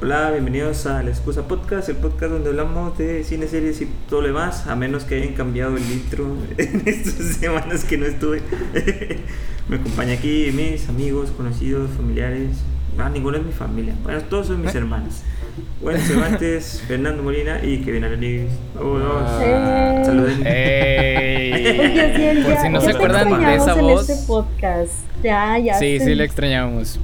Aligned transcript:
Hola, 0.00 0.30
bienvenidos 0.32 0.86
a 0.86 1.02
La 1.02 1.10
Excusa 1.10 1.46
Podcast, 1.48 1.88
el 1.88 1.96
podcast 1.96 2.32
donde 2.32 2.50
hablamos 2.50 2.98
de 2.98 3.24
cine, 3.24 3.46
series 3.46 3.80
y 3.80 3.86
todo 4.08 4.20
lo 4.20 4.26
demás, 4.26 4.66
a 4.66 4.76
menos 4.76 5.04
que 5.04 5.14
hayan 5.14 5.34
cambiado 5.34 5.76
el 5.76 5.90
intro 5.90 6.36
en 6.58 6.82
estas 6.84 7.36
semanas 7.36 7.84
que 7.84 7.96
no 7.96 8.04
estuve. 8.04 8.42
Me 9.68 9.76
acompaña 9.76 10.14
aquí 10.14 10.50
mis 10.52 10.88
amigos, 10.88 11.30
conocidos, 11.30 11.90
familiares. 11.96 12.58
Ah, 12.98 13.08
ninguno 13.08 13.38
es 13.38 13.44
mi 13.44 13.52
familia. 13.52 13.94
Bueno, 14.02 14.20
todos 14.22 14.48
son 14.48 14.60
mis 14.60 14.74
hermanos. 14.74 15.22
Bueno, 15.80 15.98
Cervantes, 16.00 16.82
Fernando 16.88 17.22
Molina 17.22 17.60
y 17.62 17.78
Kevin 17.78 18.04
Alanis. 18.04 18.50
Vámonos. 18.74 19.30
Eh. 19.42 20.02
Saluden. 20.04 20.42
¡Ey! 20.46 21.44
Sí, 21.64 22.42
Por 22.44 22.56
si 22.58 22.68
no 22.68 22.80
ya 22.80 22.84
se 22.84 22.90
acuerdan 22.90 23.40
de 23.40 23.54
esa 23.54 23.72
en 23.72 23.80
voz. 23.80 24.08
este 24.08 24.26
podcast. 24.26 24.92
Ya, 25.22 25.58
ya. 25.58 25.74
Sí, 25.78 25.98
sé. 25.98 26.04
sí, 26.04 26.14
le 26.14 26.24
extrañamos. 26.24 26.98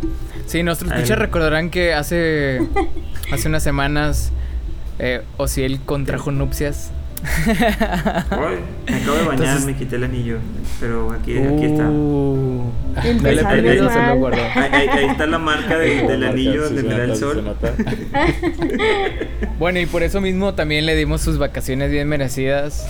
Sí, 0.46 0.62
nuestros 0.62 0.90
escuchas 0.92 1.18
recordarán 1.18 1.70
que 1.70 1.94
hace, 1.94 2.60
hace 3.32 3.48
unas 3.48 3.62
semanas 3.62 4.32
eh, 4.98 5.22
Ociel 5.36 5.80
contrajo 5.80 6.30
nupcias. 6.30 6.90
Me 8.88 8.96
acabo 8.96 9.16
de 9.16 9.24
bañar, 9.24 9.32
Entonces- 9.32 9.66
me 9.66 9.76
quité 9.76 9.96
el 9.96 10.04
anillo. 10.04 10.38
Pero 10.80 11.12
aquí, 11.12 11.36
aquí 11.36 11.64
está. 11.64 11.88
Uh, 11.88 12.72
perdido, 13.22 13.90
se 13.90 14.02
lo 14.06 14.16
guardó. 14.16 14.42
Ahí, 14.54 14.70
ahí- 14.72 14.88
ahí 14.88 15.06
está 15.06 15.26
la 15.26 15.38
marca 15.38 15.76
de- 15.78 15.88
del 16.08 16.18
Marca, 16.20 16.32
anillo 16.32 16.64
donde 16.64 16.82
me 16.82 16.94
da 16.96 17.04
el 17.04 17.16
sol. 17.16 17.44
Bueno, 19.58 19.78
y 19.78 19.86
por 19.86 20.02
eso 20.02 20.20
mismo 20.22 20.54
también 20.54 20.86
le 20.86 20.96
dimos 20.96 21.20
sus 21.20 21.36
vacaciones 21.36 21.90
bien 21.90 22.08
merecidas. 22.08 22.86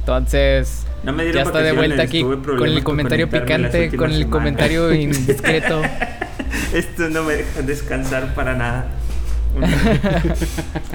Entonces, 0.00 0.84
No 1.04 1.12
me 1.12 1.22
dieron 1.22 1.42
ya 1.44 1.46
está 1.46 1.60
de 1.62 1.70
vuelta 1.72 2.02
aquí 2.02 2.22
con 2.22 2.64
el 2.68 2.82
comentario 2.82 3.28
picante, 3.30 3.90
con 3.96 4.10
el 4.10 4.16
semanas. 4.16 4.32
comentario 4.32 4.92
indiscreto. 4.92 5.82
Esto 6.74 7.08
no 7.10 7.22
me 7.22 7.34
deja 7.36 7.62
descansar 7.62 8.34
para 8.34 8.54
nada. 8.56 8.88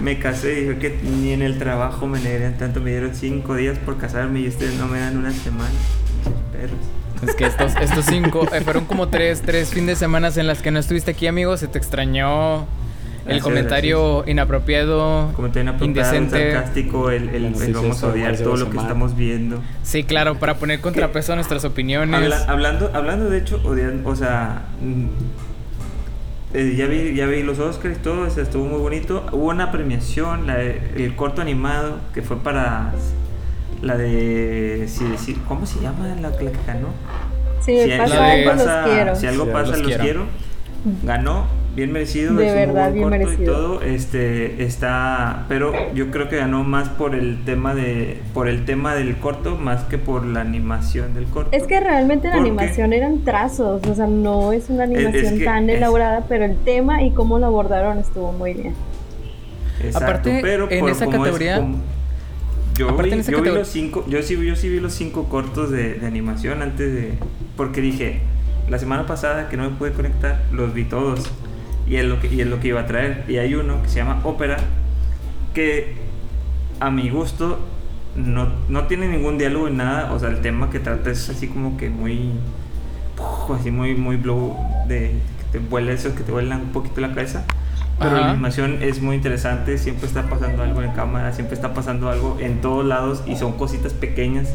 Me 0.02 0.20
casé 0.20 0.54
y 0.60 0.64
dije 0.66 0.78
que 0.78 1.00
ni 1.04 1.32
en 1.32 1.42
el 1.42 1.58
trabajo 1.58 2.08
me 2.08 2.20
negrean 2.20 2.58
tanto. 2.58 2.82
Me 2.82 2.92
dieron 2.92 3.14
cinco 3.16 3.56
días 3.56 3.78
por 3.80 3.98
casarme 3.98 4.40
y 4.42 4.48
ustedes 4.48 4.76
no 4.76 4.88
me 4.88 5.00
dan 5.00 5.18
una 5.18 5.32
semana. 5.32 5.70
Perros. 6.52 6.78
Es 7.28 7.36
que 7.36 7.46
estos, 7.46 7.74
estos 7.82 8.06
cinco, 8.06 8.48
eh, 8.54 8.62
fueron 8.62 8.86
como 8.86 9.10
tres, 9.10 9.42
tres 9.42 9.70
fines 9.70 9.88
de 9.88 9.96
semana 9.98 10.30
en 10.36 10.48
las 10.48 10.62
que 10.62 10.72
no 10.72 10.80
estuviste 10.80 11.12
aquí, 11.12 11.28
amigo. 11.28 11.58
Se 11.58 11.68
te 11.68 11.78
extrañó 11.78 12.60
el 12.62 13.26
Gracias, 13.26 13.44
comentario 13.44 14.24
inapropiado, 14.26 15.32
Como 15.36 15.50
te 15.52 15.60
inapropiado, 15.60 16.16
indecente. 16.16 16.54
sarcástico, 16.54 17.12
el, 17.12 17.24
el, 17.30 17.42
Bueno, 17.42 17.58
el 17.60 17.66
sí, 17.66 17.72
vamos 17.74 17.98
sí, 18.00 18.06
a 18.06 18.10
odiar 18.10 18.38
todo 18.38 18.56
lo 18.56 18.70
que 18.70 18.78
estamos 18.78 19.16
viendo. 19.18 19.62
Sí, 19.84 20.04
claro, 20.06 20.36
para 20.40 20.56
poner 20.56 20.80
contrapeso 20.80 21.34
a 21.34 21.36
nuestras 21.36 21.66
opiniones. 21.66 22.16
Habla- 22.16 22.46
hablando, 22.48 22.92
hablando 22.94 23.30
de 23.30 23.38
hecho, 23.40 23.62
odian- 23.66 24.02
o 24.06 24.16
sea, 24.16 24.62
mm, 24.82 25.06
eh, 26.54 26.76
ya, 26.78 26.86
vi, 26.88 27.14
ya 27.16 27.26
vi 27.28 27.44
los 27.44 27.60
Oscars 27.60 27.98
y 27.98 28.00
todo, 28.02 28.22
o 28.22 28.30
sea, 28.30 28.44
estuvo 28.44 28.66
muy 28.66 28.80
bonito. 28.80 29.26
Hubo 29.32 29.50
una 29.50 29.72
premiación, 29.72 30.48
la 30.48 30.56
de- 30.58 30.82
el 30.98 31.16
corto 31.16 31.42
animado, 31.42 31.98
que 32.14 32.22
fue 32.22 32.38
para 32.38 32.92
la 33.82 33.96
de, 33.98 34.86
si 34.88 35.06
decir, 35.06 35.38
¿cómo 35.48 35.66
se 35.66 35.80
llama 35.80 36.08
la, 36.08 36.30
la 36.30 36.38
que 36.38 36.50
ganó? 36.68 36.90
Si 37.62 37.74
me 37.74 37.84
Si, 37.84 37.98
pasa 37.98 38.16
la 38.16 38.26
de- 38.26 38.32
algo, 38.32 38.52
pasa- 38.52 38.82
los 38.82 38.90
quiero. 38.94 39.16
si 39.16 39.28
algo 39.28 39.46
pasa, 39.52 39.72
los 39.78 39.82
los, 39.82 39.98
quiero. 40.02 40.26
Ganó, 41.04 41.46
bien 41.76 41.92
merecido. 41.92 42.34
De 42.36 42.46
es 42.48 42.52
un 42.52 42.58
muy 42.58 42.66
verdad, 42.68 42.84
buen 42.84 42.94
bien 42.94 43.10
corto 43.10 43.18
merecido. 43.26 43.44
Y 43.44 43.56
todo, 43.56 43.82
este, 43.82 44.64
está, 44.64 45.46
pero 45.50 45.74
yo 45.94 46.10
creo 46.12 46.30
que 46.30 46.38
ganó 46.38 46.64
más 46.64 46.90
por 46.90 47.16
el 47.16 47.44
tema 47.46 47.76
de, 47.76 48.20
por 48.34 48.48
el 48.48 48.66
tema 48.66 48.96
del 48.96 49.18
corto, 49.18 49.56
más 49.58 49.84
que 49.84 49.98
por 49.98 50.26
la 50.26 50.42
animación 50.42 51.14
del 51.14 51.26
corto. 51.26 51.50
Es 51.52 51.64
que 51.68 51.80
realmente 51.80 52.28
la 52.30 52.36
animación 52.36 52.94
eran 52.94 53.24
trazos, 53.24 53.82
o 53.86 53.96
sea, 53.96 54.08
no 54.08 54.52
es 54.54 54.70
una 54.70 54.86
es 54.86 54.92
animación 54.92 55.38
que 55.40 55.46
tan 55.46 55.70
es- 55.70 55.78
elaborada, 55.78 56.26
pero 56.30 56.46
el 56.46 56.56
tema 56.58 57.04
y 57.04 57.12
cómo 57.12 57.40
lo 57.40 57.48
abordaron 57.48 57.98
estuvo 58.00 58.32
muy 58.32 58.54
bien. 58.54 58.74
Exacto, 59.84 60.06
Aparte, 60.06 60.40
pero 60.42 60.70
en 60.70 60.80
por 60.82 60.90
esa 60.90 61.06
como 61.06 61.18
es 61.26 61.32
categoría- 61.32 61.56
como- 61.58 61.78
yo 62.78 62.90
aparte 62.90 63.04
vi, 63.10 63.14
en 63.14 63.20
esa 63.22 63.32
yo 63.32 63.42
vi 63.42 63.50
los 63.50 63.68
cinco, 63.68 64.06
yo 64.08 64.22
sí, 64.24 64.38
yo 64.46 64.56
sí 64.56 64.70
vi 64.70 64.80
los 64.80 64.94
cinco 64.94 65.26
cortos 65.26 65.70
de, 65.72 65.96
de 65.96 66.08
animación 66.08 66.62
antes 66.62 66.94
de, 66.94 67.14
porque 67.58 67.82
dije, 67.82 68.22
la 68.70 68.80
semana 68.80 69.06
pasada 69.06 69.50
que 69.50 69.58
no 69.58 69.64
me 69.70 69.76
pude 69.76 69.92
conectar, 69.94 70.44
los 70.52 70.74
vi 70.74 70.86
todos 70.86 71.30
y 71.88 71.96
es 71.96 72.06
lo 72.06 72.20
que, 72.20 72.28
y 72.28 72.42
es 72.42 72.48
lo 72.48 72.60
que 72.60 72.70
iba 72.70 72.82
a 72.82 72.86
traer. 72.86 73.26
Y 73.28 73.38
hay 73.38 73.56
uno 73.56 73.82
que 73.82 73.90
se 73.90 73.96
llama 73.98 74.22
Ópera, 74.24 74.58
que 75.54 75.96
a 76.80 76.92
mi 76.92 77.10
gusto 77.10 77.60
no, 78.16 78.50
no 78.68 78.86
tiene 78.86 79.08
ningún 79.08 79.38
diálogo 79.38 79.68
en 79.68 79.78
nada, 79.78 80.14
o 80.14 80.20
sea, 80.20 80.30
el 80.30 80.42
tema 80.42 80.70
que 80.70 80.80
trata 80.80 81.10
es 81.10 81.30
así 81.30 81.48
como 81.48 81.78
que 81.78 81.90
muy, 81.90 82.32
así 83.58 83.72
muy, 83.72 83.96
muy 83.96 84.18
blow, 84.18 84.56
de 84.88 85.16
que 85.40 85.44
te 85.52 85.60
vuela 85.60 85.92
eso, 85.92 86.16
que 86.16 86.24
te 86.24 86.32
vuelan 86.32 86.62
un 86.62 86.72
poquito 86.72 87.02
la 87.02 87.10
cabeza. 87.10 87.46
Pero 88.00 88.12
la 88.16 88.22
Ajá. 88.22 88.32
animación 88.32 88.82
es 88.82 89.02
muy 89.02 89.16
interesante, 89.18 89.78
siempre 89.78 90.08
está 90.08 90.30
pasando 90.30 90.64
algo 90.64 90.82
en 90.82 90.92
cámara, 90.92 91.34
siempre 91.34 91.56
está 91.56 91.74
pasando 91.74 92.10
algo 92.10 92.38
en 92.40 92.62
todos 92.62 92.86
lados 92.86 93.24
y 93.28 93.36
son 93.36 93.54
cositas 93.54 93.94
pequeñas. 93.94 94.54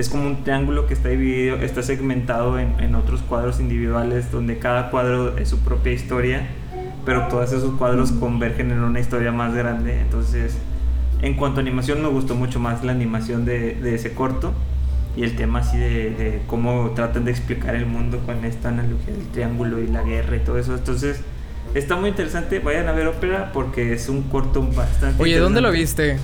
Es 0.00 0.08
como 0.08 0.26
un 0.26 0.44
triángulo 0.44 0.86
que 0.86 0.94
está 0.94 1.10
dividido, 1.10 1.56
está 1.56 1.82
segmentado 1.82 2.58
en, 2.58 2.80
en 2.80 2.94
otros 2.94 3.20
cuadros 3.20 3.60
individuales 3.60 4.32
donde 4.32 4.58
cada 4.58 4.90
cuadro 4.90 5.36
es 5.36 5.50
su 5.50 5.58
propia 5.58 5.92
historia, 5.92 6.46
pero 7.04 7.28
todos 7.28 7.52
esos 7.52 7.74
cuadros 7.74 8.10
convergen 8.10 8.70
en 8.70 8.82
una 8.82 8.98
historia 8.98 9.30
más 9.30 9.54
grande. 9.54 10.00
Entonces, 10.00 10.56
en 11.20 11.34
cuanto 11.34 11.60
a 11.60 11.62
animación, 11.62 12.00
me 12.00 12.08
gustó 12.08 12.34
mucho 12.34 12.58
más 12.58 12.82
la 12.82 12.92
animación 12.92 13.44
de, 13.44 13.74
de 13.74 13.94
ese 13.94 14.14
corto 14.14 14.54
y 15.18 15.22
el 15.22 15.36
tema 15.36 15.58
así 15.58 15.76
de, 15.76 16.10
de 16.14 16.42
cómo 16.46 16.92
tratan 16.92 17.26
de 17.26 17.32
explicar 17.32 17.74
el 17.74 17.84
mundo 17.84 18.20
con 18.24 18.42
esta 18.46 18.70
analogía 18.70 19.12
del 19.12 19.26
triángulo 19.26 19.80
y 19.80 19.86
la 19.86 20.00
guerra 20.00 20.36
y 20.36 20.40
todo 20.40 20.56
eso. 20.56 20.74
Entonces, 20.74 21.20
está 21.74 21.96
muy 21.96 22.08
interesante. 22.08 22.58
Vayan 22.60 22.88
a 22.88 22.92
ver 22.92 23.06
ópera 23.06 23.50
porque 23.52 23.92
es 23.92 24.08
un 24.08 24.22
corto 24.22 24.62
bastante. 24.62 25.22
Oye, 25.22 25.38
¿dónde 25.38 25.60
lo 25.60 25.70
viste? 25.70 26.16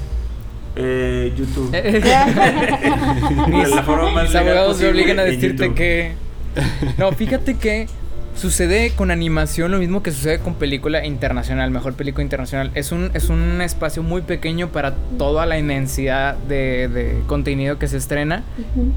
Eh, 0.76 1.32
YouTube. 1.36 1.70
Eh, 1.72 2.00
la 3.70 3.82
forma 3.82 4.10
más 4.10 4.28
legal 4.28 4.48
abogados 4.48 4.80
me 4.80 4.88
obligan 4.88 5.18
a 5.18 5.24
decirte 5.24 5.74
que. 5.74 6.12
No, 6.96 7.12
fíjate 7.12 7.56
que 7.56 7.86
sucede 8.34 8.92
con 8.96 9.10
animación 9.10 9.70
lo 9.70 9.78
mismo 9.78 10.02
que 10.02 10.10
sucede 10.10 10.38
con 10.38 10.54
película 10.54 11.04
internacional, 11.04 11.70
mejor 11.70 11.94
película 11.94 12.22
internacional. 12.22 12.70
Es 12.74 12.92
un, 12.92 13.10
es 13.12 13.28
un 13.28 13.60
espacio 13.60 14.02
muy 14.02 14.22
pequeño 14.22 14.68
para 14.68 14.94
toda 15.18 15.44
la 15.44 15.58
inmensidad 15.58 16.34
de, 16.34 16.88
de 16.88 17.20
contenido 17.26 17.78
que 17.78 17.88
se 17.88 17.98
estrena, 17.98 18.42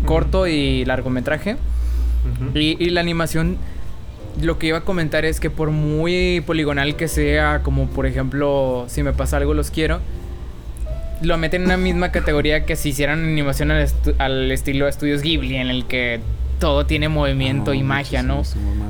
corto 0.05 0.47
y 0.47 0.85
largometraje. 0.85 1.57
Y 2.53 2.89
la 2.91 3.01
animación, 3.01 3.57
lo 4.41 4.57
que 4.57 4.67
iba 4.67 4.79
a 4.79 4.81
comentar 4.81 5.25
es 5.25 5.39
que 5.39 5.49
por 5.49 5.71
muy 5.71 6.41
poligonal 6.45 6.95
que 6.95 7.07
sea, 7.07 7.61
como 7.63 7.87
por 7.87 8.05
ejemplo, 8.05 8.85
si 8.87 9.03
me 9.03 9.13
pasa 9.13 9.37
algo, 9.37 9.53
los 9.53 9.71
quiero, 9.71 9.99
lo 11.21 11.37
meten 11.37 11.61
en 11.61 11.67
una 11.67 11.77
misma 11.77 12.11
categoría 12.11 12.65
que 12.65 12.75
si 12.75 12.89
hicieran 12.89 13.23
animación 13.23 13.71
al, 13.71 13.85
estu- 13.85 14.15
al 14.17 14.51
estilo 14.51 14.85
de 14.85 14.91
estudios 14.91 15.21
Ghibli, 15.21 15.55
en 15.57 15.69
el 15.69 15.85
que 15.85 16.19
todo 16.59 16.85
tiene 16.85 17.07
movimiento 17.07 17.71
No, 17.71 17.73
y 17.73 17.83
magia, 17.83 18.21
¿no? 18.21 18.43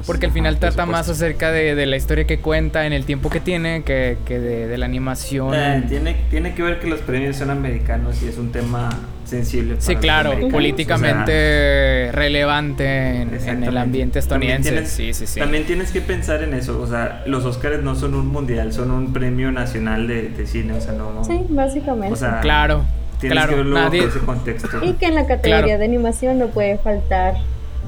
Porque 0.07 0.25
al 0.25 0.31
final 0.31 0.53
Ajá, 0.55 0.59
trata 0.61 0.85
más 0.87 1.07
acerca 1.07 1.51
de, 1.51 1.75
de 1.75 1.85
la 1.85 1.97
historia 1.97 2.25
que 2.25 2.39
cuenta, 2.39 2.85
en 2.87 2.93
el 2.93 3.05
tiempo 3.05 3.29
que 3.29 3.39
tiene, 3.39 3.83
que, 3.83 4.17
que 4.25 4.39
de, 4.39 4.67
de 4.67 4.77
la 4.77 4.85
animación. 4.87 5.53
Eh, 5.53 5.83
tiene, 5.87 6.15
tiene 6.31 6.55
que 6.55 6.63
ver 6.63 6.79
que 6.79 6.87
los 6.87 6.99
premios 7.01 7.35
son 7.35 7.51
americanos 7.51 8.23
y 8.23 8.27
es 8.27 8.37
un 8.39 8.51
tema 8.51 8.89
sensible. 9.29 9.75
para 9.75 9.81
Sí, 9.85 9.93
los 9.93 10.01
claro, 10.01 10.31
políticamente 10.49 12.09
relevante 12.11 13.21
en- 13.21 13.33
en, 13.47 13.63
el 13.63 13.77
ambiente 13.77 14.21
También 14.21 14.61
estadounidense. 14.61 14.71
tienes- 14.71 14.89
sí, 14.89 15.13
sí, 15.13 15.27
sí. 15.33 15.39
También 15.39 15.65
tienes 15.65 15.91
que 15.91 16.01
pensar 16.01 16.43
en 16.43 16.53
eso, 16.53 16.81
o 16.81 16.87
sea, 16.87 17.23
los 17.25 17.45
Oscars 17.45 17.81
no 17.83 17.95
son 17.95 18.15
un 18.15 18.27
mundial, 18.27 18.73
son 18.73 18.91
un 18.91 19.13
premio 19.13 19.51
nacional 19.51 20.07
de, 20.07 20.29
de 20.29 20.47
cine, 20.47 20.73
o 20.73 20.81
sea, 20.81 20.93
no... 20.93 21.23
Sí, 21.23 21.45
básicamente. 21.49 22.13
O 22.13 22.15
sea, 22.15 22.39
Claro, 22.41 22.83
Tienes 23.19 23.35
claro. 23.37 23.49
que 23.51 23.55
verlo 23.57 23.75
nadie- 23.77 24.05
ese 24.05 24.19
contexto. 24.19 24.67
y 24.83 24.93
que 24.93 25.05
en 25.07 25.15
la 25.15 25.27
categoría 25.27 25.65
Claro. 25.65 25.79
de 25.79 25.85
animación 25.85 26.39
no 26.39 26.47
puede 26.47 26.77
faltar 26.77 27.35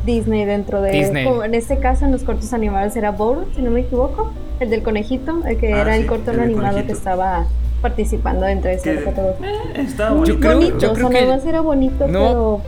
Disney 0.06 0.46
dentro 0.46 0.82
de... 0.82 0.92
Disney. 0.92 1.26
como 1.26 1.44
en 1.44 1.54
este 1.56 1.78
caso, 1.80 2.06
en 2.06 2.12
los 2.12 2.24
cortos 2.24 2.54
animados 2.54 2.96
era 2.96 3.12
Bowl, 3.12 3.46
si 3.56 3.62
no 3.62 3.72
me 3.72 3.82
equivoco, 3.82 4.32
el 4.60 4.70
del 4.70 4.84
conejito, 4.84 5.42
el 5.46 5.58
que 5.58 5.74
Ah, 5.74 5.82
era 5.82 5.96
sí, 5.96 6.02
el 6.02 6.08
corto 6.08 6.32
el 6.32 6.40
animado 6.40 6.86
que 6.86 6.92
estaba 6.92 7.46
participando 7.82 8.46
dentro 8.46 8.70
de 8.70 8.76
esa 8.78 8.94
categoría. 9.04 9.50
Eh, 9.76 9.88
Muy 10.12 10.18
bonito. 10.18 10.26
Yo 10.26 10.40
creo- 10.40 10.56
bonito, 10.58 10.78
yo 10.80 10.92
o 10.92 10.96
sea, 10.96 11.08
que- 11.10 11.14
nada 11.26 11.36
más 11.38 11.46
era 11.46 11.62
bonito, 11.62 12.08
No. 12.08 12.20
pero 12.28 12.62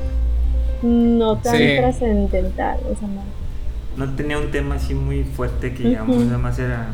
no 0.84 1.38
tan 1.38 1.58
Sí. 1.58 1.76
trascendental, 1.78 2.78
o 2.92 2.98
sea, 3.00 3.08
no. 3.08 3.24
No 4.06 4.12
tenía 4.16 4.38
un 4.40 4.50
tema 4.52 4.76
así 4.76 4.94
muy 4.96 5.24
fuerte 5.24 5.74
que 5.74 5.84
digamos, 5.90 6.18
nada 6.26 6.38
más 6.40 6.58
era 6.58 6.88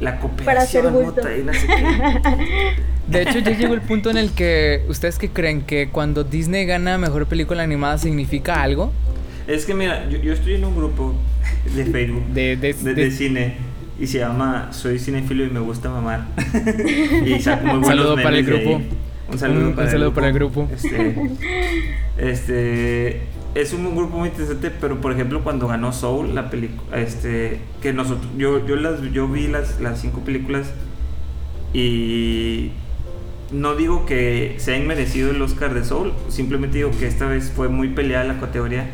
la 0.00 0.10
Para 0.12 0.20
cooperación 0.20 0.92
mutua 0.92 1.36
y 1.36 1.42
no 1.42 1.52
sé 1.54 1.66
qué. 1.66 1.78
De 3.08 3.22
hecho, 3.22 3.38
ya 3.38 3.52
llegó 3.56 3.72
el 3.72 3.80
punto 3.80 4.10
en 4.10 4.18
el 4.18 4.32
que 4.32 4.84
ustedes 4.88 5.18
que 5.18 5.30
creen 5.30 5.62
que 5.62 5.88
cuando 5.88 6.24
Disney 6.24 6.66
gana 6.66 6.98
mejor 6.98 7.24
película 7.26 7.62
animada 7.62 7.96
significa 7.96 8.62
algo 8.62 8.92
Es 9.48 9.64
que 9.66 9.74
mira, 9.74 10.08
yo, 10.08 10.18
yo 10.18 10.32
estoy 10.32 10.54
en 10.54 10.64
un 10.64 10.76
grupo 10.76 11.14
de 11.74 11.84
Facebook 11.86 12.26
de, 12.28 12.56
de, 12.56 12.72
de, 12.74 12.74
de- 12.74 12.94
de 12.94 13.10
cine 13.10 13.54
y 13.98 14.06
se 14.06 14.18
llama 14.18 14.68
Soy 14.72 14.98
cinefilo 15.00 15.44
y 15.44 15.50
me 15.50 15.58
gusta 15.60 15.88
mamar. 15.90 16.26
y 17.26 17.40
saco 17.40 17.66
muy 17.66 17.80
buenos 17.80 17.86
saludo 17.88 18.14
para 18.16 18.38
el 18.38 18.44
grupo. 18.46 18.80
Un 19.32 19.38
saludo, 19.38 19.68
Un- 19.68 19.74
para, 19.74 19.82
un 19.82 19.86
el 19.88 19.90
saludo 19.92 20.14
para 20.14 20.28
el 20.28 20.34
grupo. 20.34 20.68
Este, 20.72 21.14
este, 22.18 23.20
es 23.54 23.72
un 23.72 23.94
grupo 23.96 24.18
muy 24.18 24.28
interesante, 24.28 24.70
pero 24.70 25.00
por 25.00 25.12
ejemplo 25.12 25.42
cuando 25.42 25.66
ganó 25.66 25.92
Soul, 25.92 26.34
la 26.34 26.50
película, 26.50 26.98
este, 27.00 27.58
que 27.82 27.92
nosotros, 27.92 28.30
yo, 28.36 28.66
yo 28.66 28.76
las, 28.76 29.00
yo 29.12 29.28
vi 29.28 29.48
las, 29.48 29.80
las 29.80 30.00
cinco 30.00 30.20
películas 30.20 30.70
y 31.72 32.70
no 33.52 33.74
digo 33.74 34.04
que 34.06 34.54
se 34.58 34.74
ha 34.74 34.76
inmerecido 34.78 35.30
el 35.30 35.40
Oscar 35.42 35.74
de 35.74 35.84
Soul, 35.84 36.12
simplemente 36.28 36.78
digo 36.78 36.90
que 36.98 37.06
esta 37.06 37.26
vez 37.26 37.50
fue 37.54 37.68
muy 37.68 37.88
peleada 37.88 38.24
la 38.24 38.38
categoría 38.40 38.86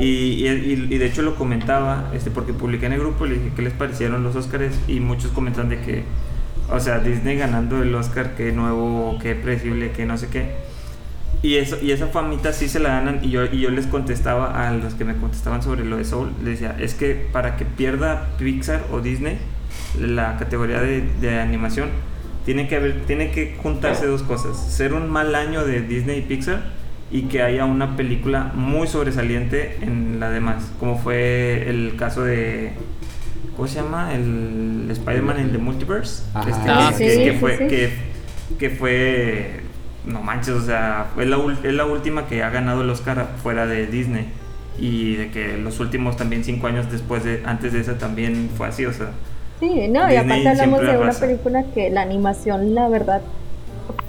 y, 0.00 0.04
y- 0.46 0.88
y 0.90 0.98
de 0.98 1.06
hecho 1.06 1.22
lo 1.22 1.34
comentaba, 1.36 2.10
este, 2.14 2.30
porque 2.30 2.52
publiqué 2.52 2.86
en 2.86 2.92
el 2.94 3.00
grupo, 3.00 3.26
le 3.26 3.34
dije 3.34 3.52
qué 3.54 3.62
les 3.62 3.72
parecieron 3.74 4.22
los 4.22 4.34
Oscars 4.36 4.74
y 4.88 5.00
muchos 5.00 5.30
comentan 5.32 5.68
de 5.68 5.80
que, 5.80 6.04
o 6.70 6.80
sea, 6.80 6.98
Disney 7.00 7.36
ganando 7.36 7.82
el 7.82 7.94
Oscar, 7.94 8.34
qué 8.36 8.52
nuevo, 8.52 9.18
qué 9.20 9.34
predecible, 9.34 9.92
que 9.92 10.06
no 10.06 10.16
sé 10.16 10.28
qué. 10.28 10.50
Y, 11.42 11.56
eso, 11.56 11.76
y 11.82 11.90
esa 11.90 12.06
famita 12.06 12.52
sí 12.52 12.68
se 12.68 12.78
la 12.78 12.90
ganan 12.90 13.20
y 13.22 13.30
yo, 13.30 13.44
y 13.44 13.60
yo 13.60 13.70
les 13.70 13.86
contestaba 13.88 14.68
a 14.68 14.72
los 14.72 14.94
que 14.94 15.04
me 15.04 15.16
contestaban 15.16 15.62
sobre 15.62 15.84
lo 15.84 15.96
de 15.96 16.04
Soul, 16.04 16.30
les 16.44 16.60
decía, 16.60 16.76
es 16.78 16.94
que 16.94 17.14
para 17.32 17.56
que 17.56 17.64
pierda 17.64 18.28
Pixar 18.38 18.84
o 18.92 19.00
Disney 19.00 19.38
la 19.98 20.36
categoría 20.38 20.80
de, 20.80 21.02
de 21.20 21.40
animación, 21.40 21.88
tiene 22.46 22.68
que, 22.68 22.76
haber, 22.76 23.02
tiene 23.06 23.30
que 23.32 23.56
juntarse 23.62 24.06
dos 24.06 24.22
cosas, 24.22 24.56
ser 24.56 24.94
un 24.94 25.10
mal 25.10 25.34
año 25.34 25.64
de 25.64 25.80
Disney 25.82 26.18
y 26.20 26.22
Pixar 26.22 26.62
y 27.12 27.24
que 27.24 27.42
haya 27.42 27.66
una 27.66 27.96
película 27.96 28.50
muy 28.54 28.88
sobresaliente 28.88 29.78
en 29.82 30.18
la 30.18 30.30
demás, 30.30 30.72
como 30.80 30.98
fue 30.98 31.68
el 31.68 31.94
caso 31.96 32.22
de... 32.24 32.72
¿Cómo 33.54 33.68
se 33.68 33.82
llama? 33.82 34.14
El 34.14 34.88
Spider-Man 34.90 35.38
en 35.38 35.52
the 35.52 35.58
Multiverse. 35.58 36.24
Este, 36.48 36.70
Ah, 36.70 36.92
que, 36.96 37.10
sí, 37.10 37.18
que 37.22 37.32
sí, 37.32 37.38
fue, 37.38 37.58
sí. 37.58 37.66
Que, 37.68 37.90
que 38.58 38.70
fue 38.70 39.60
no 40.06 40.22
manches, 40.22 40.54
o 40.54 40.60
sea, 40.62 41.08
es 41.18 41.26
la, 41.26 41.38
es 41.62 41.74
la 41.74 41.84
última 41.84 42.26
que 42.26 42.42
ha 42.42 42.50
ganado 42.50 42.82
el 42.82 42.90
Oscar 42.90 43.28
fuera 43.42 43.66
de 43.66 43.86
Disney. 43.86 44.26
Y 44.78 45.16
de 45.16 45.30
que 45.30 45.58
los 45.58 45.80
últimos 45.80 46.16
también 46.16 46.44
cinco 46.44 46.66
años 46.66 46.90
después 46.90 47.24
de, 47.24 47.42
antes 47.44 47.72
de 47.72 47.80
esa 47.80 47.98
también 47.98 48.50
fue 48.56 48.68
así, 48.68 48.86
o 48.86 48.92
sea. 48.92 49.10
Sí, 49.60 49.88
no, 49.88 50.08
Disney 50.08 50.14
y 50.14 50.16
aparte 50.16 50.48
hablamos 50.48 50.80
siempre 50.80 50.92
de 50.92 50.98
una 50.98 51.12
película 51.12 51.64
que 51.74 51.90
la 51.90 52.02
animación, 52.02 52.74
la 52.74 52.88
verdad, 52.88 53.20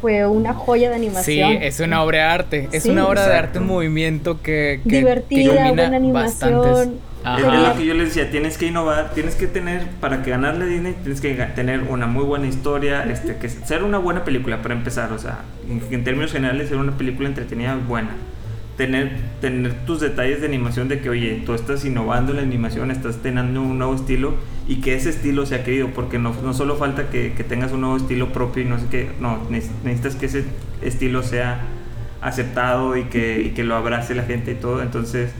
fue 0.03 0.27
una 0.27 0.53
joya 0.53 0.89
de 0.89 0.97
Sí, 0.97 1.01
animación. 1.05 1.63
es 1.63 1.79
una 1.79 2.03
obra 2.03 2.17
de 2.17 2.23
arte. 2.25 2.69
Es 2.73 2.83
Sí. 2.83 2.89
una 2.89 3.07
obra 3.07 3.25
de 3.25 3.33
arte 3.35 3.57
en 3.59 3.65
movimiento 3.65 4.41
que, 4.41 4.81
que, 4.83 4.89
que 4.89 4.97
Divertida, 4.97 5.55
combina 5.55 5.71
buena 5.83 5.95
animación. 5.97 6.53
bastantes. 6.61 6.99
Es, 7.23 7.69
lo 7.69 7.77
que 7.77 7.85
yo 7.85 7.93
les 7.93 8.07
decía, 8.09 8.29
tienes 8.29 8.57
que 8.57 8.65
innovar, 8.67 9.11
tienes 9.13 9.35
que 9.35 9.47
tener, 9.47 9.87
para 10.01 10.21
que 10.23 10.31
ganarle 10.31 10.65
a 10.65 10.67
Disney, 10.67 10.93
tienes 11.03 11.21
que 11.21 11.33
tener 11.55 11.83
una 11.89 12.05
muy 12.05 12.25
buena 12.25 12.47
historia, 12.47 13.05
este, 13.09 13.37
que 13.37 13.47
ser 13.47 13.81
una 13.83 13.97
buena 13.97 14.25
película 14.25 14.61
para 14.61 14.73
empezar, 14.73 15.13
o 15.13 15.17
sea, 15.17 15.39
en, 15.69 15.81
en 15.89 16.03
términos 16.03 16.33
generales, 16.33 16.67
ser 16.67 16.77
una 16.79 16.97
película 16.97 17.29
entretenida 17.29 17.77
buena. 17.87 18.09
Tener, 18.77 19.11
tener 19.39 19.85
tus 19.85 19.99
detalles 19.99 20.41
de 20.41 20.47
animación 20.47 20.87
de 20.87 20.99
que, 20.99 21.09
oye, 21.09 21.43
tú 21.45 21.53
estás 21.53 21.85
innovando 21.85 22.31
en 22.31 22.37
la 22.37 22.43
animación, 22.43 22.89
estás 22.89 23.17
teniendo 23.17 23.61
un 23.61 23.77
nuevo 23.77 23.93
estilo 23.93 24.33
y 24.67 24.77
que 24.77 24.95
ese 24.95 25.09
estilo 25.11 25.45
sea 25.45 25.63
querido, 25.63 25.89
porque 25.93 26.17
no, 26.17 26.33
no 26.41 26.53
solo 26.55 26.75
falta 26.75 27.09
que, 27.11 27.33
que 27.33 27.43
tengas 27.43 27.71
un 27.71 27.81
nuevo 27.81 27.97
estilo 27.97 28.33
propio 28.33 28.63
y 28.63 28.65
no 28.65 28.79
sé 28.79 28.85
qué, 28.89 29.11
no, 29.19 29.47
neces- 29.49 29.69
necesitas 29.83 30.15
que 30.15 30.25
ese 30.25 30.45
estilo 30.81 31.21
sea 31.21 31.61
aceptado 32.21 32.97
y 32.97 33.03
que, 33.03 33.41
y 33.41 33.49
que 33.51 33.63
lo 33.63 33.75
abrace 33.75 34.15
la 34.15 34.23
gente 34.23 34.51
y 34.51 34.55
todo, 34.55 34.81
entonces... 34.81 35.31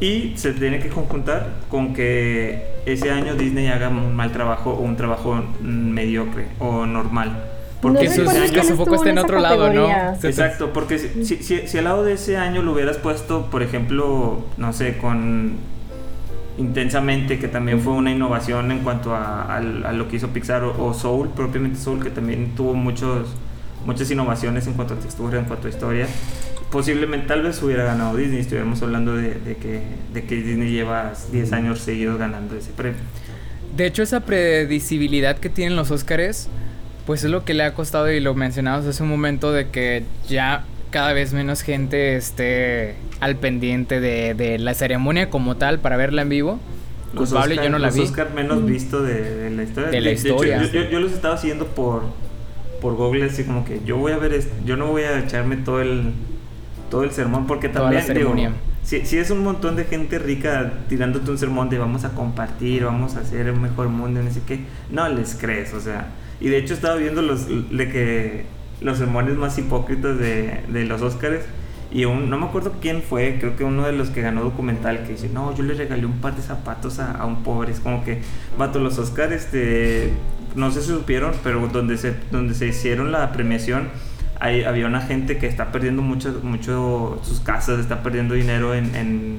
Y 0.00 0.32
se 0.36 0.52
tiene 0.52 0.80
que 0.80 0.88
conjuntar 0.88 1.60
con 1.68 1.94
que 1.94 2.60
ese 2.86 3.12
año 3.12 3.36
Disney 3.36 3.68
haga 3.68 3.88
un 3.88 4.16
mal 4.16 4.32
trabajo 4.32 4.70
o 4.72 4.80
un 4.80 4.96
trabajo 4.96 5.36
mm, 5.60 5.64
mediocre 5.90 6.46
o 6.58 6.86
normal. 6.86 7.44
Porque 7.82 8.04
No 8.04 8.10
ese 8.10 8.14
su, 8.14 8.20
recuerdo 8.22 8.44
año- 8.44 8.52
que 8.54 8.62
su 8.64 8.76
foco 8.76 8.94
esté 8.94 9.10
en 9.10 9.18
otro 9.18 9.40
lado, 9.40 9.70
¿no? 9.72 9.88
Exacto, 10.22 10.72
porque 10.72 10.98
si, 10.98 11.24
si, 11.42 11.66
si- 11.66 11.78
al 11.78 11.84
lado 11.84 12.04
de 12.04 12.12
ese 12.14 12.36
año 12.38 12.62
lo 12.62 12.72
hubieras 12.72 12.96
puesto, 12.96 13.50
por 13.50 13.62
ejemplo, 13.62 14.44
no 14.56 14.72
sé, 14.72 14.96
con 14.98 15.56
Intensamente, 16.58 17.38
que 17.38 17.48
también 17.48 17.80
fue 17.80 17.94
una 17.94 18.10
innovación 18.12 18.70
en 18.72 18.80
cuanto 18.80 19.14
a, 19.16 19.56
al- 19.56 19.86
a 19.86 19.92
lo 19.92 20.06
que 20.08 20.16
hizo 20.16 20.28
Pixar, 20.28 20.62
o, 20.64 20.84
o 20.84 20.92
Soul, 20.92 21.30
propiamente 21.30 21.78
Soul, 21.78 22.02
que 22.04 22.10
también 22.10 22.54
tuvo 22.54 22.74
muchos, 22.74 23.30
muchas 23.86 24.10
innovaciones 24.10 24.66
en 24.66 24.74
cuanto 24.74 24.92
a 24.94 24.98
textura, 24.98 25.38
en 25.38 25.46
cuanto 25.46 25.66
a 25.66 25.70
historia. 25.70 26.06
Posiblemente 26.70 27.26
tal 27.26 27.42
vez 27.42 27.60
hubiera 27.62 27.84
ganado 27.84 28.16
Disney, 28.18 28.40
estuviéramos 28.40 28.82
hablando 28.82 29.16
de, 29.16 29.34
de 29.34 29.56
que, 29.56 29.80
de 30.12 30.24
que 30.24 30.36
Disney 30.36 30.70
lleva 30.70 31.12
10 31.32 31.52
años 31.54 31.78
seguidos 31.80 32.18
ganando 32.18 32.54
ese 32.54 32.70
premio. 32.70 33.00
De 33.74 33.86
hecho, 33.86 34.02
esa 34.02 34.20
predecibilidad 34.20 35.38
que 35.38 35.48
tienen 35.48 35.74
los 35.74 35.90
Óscares, 35.90 36.48
pues 37.06 37.24
es 37.24 37.30
lo 37.30 37.44
que 37.44 37.54
le 37.54 37.64
ha 37.64 37.74
costado, 37.74 38.10
y 38.10 38.20
lo 38.20 38.34
mencionamos 38.34 38.86
hace 38.86 39.02
un 39.02 39.08
momento, 39.08 39.52
de 39.52 39.68
que 39.70 40.04
ya 40.28 40.64
cada 40.90 41.12
vez 41.12 41.32
menos 41.32 41.62
gente 41.62 42.16
esté 42.16 42.94
al 43.20 43.36
pendiente 43.36 44.00
de, 44.00 44.34
de 44.34 44.58
la 44.58 44.74
ceremonia 44.74 45.30
como 45.30 45.56
tal 45.56 45.78
para 45.78 45.96
verla 45.96 46.22
en 46.22 46.28
vivo. 46.28 46.60
Culpable, 47.16 47.54
Oscar, 47.54 47.64
yo 47.64 47.70
no 47.70 47.78
la 47.78 47.86
los 47.88 47.96
vi. 47.96 48.02
Oscar 48.02 48.30
menos 48.34 48.64
visto 48.64 49.02
de, 49.02 49.22
de 49.22 49.50
la 49.50 49.62
historia. 49.64 49.90
De 49.90 50.00
la 50.00 50.10
hecho, 50.10 50.28
historia. 50.28 50.62
yo, 50.62 50.68
yo- 50.82 50.90
yo 50.90 51.00
los 51.00 51.12
estaba 51.12 51.36
siguiendo 51.36 51.66
por, 51.66 52.04
por 52.80 52.94
Google, 52.94 53.24
así 53.24 53.44
como 53.44 53.64
que 53.64 53.80
yo 53.84 53.96
voy 53.96 54.12
a 54.12 54.18
ver, 54.18 54.32
esto, 54.32 54.52
yo 54.64 54.76
no 54.76 54.86
voy 54.86 55.02
a 55.02 55.18
echarme 55.18 55.56
todo 55.56 55.80
el, 55.82 56.12
todo 56.90 57.04
el 57.04 57.10
sermón, 57.10 57.46
porque 57.46 57.68
también, 57.68 58.02
digo, 58.14 58.34
si, 58.82 59.04
si 59.06 59.18
es 59.18 59.30
un 59.30 59.40
montón 59.44 59.76
de 59.76 59.84
gente 59.84 60.18
rica 60.18 60.72
tirándote 60.88 61.30
un 61.30 61.38
sermón 61.38 61.68
de 61.68 61.78
vamos 61.78 62.04
a 62.04 62.10
compartir, 62.10 62.84
vamos 62.84 63.14
a 63.16 63.20
hacer 63.20 63.50
un 63.50 63.60
mejor 63.62 63.88
mundo, 63.88 64.22
no 64.22 64.30
sé 64.30 64.40
qué, 64.46 64.60
no 64.90 65.08
les 65.08 65.34
crees, 65.34 65.72
o 65.74 65.80
sea. 65.80 66.06
Y 66.42 66.48
de 66.48 66.58
hecho 66.58 66.74
estaba 66.74 66.96
viendo 66.96 67.22
los, 67.22 67.46
de 67.46 67.88
que 67.88 68.44
los 68.80 68.98
sermones 68.98 69.36
más 69.36 69.56
hipócritas 69.58 70.18
de, 70.18 70.58
de 70.68 70.84
los 70.84 71.00
Oscars. 71.00 71.44
Y 71.92 72.04
un, 72.04 72.30
no 72.30 72.36
me 72.36 72.46
acuerdo 72.46 72.74
quién 72.80 73.00
fue, 73.00 73.36
creo 73.38 73.54
que 73.54 73.62
uno 73.62 73.86
de 73.86 73.92
los 73.92 74.10
que 74.10 74.22
ganó 74.22 74.42
documental 74.42 75.04
que 75.04 75.12
dice, 75.12 75.28
no, 75.28 75.54
yo 75.54 75.62
le 75.62 75.74
regalé 75.74 76.04
un 76.04 76.20
par 76.20 76.34
de 76.34 76.42
zapatos 76.42 76.98
a, 76.98 77.12
a 77.12 77.26
un 77.26 77.44
pobre. 77.44 77.70
Es 77.70 77.78
como 77.78 78.02
que, 78.02 78.22
vato, 78.58 78.80
los 78.80 78.98
Oscars, 78.98 79.32
este, 79.32 80.12
no 80.56 80.72
sé 80.72 80.80
si 80.80 80.88
supieron, 80.88 81.32
pero 81.44 81.68
donde 81.68 81.96
se, 81.96 82.16
donde 82.32 82.54
se 82.54 82.66
hicieron 82.66 83.12
la 83.12 83.30
premiación, 83.30 83.90
hay, 84.40 84.64
había 84.64 84.86
una 84.88 85.02
gente 85.02 85.38
que 85.38 85.46
está 85.46 85.70
perdiendo 85.70 86.02
mucho, 86.02 86.40
mucho 86.42 87.20
sus 87.22 87.38
casas, 87.38 87.78
está 87.78 88.02
perdiendo 88.02 88.34
dinero 88.34 88.74
en, 88.74 88.96
en, 88.96 89.38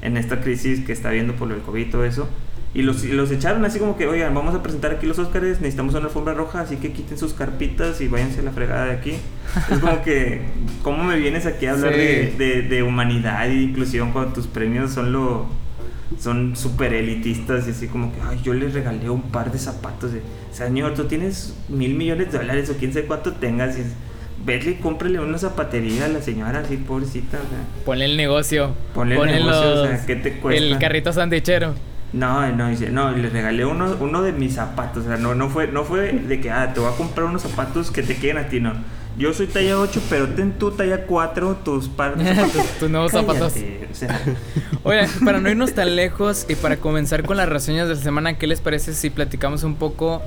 en 0.00 0.16
esta 0.16 0.40
crisis 0.40 0.86
que 0.86 0.92
está 0.92 1.10
viendo 1.10 1.34
por 1.34 1.48
del 1.48 1.58
COVID 1.62 1.90
todo 1.90 2.04
eso. 2.04 2.28
Y 2.76 2.82
los, 2.82 3.04
y 3.04 3.12
los 3.12 3.30
echaron 3.30 3.64
así 3.64 3.78
como 3.78 3.96
que, 3.96 4.06
oigan, 4.06 4.34
vamos 4.34 4.54
a 4.54 4.62
presentar 4.62 4.90
aquí 4.92 5.06
los 5.06 5.18
Oscars, 5.18 5.60
necesitamos 5.62 5.94
una 5.94 6.04
alfombra 6.04 6.34
roja, 6.34 6.60
así 6.60 6.76
que 6.76 6.92
quiten 6.92 7.16
sus 7.16 7.32
carpitas 7.32 8.02
y 8.02 8.08
váyanse 8.08 8.40
a 8.40 8.42
la 8.42 8.50
fregada 8.52 8.84
de 8.84 8.92
aquí. 8.92 9.12
Es 9.72 9.78
como 9.78 10.02
que, 10.02 10.42
¿cómo 10.82 11.02
me 11.02 11.16
vienes 11.16 11.46
aquí 11.46 11.64
a 11.64 11.72
hablar 11.72 11.94
Sí. 11.94 11.98
de, 11.98 12.34
de, 12.36 12.62
de 12.62 12.82
humanidad 12.82 13.48
e 13.48 13.54
inclusión 13.62 14.12
cuando 14.12 14.34
tus 14.34 14.46
premios 14.46 14.92
son 14.92 15.10
lo 15.12 15.46
son 16.20 16.54
súper 16.54 16.92
elitistas 16.94 17.66
y 17.66 17.70
así 17.70 17.88
como 17.88 18.12
que, 18.12 18.20
ay, 18.20 18.40
yo 18.44 18.52
le 18.54 18.68
regalé 18.68 19.08
un 19.10 19.22
par 19.22 19.50
de 19.50 19.58
zapatos. 19.58 20.12
De, 20.12 20.20
Señor, 20.52 20.92
tú 20.94 21.04
tienes 21.04 21.54
mil 21.70 21.94
millones 21.94 22.30
de 22.30 22.38
dólares 22.38 22.68
o 22.70 22.74
quién 22.76 22.92
sabe 22.92 23.06
cuánto 23.06 23.32
tengas. 23.32 23.76
Y 23.78 23.80
es, 23.80 23.86
Vete 24.44 24.70
y 24.70 24.74
cómprale 24.74 25.18
una 25.18 25.38
zapatería 25.38 26.04
a 26.04 26.08
la 26.08 26.20
señora 26.22 26.60
así, 26.60 26.76
pobrecita. 26.76 27.38
O 27.38 27.40
sea, 27.40 27.84
Ponle 27.86 28.04
el 28.04 28.16
negocio. 28.18 28.74
Ponle 28.94 29.16
el 29.16 29.26
negocio, 29.26 29.82
o 29.82 29.86
sea, 29.86 30.06
¿qué 30.06 30.16
te 30.16 30.38
cuesta? 30.38 30.62
El 30.62 30.78
carrito 30.78 31.12
sandwichero. 31.12 31.74
No, 32.16 32.50
no, 32.52 32.68
dice, 32.68 32.90
no, 32.90 33.10
le 33.12 33.28
regalé 33.28 33.64
uno, 33.66 33.94
uno 34.00 34.22
de 34.22 34.32
mis 34.32 34.54
zapatos. 34.54 35.04
O 35.04 35.08
sea, 35.08 35.16
no, 35.16 35.34
no, 35.34 35.48
fue, 35.50 35.66
no 35.68 35.84
fue 35.84 36.12
de 36.12 36.40
que, 36.40 36.50
ah, 36.50 36.72
te 36.72 36.80
voy 36.80 36.90
a 36.92 36.96
comprar 36.96 37.26
unos 37.26 37.42
zapatos 37.42 37.90
que 37.90 38.02
te 38.02 38.16
queden 38.16 38.38
a 38.38 38.48
ti, 38.48 38.58
no. 38.60 38.72
Yo 39.18 39.32
soy 39.32 39.46
talla 39.46 39.78
8, 39.78 40.02
pero 40.10 40.28
ten 40.28 40.52
tu 40.58 40.70
talla 40.72 41.04
4, 41.06 41.56
tus 41.64 41.88
par 41.88 42.16
de 42.16 42.34
zapatos. 42.34 42.66
Tus 42.80 42.90
nuevos 42.90 43.12
zapatos. 43.12 43.54
O 43.90 43.94
sea, 43.94 44.20
Oigan, 44.82 45.08
para 45.24 45.40
no 45.40 45.48
irnos 45.50 45.72
tan 45.74 45.96
lejos 45.96 46.44
y 46.50 46.54
para 46.54 46.76
comenzar 46.76 47.22
con 47.22 47.36
las 47.38 47.48
reseñas 47.48 47.88
de 47.88 47.94
la 47.94 48.00
semana, 48.02 48.36
¿qué 48.38 48.46
les 48.46 48.60
parece 48.60 48.92
si 48.92 49.08
platicamos 49.10 49.62
un 49.62 49.76
poco 49.76 50.20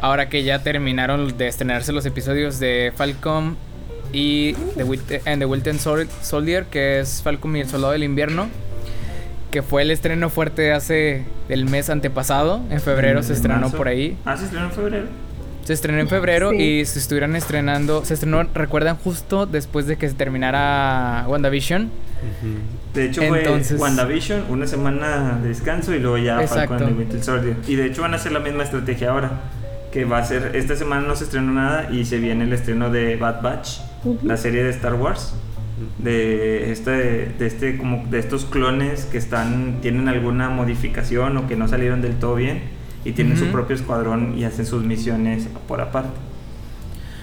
ahora 0.00 0.28
que 0.28 0.42
ya 0.42 0.60
terminaron 0.60 1.36
de 1.38 1.46
estrenarse 1.46 1.92
los 1.92 2.04
episodios 2.04 2.58
de 2.58 2.92
Falcon 2.96 3.56
y 4.12 4.54
The, 4.76 4.84
Wit- 4.84 5.22
and 5.26 5.40
the 5.64 5.78
Sol- 5.78 6.08
Soldier, 6.20 6.64
que 6.66 6.98
es 7.00 7.22
Falcon 7.22 7.56
y 7.56 7.60
el 7.60 7.68
Soldado 7.68 7.92
del 7.92 8.02
Invierno, 8.02 8.48
que 9.52 9.62
fue 9.62 9.82
el 9.82 9.92
estreno 9.92 10.28
fuerte 10.30 10.72
hace 10.72 11.22
el 11.48 11.66
mes 11.66 11.88
antepasado, 11.90 12.60
en 12.70 12.80
febrero 12.80 13.22
se 13.22 13.28
en 13.28 13.36
estrenó 13.36 13.60
marzo. 13.60 13.76
por 13.76 13.86
ahí. 13.86 14.16
Ah, 14.24 14.36
se 14.36 14.46
estrenó 14.46 14.64
en 14.66 14.72
febrero. 14.72 15.06
Se 15.64 15.72
estrenó 15.74 16.00
en 16.00 16.08
febrero 16.08 16.50
Sí. 16.50 16.56
y 16.56 16.84
se 16.86 16.98
estuvieran 16.98 17.36
estrenando, 17.36 18.04
se 18.04 18.14
estrenó, 18.14 18.42
recuerdan, 18.52 18.96
justo 18.96 19.46
después 19.46 19.86
de 19.86 19.96
que 19.96 20.08
se 20.08 20.14
terminara 20.14 21.24
WandaVision. 21.28 21.88
De 22.94 23.04
hecho 23.06 23.22
Entonces- 23.22 23.78
fue 23.78 23.86
WandaVision, 23.88 24.44
una 24.48 24.66
semana 24.66 25.38
de 25.40 25.48
descanso 25.50 25.94
y 25.94 26.00
luego 26.00 26.18
ya 26.18 26.40
Exacto. 26.42 26.70
Falcon 26.78 26.86
and 26.88 26.96
the 26.96 26.98
Winter 26.98 27.22
Soldier. 27.22 27.56
Y 27.68 27.76
de 27.76 27.86
hecho 27.86 28.02
van 28.02 28.12
a 28.14 28.16
hacer 28.16 28.32
la 28.32 28.40
misma 28.40 28.64
estrategia 28.64 29.10
ahora. 29.10 29.30
Que 29.92 30.04
va 30.06 30.18
a 30.18 30.24
ser, 30.24 30.56
esta 30.56 30.74
semana 30.74 31.06
no 31.06 31.14
se 31.14 31.24
estrenó 31.24 31.52
nada 31.52 31.88
y 31.92 32.06
se 32.06 32.18
viene 32.18 32.44
el 32.44 32.52
estreno 32.54 32.90
de 32.90 33.16
Bad 33.16 33.42
Batch, 33.42 33.78
Ujú. 34.04 34.18
la 34.26 34.36
serie 34.38 34.64
de 34.64 34.70
Star 34.70 34.94
Wars. 34.94 35.34
De 35.98 36.70
este, 36.72 36.90
de 36.90 37.46
este, 37.46 37.76
como 37.78 38.04
de 38.10 38.18
estos 38.18 38.44
clones 38.44 39.04
que 39.06 39.18
están, 39.18 39.78
tienen 39.82 40.08
alguna 40.08 40.48
modificación 40.50 41.36
o 41.36 41.46
que 41.48 41.56
no 41.56 41.68
salieron 41.68 42.02
del 42.02 42.16
todo 42.18 42.34
bien 42.36 42.62
y 43.04 43.12
tienen 43.12 43.36
su 43.36 43.44
Ujú. 43.44 43.52
propio 43.52 43.76
escuadrón 43.76 44.38
y 44.38 44.44
hacen 44.44 44.64
sus 44.66 44.84
misiones 44.84 45.48
por 45.66 45.80
aparte. 45.80 46.10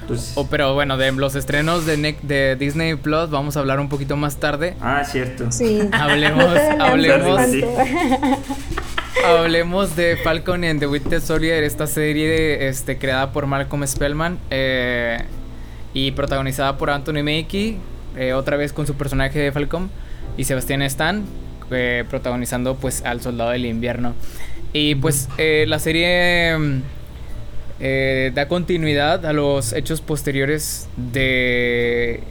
Entonces, 0.01 0.33
Oh, 0.35 0.47
pero 0.47 0.73
bueno, 0.73 0.97
de 0.97 1.11
los 1.11 1.35
estrenos 1.35 1.85
de, 1.85 2.15
de 2.23 2.55
Disney 2.55 2.95
Plus 2.95 3.29
vamos 3.29 3.55
a 3.55 3.59
hablar 3.59 3.79
un 3.79 3.89
poquito 3.89 4.15
más 4.17 4.37
tarde. 4.37 4.75
ah, 4.81 5.03
cierto. 5.05 5.51
Sí. 5.51 5.81
Hablemos, 5.91 6.45
hablemos, 6.79 7.41
Sí. 7.51 7.63
hablemos 9.25 9.95
de 9.95 10.17
Falcon 10.23 10.63
and 10.63 10.79
the 10.79 10.87
Winter 10.87 11.21
Soldier, 11.21 11.63
esta 11.63 11.87
serie 11.87 12.67
este, 12.67 12.97
creada 12.97 13.31
por 13.31 13.45
Malcolm 13.47 13.85
Spellman 13.85 14.39
eh, 14.49 15.19
y 15.93 16.11
protagonizada 16.11 16.77
por 16.77 16.89
Anthony 16.89 17.23
Mackie, 17.23 17.77
eh, 18.19 18.33
otra 18.33 18.57
vez 18.57 18.73
con 18.73 18.85
su 18.85 18.95
personaje 18.95 19.39
de 19.39 19.51
Falcon, 19.51 19.89
y 20.37 20.43
Sebastián 20.43 20.81
Stan, 20.83 21.23
eh, 21.71 22.03
protagonizando 22.09 22.75
pues 22.75 23.03
al 23.05 23.21
Soldado 23.21 23.51
del 23.51 23.65
Invierno. 23.65 24.13
Y 24.73 24.95
pues 24.95 25.29
eh, 25.37 25.65
la 25.67 25.79
serie 25.79 26.57
mm, 26.57 28.33
da 28.35 28.47
continuidad 28.47 29.25
a 29.25 29.33
los 29.33 29.73
hechos 29.73 30.01
posteriores 30.01 30.87
de. 30.97 32.21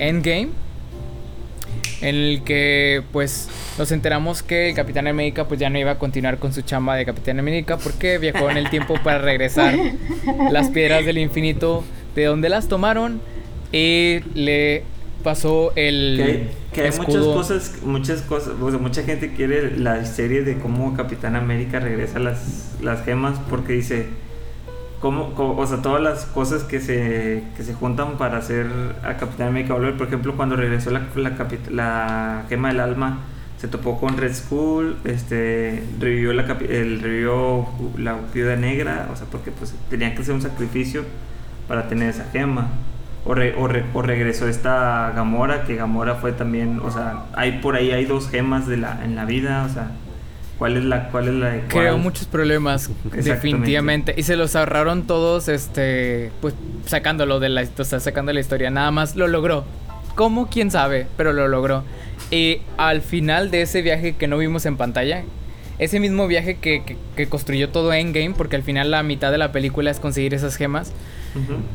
Endgame 0.00 0.48
en 2.00 2.16
el 2.16 2.42
que 2.42 3.02
pues 3.12 3.48
nos 3.78 3.92
enteramos 3.92 4.42
que 4.42 4.70
el 4.70 4.74
Capitán 4.74 5.06
América 5.06 5.46
pues 5.46 5.60
ya 5.60 5.70
no 5.70 5.78
iba 5.78 5.92
a 5.92 5.98
continuar 5.98 6.38
con 6.38 6.52
su 6.52 6.62
chamba 6.62 6.96
de 6.96 7.04
Capitán 7.04 7.38
América 7.38 7.78
porque 7.78 8.18
viajó 8.18 8.50
en 8.50 8.56
el 8.56 8.68
tiempo 8.70 8.94
para 9.04 9.18
regresar 9.18 9.74
las 10.50 10.68
piedras 10.70 11.06
del 11.06 11.18
infinito 11.18 11.84
de 12.16 12.24
donde 12.24 12.48
las 12.48 12.66
tomaron 12.66 13.20
y 13.72 14.20
le 14.34 14.82
pasó 15.22 15.72
el 15.76 16.14
Que 16.16 16.22
hay, 16.24 16.50
que 16.72 16.80
hay 16.82 16.86
muchas 16.98 17.22
cosas, 17.34 17.72
muchas 17.84 18.22
cosas, 18.22 18.54
o 18.60 18.70
sea, 18.70 18.78
mucha 18.78 19.02
gente 19.02 19.32
quiere 19.32 19.76
la 19.78 20.04
serie 20.04 20.42
de 20.42 20.58
cómo 20.58 20.94
Capitán 20.94 21.36
América 21.36 21.80
regresa 21.80 22.18
las, 22.18 22.76
las 22.82 23.04
gemas 23.04 23.38
porque 23.50 23.72
dice, 23.74 24.06
cómo, 25.00 25.34
cómo- 25.34 25.56
o 25.60 25.66
sea, 25.66 25.78
todas 25.82 26.02
las 26.02 26.24
cosas 26.26 26.62
que 26.64 26.80
se, 26.80 27.44
que 27.56 27.62
se 27.64 27.74
juntan 27.74 28.18
para 28.18 28.38
hacer 28.38 28.66
a 29.02 29.16
Capitán 29.16 29.48
América 29.48 29.74
volver, 29.74 29.96
por 29.96 30.06
ejemplo, 30.06 30.34
cuando 30.36 30.56
regresó 30.56 30.90
la, 30.90 31.06
la, 31.16 31.36
la 31.70 32.44
gema 32.48 32.68
del 32.68 32.80
alma, 32.80 33.20
se 33.58 33.68
topó 33.68 34.00
con 34.00 34.16
Red 34.16 34.34
Skull, 34.34 34.96
este, 35.04 35.84
revivió 36.00 36.32
la, 36.32 36.42
el, 36.68 37.00
revivió 37.00 37.66
la 37.96 38.16
viuda 38.34 38.56
negra, 38.56 39.08
o 39.12 39.16
sea, 39.16 39.26
porque 39.30 39.52
pues 39.52 39.72
tenía 39.88 40.14
que 40.14 40.22
hacer 40.22 40.34
un 40.34 40.42
sacrificio 40.42 41.04
para 41.68 41.88
tener 41.88 42.08
esa 42.10 42.24
gema. 42.32 42.70
O, 43.24 43.34
re- 43.34 43.54
o, 43.56 43.68
re- 43.68 43.84
o 43.94 44.02
regresó 44.02 44.48
esta 44.48 45.12
Gamora, 45.14 45.62
que 45.64 45.76
Gamora 45.76 46.16
fue 46.16 46.32
también, 46.32 46.80
o 46.82 46.90
sea, 46.90 47.24
hay 47.34 47.60
por 47.60 47.76
ahí 47.76 47.92
hay 47.92 48.04
dos 48.04 48.28
gemas 48.28 48.66
de 48.66 48.76
la, 48.78 48.98
en 49.04 49.14
la 49.14 49.24
vida, 49.24 49.64
o 49.64 49.72
sea, 49.72 49.92
¿cuál 50.58 50.76
es 50.76 50.82
la, 50.84 51.08
cuál 51.10 51.28
es 51.28 51.34
la 51.34 51.50
de 51.50 51.60
creó 51.68 51.92
cuál? 51.92 52.02
muchos 52.02 52.26
problemas 52.26 52.90
definitivamente. 53.12 54.14
Y 54.16 54.24
se 54.24 54.36
los 54.36 54.56
ahorraron 54.56 55.06
todos 55.06 55.48
este 55.48 56.32
pues 56.40 56.54
sacándolo 56.86 57.38
de 57.40 57.48
la 57.48 57.64
o 57.78 57.84
sea, 57.84 58.00
sacando 58.00 58.32
la 58.32 58.40
historia. 58.40 58.70
Nada 58.70 58.90
más 58.90 59.14
lo 59.16 59.28
logró. 59.28 59.64
Cómo 60.14 60.48
quién 60.48 60.70
sabe 60.70 61.06
pero 61.16 61.32
lo 61.32 61.46
logró. 61.48 61.84
Y 62.30 62.58
al 62.76 63.02
final 63.02 63.50
de 63.50 63.62
ese 63.62 63.82
viaje 63.82 64.14
que 64.16 64.26
no 64.26 64.36
vimos 64.38 64.66
en 64.66 64.76
pantalla 64.76 65.22
ese 65.78 66.00
mismo 66.00 66.26
viaje 66.28 66.56
que, 66.56 66.82
que- 66.84 66.96
que 67.16 67.28
construyó 67.28 67.68
todo 67.70 67.92
Endgame 67.92 68.34
porque 68.36 68.56
al 68.56 68.62
final 68.62 68.90
la 68.90 69.02
mitad 69.02 69.30
de 69.32 69.38
la 69.38 69.52
película 69.52 69.90
es 69.90 70.00
conseguir 70.00 70.34
esas 70.34 70.56
gemas 70.56 70.92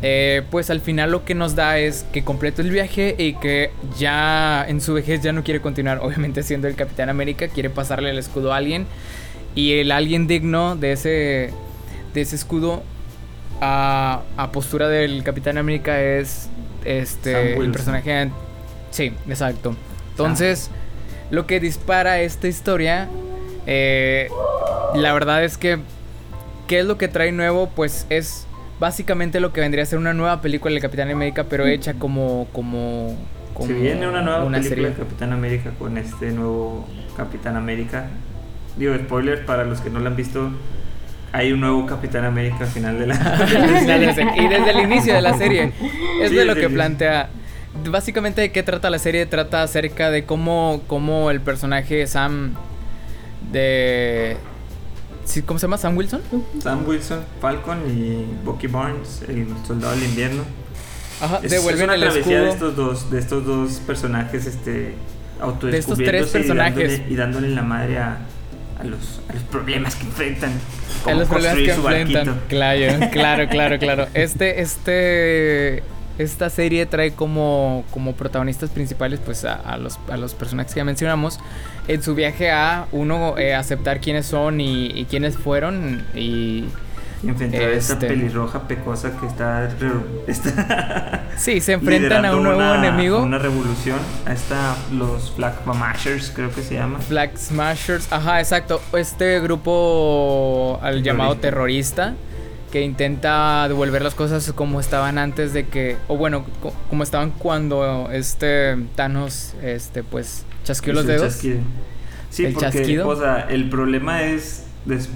Eh, 0.02 0.44
pues 0.52 0.70
al 0.70 0.82
final 0.82 1.12
lo 1.12 1.26
que 1.26 1.34
nos 1.34 1.56
da 1.56 1.80
es 1.80 2.06
que 2.14 2.24
completó 2.24 2.62
el 2.62 2.70
viaje 2.70 3.16
y 3.18 3.34
que 3.34 3.72
ya 3.98 4.66
en 4.68 4.82
su 4.82 4.94
vejez 4.94 5.22
ya 5.22 5.32
no 5.32 5.44
quiere 5.44 5.62
continuar, 5.62 6.00
obviamente 6.04 6.44
siendo 6.44 6.68
el 6.68 6.76
Capitán 6.76 7.10
América, 7.10 7.48
quiere 7.48 7.70
pasarle 7.70 8.10
el 8.10 8.18
escudo 8.18 8.54
a 8.54 8.58
alguien. 8.58 8.86
Y 9.56 9.80
el 9.80 9.92
alguien 9.92 10.28
digno 10.28 10.76
de 10.76 10.92
ese, 10.92 11.54
de 12.14 12.22
ese 12.22 12.36
escudo 12.36 12.84
a, 13.60 14.22
a 14.38 14.52
postura 14.52 14.88
del 14.88 15.24
Capitán 15.24 15.58
América 15.58 16.02
es 16.02 16.50
este 16.86 17.58
el 17.58 17.72
personaje... 17.72 18.30
Sí, 18.92 19.14
exacto. 19.28 19.76
Entonces, 20.12 20.70
lo 21.32 21.48
que 21.48 21.60
dispara 21.60 22.22
esta 22.22 22.48
historia, 22.48 23.10
eh, 23.66 24.30
la 24.96 25.12
verdad 25.14 25.44
es 25.44 25.58
que 25.58 25.80
¿Qué 26.68 26.80
es 26.80 26.86
lo 26.86 26.98
que 26.98 27.08
trae 27.08 27.32
nuevo? 27.32 27.70
Pues 27.70 28.06
es 28.10 28.46
básicamente 28.80 29.40
lo 29.40 29.54
que 29.54 29.62
vendría 29.62 29.84
a 29.84 29.86
ser 29.86 30.00
una 30.00 30.14
nueva 30.14 30.42
película 30.42 30.74
de 30.74 30.82
Capitán 30.82 31.10
América, 31.10 31.46
pero 31.50 31.66
hecha 31.66 31.94
como. 31.96 32.48
como, 32.52 33.16
como 33.54 33.68
Se 33.68 33.74
viene 33.74 34.08
una 34.08 34.22
nueva 34.22 34.40
película 34.40 34.64
serie. 34.64 34.90
de 34.90 34.94
Capitán 34.94 35.34
América 35.34 35.72
con 35.78 35.98
este 35.98 36.32
nuevo 36.32 36.88
Capitán 37.16 37.56
América. 37.56 38.08
Digo, 38.78 38.96
spoiler 38.96 39.46
para 39.46 39.64
los 39.64 39.82
que 39.82 39.90
no 39.90 40.00
lo 40.00 40.08
han 40.08 40.16
visto. 40.16 40.52
Hay 41.34 41.52
un 41.52 41.60
nuevo 41.60 41.86
Capitán 41.86 42.26
América 42.26 42.60
al 42.62 42.68
final 42.68 43.00
de 43.00 43.08
la. 43.08 43.16
y 44.38 44.48
desde 44.48 44.72
el 44.72 44.80
inicio 44.80 45.14
de 45.14 45.22
la 45.22 45.38
serie. 45.38 45.74
Es 46.22 46.30
Sí, 46.30 46.36
de 46.36 46.46
lo 46.46 46.56
que 46.56 46.70
plantea. 46.70 47.30
Básicamente, 47.90 48.42
¿de 48.42 48.52
qué 48.52 48.64
trata 48.64 48.90
la 48.90 48.98
serie? 48.98 49.26
Trata 49.26 49.62
acerca 49.62 50.10
de 50.10 50.24
cómo, 50.24 50.82
cómo 50.88 51.30
el 51.32 51.42
personaje 51.42 52.08
Sam. 52.08 52.56
de. 53.52 54.38
Sí, 55.28 55.42
¿Cómo 55.42 55.60
se 55.60 55.66
llama? 55.66 55.78
¿Sam 55.78 55.96
Wilson? 55.98 56.22
Sam 56.62 56.88
Wilson, 56.88 57.20
Falcon 57.42 57.80
y 57.88 58.26
Bucky 58.44 58.68
Barnes, 58.68 59.22
el 59.28 59.48
soldado 59.66 59.94
del 59.96 60.04
invierno. 60.06 60.44
Ajá, 61.22 61.40
Es, 61.44 61.52
devuelven 61.52 61.82
es 61.82 61.84
una 61.86 61.96
el 61.96 62.02
travesía 62.02 62.42
de 62.42 62.50
estos 62.50 62.76
dos, 62.76 63.12
de 63.12 63.20
estos 63.20 63.46
dos 63.46 63.74
personajes, 63.86 64.46
este, 64.46 64.94
De 65.62 65.78
estos 65.78 65.98
tres 65.98 66.28
personajes. 66.28 66.78
Y 66.78 66.86
dándole, 66.88 67.14
y 67.14 67.16
dándole 67.16 67.50
la 67.50 67.62
madre 67.64 67.98
a, 67.98 68.20
a 68.80 68.84
los, 68.84 69.22
a 69.30 69.34
los 69.34 69.44
problemas 69.44 69.96
que 69.96 70.06
enfrentan. 70.06 70.52
A 71.06 71.14
los 71.14 71.28
problemas 71.28 71.58
que 71.58 71.72
enfrentan. 71.72 72.26
barquito. 72.26 72.48
Claro, 72.48 73.10
claro, 73.12 73.50
claro, 73.50 73.80
claro. 73.80 74.08
Este, 74.14 74.62
este, 74.62 75.84
esta 76.18 76.50
serie 76.50 76.86
trae 76.86 77.12
como, 77.12 77.84
como 77.92 78.14
protagonistas 78.14 78.70
principales, 78.70 79.20
pues, 79.24 79.46
a, 79.46 79.54
a 79.56 79.78
los, 79.78 80.00
a 80.10 80.18
los 80.18 80.34
personajes 80.34 80.74
que 80.74 80.80
ya 80.80 80.86
mencionamos 80.86 81.40
en 81.88 82.02
su 82.04 82.16
viaje 82.16 82.52
a 82.52 82.88
uno 82.92 83.38
eh, 83.38 83.54
aceptar 83.56 84.00
quiénes 84.02 84.26
son 84.26 84.60
y, 84.60 84.88
y 84.88 85.06
quiénes 85.06 85.38
fueron 85.38 86.04
y 86.16 86.66
enfrentar 87.24 87.62
a 87.62 87.70
esta 87.72 87.94
Este. 87.94 88.08
pelirroja 88.08 88.68
pecosa 88.68 89.12
que 89.20 89.26
está, 89.26 89.70
está 90.28 91.24
sí, 91.38 91.62
se 91.62 91.74
enfrentan 91.74 92.26
a 92.26 92.36
un 92.36 92.44
nuevo 92.44 92.60
una- 92.60 92.76
enemigo. 92.78 93.20
Una 93.24 93.40
revolución. 93.40 93.98
A 94.26 94.34
esta, 94.34 94.76
los 94.94 95.36
Black 95.36 95.66
Mashers, 95.66 96.32
creo 96.36 96.52
que 96.54 96.62
se 96.62 96.76
llama. 96.76 97.00
Black 97.10 97.36
Smashers, 97.38 98.12
ajá, 98.12 98.40
exacto. 98.40 98.82
Este 98.94 99.40
grupo 99.40 100.80
al 100.82 101.02
llamado 101.04 101.36
terrorista 101.38 102.14
que 102.72 102.82
intenta 102.82 103.68
devolver 103.68 104.02
las 104.02 104.14
cosas 104.16 104.52
como 104.54 104.80
estaban 104.80 105.18
antes 105.18 105.54
de 105.54 105.68
que, 105.68 105.98
o 106.08 106.18
bueno, 106.18 106.46
co- 106.62 106.74
como 106.90 107.04
estaban 107.04 107.32
cuando 107.32 108.10
este 108.12 108.76
Thanos, 108.96 109.54
este, 109.64 110.04
pues 110.04 110.46
chasqueó 110.64 110.94
los 110.94 111.06
dedos. 111.06 111.22
chasquido. 111.34 111.60
Sí, 112.30 112.46
El 112.46 112.54
porque, 112.54 112.70
chasquido. 112.72 113.08
o 113.08 113.16
sea, 113.16 113.48
el 113.50 113.70
problema 113.70 114.24
es, 114.24 114.66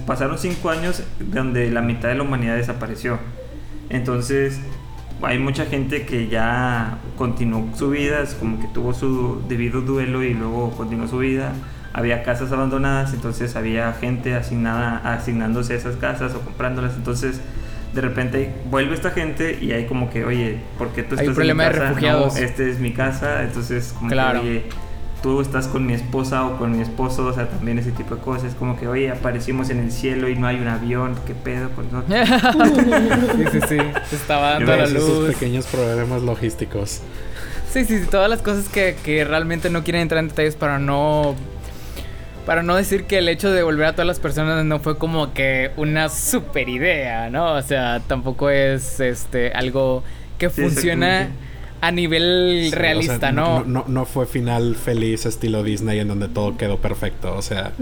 pasaron 0.06 0.38
cinco 0.38 0.70
años 0.70 1.02
donde 1.20 1.70
la 1.70 1.82
mitad 1.82 2.08
de 2.08 2.14
la 2.14 2.22
humanidad 2.22 2.56
desapareció. 2.56 3.18
Entonces, 3.90 4.58
hay 5.20 5.38
mucha 5.38 5.66
gente 5.66 6.06
que 6.06 6.28
ya 6.28 6.98
continuó 7.16 7.68
su 7.76 7.90
vida, 7.90 8.22
es 8.22 8.34
como 8.34 8.58
que 8.60 8.66
tuvo 8.68 8.94
su 8.94 9.42
debido 9.48 9.82
duelo 9.82 10.22
y 10.24 10.34
luego 10.34 10.70
continuó 10.72 11.06
su 11.06 11.18
vida. 11.18 11.52
Había 11.94 12.22
casas 12.22 12.50
abandonadas, 12.52 13.12
entonces 13.12 13.54
había 13.56 13.92
gente 13.92 14.34
asignada, 14.34 14.96
asignándose 15.14 15.74
a 15.74 15.76
esas 15.76 15.96
casas 15.96 16.34
o 16.34 16.40
comprándolas. 16.40 16.94
Entonces, 16.96 17.40
de 17.94 18.00
repente 18.00 18.50
vuelve 18.70 18.94
esta 18.94 19.10
gente 19.10 19.58
y 19.60 19.72
hay 19.72 19.84
como 19.86 20.08
que, 20.10 20.24
oye, 20.24 20.58
¿por 20.78 20.88
qué 20.92 21.02
tú 21.02 21.16
Hay 21.16 21.26
un 21.26 21.32
estás 21.32 21.34
problema 21.34 21.64
de 21.64 21.68
en 21.68 21.74
mi 21.74 21.78
casa? 21.78 21.88
refugiados. 21.90 22.34
No, 22.34 22.40
este 22.40 22.70
es 22.70 22.78
mi 22.78 22.92
casa, 22.94 23.42
entonces 23.42 23.92
como 23.96 24.10
Claro. 24.10 24.40
que, 24.40 24.48
oye, 24.48 24.62
tú 25.22 25.40
estás 25.42 25.68
con 25.68 25.84
mi 25.86 25.92
esposa 25.92 26.46
o 26.46 26.56
con 26.56 26.72
mi 26.72 26.80
esposo, 26.80 27.26
o 27.26 27.32
sea, 27.34 27.46
también 27.48 27.78
ese 27.78 27.92
tipo 27.92 28.14
de 28.16 28.22
cosas, 28.22 28.54
como 28.54 28.76
que, 28.80 28.88
oye, 28.88 29.10
aparecimos 29.10 29.68
en 29.68 29.78
el 29.80 29.92
cielo 29.92 30.28
y 30.30 30.34
no 30.36 30.46
hay 30.46 30.56
un 30.60 30.68
avión, 30.68 31.14
¿qué 31.26 31.34
pedo? 31.34 31.68
Pues 31.76 31.92
no. 31.92 32.02
sí, 33.36 33.44
sí, 33.52 33.60
sí. 33.68 33.76
Se 34.10 34.16
estaba 34.16 34.52
dando 34.52 34.72
a 34.72 34.76
la 34.76 34.84
Todos 34.86 34.96
esos 34.96 35.18
luz. 35.26 35.34
pequeños 35.34 35.66
problemas 35.66 36.22
logísticos. 36.22 37.02
Sí, 37.70 37.84
sí, 37.84 38.00
sí, 38.00 38.06
todas 38.10 38.28
las 38.28 38.42
cosas 38.42 38.68
que, 38.68 38.96
que 39.04 39.24
realmente 39.24 39.70
no 39.70 39.82
quieren 39.84 40.02
entrar 40.02 40.18
en 40.20 40.28
detalles 40.28 40.56
para 40.56 40.78
no. 40.78 41.34
Para 42.46 42.62
no 42.64 42.74
decir 42.74 43.04
que 43.04 43.18
el 43.18 43.28
hecho 43.28 43.50
de 43.50 43.56
devolver 43.56 43.86
a 43.86 43.92
todas 43.92 44.06
las 44.06 44.18
personas 44.18 44.64
no 44.64 44.80
fue 44.80 44.98
como 44.98 45.32
que 45.32 45.70
una 45.76 46.08
super 46.08 46.68
idea, 46.68 47.30
¿no? 47.30 47.52
O 47.54 47.62
sea, 47.62 48.00
tampoco 48.06 48.50
es 48.50 48.98
este 49.00 49.52
algo 49.52 50.02
que 50.38 50.50
Sí, 50.50 50.62
funciona 50.62 51.28
a 51.80 51.90
nivel 51.92 52.58
Sí, 52.62 52.66
o 52.68 52.70
sea, 52.70 52.78
realista, 52.80 53.32
¿no? 53.32 53.64
no, 53.64 53.84
no 53.86 54.04
fue 54.06 54.26
final 54.26 54.74
feliz 54.76 55.24
estilo 55.26 55.62
Disney 55.62 55.98
en 56.00 56.08
donde 56.08 56.28
todo 56.28 56.56
quedó 56.56 56.78
perfecto. 56.78 57.34
O 57.36 57.42
sea, 57.42 57.72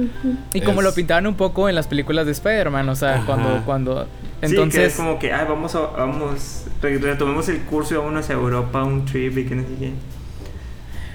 Y 0.53 0.61
como 0.61 0.83
lo 0.83 0.93
pintaban 0.95 1.27
un 1.27 1.35
poco 1.37 1.69
en 1.71 1.75
las 1.75 1.87
películas 1.87 2.27
de 2.27 2.33
Spider-Man, 2.33 2.89
o 2.91 2.95
sea, 2.97 3.17
Ajá. 3.17 3.27
cuando, 3.27 3.63
cuando. 3.65 4.05
sí, 4.05 4.09
que 4.41 4.47
Entonces. 4.47 4.93
es 4.93 4.95
como 4.95 5.19
que, 5.19 5.33
ay, 5.33 5.47
vamos, 5.49 5.75
a- 5.75 5.87
vamos, 5.97 6.65
re- 6.83 6.99
retomemos 6.99 7.49
el 7.49 7.61
curso 7.63 7.95
y 7.95 7.97
vámonos 7.99 8.29
a 8.29 8.33
Europa, 8.35 8.85
un 8.85 9.05
trip 9.07 9.39
y 9.39 9.45
que 9.47 9.55
no 9.55 9.63
sé 9.63 9.69
qué. 9.79 9.93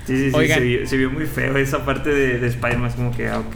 Sí, 0.05 0.15
sí, 0.17 0.29
sí, 0.29 0.35
Oigan. 0.35 0.59
se 0.59 0.63
vio, 0.65 0.87
se 0.87 0.97
vio 0.97 1.09
muy 1.11 1.25
feo 1.25 1.57
esa 1.57 1.83
parte 1.83 2.09
de, 2.11 2.39
de 2.39 2.47
Spider-Man, 2.47 2.89
es 2.89 2.95
como 2.95 3.11
que, 3.15 3.27
ah, 3.27 3.39
ok, 3.39 3.55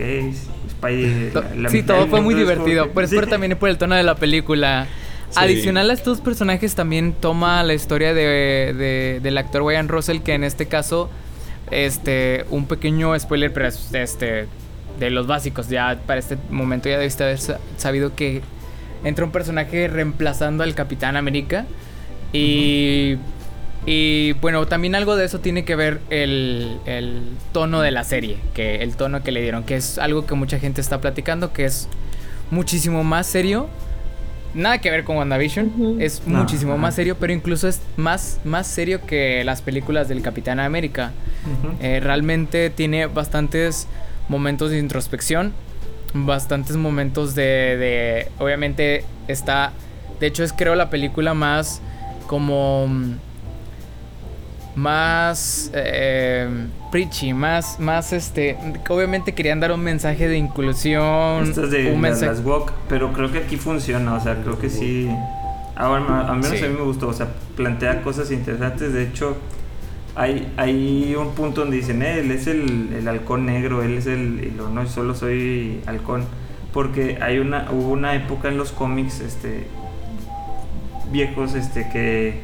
Spidey... 0.72 1.30
To- 1.32 1.44
la- 1.56 1.70
sí, 1.70 1.84
todo 1.84 2.08
fue 2.08 2.22
muy 2.22 2.34
es 2.34 2.40
divertido. 2.40 2.86
que- 2.86 2.92
Pero, 2.96 3.08
sí. 3.08 3.16
pero 3.16 3.28
también 3.30 3.56
por 3.58 3.70
el 3.70 3.78
tono 3.78 3.96
de 3.96 4.04
la 4.04 4.16
película. 4.16 4.88
Adicional 5.36 5.92
a 5.92 5.94
estos 5.94 6.22
personajes 6.22 6.74
también 6.74 7.14
toma 7.14 7.62
la 7.64 7.76
historia 7.76 8.16
de, 8.16 8.74
de- 8.76 9.20
del 9.22 9.38
actor 9.38 9.64
Ryan 9.64 9.88
Russell, 9.88 10.22
que 10.22 10.34
en 10.34 10.44
este 10.44 10.66
caso, 10.66 11.12
este, 11.70 12.46
un 12.50 12.66
pequeño 12.66 13.18
spoiler, 13.20 13.54
pero 13.54 13.68
es, 13.68 13.94
este, 13.94 14.48
de 15.00 15.10
los 15.12 15.28
básicos, 15.28 15.70
ya 15.70 16.00
para 16.08 16.20
este 16.20 16.36
momento 16.50 16.90
ya 16.90 16.98
debiste 16.98 17.24
haber 17.26 17.38
sa- 17.38 17.60
sabido 17.78 18.16
que 18.16 18.42
entra 19.04 19.24
un 19.24 19.32
personaje 19.32 19.88
reemplazando 19.88 20.64
al 20.64 20.74
Capitán 20.74 21.16
América 21.16 21.68
y... 22.34 23.18
Y 23.92 24.34
bueno, 24.34 24.68
también 24.68 24.94
algo 24.94 25.16
de 25.16 25.26
eso 25.26 25.40
tiene 25.40 25.66
que 25.66 25.76
ver 25.76 26.00
el, 26.12 26.78
el 26.86 27.24
tono 27.52 27.82
de 27.82 27.90
la 27.90 28.04
serie, 28.04 28.38
que 28.54 28.84
el 28.84 28.96
tono 28.96 29.24
que 29.24 29.32
le 29.32 29.42
dieron, 29.42 29.64
que 29.64 29.76
es 29.78 29.98
algo 29.98 30.28
que 30.28 30.36
mucha 30.36 30.60
gente 30.60 30.80
está 30.80 31.02
platicando, 31.02 31.54
que 31.54 31.66
es 31.66 31.88
muchísimo 32.52 33.04
más 33.04 33.26
serio. 33.26 33.68
Nada 34.54 34.78
que 34.78 34.92
ver 34.92 35.06
con 35.06 35.18
WandaVision, 35.18 35.98
es 36.00 36.22
No, 36.28 36.38
muchísimo 36.40 36.78
más 36.78 36.94
serio, 36.94 37.18
pero 37.20 37.34
incluso 37.34 37.68
es 37.68 37.82
más, 37.98 38.40
más 38.44 38.68
serio 38.68 39.02
que 39.08 39.44
las 39.44 39.64
películas 39.64 40.08
del 40.08 40.22
Capitán 40.22 40.60
América. 40.60 41.12
Eh, 41.82 42.00
realmente 42.00 42.70
tiene 42.70 43.08
bastantes 43.08 43.88
momentos 44.28 44.70
de 44.70 44.78
introspección, 44.78 45.52
bastantes 46.14 46.76
momentos 46.78 47.34
de, 47.34 47.44
de- 47.44 48.28
Obviamente 48.38 49.04
está... 49.28 49.72
De 50.20 50.28
hecho 50.28 50.44
es 50.44 50.54
creo 50.54 50.76
la 50.76 50.92
película 50.92 51.34
más 51.34 51.82
como... 52.28 52.88
Más... 54.76 55.72
Eh, 55.74 56.68
preachy, 56.92 57.34
más, 57.34 57.80
más 57.80 58.14
este... 58.14 58.58
Obviamente 58.90 59.34
querían 59.34 59.60
dar 59.60 59.72
un 59.72 59.82
mensaje 59.82 60.28
de 60.28 60.38
inclusión. 60.38 61.54
De 61.54 61.88
un 61.88 61.94
la- 62.02 62.10
mensaje... 62.10 62.32
las 62.32 62.44
walk, 62.46 62.72
pero 62.88 63.12
creo 63.14 63.32
que 63.32 63.40
aquí 63.40 63.58
funciona, 63.58 64.14
o 64.16 64.20
sea, 64.20 64.36
creo 64.42 64.58
que 64.60 64.70
sí. 64.70 65.10
Ahora, 65.76 66.28
a 66.28 66.34
menos 66.34 66.48
Sí. 66.58 66.64
a 66.66 66.68
mí 66.68 66.76
me 66.76 66.84
gustó, 66.84 67.08
o 67.10 67.14
sea, 67.14 67.28
plantea 67.56 68.02
cosas 68.02 68.32
interesantes. 68.32 68.92
De 68.94 69.04
hecho, 69.04 69.38
hay, 70.16 70.52
hay 70.58 71.16
un 71.16 71.32
punto 71.36 71.62
donde 71.62 71.78
dicen, 71.78 72.02
eh, 72.02 72.20
él 72.20 72.32
es 72.32 72.48
el, 72.48 72.94
el 72.94 73.08
halcón 73.08 73.46
negro, 73.46 73.82
él 73.84 73.98
es 73.98 74.06
el. 74.08 74.54
Lo, 74.58 74.70
no, 74.70 74.86
solo 74.88 75.16
soy 75.16 75.82
halcón. 75.86 76.26
Porque 76.74 77.18
hay 77.22 77.40
una, 77.40 77.68
hubo 77.72 77.90
una 77.92 78.14
época 78.16 78.50
en 78.50 78.58
los 78.58 78.72
cómics, 78.72 79.22
este. 79.22 79.68
viejos, 81.12 81.56
este, 81.56 81.88
que 81.90 82.42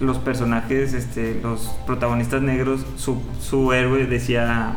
los 0.00 0.18
personajes, 0.18 0.92
este, 0.92 1.38
los 1.42 1.74
protagonistas 1.86 2.42
negros, 2.42 2.84
su, 2.96 3.20
su 3.40 3.72
héroe 3.72 4.06
decía, 4.06 4.76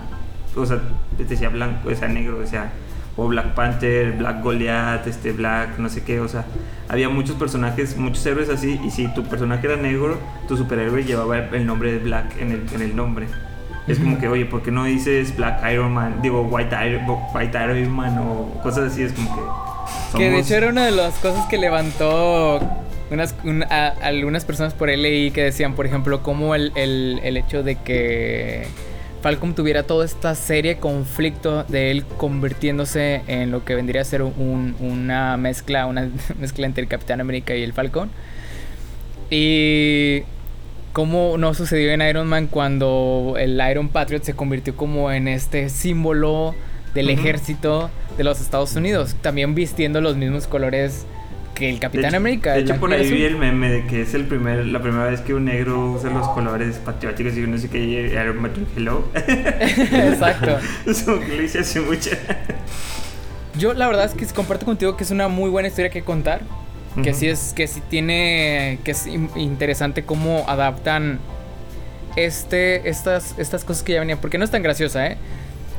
o 0.56 0.66
sea, 0.66 0.80
decía 1.18 1.50
blanco, 1.50 1.90
decía 1.90 2.08
negro, 2.08 2.40
decía 2.40 2.72
o 3.20 3.28
Black 3.28 3.56
Panther, 3.56 4.12
Black 4.12 4.44
Goliath, 4.44 5.08
este 5.08 5.32
Black, 5.32 5.80
no 5.80 5.90
sé 5.90 6.04
qué, 6.04 6.20
o 6.20 6.28
sea, 6.28 6.46
había 6.88 7.10
muchos 7.10 7.36
personajes, 7.36 7.98
muchos 7.98 8.24
héroes 8.28 8.48
así, 8.50 8.80
y 8.86 8.92
si 8.92 9.08
tu 9.16 9.24
personaje 9.24 9.66
era 9.66 9.76
negro, 9.76 10.20
tu 10.48 10.56
superhéroe 10.56 11.04
llevaba 11.04 11.40
el 11.40 11.66
nombre 11.66 11.92
de 11.94 11.98
Black 11.98 12.40
en 12.40 12.52
el, 12.52 12.66
en 12.76 12.82
el 12.84 12.96
nombre. 12.96 13.28
Es 13.88 13.98
como 13.98 14.20
que, 14.20 14.28
oye, 14.28 14.46
¿por 14.46 14.62
qué 14.62 14.70
no 14.70 14.84
dices 14.84 15.36
Black 15.36 15.64
Iron 15.72 15.94
Man? 15.94 16.20
Digo, 16.22 16.42
White 16.44 16.76
Iron, 16.86 17.06
White 17.34 17.58
Iron 17.58 17.90
Man 17.90 18.18
o 18.20 18.60
cosas 18.62 18.92
así, 18.92 19.02
es 19.02 19.14
como 19.14 19.34
que... 19.34 19.42
Que 20.18 20.24
de 20.26 20.30
somos- 20.36 20.46
hecho 20.46 20.56
era 20.56 20.68
una 20.70 20.86
de 20.86 20.92
las 20.92 21.16
cosas 21.16 21.48
que 21.48 21.58
levantó 21.58 22.60
unas, 23.12 23.36
un- 23.44 23.64
a- 23.64 23.88
algunas 24.02 24.46
personas 24.46 24.74
por 24.74 24.90
ahí 24.90 24.98
leí 24.98 25.32
que 25.32 25.44
decían, 25.44 25.74
por 25.76 25.86
ejemplo, 25.86 26.22
cómo 26.24 26.56
el, 26.56 26.72
el- 26.76 27.20
el 27.24 27.38
hecho 27.38 27.64
de 27.64 27.76
que 27.76 28.68
Falcon 29.22 29.56
tuviera 29.56 29.84
toda 29.84 30.06
esta 30.06 30.36
serie 30.36 30.76
de 30.76 30.80
conflicto 30.80 31.64
de 31.64 31.92
él 31.92 32.06
convirtiéndose 32.18 33.22
en 33.28 33.52
lo 33.52 33.66
que 33.66 33.76
vendría 33.76 34.02
a 34.02 34.06
ser 34.06 34.22
un- 34.22 34.76
una 34.80 35.38
mezcla, 35.38 35.86
una 35.88 36.10
mezcla 36.40 36.66
entre 36.66 36.84
el 36.84 36.88
Capitán 36.90 37.20
América 37.22 37.56
y 37.56 37.64
el 37.64 37.74
Falcon. 37.74 38.10
Y 39.30 40.24
cómo 40.94 41.38
no 41.38 41.54
sucedió 41.54 41.92
en 41.92 42.02
Iron 42.02 42.28
Man 42.28 42.48
cuando 42.48 43.36
el 43.38 43.62
Iron 43.70 43.90
Patriot 43.90 44.24
se 44.24 44.34
convirtió 44.34 44.76
como 44.76 45.12
en 45.12 45.28
este 45.28 45.70
símbolo 45.70 46.56
del 46.94 47.10
ejército 47.10 47.90
de 48.18 48.24
los 48.24 48.42
Estados 48.42 48.76
Unidos, 48.76 49.16
también 49.22 49.54
vistiendo 49.54 50.02
los 50.02 50.16
mismos 50.16 50.48
colores 50.48 51.06
que 51.58 51.70
el 51.70 51.80
Capitán 51.80 52.16
América. 52.16 52.54
De 52.54 52.62
hecho, 52.62 52.76
por 52.78 52.92
ahí 52.94 53.10
vi 53.10 53.24
el 53.24 53.36
meme 53.38 53.70
de 53.70 53.86
que 53.88 54.02
es 54.02 54.14
el 54.14 54.26
primer, 54.26 54.66
la 54.66 54.82
primera 54.82 55.06
vez 55.06 55.22
que 55.22 55.34
un 55.34 55.46
negro 55.46 55.92
usa 55.92 56.10
los 56.10 56.28
colores 56.30 56.78
patrióticos 56.78 57.36
y 57.36 57.42
no 57.42 57.58
sé 57.58 57.70
qué, 57.70 57.80
y 57.80 57.96
Iron 57.96 58.42
Man, 58.42 58.52
hello. 58.76 59.08
Exacto. 59.16 60.58
Eso 60.86 61.20
que 61.20 61.28
le 61.28 61.44
hice 61.46 61.60
hace 61.60 61.82
mucho. 61.82 62.12
Yo 63.58 63.74
la 63.74 63.88
verdad 63.88 64.06
es 64.06 64.14
que 64.14 64.26
comparto 64.34 64.66
contigo 64.66 64.96
que 64.96 65.04
es 65.04 65.12
una 65.12 65.28
muy 65.28 65.50
buena 65.50 65.68
historia 65.68 65.90
que 65.90 66.04
contar. 66.04 66.42
Que 67.04 67.14
sí 67.14 67.28
es, 67.28 67.54
que 67.56 67.68
sí 67.68 67.80
tiene, 67.92 68.80
que 68.84 68.90
es 68.90 69.06
in- 69.06 69.30
interesante 69.36 70.04
cómo 70.04 70.46
adaptan 70.48 71.20
este, 72.16 72.90
estas, 72.90 73.36
estas 73.38 73.64
cosas 73.64 73.84
que 73.84 73.94
ya 73.94 74.00
venían. 74.00 74.18
Porque 74.18 74.40
no 74.40 74.46
es 74.46 74.50
tan 74.50 74.64
graciosa, 74.64 75.06
¿eh? 75.06 75.18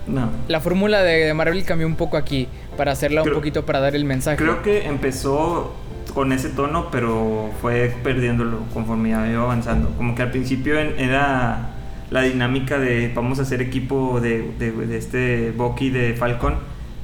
No. 0.09 0.31
La 0.49 0.61
fórmula 0.61 1.03
de, 1.03 1.33
Marvel 1.35 1.65
cambió 1.65 1.87
un 1.87 1.97
poco 1.97 2.17
aquí 2.17 2.49
para 2.77 2.93
hacerla 2.93 3.23
Creo- 3.23 3.35
un 3.35 3.41
poquito 3.41 3.67
para 3.67 3.81
dar 3.81 3.95
el 3.95 4.05
mensaje. 4.05 4.37
Creo 4.39 4.63
que 4.63 4.87
empezó 4.87 5.75
con 6.15 6.33
ese 6.33 6.49
tono, 6.49 6.89
pero 6.91 7.51
fue 7.61 7.95
perdiéndolo 8.03 8.61
conforme 8.73 9.11
iba 9.11 9.23
avanzando. 9.43 9.91
Como 9.97 10.15
que 10.15 10.23
al 10.23 10.31
principio 10.31 10.79
en- 10.81 10.99
era 10.99 11.71
la 12.11 12.23
dinámica 12.23 12.79
de 12.79 13.13
vamos 13.15 13.39
a 13.39 13.43
hacer 13.43 13.61
equipo 13.61 14.21
de, 14.21 14.51
de, 14.59 14.73
de 14.73 14.97
este 14.97 15.51
Bucky 15.55 15.91
de 15.91 16.15
Falcon 16.15 16.55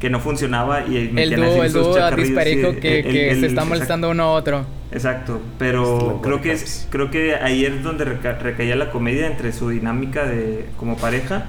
que 0.01 0.09
no 0.11 0.19
funcionaba 0.21 0.87
y 0.87 0.97
el 0.97 1.13
metían 1.13 1.41
dúo, 1.43 1.63
el 1.63 1.71
sus 1.71 1.83
dúo 1.87 2.11
disparejo 2.17 2.73
que, 2.81 3.01
el- 3.01 3.05
que 3.05 3.31
el- 3.31 3.41
se 3.41 3.47
está 3.47 3.61
exacto. 3.63 3.67
molestando 3.69 4.11
uno 4.11 4.23
a 4.25 4.31
otro. 4.33 4.65
Exacto, 4.93 5.41
pero 5.59 6.21
creo 6.23 6.41
que 6.41 6.53
es, 6.53 6.87
creo 6.91 7.11
que 7.11 7.35
ahí 7.37 7.65
es 7.65 7.83
donde 7.83 8.05
reca- 8.05 8.39
recaía 8.39 8.77
la 8.77 8.91
comedia 8.91 9.27
entre 9.27 9.53
su 9.53 9.69
dinámica 9.71 10.25
de 10.25 10.67
como 10.79 10.97
pareja, 10.97 11.47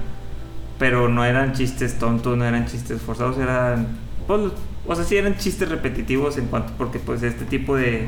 pero 0.77 1.07
no 1.09 1.23
eran 1.25 1.53
chistes 1.53 1.97
tontos, 1.97 2.37
no 2.37 2.45
eran 2.45 2.65
chistes 2.67 3.01
forzados, 3.01 3.37
eran 3.37 3.87
pues, 4.27 4.51
o 4.87 4.95
sea, 4.95 5.03
sí 5.03 5.17
eran 5.17 5.37
chistes 5.37 5.69
repetitivos 5.69 6.37
en 6.37 6.47
cuanto 6.47 6.73
porque 6.77 6.99
pues 6.99 7.23
este 7.23 7.45
tipo 7.45 7.75
de 7.75 8.07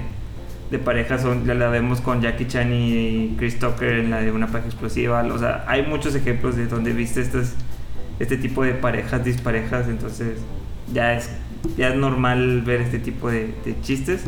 de 0.72 0.80
parejas 0.80 1.22
son 1.22 1.48
la 1.48 1.70
vemos 1.70 2.02
con 2.02 2.22
Jackie 2.22 2.46
Chan 2.46 2.74
y 2.74 3.36
Chris 3.38 3.58
Tucker 3.58 4.00
en 4.00 4.10
la 4.10 4.20
de 4.20 4.32
una 4.32 4.48
pareja 4.48 4.68
explosiva, 4.68 5.24
o 5.24 5.40
sea, 5.40 5.64
hay 5.68 5.84
muchos 5.86 6.14
ejemplos 6.16 6.58
de 6.58 6.68
donde 6.68 6.94
viste 6.94 7.22
estas 7.22 7.56
este 8.20 8.36
tipo 8.38 8.64
de 8.64 8.74
parejas 8.74 9.24
disparejas, 9.24 9.88
entonces 9.88 10.40
ya 10.92 11.14
es 11.14 11.30
ya 11.76 11.90
es 11.90 11.96
normal 11.96 12.62
ver 12.62 12.82
este 12.82 13.00
tipo 13.00 13.30
de, 13.30 13.54
chistes. 13.82 14.22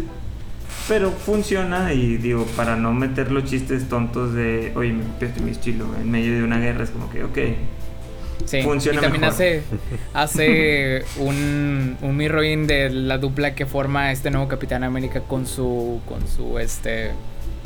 Pero 0.88 1.12
funciona 1.12 1.94
y 1.94 2.18
digo, 2.18 2.46
para 2.56 2.76
no 2.76 2.94
meter 2.94 3.32
los 3.32 3.46
chistes 3.46 3.88
tontos 3.90 4.34
de, 4.34 4.72
oye, 4.76 4.92
me 4.92 5.04
copiaste 5.04 5.42
mi 5.42 5.52
estilo 5.52 5.86
en 6.00 6.10
medio 6.10 6.34
de 6.34 6.44
una 6.44 6.60
guerra, 6.60 6.84
es 6.84 6.90
como 6.90 7.10
que, 7.10 7.24
ok. 7.24 7.38
Sí, 8.50 8.62
Funciona 8.62 9.02
y 9.02 9.02
también 9.02 9.22
mejor. 9.22 9.28
hace, 9.28 9.68
hace 10.14 11.12
un, 11.16 11.98
un 12.02 12.18
mirroring 12.18 12.68
de 12.68 12.90
la 12.90 13.18
dupla 13.20 13.54
que 13.56 13.66
forma 13.68 14.12
este 14.12 14.32
nuevo 14.32 14.48
Capitán 14.48 14.84
América 14.84 15.22
con 15.28 15.46
su, 15.46 16.02
con 16.08 16.28
su 16.28 16.58
este 16.60 17.12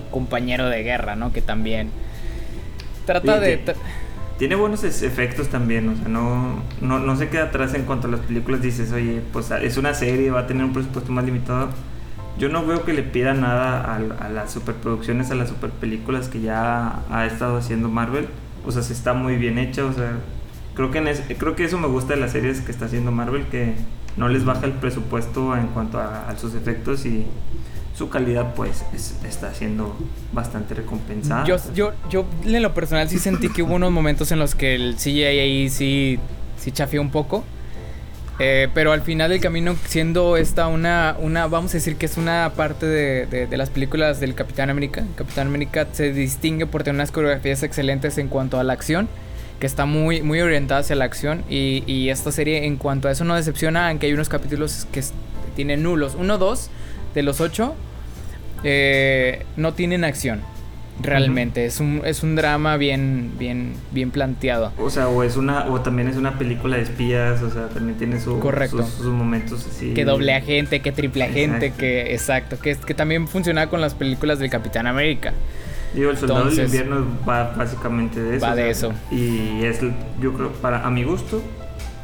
compañero 0.09 0.67
de 0.69 0.83
guerra, 0.83 1.15
¿no? 1.15 1.31
Que 1.33 1.41
también 1.41 1.93
trata 3.05 3.39
Sí, 3.39 3.39
de... 3.39 3.65
Tiene 4.37 4.55
buenos 4.55 4.83
efectos 4.83 5.49
también, 5.49 5.87
o 5.89 5.95
sea, 5.95 6.07
no, 6.09 6.65
no, 6.81 6.99
no 6.99 7.15
se 7.15 7.29
queda 7.29 7.45
atrás 7.45 7.73
en 7.75 7.85
cuanto 7.85 8.07
a 8.07 8.11
las 8.11 8.21
películas. 8.21 8.61
Dices, 8.61 8.91
oye, 8.91 9.21
pues 9.31 9.51
es 9.51 9.77
una 9.77 9.93
serie, 9.93 10.31
va 10.31 10.41
a 10.41 10.47
tener 10.47 10.65
un 10.65 10.73
presupuesto 10.73 11.11
más 11.11 11.23
limitado. 11.25 11.69
Yo 12.35 12.49
no 12.49 12.65
veo 12.65 12.83
que 12.83 12.93
le 12.93 13.03
pida 13.03 13.33
nada 13.35 13.81
a, 13.83 13.95
a 14.25 14.29
las 14.29 14.51
superproducciones, 14.53 15.31
a 15.31 15.35
las 15.35 15.49
superpelículas 15.49 16.29
que 16.29 16.41
ya 16.41 17.05
ha 17.09 17.25
estado 17.27 17.57
haciendo 17.57 17.89
Marvel. 17.89 18.29
O 18.65 18.71
sea, 18.71 18.81
se 18.83 18.93
está 18.93 19.13
muy 19.13 19.37
bien 19.37 19.57
hecha, 19.59 19.85
o 19.85 19.93
sea, 19.93 20.25
creo 20.75 20.91
que, 20.91 20.97
en 20.99 21.07
es- 21.07 21.23
creo 21.37 21.55
que 21.55 21.63
eso 21.65 21.77
me 21.77 21.87
gusta 21.87 22.13
de 22.13 22.19
las 22.19 22.31
series 22.31 22.61
que 22.61 22.71
está 22.71 22.85
haciendo 22.85 23.11
Marvel, 23.11 23.45
que 23.47 23.73
no 24.17 24.27
les 24.29 24.45
baja 24.45 24.65
el 24.65 24.73
presupuesto 24.73 25.55
en 25.57 25.67
cuanto 25.67 25.99
a, 25.99 26.29
a 26.29 26.37
sus 26.37 26.53
efectos 26.55 27.05
y 27.05 27.25
su 27.95 28.09
calidad 28.09 28.53
pues 28.55 28.83
es- 28.93 29.15
está 29.27 29.53
siendo 29.53 29.95
bastante 30.31 30.73
recompensada. 30.73 31.45
Yo, 31.45 31.57
yo, 31.75 31.93
yo 32.09 32.25
en 32.45 32.61
lo 32.61 32.73
personal 32.73 33.09
sí 33.09 33.19
sentí 33.19 33.49
que 33.49 33.61
hubo 33.63 33.75
unos 33.75 33.91
momentos 33.91 34.31
en 34.31 34.39
los 34.39 34.55
que 34.55 34.75
el 34.75 34.95
CGI 34.97 35.23
ahí 35.25 35.69
sí, 35.69 36.19
sí 36.57 36.71
chafió 36.71 37.01
un 37.01 37.11
poco. 37.11 37.43
Eh, 38.39 38.67
pero 38.73 38.91
al 38.93 39.01
final 39.03 39.29
del 39.29 39.39
camino, 39.39 39.75
siendo 39.85 40.37
esta 40.37 40.65
una, 40.67 41.15
una, 41.19 41.45
vamos 41.45 41.69
a 41.71 41.73
decir 41.75 41.97
que 41.97 42.07
es 42.07 42.17
una 42.17 42.51
parte 42.55 42.87
de, 42.87 43.27
de- 43.27 43.45
de 43.45 43.57
las 43.57 43.69
películas 43.69 44.19
del 44.19 44.33
Capitán 44.33 44.71
América. 44.71 45.03
Capitán 45.15 45.45
América 45.47 45.87
se 45.91 46.11
distingue 46.11 46.65
por 46.65 46.81
tener 46.81 46.95
unas 46.95 47.11
coreografías 47.11 47.61
excelentes 47.61 48.17
en 48.17 48.29
cuanto 48.29 48.59
a 48.59 48.63
la 48.63 48.73
acción, 48.73 49.07
que 49.63 49.67
está 49.67 49.85
muy, 49.85 50.21
muy 50.21 50.41
orientada 50.41 50.81
hacia 50.81 50.93
la 50.97 51.05
acción. 51.05 51.45
Y, 51.49 51.85
y 51.87 52.09
esta 52.09 52.33
serie 52.33 52.65
en 52.65 52.75
cuanto 52.75 53.07
a 53.07 53.11
eso 53.11 53.23
no 53.23 53.33
decepciona, 53.33 53.87
aunque 53.87 54.07
hay 54.07 54.13
unos 54.13 54.27
capítulos 54.27 54.85
que 54.91 55.01
tienen 55.55 55.83
nulos. 55.83 56.17
Uno, 56.19 56.37
dos 56.37 56.69
de 57.15 57.23
los 57.23 57.39
ocho 57.39 57.73
eh, 58.65 59.45
no 59.55 59.73
tienen 59.73 60.03
acción. 60.03 60.41
Realmente, 61.01 61.63
es 61.63 61.79
un, 61.79 62.01
es 62.03 62.23
un 62.23 62.35
drama 62.35 62.75
bien, 62.75 63.35
bien, 63.39 63.75
bien 63.91 64.11
planteado. 64.11 64.73
O 64.77 64.89
sea, 64.89 65.07
o 65.07 65.23
es 65.23 65.37
una, 65.37 65.67
o 65.67 65.79
también 65.79 66.09
es 66.09 66.17
una 66.17 66.37
película 66.37 66.75
de 66.75 66.83
espías, 66.83 67.41
o 67.41 67.49
sea, 67.49 67.69
también 67.69 67.97
tiene 67.97 68.19
su, 68.19 68.39
Correcto. 68.39 68.83
Sus, 68.83 68.95
sus 68.95 69.05
momentos 69.13 69.65
así. 69.65 69.93
Que 69.93 70.03
doble 70.03 70.33
agente, 70.33 70.81
que 70.81 70.91
triple 70.91 71.23
agente, 71.23 71.67
Exacto. 71.67 71.79
que 71.79 72.13
exacto, 72.13 72.59
que, 72.59 72.75
que 72.75 72.93
también 72.93 73.29
funciona 73.29 73.69
con 73.69 73.79
las 73.79 73.93
películas 73.93 74.39
del 74.39 74.49
Capitán 74.49 74.87
América. 74.87 75.31
Digo, 75.93 76.09
el 76.11 76.17
soldado 76.17 76.41
Entonces, 76.49 76.71
del 76.71 76.81
invierno 76.81 77.05
va 77.27 77.53
básicamente 77.55 78.19
de 78.21 78.37
eso. 78.37 78.45
va 78.45 78.53
o 78.53 78.55
de 78.55 78.61
sea, 78.61 78.71
eso. 78.71 78.93
Y 79.11 79.63
es, 79.63 79.79
yo 80.19 80.33
creo, 80.33 80.51
para 80.53 80.85
a 80.85 80.89
mi 80.89 81.03
gusto, 81.03 81.41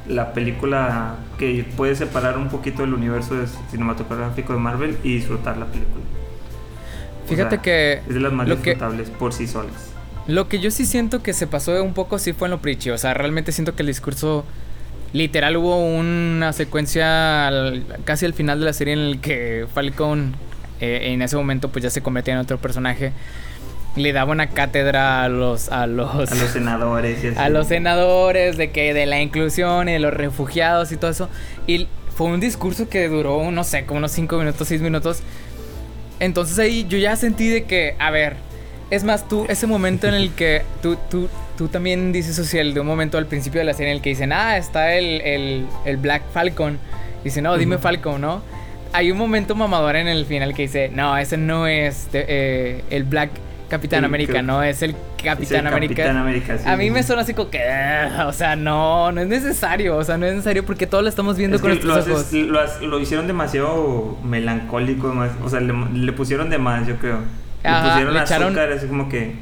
la 0.07 0.33
película 0.33 1.15
que 1.37 1.65
puede 1.77 1.95
separar 1.95 2.37
un 2.37 2.49
poquito 2.49 2.81
del 2.83 2.93
universo 2.93 3.35
cinematográfico 3.71 4.53
de 4.53 4.59
Marvel 4.59 4.97
y 5.03 5.15
disfrutar 5.15 5.57
la 5.57 5.65
película. 5.65 6.03
O 7.25 7.29
Fíjate 7.29 7.55
sea, 7.57 7.61
que 7.61 7.93
es 8.07 8.13
de 8.13 8.19
las 8.19 8.31
más 8.33 8.47
que- 8.47 8.55
disfrutables 8.55 9.09
por 9.09 9.33
sí 9.33 9.47
solas. 9.47 9.73
Lo 10.27 10.47
que 10.47 10.59
yo 10.59 10.69
sí 10.69 10.85
siento 10.85 11.23
que 11.23 11.33
se 11.33 11.47
pasó 11.47 11.83
un 11.83 11.93
poco 11.95 12.19
sí 12.19 12.33
fue 12.33 12.47
en 12.47 12.51
lo 12.51 12.59
preachy. 12.61 12.91
O 12.91 12.97
sea, 12.99 13.13
realmente 13.15 13.51
siento 13.51 13.75
que 13.75 13.81
el 13.83 13.87
discurso. 13.87 14.45
Literal 15.11 15.57
hubo 15.57 15.83
una 15.83 16.53
secuencia 16.53 17.47
al- 17.47 17.83
casi 18.05 18.27
al 18.27 18.33
final 18.35 18.59
de 18.59 18.65
la 18.65 18.73
serie 18.73 18.93
en 18.93 18.99
el 18.99 19.19
que 19.19 19.65
Falcon 19.73 20.35
eh, 20.81 21.11
en 21.13 21.23
ese 21.23 21.35
momento 21.35 21.69
pues 21.69 21.81
ya 21.83 21.89
se 21.89 22.01
convertía 22.03 22.35
en 22.35 22.39
otro 22.41 22.59
personaje. 22.59 23.11
Le 23.95 24.13
daba 24.13 24.31
una 24.31 24.47
cátedra 24.49 25.23
a 25.23 25.29
los 25.29 25.69
a 25.69 25.87
los 25.87 26.31
A 26.31 26.35
los 26.35 26.49
senadores 26.51 27.23
y 27.23 27.27
así. 27.29 27.37
a 27.37 27.49
los 27.49 27.67
senadores 27.67 28.55
de 28.57 28.71
que 28.71 28.93
de 28.93 29.05
la 29.05 29.19
inclusión 29.21 29.89
y 29.89 29.93
de 29.93 29.99
los 29.99 30.13
refugiados 30.13 30.91
y 30.91 30.97
todo 30.97 31.11
eso. 31.11 31.29
Y 31.67 31.87
fue 32.15 32.27
un 32.27 32.39
discurso 32.39 32.87
que 32.89 33.07
duró, 33.09 33.49
no 33.51 33.63
sé, 33.63 33.85
como 33.85 33.97
unos 33.99 34.11
5 34.11 34.37
minutos, 34.37 34.67
6 34.67 34.81
minutos. 34.81 35.21
Entonces 36.19 36.59
ahí 36.59 36.85
yo 36.89 36.97
ya 36.97 37.15
sentí 37.15 37.47
de 37.47 37.63
que, 37.63 37.95
a 37.99 38.11
ver, 38.11 38.35
es 38.91 39.03
más, 39.03 39.27
tú, 39.27 39.45
ese 39.49 39.67
momento 39.67 40.07
en 40.07 40.13
el 40.15 40.31
que 40.35 40.63
tú, 40.81 40.97
tú, 41.09 41.29
tú 41.57 41.67
también 41.67 42.11
dices 42.11 42.35
social, 42.35 42.73
de 42.73 42.79
un 42.81 42.87
momento 42.87 43.17
al 43.17 43.25
principio 43.25 43.59
de 43.59 43.65
la 43.65 43.73
serie 43.73 43.91
en 43.91 43.97
el 43.97 44.01
que 44.03 44.09
dicen, 44.09 44.31
ah, 44.33 44.57
está 44.57 44.93
el, 44.95 45.21
el, 45.21 45.65
el 45.85 45.97
Black 45.97 46.23
Falcon. 46.33 46.77
Dice, 47.23 47.41
no, 47.41 47.57
dime. 47.57 47.77
Falcon, 47.77 48.21
¿no? 48.21 48.41
Hay 48.93 49.11
un 49.11 49.17
momento 49.17 49.55
mamador 49.55 49.95
en 49.95 50.07
el 50.07 50.25
final 50.25 50.53
que 50.53 50.63
dice, 50.63 50.89
no, 50.93 51.17
ese 51.17 51.37
no 51.37 51.67
es 51.67 52.11
de- 52.11 52.25
eh, 52.27 52.83
el 52.89 53.03
Black 53.03 53.29
Capitán 53.69 53.99
El 53.99 54.05
América, 54.05 54.41
no, 54.41 54.63
es 54.63 54.81
el 54.81 54.91
Es 54.91 54.95
el 55.19 55.23
Capitán 55.23 55.67
América. 55.67 55.95
Capitán 56.03 56.17
América, 56.17 56.57
sí, 56.57 56.63
A 56.67 56.75
mí 56.75 56.85
sí, 56.85 56.91
me 56.91 57.03
suena 57.03 57.21
así 57.21 57.33
como 57.33 57.49
que, 57.49 57.61
"Ah", 57.63 58.25
o 58.27 58.33
sea, 58.33 58.55
no, 58.55 59.11
no 59.11 59.21
es 59.21 59.27
necesario, 59.27 59.95
o 59.97 60.03
sea, 60.03 60.17
no 60.17 60.25
es 60.25 60.33
necesario 60.33 60.65
porque 60.65 60.87
todo 60.87 61.01
lo 61.01 61.09
estamos 61.09 61.37
viendo 61.37 61.55
Es 61.57 61.61
con 61.61 61.69
lo, 61.69 61.75
nuestros 61.75 61.97
haces- 62.07 62.45
ojos. 62.47 62.81
lo 62.81 62.87
lo 62.87 62.99
hicieron 62.99 63.27
demasiado 63.27 64.17
melancólico, 64.23 65.13
más, 65.13 65.31
o 65.43 65.49
sea, 65.49 65.59
le, 65.59 65.73
le 65.93 66.11
pusieron 66.13 66.49
de 66.49 66.57
más, 66.57 66.87
yo 66.87 66.95
creo. 66.97 67.19
Le 67.63 67.69
pusieron 67.89 68.13
le 68.13 68.19
echaron- 68.21 68.47
azúcar, 68.53 68.71
así 68.71 68.87
como 68.87 69.07
que. 69.09 69.35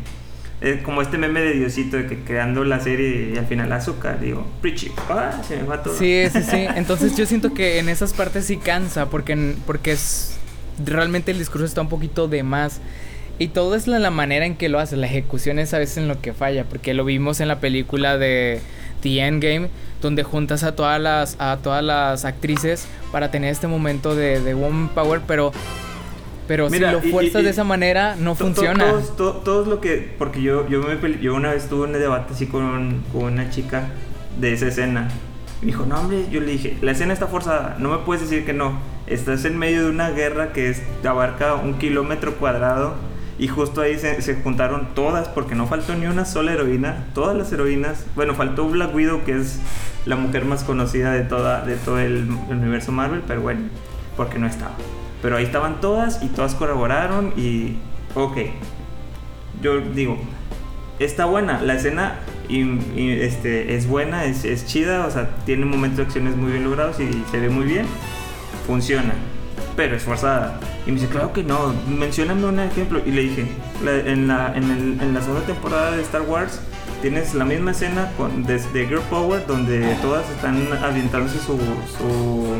eh, 0.59 0.81
como 0.83 1.03
este 1.03 1.19
meme 1.19 1.39
de 1.41 1.53
Diosito, 1.53 1.97
de 1.97 2.07
que 2.07 2.23
creando 2.23 2.63
la 2.63 2.79
serie 2.79 3.31
y 3.33 3.37
al 3.37 3.45
final 3.45 3.71
azúcar, 3.71 4.19
digo, 4.19 4.43
Preachy, 4.61 4.91
ah, 5.09 5.39
se 5.47 5.57
me 5.57 5.63
va 5.63 5.83
todo. 5.83 5.95
Sí, 5.95 6.23
sí, 6.33 6.41
sí. 6.41 6.65
Entonces 6.75 7.15
yo 7.15 7.27
siento 7.27 7.53
que 7.53 7.77
en 7.77 7.89
esas 7.89 8.11
partes 8.13 8.45
sí 8.45 8.57
cansa 8.57 9.05
porque, 9.07 9.53
porque 9.67 9.91
es 9.91 10.35
realmente 10.83 11.29
el 11.29 11.37
discurso 11.37 11.63
está 11.65 11.81
un 11.81 11.89
poquito 11.89 12.27
de 12.27 12.41
más. 12.41 12.81
Y 13.39 13.49
todo 13.49 13.75
es 13.75 13.87
la, 13.87 13.99
la 13.99 14.09
manera 14.11 14.45
en 14.45 14.55
que 14.55 14.67
lo 14.69 14.79
hace, 14.79 14.95
la 14.97 15.05
ejecución 15.07 15.59
es 15.59 15.73
a 15.73 15.77
veces 15.79 15.97
en 15.97 16.07
lo 16.07 16.19
que 16.21 16.33
falla, 16.33 16.63
porque 16.63 16.93
lo 16.93 17.05
vimos 17.05 17.39
en 17.39 17.47
la 17.47 17.59
película 17.59 18.17
de 18.17 18.61
The 19.01 19.19
Endgame, 19.27 19.69
donde 20.01 20.23
juntas 20.23 20.63
a 20.63 20.75
todas 20.75 20.99
las, 20.99 21.35
a 21.39 21.57
todas 21.61 21.83
las 21.83 22.25
actrices 22.25 22.87
para 23.11 23.29
tener 23.29 23.51
este 23.51 23.67
momento 23.67 24.15
de, 24.15 24.41
de 24.41 24.53
Woman 24.55 24.89
Power, 24.89 25.21
pero, 25.27 25.51
pero 26.47 26.69
Mira, 26.71 26.89
si 26.89 26.95
lo 26.99 27.03
y- 27.05 27.09
y- 27.09 27.11
fuerzas 27.11 27.41
y 27.41 27.45
de 27.45 27.51
esa 27.51 27.63
manera 27.63 28.15
no 28.15 28.31
To- 28.33 28.37
to- 28.39 28.45
funciona. 28.55 28.85
Todos, 28.85 29.15
to- 29.15 29.33
todos 29.45 29.67
lo 29.67 29.81
que. 29.81 30.15
Porque 30.17 30.41
yo, 30.41 30.67
yo, 30.67 30.81
me 30.81 31.19
yo 31.21 31.35
una 31.35 31.51
vez 31.51 31.67
tuve 31.69 31.85
un 31.85 31.93
debate 31.93 32.33
así 32.33 32.47
con, 32.47 33.03
con 33.11 33.23
una 33.25 33.49
chica 33.51 33.89
de 34.39 34.53
esa 34.53 34.67
escena. 34.67 35.09
Me 35.61 35.67
dijo, 35.67 35.85
no, 35.85 35.99
hombre, 35.99 36.25
yo 36.31 36.39
le 36.39 36.51
dije, 36.53 36.77
la 36.81 36.91
escena 36.91 37.13
está 37.13 37.27
forzada, 37.27 37.75
no 37.79 37.89
me 37.91 37.97
puedes 37.99 38.27
decir 38.27 38.45
que 38.45 38.53
no. 38.53 38.79
Estás 39.07 39.45
en 39.45 39.57
medio 39.57 39.83
de 39.83 39.89
una 39.89 40.09
guerra 40.09 40.53
que 40.53 40.69
es, 40.69 40.81
abarca 41.07 41.55
un 41.55 41.75
kilómetro 41.79 42.35
cuadrado 42.35 42.95
y 43.39 43.47
justo 43.47 43.81
ahí 43.81 43.97
se, 43.99 44.35
juntaron 44.35 44.95
todas, 44.95 45.27
porque 45.27 45.53
no 45.53 45.67
faltó 45.67 45.95
ni 45.95 46.07
una 46.07 46.25
sola 46.25 46.53
heroína, 46.53 47.05
todas 47.13 47.37
las 47.37 47.51
heroínas. 47.51 48.05
Bueno, 48.15 48.33
faltó 48.33 48.67
Black 48.67 48.93
Widow, 48.95 49.23
que 49.23 49.37
es 49.37 49.59
la 50.05 50.15
mujer 50.15 50.45
más 50.45 50.63
conocida 50.63 51.11
de, 51.11 51.21
toda, 51.21 51.63
de 51.63 51.75
todo 51.75 51.99
el 51.99 52.27
universo 52.49 52.91
Marvel, 52.91 53.21
pero 53.27 53.41
bueno, 53.41 53.61
porque 54.15 54.39
no 54.39 54.47
estaba. 54.47 54.73
Pero 55.21 55.37
ahí 55.37 55.43
estaban 55.43 55.81
todas 55.81 56.23
y 56.23 56.27
todas 56.27 56.55
colaboraron 56.55 57.33
y, 57.37 57.77
ok, 58.15 58.37
yo 59.61 59.81
digo, 59.81 60.17
está 60.99 61.25
buena, 61.25 61.61
la 61.61 61.75
escena 61.75 62.19
y, 62.49 63.11
este, 63.11 63.75
es 63.75 63.87
buena, 63.87 64.25
es, 64.25 64.45
es 64.45 64.65
chida, 64.65 65.05
o 65.05 65.11
sea, 65.11 65.29
tiene 65.45 65.65
momentos 65.65 65.97
de 65.97 66.03
acciones 66.03 66.35
muy 66.35 66.51
bien 66.51 66.63
logrados 66.63 66.99
y 66.99 67.23
se 67.29 67.39
ve 67.39 67.49
muy 67.49 67.65
bien, 67.65 67.85
funciona, 68.65 69.13
pero 69.77 69.95
es 69.95 70.03
forzada. 70.03 70.59
Y 70.85 70.91
me 70.91 70.99
dice, 70.99 71.09
claro 71.09 71.31
que 71.31 71.43
no, 71.43 71.73
mencióname 71.87 72.45
un 72.45 72.59
ejemplo. 72.59 72.99
Y 73.05 73.11
le 73.11 73.21
dije, 73.21 73.45
en, 73.85 74.27
la, 74.27 74.53
en, 74.55 74.63
el- 74.69 74.97
en 75.01 75.13
la 75.13 75.21
segunda 75.21 75.45
temporada 75.45 75.91
de 75.91 76.01
Star 76.01 76.23
Wars 76.23 76.59
tienes 77.01 77.33
la 77.35 77.45
misma 77.45 77.71
escena 77.71 78.11
con, 78.17 78.43
de, 78.43 78.57
de 78.59 78.87
Girl 78.87 79.01
Power 79.09 79.45
donde 79.47 79.95
todas 80.01 80.27
están 80.31 80.67
avientándose 80.83 81.37
su, 81.37 81.55
su, 81.95 82.55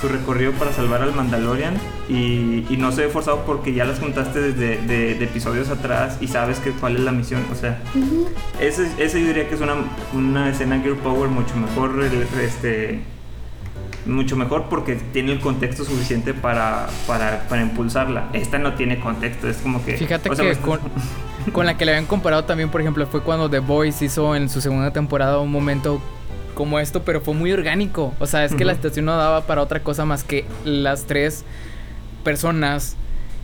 su 0.00 0.08
recorrido 0.08 0.52
para 0.52 0.72
salvar 0.72 1.02
al 1.02 1.12
Mandalorian 1.14 1.74
y, 2.08 2.64
y 2.72 2.76
no 2.78 2.92
se 2.92 3.02
ve 3.06 3.08
forzado 3.08 3.42
porque 3.44 3.72
ya 3.74 3.84
las 3.84 3.98
juntaste 3.98 4.40
desde 4.40 4.78
de, 4.86 5.14
de 5.16 5.24
episodios 5.24 5.68
atrás 5.68 6.16
y 6.20 6.28
sabes 6.28 6.60
que 6.60 6.70
cuál 6.70 6.94
es 6.94 7.02
la 7.02 7.10
misión. 7.10 7.42
O 7.52 7.56
sea, 7.56 7.80
ese, 8.60 8.88
ese 8.98 9.20
yo 9.20 9.26
diría 9.26 9.48
que 9.48 9.56
es 9.56 9.60
una, 9.60 9.74
una 10.14 10.48
escena 10.48 10.78
Girl 10.80 10.96
Power 10.98 11.28
mucho 11.28 11.56
mejor, 11.56 12.00
este, 12.40 13.00
mucho 14.06 14.36
mejor 14.36 14.66
porque 14.68 14.96
tiene 15.12 15.32
el 15.32 15.40
contexto 15.40 15.84
suficiente 15.84 16.34
para, 16.34 16.86
para, 17.06 17.46
para 17.48 17.62
impulsarla. 17.62 18.28
Esta 18.32 18.58
no 18.58 18.74
tiene 18.74 18.98
contexto, 19.00 19.48
es 19.48 19.58
como 19.58 19.84
que... 19.84 19.96
Fíjate 19.96 20.30
o 20.30 20.34
sea, 20.34 20.50
que 20.50 20.58
con, 20.58 20.80
con 21.52 21.66
la 21.66 21.76
que 21.76 21.84
le 21.84 21.92
habían 21.92 22.06
comparado 22.06 22.44
también, 22.44 22.70
por 22.70 22.80
ejemplo, 22.80 23.06
fue 23.06 23.22
cuando 23.22 23.50
The 23.50 23.58
Voice 23.60 24.04
hizo 24.04 24.34
en 24.34 24.48
su 24.48 24.60
segunda 24.60 24.92
temporada 24.92 25.38
un 25.38 25.50
momento 25.50 26.00
como 26.54 26.78
esto, 26.78 27.02
pero 27.02 27.20
fue 27.20 27.34
muy 27.34 27.52
orgánico. 27.52 28.12
O 28.18 28.26
sea, 28.26 28.44
es 28.44 28.54
que 28.54 28.64
la 28.64 28.74
situación 28.74 29.06
no 29.06 29.16
daba 29.16 29.42
para 29.46 29.62
otra 29.62 29.80
cosa 29.80 30.04
más 30.04 30.24
que 30.24 30.44
las 30.64 31.04
tres 31.04 31.44
personas 32.24 32.96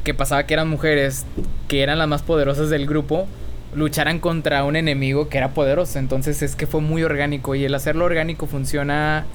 que 0.05 0.15
pasaba 0.15 0.45
que 0.45 0.55
eran 0.55 0.69
mujeres, 0.69 1.27
que 1.67 1.83
eran 1.83 1.99
las 1.99 2.09
más 2.09 2.23
poderosas 2.23 2.71
del 2.71 2.87
grupo, 2.87 3.27
lucharan 3.77 4.19
contra 4.19 4.65
un 4.65 4.75
enemigo 4.75 5.29
que 5.29 5.39
era 5.39 5.51
poderoso. 5.51 5.99
Entonces 5.99 6.43
es 6.43 6.57
que 6.57 6.67
fue 6.67 6.81
muy 6.81 7.03
orgánico 7.05 7.55
y 7.55 7.65
el 7.65 7.75
hacerlo 7.75 8.05
orgánico 8.07 8.47
funciona 8.47 9.27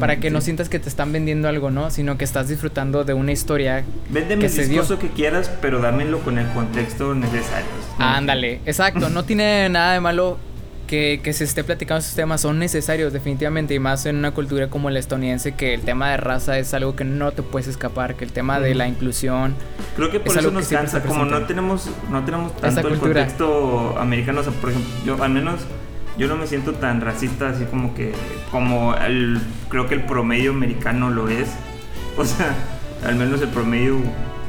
para 0.00 0.16
que 0.16 0.30
no 0.30 0.40
sientas 0.40 0.68
que 0.68 0.78
te 0.78 0.88
están 0.88 1.12
vendiendo 1.12 1.48
algo, 1.48 1.70
¿no? 1.70 1.90
Sino 1.90 2.16
que 2.18 2.24
estás 2.24 2.48
disfrutando 2.48 3.04
de 3.04 3.14
una 3.14 3.32
historia 3.32 3.84
Véndeme 4.08 4.40
que 4.40 4.46
el 4.46 4.52
se 4.52 4.66
dio. 4.66 4.80
discurso 4.80 4.98
que 4.98 5.08
quieras, 5.10 5.50
pero 5.60 5.80
dámelo 5.80 6.20
con 6.20 6.38
el 6.38 6.48
contexto 6.48 7.14
necesario. 7.14 7.66
Ándale, 7.98 8.60
exacto, 8.66 9.10
no 9.10 9.24
tiene 9.24 9.68
nada 9.68 9.92
de 9.92 10.00
malo 10.00 10.38
que, 10.86 11.20
que 11.22 11.32
se 11.32 11.44
esté 11.44 11.64
platicando 11.64 12.00
esos 12.00 12.14
temas, 12.14 12.40
son 12.40 12.58
necesarios 12.58 13.12
definitivamente 13.12 13.74
y 13.74 13.78
más 13.78 14.06
en 14.06 14.16
una 14.16 14.32
cultura 14.32 14.68
como 14.68 14.90
la 14.90 14.98
estadounidense 14.98 15.52
que 15.52 15.74
el 15.74 15.82
tema 15.82 16.10
de 16.10 16.16
raza 16.16 16.58
es 16.58 16.74
algo 16.74 16.96
que 16.96 17.04
no 17.04 17.32
te 17.32 17.42
puedes 17.42 17.68
escapar, 17.68 18.14
que 18.14 18.24
el 18.24 18.32
tema 18.32 18.60
de 18.60 18.74
la 18.74 18.88
inclusión, 18.88 19.54
Creo 19.96 20.10
que 20.10 20.20
por 20.20 20.32
Es 20.32 20.38
eso 20.38 20.50
nos 20.50 20.68
cansa, 20.68 21.02
como 21.02 21.24
no 21.24 21.42
tenemos, 21.44 21.88
no 22.10 22.24
tenemos 22.24 22.56
tanto 22.56 22.88
el 22.88 22.98
contexto 22.98 23.96
americano, 23.98 24.40
o 24.40 24.44
sea, 24.44 24.52
por 24.52 24.70
ejemplo, 24.70 24.90
yo 25.04 25.22
al 25.22 25.30
menos 25.30 25.60
yo 26.18 26.28
no 26.28 26.36
me 26.36 26.46
siento 26.46 26.74
tan 26.74 27.00
racista 27.00 27.50
así 27.50 27.64
como 27.64 27.94
que, 27.94 28.12
como 28.50 28.94
el, 28.96 29.40
creo 29.68 29.88
que 29.88 29.94
el 29.94 30.04
promedio 30.04 30.50
americano 30.50 31.10
lo 31.10 31.28
es, 31.28 31.48
o 32.16 32.24
sea, 32.24 32.54
al 33.04 33.16
menos 33.16 33.40
el 33.42 33.48
promedio, 33.48 33.98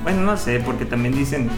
bueno, 0.03 0.21
no 0.21 0.37
sé, 0.37 0.59
porque 0.59 0.85
también 0.85 1.15
dicen, 1.15 1.49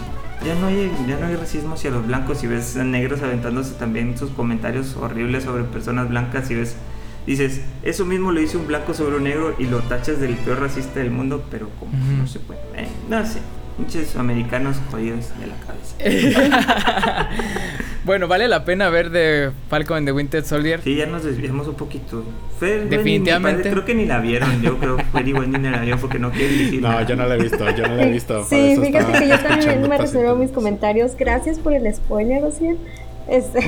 ya 0.45 0.56
no 0.56 0.67
hay, 0.67 0.91
ya 1.08 1.17
no 1.17 1.28
hay 1.28 1.36
racismo 1.36 1.76
hacia 1.76 1.91
los 1.91 2.06
blancos 2.06 2.43
y 2.43 2.47
ves 2.47 2.78
a 2.78 2.84
negros 2.84 3.21
aventándose 3.21 3.73
también 3.73 4.17
sus 4.17 4.30
comentarios 4.32 4.95
horribles 4.95 5.43
sobre 5.43 5.63
personas 5.63 6.10
blancas 6.10 6.50
y 6.52 6.56
ves 6.56 6.76
dices, 7.28 7.62
eso 7.84 8.06
mismo 8.06 8.32
lo 8.32 8.39
dice 8.39 8.58
un 8.58 8.67
blanco 8.67 8.93
sobre 8.93 9.17
un 9.17 9.23
negro 9.26 9.54
y 9.60 9.65
lo 9.65 9.80
tachas 9.82 10.19
del 10.19 10.36
peor 10.38 10.62
racista 10.62 11.00
del 11.00 11.12
mundo, 11.12 11.43
pero 11.52 11.69
como 11.78 11.91
no 11.93 12.26
se 12.26 12.39
puede, 12.39 12.62
eh, 12.76 12.88
no 13.10 13.26
sé, 13.26 13.39
muchos 13.78 14.16
americanos 14.16 14.78
jodidos 14.92 15.26
de 15.40 15.48
la 15.48 15.56
cabeza. 15.66 17.30
bueno, 18.06 18.28
vale 18.28 18.48
la 18.48 18.66
pena 18.66 18.90
ver 18.90 19.10
de 19.10 19.52
Falcon 19.70 19.98
and 19.98 20.08
the 20.08 20.12
Winter 20.12 20.44
Soldier. 20.44 20.82
Sí, 20.84 20.96
ya 20.96 21.06
nos 21.06 21.24
desviamos 21.24 21.68
un 21.68 21.76
poquito. 21.76 22.24
Fer, 22.60 22.78
güey, 22.86 22.90
Definitivamente. 22.90 23.60
padre, 23.63 23.72
creo 23.72 23.86
que 23.86 23.96
ni 23.96 24.06
la 24.06 24.20
vieron, 24.20 24.62
yo 24.62 24.78
creo 24.78 24.98
que 24.98 25.04
Fer 25.06 25.28
igual 25.28 25.52
ni 25.52 25.60
la 25.70 25.80
vio 25.82 25.98
porque 25.98 26.18
no 26.20 26.32
quieren 26.32 26.58
decir 26.58 26.82
No, 26.82 26.90
nada. 26.90 27.04
yo 27.06 27.16
no 27.16 27.26
la 27.28 27.36
he 27.36 27.40
visto, 27.40 27.70
yo 27.72 27.88
no 27.88 27.96
la 27.96 28.04
he 28.04 28.12
visto. 28.12 28.46
Sí, 28.50 28.78
fíjate 28.82 29.20
que 29.20 29.28
yo 29.28 29.40
también 29.40 29.88
me 29.88 29.98
reservo 29.98 30.36
mis 30.36 30.52
comentarios. 30.52 31.16
Gracias 31.18 31.60
por 31.60 31.74
el 31.74 31.94
spoiler, 31.94 32.44
Ociel. 32.44 32.78
Este, 33.30 33.60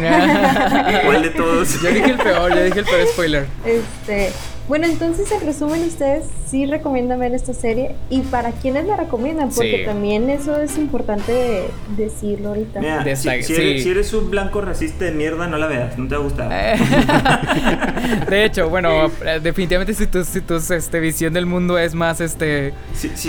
¿Cuál 1.05 1.21
de 1.21 1.31
todos? 1.31 1.81
Yo 1.81 1.89
dije 1.89 2.11
el 2.11 2.17
peor, 2.17 2.55
yo 2.55 2.63
dije 2.63 2.79
el 2.79 2.85
peor 2.85 3.05
spoiler. 3.11 3.45
este, 3.65 4.31
Bueno, 4.69 4.85
entonces 4.85 5.31
en 5.31 5.41
resumen 5.47 5.81
ustedes 5.83 6.25
sí 6.47 6.67
recomiendan 6.67 7.19
ver 7.19 7.33
esta 7.33 7.53
serie 7.55 7.95
y 8.11 8.21
para 8.21 8.51
quiénes 8.51 8.85
la 8.85 8.95
recomiendan, 8.97 9.49
porque 9.49 9.79
Sí. 9.79 9.85
también 9.85 10.29
eso 10.29 10.61
es 10.61 10.77
importante 10.77 11.63
decirlo 11.97 12.49
ahorita. 12.49 12.79
Mira, 12.79 13.03
De 13.03 13.15
si, 13.15 13.27
esta- 13.29 13.47
si 13.47 13.55
sí. 13.55 13.61
eres, 13.61 13.83
si 13.83 13.89
eres 13.89 14.13
un 14.13 14.29
blanco 14.29 14.61
racista 14.61 15.05
de 15.05 15.11
mierda, 15.11 15.47
no 15.47 15.57
la 15.57 15.65
veas, 15.65 15.97
no 15.97 16.07
te 16.07 16.15
va 16.15 16.21
a 16.21 16.23
gustar. 16.23 16.49
Eh. 16.53 16.77
de 18.29 18.45
hecho, 18.45 18.69
bueno, 18.69 19.07
eh, 19.25 19.39
definitivamente 19.41 19.95
si 19.95 20.05
tu, 20.05 20.23
si 20.23 20.39
tu 20.41 20.55
este, 20.57 20.99
visión 20.99 21.33
del 21.33 21.47
mundo 21.47 21.79
es 21.79 21.95
más 21.95 22.21
este 22.21 22.71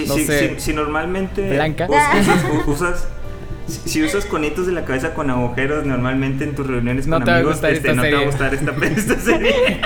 no 0.06 0.14
sé. 0.16 0.56
si- 0.56 0.60
si 0.60 0.72
normalmente 0.74 1.48
Blanca. 1.54 1.88
us- 1.88 1.96
usas, 2.66 2.66
usas- 2.66 3.08
si, 3.86 4.02
usas 4.02 4.26
conitos 4.26 4.66
de 4.66 4.72
la 4.72 4.84
cabeza 4.84 5.14
con 5.14 5.30
agujeros 5.30 5.86
normalmente 5.86 6.44
en 6.44 6.54
tus 6.54 6.66
reuniones 6.66 7.06
No 7.06 7.16
con 7.16 7.24
te 7.24 7.30
va 7.30 7.36
a 7.36 7.38
amigos, 7.38 7.54
gustar 7.54 7.70
este, 7.72 7.88
esta 7.90 7.96
no 7.96 8.02
te 8.02 8.12
va 8.14 8.20
a 8.20 8.24
gustar 8.26 8.52
esta, 8.54 8.70
esta 8.84 9.18
serie. 9.20 9.80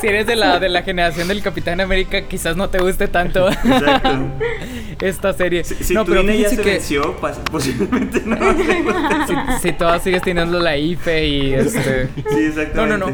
Si 0.00 0.06
eres 0.08 0.26
de 0.26 0.36
la 0.36 0.58
de 0.60 0.68
la 0.68 0.82
generación 0.82 1.28
del 1.28 1.42
Capitán 1.42 1.80
América, 1.80 2.22
quizás 2.22 2.56
no 2.56 2.68
te 2.68 2.78
guste 2.78 3.08
tanto 3.08 3.48
Exacto. 3.48 4.10
esta 5.00 5.32
serie. 5.32 5.64
Si, 5.64 5.74
si 5.76 5.94
no, 5.94 6.04
tu 6.04 6.10
pero 6.12 6.22
INE 6.22 6.38
ya 6.38 6.48
se 6.50 6.56
que 6.56 6.70
venció, 6.72 7.20
pas- 7.20 7.38
posiblemente 7.50 8.22
no. 8.24 8.36
si, 9.26 9.34
si 9.68 9.72
todavía 9.72 10.00
sigues 10.02 10.22
teniendo 10.22 10.58
la 10.58 10.76
IFE 10.76 11.26
y 11.26 11.54
este 11.54 12.06
Sí, 12.14 12.44
exactamente. 12.46 12.74
No, 12.74 12.86
no, 12.86 12.96
no. 12.98 13.12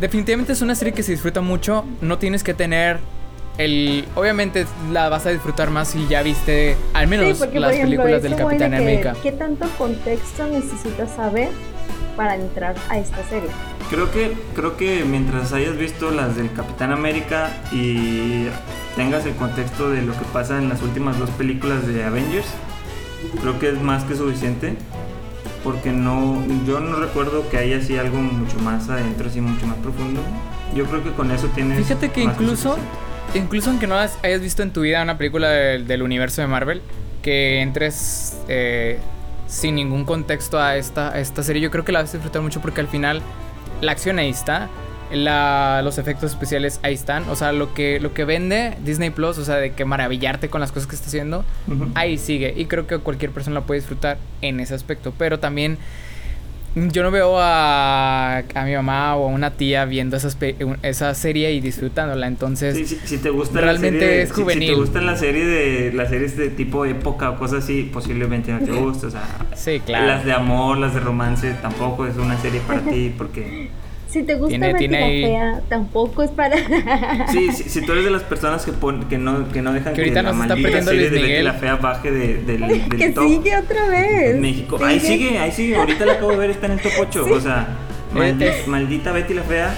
Definitivamente 0.00 0.52
es 0.52 0.62
una 0.62 0.74
serie 0.74 0.94
que 0.94 1.02
se 1.02 1.12
disfruta 1.12 1.40
mucho. 1.40 1.84
No 2.00 2.18
tienes 2.18 2.42
que 2.44 2.54
tener 2.54 2.98
el. 3.58 4.04
Obviamente 4.14 4.64
la 4.92 5.08
vas 5.08 5.26
a 5.26 5.30
disfrutar 5.30 5.70
más 5.70 5.88
si 5.88 6.06
ya 6.08 6.22
viste 6.22 6.76
al 6.94 7.08
menos 7.08 7.26
Sí, 7.26 7.34
porque 7.44 7.58
las 7.58 7.72
ejemplo, 7.72 8.02
películas 8.04 8.22
del 8.22 8.36
Capitán 8.36 8.70
que, 8.70 8.76
América. 8.76 9.16
¿Qué 9.22 9.32
tanto 9.32 9.66
contexto 9.76 10.46
necesitas 10.46 11.10
saber 11.16 11.48
para 12.18 12.34
entrar 12.34 12.74
a 12.90 12.98
esta 12.98 13.22
serie? 13.30 13.48
Creo 13.88 14.10
que, 14.10 14.36
creo 14.54 14.76
que 14.76 15.04
mientras 15.06 15.52
hayas 15.54 15.78
visto 15.78 16.10
las 16.10 16.36
del 16.36 16.52
Capitán 16.52 16.92
América 16.92 17.50
y 17.72 18.48
tengas 18.96 19.24
el 19.24 19.34
contexto 19.36 19.88
de 19.90 20.02
lo 20.02 20.12
que 20.12 20.24
pasa 20.32 20.58
en 20.58 20.68
las 20.68 20.82
últimas 20.82 21.18
dos 21.18 21.30
películas 21.30 21.86
de 21.86 22.04
Avengers, 22.04 22.48
creo 23.40 23.58
que 23.58 23.68
es 23.70 23.80
más 23.80 24.04
que 24.04 24.14
suficiente. 24.16 24.74
Porque 25.64 25.90
no, 25.90 26.42
yo 26.66 26.78
no 26.80 26.96
recuerdo 26.96 27.48
que 27.50 27.58
haya 27.58 27.78
así 27.78 27.96
algo 27.98 28.18
mucho 28.18 28.58
más 28.60 28.88
adentro, 28.88 29.28
así 29.28 29.40
mucho 29.40 29.66
más 29.66 29.76
profundo. 29.78 30.20
Yo 30.74 30.84
creo 30.86 31.02
que 31.02 31.10
con 31.12 31.30
eso 31.32 31.48
tienes. 31.54 31.78
Fíjate 31.78 32.10
que 32.10 32.24
más 32.24 32.34
incluso, 32.34 32.78
incluso 33.34 33.70
aunque 33.70 33.86
no 33.88 33.96
has- 33.96 34.18
hayas 34.22 34.40
visto 34.40 34.62
en 34.62 34.70
tu 34.72 34.82
vida 34.82 35.02
una 35.02 35.18
película 35.18 35.48
del, 35.50 35.86
del 35.86 36.02
universo 36.02 36.40
de 36.42 36.46
Marvel, 36.46 36.80
que 37.22 37.60
entres 37.60 38.36
eh, 38.48 38.98
sin 39.48 39.74
ningún 39.74 40.04
contexto 40.04 40.60
a 40.60 40.76
esta, 40.76 41.10
a 41.10 41.18
esta 41.18 41.42
serie, 41.42 41.60
yo 41.60 41.70
creo 41.70 41.84
que 41.84 41.90
la 41.90 42.02
vas 42.02 42.10
a 42.10 42.18
disfrutar 42.18 42.42
mucho 42.42 42.60
porque 42.60 42.80
al 42.80 42.88
final 42.88 43.22
la 43.80 43.92
acción 43.92 44.18
ahí 44.18 44.30
está. 44.30 44.68
La, 45.10 45.80
los 45.82 45.96
efectos 45.96 46.32
especiales 46.32 46.80
ahí 46.82 46.92
están. 46.92 47.28
O 47.30 47.36
sea, 47.36 47.52
lo 47.52 47.72
que, 47.72 47.98
lo 47.98 48.12
que 48.12 48.26
vende 48.26 48.76
Disney 48.84 49.08
Plus, 49.08 49.38
o 49.38 49.44
sea, 49.44 49.56
de 49.56 49.72
que 49.72 49.86
maravillarte 49.86 50.50
con 50.50 50.60
las 50.60 50.70
cosas 50.70 50.86
que 50.86 50.96
está 50.96 51.08
haciendo, 51.08 51.46
ahí 51.94 52.18
sigue. 52.18 52.52
Y 52.54 52.66
creo 52.66 52.86
que 52.86 52.98
cualquier 52.98 53.30
persona 53.30 53.60
la 53.60 53.66
puede 53.66 53.80
disfrutar 53.80 54.18
en 54.42 54.60
ese 54.60 54.74
aspecto. 54.74 55.14
Pero 55.16 55.38
también 55.38 55.78
yo 56.74 57.02
no 57.02 57.10
veo 57.10 57.38
a, 57.40 58.38
a 58.38 58.64
mi 58.64 58.72
mamá 58.74 59.16
o 59.16 59.24
a 59.28 59.32
una 59.32 59.50
tía 59.52 59.84
viendo 59.84 60.16
esas 60.16 60.36
esa 60.82 61.14
serie 61.14 61.52
y 61.52 61.60
disfrutándola. 61.60 62.26
Entonces, 62.26 62.76
Sí, 62.76 62.86
sí, 62.86 63.00
si 63.04 63.18
te 63.18 63.30
gusta 63.30 63.60
realmente 63.60 63.98
la 64.00 64.06
serie, 64.06 64.22
es 64.22 64.28
si- 64.28 64.34
Si, 64.34 64.42
juvenil. 64.42 64.68
te 64.68 64.74
gusta 64.74 65.00
la 65.00 65.16
serie 65.16 65.44
de 65.46 65.92
las 65.92 66.08
series 66.10 66.36
de 66.36 66.50
tipo 66.50 66.84
época 66.84 67.30
o 67.30 67.38
cosas 67.38 67.64
así, 67.64 67.90
posiblemente 67.92 68.52
no 68.52 68.60
te 68.60 68.70
guste. 68.72 69.06
O 69.06 69.10
sea, 69.10 69.22
sí, 69.56 69.80
claro. 69.84 70.06
las 70.06 70.24
de 70.24 70.32
amor, 70.32 70.78
las 70.78 70.94
de 70.94 71.00
romance, 71.00 71.54
tampoco 71.60 72.06
es 72.06 72.16
una 72.16 72.38
serie 72.40 72.60
para 72.60 72.80
ti 72.80 73.12
porque 73.16 73.70
Si 74.08 74.22
te 74.22 74.34
gusta 74.36 74.48
Tiene- 74.48 74.66
Betty 74.68 74.78
tiene 74.78 75.04
ahí- 75.04 75.22
Fea, 75.24 75.60
tampoco 75.68 76.22
es 76.22 76.30
para... 76.30 76.56
sí, 77.30 77.52
si, 77.52 77.64
si 77.68 77.82
tú 77.84 77.92
eres 77.92 78.04
de 78.04 78.10
las 78.10 78.22
personas 78.22 78.64
que 78.64 78.72
pon- 78.72 79.06
que 79.08 79.18
no 79.18 79.48
que 79.50 79.60
no 79.60 79.72
dejan 79.72 79.92
Que 79.94 80.00
ahorita 80.00 80.22
la 80.22 80.32
nos 80.32 80.40
está 80.40 80.48
maldita 80.48 80.66
perdiendo 80.68 80.90
serie 80.90 81.00
Luis 81.08 81.10
de 81.12 81.16
Betty 81.18 81.28
Miguel. 81.30 81.44
la 81.44 81.52
fea 81.54 81.76
baje 81.76 82.10
de, 82.10 82.34
del, 82.42 82.60
del 82.68 82.88
que 82.96 83.10
top 83.10 83.28
sigue 83.28 83.56
otra 83.56 83.86
vez. 83.88 84.34
en 84.34 84.40
México. 84.40 84.78
Ahí 84.82 84.98
sigue, 84.98 85.38
ahí 85.38 85.52
sigue. 85.52 85.76
Ahorita 85.76 86.06
la 86.06 86.12
acabo 86.14 86.30
de 86.32 86.36
ver, 86.38 86.50
está 86.50 86.66
en 86.66 86.72
el 86.72 86.80
top 86.80 86.92
8. 87.00 87.26
O 87.30 87.40
sea, 87.40 87.68
maldi- 88.14 88.66
maldita 88.66 89.12
Betty 89.12 89.34
la 89.34 89.42
fea. 89.42 89.74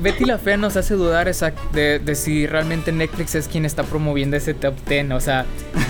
Betty 0.00 0.24
la 0.24 0.38
Fea 0.38 0.56
nos 0.56 0.76
hace 0.76 0.94
dudar 0.94 1.28
esa- 1.28 1.52
de, 1.72 1.98
de 1.98 2.14
si 2.14 2.46
realmente 2.46 2.92
Netflix 2.92 3.34
es 3.34 3.48
quien 3.48 3.64
está 3.64 3.82
promoviendo 3.82 4.36
ese 4.36 4.54
top 4.54 4.74
10. 4.88 5.10
O 5.12 5.20
sea, 5.20 5.44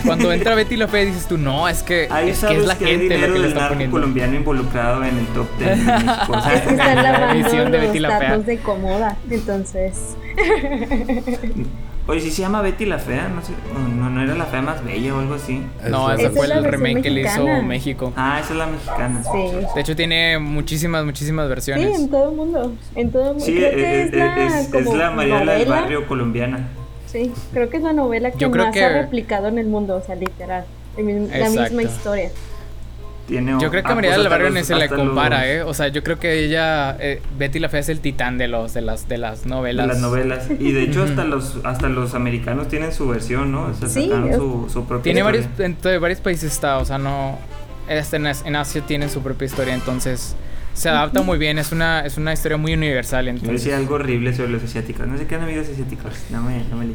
cuando 0.06 0.32
entra 0.32 0.54
Betty 0.54 0.76
la 0.76 0.88
Fea 0.88 1.04
dices 1.04 1.28
tú, 1.28 1.36
no, 1.38 1.68
es 1.68 1.82
que, 1.82 2.08
Ahí 2.10 2.30
es, 2.30 2.40
que 2.44 2.56
es 2.56 2.64
la 2.66 2.78
que 2.78 2.86
hay 2.86 2.90
gente 2.98 3.08
lo 3.08 3.14
dinero 3.14 3.34
que 3.34 3.38
le 3.40 3.48
está 3.48 3.68
poniendo. 3.68 3.94
colombiano 3.94 4.34
involucrado 4.36 5.04
en 5.04 5.18
el 5.18 5.26
top 5.28 5.46
10 5.58 5.70
de 5.78 5.92
México. 5.92 6.12
O 6.32 6.40
sea, 6.42 6.54
Es 6.54 6.60
que 6.62 6.70
están 6.70 6.96
La 7.02 7.02
lavando 7.12 7.34
edición 7.40 7.70
de 7.72 7.78
Betty 7.78 7.98
los 7.98 8.10
la 8.12 8.18
Fea. 8.18 8.30
datos 8.30 8.46
de 8.46 8.58
Comoda, 8.58 9.16
entonces... 9.30 10.16
Oye, 12.08 12.20
si 12.22 12.30
se 12.30 12.40
llama 12.40 12.62
Betty 12.62 12.86
la 12.86 12.98
Fea, 12.98 13.28
no 13.28 13.42
sé, 13.42 13.52
no, 13.98 14.08
no 14.08 14.22
era 14.22 14.34
la 14.34 14.46
fea 14.46 14.62
más 14.62 14.82
bella 14.82 15.14
o 15.14 15.18
algo 15.20 15.34
así. 15.34 15.62
No, 15.90 16.10
Es 16.10 16.18
ese 16.20 16.28
Esa 16.28 16.36
fue 16.36 16.42
es 16.44 16.48
la 16.48 16.56
el 16.56 16.64
remake 16.64 17.02
que 17.02 17.10
le 17.10 17.20
hizo. 17.20 17.44
México. 17.62 18.14
Ah, 18.16 18.38
esa 18.42 18.52
es 18.54 18.58
la 18.58 18.66
mexicana. 18.66 19.22
Sí. 19.22 19.50
De 19.74 19.80
hecho, 19.82 19.94
tiene 19.94 20.38
muchísimas, 20.38 21.04
muchísimas 21.04 21.44
Sí, 21.44 21.48
versiones. 21.50 21.98
en 22.00 22.08
todo 22.08 22.30
el 22.30 22.36
mundo. 22.36 22.72
En 22.94 23.10
todo 23.12 23.22
el 23.24 23.28
mundo. 23.32 23.44
Sí, 23.44 23.52
creo 23.56 23.68
eh, 23.68 23.74
que 23.74 23.82
eh, 23.82 24.02
es 24.04 24.12
la, 24.14 24.46
es, 24.46 24.54
es 24.54 24.68
como 24.84 24.96
la 24.96 25.10
Mariela 25.10 25.38
del 25.52 25.68
novela. 25.68 25.80
barrio 25.82 26.06
colombiana. 26.08 26.66
Sí, 27.06 27.30
creo 27.52 27.68
que 27.68 27.76
es 27.76 27.82
la 27.82 27.92
novela 27.92 28.30
que 28.30 28.38
Yo 28.38 28.50
creo 28.50 28.64
más 28.66 28.74
que- 28.74 28.84
ha 28.84 28.88
replicado 29.02 29.48
en 29.48 29.58
el 29.58 29.66
mundo, 29.66 29.94
o 29.96 30.00
sea, 30.02 30.14
literal. 30.14 30.64
La 30.96 31.02
Exacto. 31.12 31.60
misma 31.60 31.82
historia. 31.82 32.30
Tiene, 33.28 33.52
Yo 33.60 33.70
creo 33.70 33.82
que 33.84 33.92
a 33.92 33.94
María 33.94 34.16
del 34.18 34.26
Barrio 34.28 34.48
ni 34.50 34.64
se 34.64 34.74
le 34.74 34.88
compara, 34.88 35.40
los- 35.40 35.46
¿eh? 35.46 35.62
O 35.62 35.74
sea, 35.74 35.88
yo 35.88 36.02
creo 36.02 36.18
que 36.18 36.44
ella, 36.44 36.96
eh, 36.98 37.20
Betty 37.38 37.58
la 37.58 37.68
Fea 37.68 37.80
es 37.80 37.90
el 37.90 38.00
titán 38.00 38.38
de 38.38 38.48
los, 38.48 38.72
de 38.72 38.80
las, 38.80 39.06
de 39.06 39.18
las 39.18 39.44
de 39.44 39.50
novelas. 39.50 39.86
las 39.86 39.98
novelas. 40.00 40.48
Y 40.58 40.72
de 40.72 40.82
hecho, 40.84 41.02
hasta 41.02 41.24
los 41.24 41.58
hasta 41.62 41.88
los 41.90 42.14
americanos 42.14 42.68
tienen 42.68 42.90
su 42.92 43.06
versión, 43.06 43.52
¿no? 43.52 43.64
O 43.66 43.74
sea, 43.74 43.86
Sí, 43.88 44.04
sacaron 44.08 44.30
es- 44.30 44.36
su, 44.36 44.66
su 44.72 44.84
propia 44.86 45.02
Tiene 45.02 45.20
historia. 45.20 45.42
varios, 45.58 45.84
en 45.94 46.00
varios 46.00 46.20
países 46.20 46.50
está, 46.52 46.78
o 46.78 46.84
sea, 46.86 46.96
no, 46.96 47.38
hasta 47.90 48.16
en, 48.16 48.26
As- 48.28 48.46
en 48.46 48.56
Asia 48.56 48.80
tienen 48.86 49.10
su 49.10 49.20
propia 49.20 49.44
historia, 49.44 49.74
entonces 49.74 50.34
se 50.72 50.88
adapta 50.88 51.20
muy 51.22 51.36
bien, 51.38 51.58
es 51.58 51.70
una, 51.70 52.06
es 52.06 52.16
una 52.16 52.32
historia 52.32 52.56
muy 52.56 52.72
universal, 52.72 53.24
Yo 53.26 53.30
entonces. 53.32 53.62
decía 53.64 53.76
algo 53.76 53.96
horrible 53.96 54.32
sobre 54.32 54.50
los 54.52 54.62
asiáticos. 54.62 55.06
No 55.06 55.18
sé 55.18 55.26
qué 55.26 55.34
amigos 55.34 55.66
asiáticos. 55.70 56.12
No 56.30 56.40
me, 56.42 56.62
no 56.70 56.76
me 56.76 56.86
le 56.86 56.94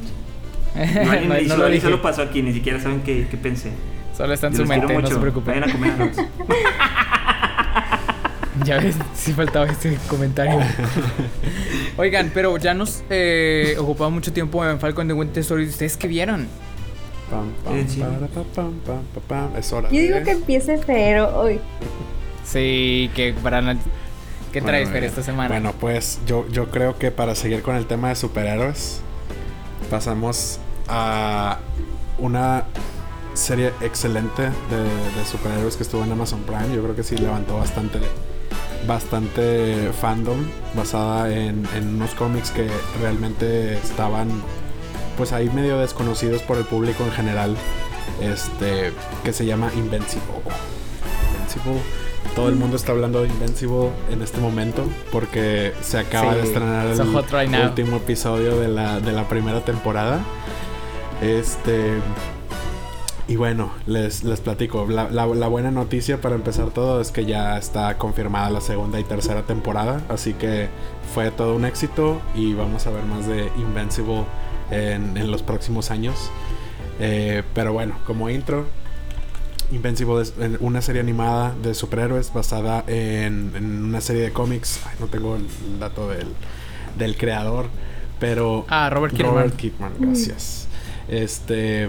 No- 1.27 1.39
y 1.39 1.43
no 1.43 1.49
solo, 1.55 1.63
lo 1.67 1.69
dije. 1.69 1.97
pasó 1.97 2.23
aquí, 2.23 2.41
ni 2.41 2.53
siquiera 2.53 2.79
saben 2.79 3.01
qué, 3.01 3.27
qué 3.29 3.37
pensé. 3.37 3.69
Solo 4.15 4.33
está 4.33 4.47
en 4.47 4.53
Yo 4.53 4.59
su 4.59 4.65
mente, 4.65 4.97
no 4.97 5.07
se 5.07 5.17
preocupen. 5.17 5.61
Vayan 5.61 5.69
a 5.69 5.73
comer. 5.73 6.11
Ya 8.63 8.77
ves, 8.77 8.95
sí 9.15 9.33
faltaba 9.33 9.65
este 9.65 9.97
comentario. 10.07 10.59
Oigan, 11.97 12.31
pero 12.33 12.55
ya 12.57 12.73
nos 12.73 13.03
eh, 13.09 13.75
ocupaba 13.79 14.09
mucho 14.09 14.31
tiempo 14.31 14.63
en 14.65 14.79
Falcon 14.79 15.07
de 15.07 15.13
Winter 15.13 15.43
Soldier. 15.43 15.69
¿Ustedes 15.69 15.97
qué 15.97 16.07
vieron? 16.07 16.47
Pam, 17.29 17.51
pam, 17.63 17.87
sí. 17.87 17.99
para, 17.99 18.27
pa, 18.27 18.43
pam, 18.55 18.73
pam, 18.85 19.03
pa, 19.13 19.21
pam. 19.27 19.55
Es 19.57 19.73
hora 19.73 19.89
Yo 19.89 19.99
digo 19.99 20.23
que 20.23 20.31
empiece 20.31 20.77
Fero 20.77 21.35
hoy. 21.35 21.59
Sí, 22.45 23.09
que 23.15 23.33
para 23.41 23.61
¿Qué 23.61 24.61
Bueno, 24.61 24.67
traes, 24.67 24.89
Fer, 24.89 25.03
esta 25.03 25.23
semana? 25.23 25.49
Bueno, 25.49 25.73
pues 25.79 26.19
yo, 26.27 26.47
yo 26.49 26.69
creo 26.69 26.99
que 26.99 27.09
para 27.09 27.33
seguir 27.33 27.63
con 27.63 27.75
el 27.75 27.87
tema 27.87 28.09
de 28.09 28.15
superhéroes, 28.15 29.01
pasamos 29.89 30.59
a 30.87 31.57
una 32.19 32.65
serie 33.33 33.71
excelente 33.81 34.43
de, 34.43 34.49
de 35.19 35.25
superhéroes 35.29 35.75
que 35.75 35.83
estuvo 35.83 36.03
en 36.03 36.11
Amazon 36.11 36.41
Prime. 36.41 36.75
Yo 36.75 36.83
creo 36.83 36.95
que 36.95 37.03
sí 37.03 37.17
levantó 37.17 37.57
bastante, 37.57 37.99
bastante 38.87 39.91
fandom 39.99 40.39
basada 40.75 41.33
en, 41.33 41.67
en 41.75 41.95
unos 41.95 42.13
cómics 42.15 42.51
que 42.51 42.69
realmente 43.01 43.77
estaban 43.77 44.29
pues 45.17 45.31
ahí 45.31 45.49
medio 45.49 45.77
desconocidos 45.79 46.41
por 46.41 46.57
el 46.57 46.65
público 46.65 47.03
en 47.03 47.11
general. 47.11 47.55
Este, 48.21 48.91
que 49.23 49.33
se 49.33 49.45
llama 49.45 49.71
Invincible. 49.75 50.27
Invincible. 51.35 51.79
Todo 52.35 52.49
el 52.49 52.55
mundo 52.55 52.77
está 52.77 52.91
hablando 52.91 53.21
de 53.21 53.27
Invincible 53.27 53.89
en 54.09 54.21
este 54.21 54.39
momento 54.39 54.83
porque 55.11 55.73
se 55.81 55.99
acaba 55.99 56.33
Sí, 56.33 56.39
de 56.39 56.43
estrenar 56.45 56.87
el 56.87 56.97
right 56.97 57.63
último 57.63 57.97
episodio 57.97 58.59
de 58.59 58.67
la, 58.67 58.99
de 58.99 59.11
la 59.11 59.27
primera 59.27 59.63
temporada. 59.63 60.21
Este. 61.21 61.93
Y 63.27 63.37
bueno, 63.37 63.71
les, 63.87 64.23
les 64.25 64.41
platico. 64.41 64.85
La, 64.89 65.09
la- 65.09 65.25
la 65.27 65.47
buena 65.47 65.71
noticia 65.71 66.19
para 66.19 66.35
empezar 66.35 66.71
todo 66.71 66.99
es 66.99 67.11
que 67.11 67.25
ya 67.25 67.57
está 67.57 67.97
confirmada 67.97 68.49
la 68.49 68.59
segunda 68.61 68.99
y 68.99 69.03
tercera 69.05 69.43
temporada. 69.43 70.01
Así 70.09 70.33
que 70.33 70.67
fue 71.13 71.31
todo 71.31 71.55
un 71.55 71.63
éxito 71.65 72.19
y 72.35 72.53
vamos 72.53 72.85
a 72.85 72.91
ver 72.91 73.03
más 73.05 73.25
de 73.25 73.49
Invincible 73.57 74.25
en, 74.71 75.15
en 75.15 75.31
los 75.31 75.41
próximos 75.41 75.89
años. 75.89 76.29
Eh, 76.99 77.43
pero 77.53 77.71
bueno, 77.71 77.95
como 78.05 78.29
intro, 78.29 78.65
Invincible 79.71 80.21
es 80.21 80.33
una 80.59 80.81
serie 80.81 81.01
animada 81.01 81.55
de 81.63 81.73
superhéroes 81.73 82.31
basada 82.33 82.83
en, 82.87 83.53
en 83.55 83.85
una 83.85 84.01
serie 84.01 84.21
de 84.23 84.31
cómics. 84.33 84.81
Ay, 84.85 84.97
no 84.99 85.07
tengo 85.07 85.37
el 85.37 85.45
dato 85.79 86.09
del, 86.09 86.27
del 86.97 87.15
creador, 87.17 87.67
pero 88.19 88.65
Ah, 88.67 88.89
Robert 88.89 89.13
Kirkman. 89.15 89.33
Robert 89.35 89.55
Kirkman, 89.55 89.93
gracias. 89.97 90.67
Este 91.07 91.87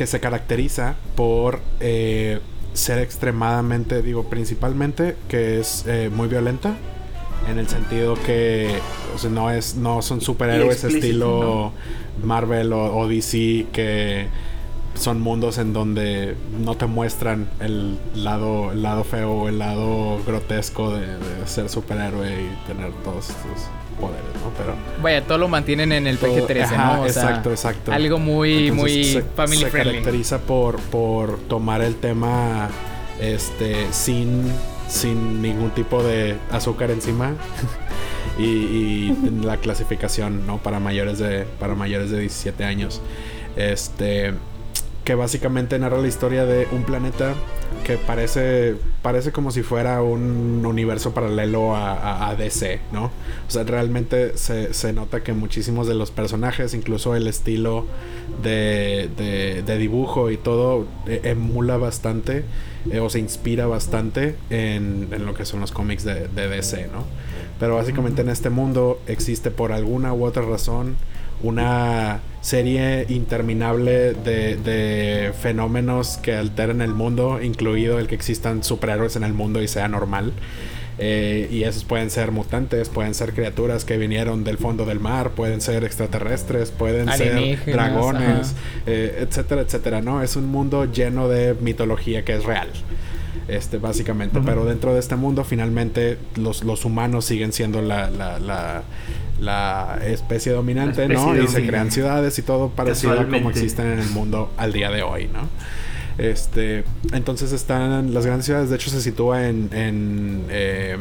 que 0.00 0.06
se 0.06 0.18
caracteriza 0.18 0.94
por 1.14 1.60
eh, 1.78 2.40
ser 2.72 3.00
extremadamente, 3.00 4.00
digo, 4.00 4.30
principalmente 4.30 5.14
que 5.28 5.60
es 5.60 5.84
eh, 5.86 6.08
muy 6.10 6.26
violenta 6.26 6.74
en 7.50 7.58
el 7.58 7.68
sentido 7.68 8.14
que 8.14 8.78
o 9.14 9.18
sea, 9.18 9.28
no 9.28 9.50
es 9.50 9.74
no 9.74 10.00
son 10.00 10.22
superhéroes 10.22 10.84
estilo 10.84 11.72
Marvel 12.24 12.72
o, 12.72 12.96
o 12.96 13.08
DC 13.08 13.66
que 13.74 14.28
son 14.94 15.20
mundos 15.20 15.58
en 15.58 15.74
donde 15.74 16.34
no 16.64 16.78
te 16.78 16.86
muestran 16.86 17.50
el 17.60 17.98
lado 18.14 18.72
el 18.72 18.82
lado 18.82 19.04
feo 19.04 19.32
o 19.32 19.48
el 19.50 19.58
lado 19.58 20.18
grotesco 20.26 20.94
de, 20.94 21.08
de 21.08 21.46
ser 21.46 21.68
superhéroe 21.68 22.26
y 22.26 22.66
tener 22.66 22.90
todos 23.04 23.28
estos 23.28 23.68
poderes, 24.00 24.24
¿no? 24.42 24.50
Pero 24.58 24.74
Vaya, 25.02 25.22
todo 25.22 25.38
lo 25.38 25.48
mantienen 25.48 25.92
en 25.92 26.06
el 26.06 26.18
PG-13, 26.18 26.62
Ajá, 26.62 26.96
¿no? 26.96 27.02
O 27.02 27.08
sea, 27.08 27.22
exacto, 27.22 27.50
exacto. 27.50 27.92
Algo 27.92 28.18
muy, 28.18 28.68
Entonces, 28.68 28.96
muy 28.96 29.04
se, 29.04 29.22
family 29.22 29.58
se 29.58 29.70
friendly. 29.70 29.92
caracteriza 29.96 30.38
por, 30.38 30.80
por 30.80 31.38
tomar 31.40 31.82
el 31.82 31.96
tema 31.96 32.68
este 33.20 33.86
sin, 33.92 34.44
sin 34.88 35.42
ningún 35.42 35.70
tipo 35.70 36.02
de 36.02 36.36
azúcar 36.50 36.90
encima 36.90 37.34
y, 38.38 38.42
y 38.44 39.30
la 39.42 39.58
clasificación 39.58 40.46
no 40.46 40.58
para 40.58 40.80
mayores 40.80 41.18
de 41.18 41.44
para 41.58 41.74
mayores 41.74 42.10
de 42.10 42.18
17 42.20 42.64
años 42.64 43.02
este 43.56 44.32
que 45.10 45.16
básicamente 45.16 45.76
narra 45.76 45.98
la 45.98 46.06
historia 46.06 46.46
de 46.46 46.68
un 46.70 46.84
planeta 46.84 47.34
que 47.84 47.96
parece 47.96 48.76
parece 49.02 49.32
como 49.32 49.50
si 49.50 49.64
fuera 49.64 50.02
un 50.02 50.64
universo 50.64 51.12
paralelo 51.12 51.74
a, 51.74 52.32
DC, 52.38 52.78
¿no? 52.92 53.06
O 53.06 53.10
sea, 53.50 53.64
realmente 53.64 54.38
se, 54.38 54.72
se 54.72 54.92
nota 54.92 55.24
que 55.24 55.32
muchísimos 55.32 55.88
de 55.88 55.94
los 55.96 56.12
personajes, 56.12 56.74
incluso 56.74 57.16
el 57.16 57.26
estilo 57.26 57.86
de, 58.44 59.10
de- 59.16 59.64
de 59.64 59.78
dibujo 59.78 60.30
y 60.30 60.36
todo, 60.36 60.86
eh, 61.08 61.22
emula 61.24 61.76
bastante 61.76 62.44
eh, 62.92 63.00
o 63.00 63.10
se 63.10 63.18
inspira 63.18 63.66
bastante 63.66 64.36
en, 64.48 65.08
en 65.10 65.26
lo 65.26 65.34
que 65.34 65.44
son 65.44 65.58
los 65.58 65.72
cómics 65.72 66.04
de, 66.04 66.28
de 66.28 66.46
DC, 66.46 66.86
¿no? 66.92 67.02
Pero 67.58 67.74
básicamente 67.74 68.22
en 68.22 68.28
este 68.28 68.48
mundo 68.48 69.00
existe 69.08 69.50
por 69.50 69.72
alguna 69.72 70.12
u 70.14 70.24
otra 70.24 70.42
razón 70.42 70.94
una 71.42 72.20
serie 72.40 73.06
interminable 73.08 74.14
de, 74.14 74.56
de 74.56 75.32
fenómenos 75.40 76.16
que 76.18 76.34
alteran 76.34 76.80
el 76.80 76.94
mundo, 76.94 77.40
incluido 77.42 77.98
el 77.98 78.06
que 78.06 78.14
existan 78.14 78.64
superhéroes 78.64 79.16
en 79.16 79.24
el 79.24 79.34
mundo 79.34 79.62
y 79.62 79.68
sea 79.68 79.88
normal. 79.88 80.32
Eh, 81.02 81.48
y 81.50 81.62
esos 81.64 81.84
pueden 81.84 82.10
ser 82.10 82.30
mutantes, 82.30 82.90
pueden 82.90 83.14
ser 83.14 83.32
criaturas 83.32 83.86
que 83.86 83.96
vinieron 83.96 84.44
del 84.44 84.58
fondo 84.58 84.84
del 84.84 85.00
mar, 85.00 85.30
pueden 85.30 85.62
ser 85.62 85.82
extraterrestres, 85.82 86.70
pueden 86.72 87.10
ser 87.10 87.58
dragones, 87.64 88.54
eh, 88.86 89.26
etcétera, 89.26 89.62
etcétera, 89.62 90.02
¿no? 90.02 90.22
Es 90.22 90.36
un 90.36 90.46
mundo 90.46 90.84
lleno 90.84 91.28
de 91.28 91.54
mitología 91.58 92.22
que 92.22 92.34
es 92.34 92.44
real. 92.44 92.68
Este, 93.48 93.78
básicamente. 93.78 94.40
Pero 94.44 94.64
dentro 94.64 94.94
de 94.94 95.00
este 95.00 95.16
mundo, 95.16 95.44
finalmente, 95.44 96.18
los, 96.36 96.64
los 96.64 96.84
humanos 96.84 97.24
siguen 97.24 97.52
siendo 97.52 97.82
la, 97.82 98.10
la, 98.10 98.38
la, 98.38 98.82
la 99.40 99.98
especie 100.04 100.52
dominante, 100.52 101.08
La 101.08 101.14
especie 101.14 101.34
¿no? 101.34 101.42
Y 101.42 101.48
se 101.48 101.66
crean 101.66 101.90
ciudades 101.90 102.38
y 102.38 102.42
todo 102.42 102.70
parecido 102.70 103.18
a 103.18 103.26
como 103.26 103.50
existen 103.50 103.86
en 103.86 103.98
el 103.98 104.10
mundo 104.10 104.50
al 104.56 104.72
día 104.72 104.90
de 104.90 105.02
hoy, 105.02 105.28
¿no? 105.32 105.48
Este, 106.18 106.84
entonces 107.12 107.50
están 107.52 108.12
las 108.12 108.26
grandes 108.26 108.44
ciudades, 108.44 108.68
de 108.68 108.76
hecho 108.76 108.90
se 108.90 109.00
sitúa 109.00 109.48
en, 109.48 109.70
en 109.72 110.44
eh, 110.50 110.98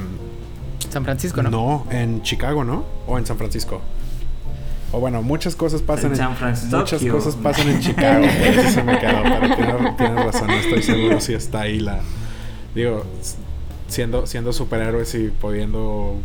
San 0.89 1.03
Francisco, 1.03 1.43
¿no? 1.43 1.49
no, 1.49 1.87
en 1.91 2.21
Chicago, 2.21 2.63
¿no? 2.63 2.85
O 3.05 3.17
en 3.17 3.25
San 3.25 3.37
Francisco. 3.37 3.81
O 4.91 4.99
bueno, 4.99 5.21
muchas 5.21 5.55
cosas 5.55 5.81
pasan 5.81 6.11
En 6.11 6.17
San 6.17 6.35
Francisco. 6.35 6.77
Muchas 6.77 7.03
cosas 7.03 7.35
pasan 7.35 7.67
en 7.69 7.79
Chicago, 7.79 8.25
por 8.25 8.47
eso 8.47 8.69
se 8.69 8.83
me 8.83 8.97
quedó, 8.97 9.23
pero 9.23 9.55
tienes, 9.55 9.97
tienes 9.97 10.25
razón, 10.25 10.47
no 10.47 10.53
estoy 10.53 10.81
seguro 10.81 11.19
si 11.19 11.33
está 11.33 11.61
ahí 11.61 11.79
la 11.79 11.99
digo, 12.75 13.05
siendo 13.87 14.27
siendo 14.27 14.53
superhéroes 14.53 15.15
y 15.15 15.29
pudiendo 15.29 16.15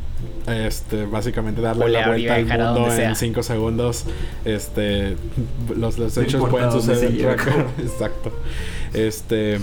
este 0.46 1.06
básicamente 1.06 1.60
darle 1.60 1.88
la 1.88 2.08
vuelta 2.08 2.34
al 2.34 2.46
mundo 2.46 2.92
en 2.92 3.16
cinco 3.16 3.42
segundos, 3.42 4.04
este 4.44 5.16
los, 5.74 5.98
los 5.98 6.16
hechos 6.16 6.48
pueden 6.48 6.70
suceder. 6.70 7.36
Exacto. 7.78 8.32
Este 8.92 9.58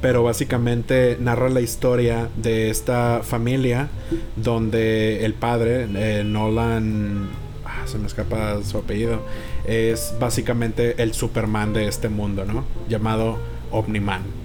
pero 0.00 0.22
básicamente 0.22 1.18
narra 1.20 1.50
la 1.50 1.60
historia 1.60 2.28
de 2.36 2.70
esta 2.70 3.20
familia 3.22 3.88
donde 4.36 5.24
el 5.24 5.34
padre, 5.34 5.86
eh, 5.94 6.24
Nolan, 6.24 7.28
ah, 7.66 7.86
se 7.86 7.98
me 7.98 8.06
escapa 8.06 8.62
su 8.62 8.78
apellido, 8.78 9.20
es 9.66 10.14
básicamente 10.18 11.02
el 11.02 11.12
Superman 11.12 11.74
de 11.74 11.86
este 11.86 12.08
mundo, 12.08 12.46
¿no? 12.46 12.64
Llamado 12.88 13.38
Omniman. 13.70 14.39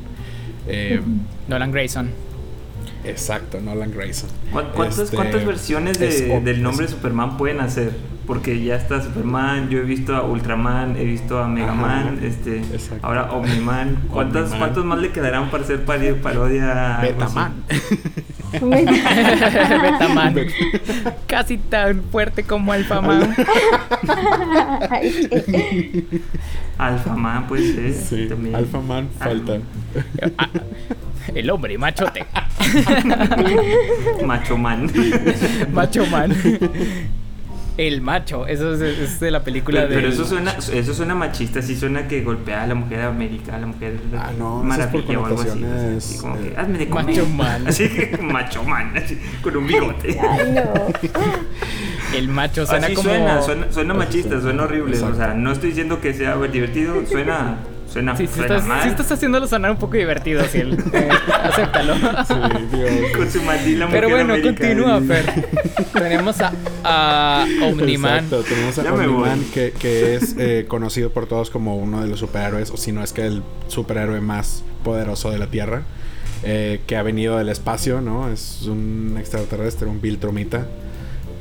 Eh, 0.67 0.99
Nolan 1.47 1.71
Grayson. 1.71 2.24
Exacto, 3.07 3.59
Nolan 3.61 3.91
Grayson. 3.91 4.29
¿Cuán- 4.51 4.67
¿Cuántas, 4.73 4.99
Este, 4.99 5.15
cuántas 5.15 5.45
versiones 5.45 5.99
de- 5.99 6.07
es 6.07 6.43
del 6.43 6.61
nombre 6.63 6.85
es- 6.85 6.91
de 6.91 6.97
Superman 6.97 7.37
pueden 7.37 7.59
hacer? 7.61 7.91
Porque 8.25 8.59
ya 8.63 8.75
está 8.75 9.01
Superman, 9.03 9.69
yo 9.69 9.77
he 9.77 9.83
visto 9.83 10.15
a 10.15 10.23
Ultraman, 10.23 10.97
he 10.97 11.03
visto 11.05 11.37
a 11.37 11.47
Megaman, 11.47 12.17
Ajá, 12.17 12.25
este, 12.25 12.57
exacto. 12.57 13.05
ahora 13.05 13.31
Omniman. 13.31 13.99
¿Cuántas, 14.11 14.43
Omniman. 14.45 14.59
¿Cuántos 14.59 14.85
más 14.85 14.97
le 14.99 15.11
quedarán 15.11 15.51
para 15.51 15.63
hacer 15.63 15.85
pari- 15.85 16.19
parodia? 16.19 16.97
Betaman. 17.03 17.53
Betaman. 19.81 20.35
Casi 21.27 21.57
tan 21.59 22.01
fuerte 22.05 22.43
como 22.43 22.71
Alphaman 26.77 27.47
puede 27.47 27.73
ser. 27.73 27.93
Sí, 27.93 28.27
también. 28.27 28.55
Alphaman 28.55 29.09
falta. 29.17 29.59
Ah, 30.37 30.49
El 31.33 31.49
hombre 31.49 31.77
machote. 31.77 32.25
Macho 34.25 34.58
Man. 34.58 34.91
Macho 35.71 36.06
man. 36.08 36.36
El 37.78 37.99
macho. 38.01 38.47
Eso 38.47 38.73
es, 38.73 38.80
es 38.82 39.19
de 39.19 39.32
la 39.32 39.43
película 39.43 39.82
Pero, 39.82 39.89
de. 39.89 39.95
pero 39.95 40.08
eso 40.08 40.25
suena, 40.25 40.51
eso 40.51 40.93
suena 40.93 41.13
machista, 41.13 41.62
sí 41.62 41.75
suena 41.75 42.08
que 42.08 42.21
golpea 42.21 42.63
a 42.63 42.67
la 42.67 42.75
mujer 42.75 43.01
américa, 43.01 43.56
a 43.56 43.60
la 43.60 43.67
mujer 43.67 43.99
Ah, 44.17 44.32
no, 44.38 44.63
eso 44.73 44.82
es 44.82 44.88
por 44.88 45.04
maravilla 45.04 45.19
o 45.19 45.25
algo 45.25 45.41
así. 45.97 46.17
como 46.19 46.41
que 46.41 46.47
eh, 46.47 46.54
hazme 46.58 46.78
de 46.78 46.88
comer. 46.88 47.06
Macho 47.17 47.25
man. 47.28 47.67
Así 47.67 47.89
que 47.89 48.17
macho 48.21 48.63
man, 48.63 48.93
así, 48.95 49.17
con 49.41 49.58
un 49.58 49.67
bigote. 49.67 50.17
Ay, 50.21 50.51
no. 50.54 50.73
El 52.17 52.30
macho 52.30 52.65
suena 52.65 52.86
Así 52.86 52.95
como. 52.95 53.10
suena, 53.10 53.41
suena, 53.41 53.71
suena 53.71 53.93
machista, 53.93 54.39
suena 54.39 54.63
horrible. 54.63 54.97
O 55.01 55.13
sea, 55.15 55.34
no 55.34 55.51
estoy 55.51 55.69
diciendo 55.69 55.99
que 55.99 56.13
sea 56.13 56.38
divertido, 56.38 57.06
suena, 57.06 57.58
suena, 57.95 58.15
Sí, 58.17 58.27
suena 58.27 58.43
estás, 58.55 58.67
mal. 58.67 58.84
sí 58.84 58.89
estás 58.89 59.12
haciéndolo 59.12 59.47
sonar 59.47 59.71
un 59.71 59.77
poco 59.77 59.93
divertido, 59.95 60.43
Ciel. 60.43 60.77
Eh, 60.91 61.10
acéptalo. 61.43 61.95
Sí, 61.95 62.34
Con 63.17 63.31
su 63.31 63.41
mandila 63.41 63.88
Pero 63.89 64.10
bueno, 64.10 64.34
América. 64.34 64.49
continúa, 64.49 65.01
Fer. 65.01 65.45
Tenemos 65.93 66.41
a, 66.41 66.51
a 66.84 67.45
Omniman. 67.63 68.15
Exacto, 68.25 68.43
tenemos 68.43 68.77
a 68.79 68.84
Ya 68.84 68.93
Omniman 68.93 69.39
que 69.53 70.15
es 70.15 70.36
eh, 70.38 70.65
conocido 70.67 71.10
por 71.12 71.25
todos 71.25 71.49
como 71.49 71.77
uno 71.77 72.01
de 72.01 72.08
los 72.10 72.19
superhéroes, 72.19 72.69
o 72.71 72.77
si 72.77 72.91
no 72.91 73.01
es 73.01 73.13
que 73.13 73.25
el 73.25 73.43
superhéroe 73.67 74.19
más 74.19 74.63
poderoso 74.84 75.31
de 75.31 75.38
la 75.38 75.47
Tierra, 75.47 75.84
eh, 76.43 76.81
que 76.86 76.97
ha 76.97 77.01
venido 77.03 77.38
del 77.38 77.47
espacio, 77.49 78.01
¿no? 78.01 78.29
Es 78.29 78.63
un 78.63 79.15
extraterrestre, 79.17 79.88
un 79.88 80.01
Viltrumita. 80.01 80.67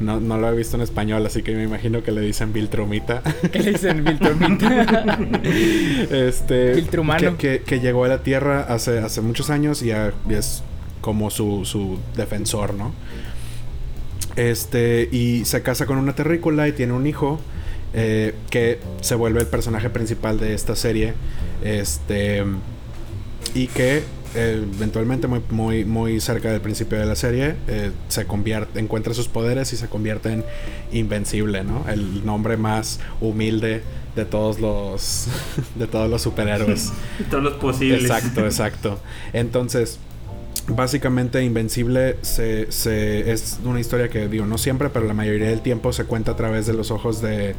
No, 0.05 0.21
no 0.21 0.39
lo 0.39 0.53
he 0.53 0.57
visto 0.57 0.77
en 0.77 0.83
español, 0.83 1.25
así 1.27 1.43
que 1.43 1.55
me 1.55 1.65
imagino 1.65 2.03
que 2.03 2.13
le 2.13 2.21
dicen 2.21 2.53
Viltrumita. 2.53 3.23
¿Qué 3.53 3.59
le 3.61 3.73
dicen 3.73 4.05
Viltrumita? 4.05 5.19
este 6.11 6.75
Viltrumano. 6.75 7.37
que, 7.39 7.59
que- 7.59 7.63
que 7.65 7.81
llegó 7.81 8.05
a 8.05 8.09
la 8.09 8.23
Tierra 8.23 8.61
hace, 8.69 8.99
hace 8.99 9.21
muchos 9.21 9.51
años 9.51 9.83
y 9.83 9.91
es 10.31 10.63
como 11.01 11.31
su, 11.31 11.65
su 11.65 11.99
defensor, 12.17 12.75
¿no? 12.75 12.93
Este, 14.37 15.09
y 15.13 15.45
se 15.45 15.63
casa 15.63 15.87
con 15.87 15.99
una 15.99 16.15
terrícola 16.15 16.67
y 16.69 16.73
tiene 16.73 16.93
un 16.93 17.07
hijo 17.07 17.41
eh, 17.93 18.35
que 18.51 18.81
se 19.01 19.15
vuelve 19.15 19.41
el 19.41 19.47
personaje 19.47 19.91
principal 19.91 20.39
de 20.41 20.55
esta 20.55 20.75
serie. 20.75 21.15
Este, 21.63 22.43
y 23.55 23.69
que 23.69 24.03
eh, 24.35 24.65
eventualmente, 24.77 25.27
muy, 25.27 25.41
muy, 25.51 25.85
muy 25.85 26.21
cerca 26.21 26.51
del 26.51 26.61
principio 26.61 26.99
de 26.99 27.07
la 27.07 27.15
serie, 27.17 27.55
eh, 27.69 27.91
se 28.09 28.27
convierte, 28.27 28.79
encuentra 28.81 29.15
sus 29.15 29.29
poderes 29.29 29.73
y 29.73 29.77
se 29.77 29.89
convierte 29.89 30.33
en 30.33 30.45
invencible, 30.93 31.65
¿no? 31.65 31.85
El 31.89 32.25
nombre 32.27 32.57
más 32.57 33.01
humilde 33.21 33.83
de 34.17 34.25
todos 34.25 34.61
los, 34.61 35.27
de 35.75 35.87
todos 35.87 36.09
los 36.11 36.23
superhéroes. 36.23 36.93
Todos 37.31 37.43
los 37.43 37.55
posibles. 37.55 38.03
Exacto, 38.03 38.45
exacto. 38.45 39.01
Entonces, 39.33 39.99
básicamente 40.69 41.43
Invencible 41.43 42.17
se, 42.23 42.71
se- 42.73 43.31
es 43.33 43.59
una 43.65 43.81
historia 43.81 44.09
que 44.09 44.29
digo, 44.29 44.47
no 44.47 44.57
siempre, 44.59 44.89
pero 44.91 45.07
la 45.07 45.15
mayoría 45.15 45.49
del 45.49 45.61
tiempo 45.61 45.93
se 45.93 46.05
cuenta 46.05 46.33
a 46.33 46.37
través 46.37 46.67
de 46.67 46.73
los 46.75 46.91
ojos 46.91 47.21
de, 47.21 47.55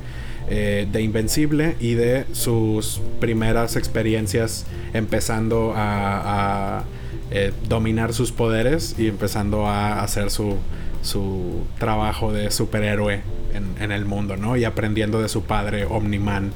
eh, 0.50 0.88
de 0.92 1.02
Invencible 1.02 1.76
y 1.80 1.94
de 1.94 2.26
sus 2.34 3.02
primeras 3.20 3.76
experiencias 3.76 4.66
empezando 4.94 5.74
a, 5.76 6.84
eh, 7.32 7.52
dominar 7.68 8.14
sus 8.14 8.32
poderes 8.32 8.96
y 9.00 9.08
empezando 9.08 9.68
a 9.68 10.04
hacer 10.04 10.30
su, 10.30 10.58
su 11.02 11.64
trabajo 11.80 12.32
de 12.32 12.52
superhéroe 12.52 13.22
en, 13.54 13.82
en 13.82 13.92
el 13.92 14.06
mundo, 14.06 14.38
¿no? 14.38 14.56
Y 14.58 14.64
aprendiendo 14.64 15.22
de 15.22 15.30
su 15.30 15.44
padre 15.44 15.86
Omniman 15.86 16.52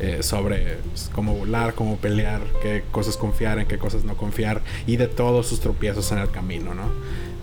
eh, 0.00 0.24
sobre 0.24 0.78
cómo 1.12 1.34
volar, 1.34 1.74
cómo 1.74 1.96
pelear, 1.98 2.40
qué 2.62 2.82
cosas 2.90 3.16
confiar, 3.16 3.60
en 3.60 3.66
qué 3.66 3.78
cosas 3.78 4.02
no 4.04 4.16
confiar 4.16 4.60
y 4.88 4.96
de 4.96 5.06
todos 5.06 5.46
sus 5.46 5.60
tropiezos 5.60 6.10
en 6.10 6.18
el 6.18 6.30
camino, 6.30 6.74
¿no? 6.74 6.90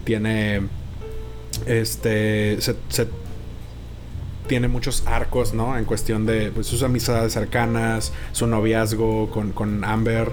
Tiene 0.04 0.62
este 1.66 2.60
se 2.60 3.08
tiene 4.52 4.68
muchos 4.68 5.04
arcos, 5.08 5.54
¿no? 5.54 5.78
En 5.78 5.86
cuestión 5.86 6.26
de 6.26 6.52
pues, 6.52 6.68
sus 6.68 6.84
amistades 6.84 7.32
cercanas, 7.32 8.12
su 8.34 8.48
noviazgo 8.48 9.30
con, 9.32 9.54
con 9.54 9.86
Amber, 9.86 10.30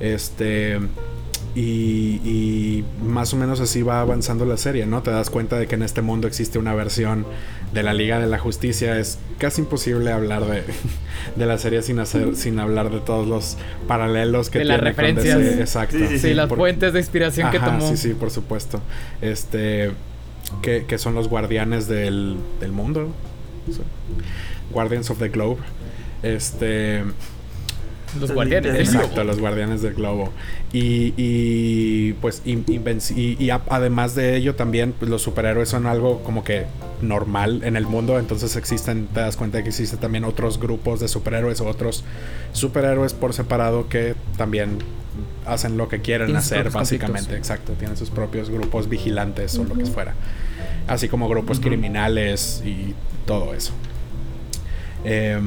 este... 0.00 0.78
Y, 1.56 2.20
y, 2.24 2.84
más 3.00 3.32
o 3.32 3.36
menos 3.36 3.60
así 3.60 3.80
va 3.82 4.00
avanzando 4.00 4.44
la 4.44 4.56
serie, 4.56 4.86
¿no? 4.86 5.02
Te 5.04 5.12
das 5.12 5.30
cuenta 5.30 5.56
de 5.56 5.68
que 5.68 5.76
en 5.76 5.84
este 5.84 6.02
mundo 6.02 6.26
existe 6.26 6.58
una 6.58 6.74
versión 6.74 7.24
de 7.72 7.84
la 7.84 7.94
Liga 7.94 8.18
de 8.18 8.26
la 8.26 8.38
Justicia. 8.38 8.98
Es 8.98 9.18
casi 9.38 9.62
imposible 9.62 10.10
hablar 10.10 10.44
de, 10.44 10.64
de 11.36 11.46
la 11.46 11.56
serie 11.56 11.80
sin 11.82 12.00
hacer, 12.00 12.34
sin 12.34 12.58
hablar 12.58 12.90
de 12.90 12.98
todos 12.98 13.28
los 13.28 13.56
paralelos 13.86 14.50
que 14.50 14.58
de 14.58 14.64
tiene 14.64 14.78
las 14.78 14.84
referencias. 14.84 15.36
con 15.36 15.44
DC. 15.44 15.60
Exacto. 15.60 15.96
Sí, 15.96 16.06
sí, 16.08 16.18
sí 16.18 16.34
las 16.34 16.48
por, 16.48 16.58
fuentes 16.58 16.92
de 16.92 16.98
inspiración 16.98 17.46
ajá, 17.46 17.52
que 17.52 17.64
tomó. 17.64 17.88
Sí, 17.88 17.96
sí, 17.96 18.14
por 18.14 18.30
supuesto. 18.30 18.80
Este. 19.22 19.92
Que, 20.60 20.84
que 20.86 20.98
son 20.98 21.14
los 21.14 21.28
guardianes 21.28 21.86
del, 21.86 22.36
del 22.60 22.72
mundo. 22.72 23.10
Guardians 24.72 25.10
of 25.10 25.18
the 25.18 25.28
Globe. 25.28 25.58
Este. 26.22 27.02
Los 28.20 28.30
guardianes 28.30 28.72
del 28.72 28.82
Exacto, 28.82 29.14
globo. 29.14 29.24
los 29.24 29.40
guardianes 29.40 29.82
del 29.82 29.94
globo. 29.94 30.32
Y, 30.72 31.14
y 31.16 32.12
pues 32.20 32.42
y, 32.44 32.52
y, 32.52 33.36
y 33.44 33.50
a, 33.50 33.62
además 33.68 34.14
de 34.14 34.36
ello 34.36 34.54
también 34.54 34.92
pues, 34.96 35.10
los 35.10 35.22
superhéroes 35.22 35.68
son 35.68 35.86
algo 35.86 36.22
como 36.22 36.44
que 36.44 36.66
normal 37.02 37.62
en 37.64 37.74
el 37.74 37.86
mundo. 37.86 38.18
Entonces 38.20 38.54
existen, 38.54 39.08
te 39.08 39.18
das 39.18 39.36
cuenta 39.36 39.58
de 39.58 39.64
que 39.64 39.70
existen 39.70 39.98
también 39.98 40.22
otros 40.24 40.60
grupos 40.60 41.00
de 41.00 41.08
superhéroes 41.08 41.60
o 41.60 41.66
otros 41.66 42.04
superhéroes 42.52 43.14
por 43.14 43.34
separado 43.34 43.88
que 43.88 44.14
también 44.36 44.78
hacen 45.44 45.76
lo 45.76 45.88
que 45.88 46.00
quieren 46.00 46.34
hacer 46.36 46.70
básicamente. 46.70 47.20
Conflictos. 47.20 47.50
Exacto, 47.50 47.72
tienen 47.72 47.96
sus 47.96 48.10
propios 48.10 48.48
grupos 48.48 48.88
vigilantes 48.88 49.56
uh 49.56 49.62
-huh. 49.62 49.72
o 49.72 49.74
lo 49.74 49.74
que 49.74 49.86
fuera. 49.86 50.14
Así 50.86 51.08
como 51.08 51.28
grupos 51.28 51.58
uh 51.58 51.60
-huh. 51.62 51.66
criminales 51.66 52.62
y 52.64 52.94
todo 53.26 53.54
eso. 53.54 53.72
Eh, 55.04 55.40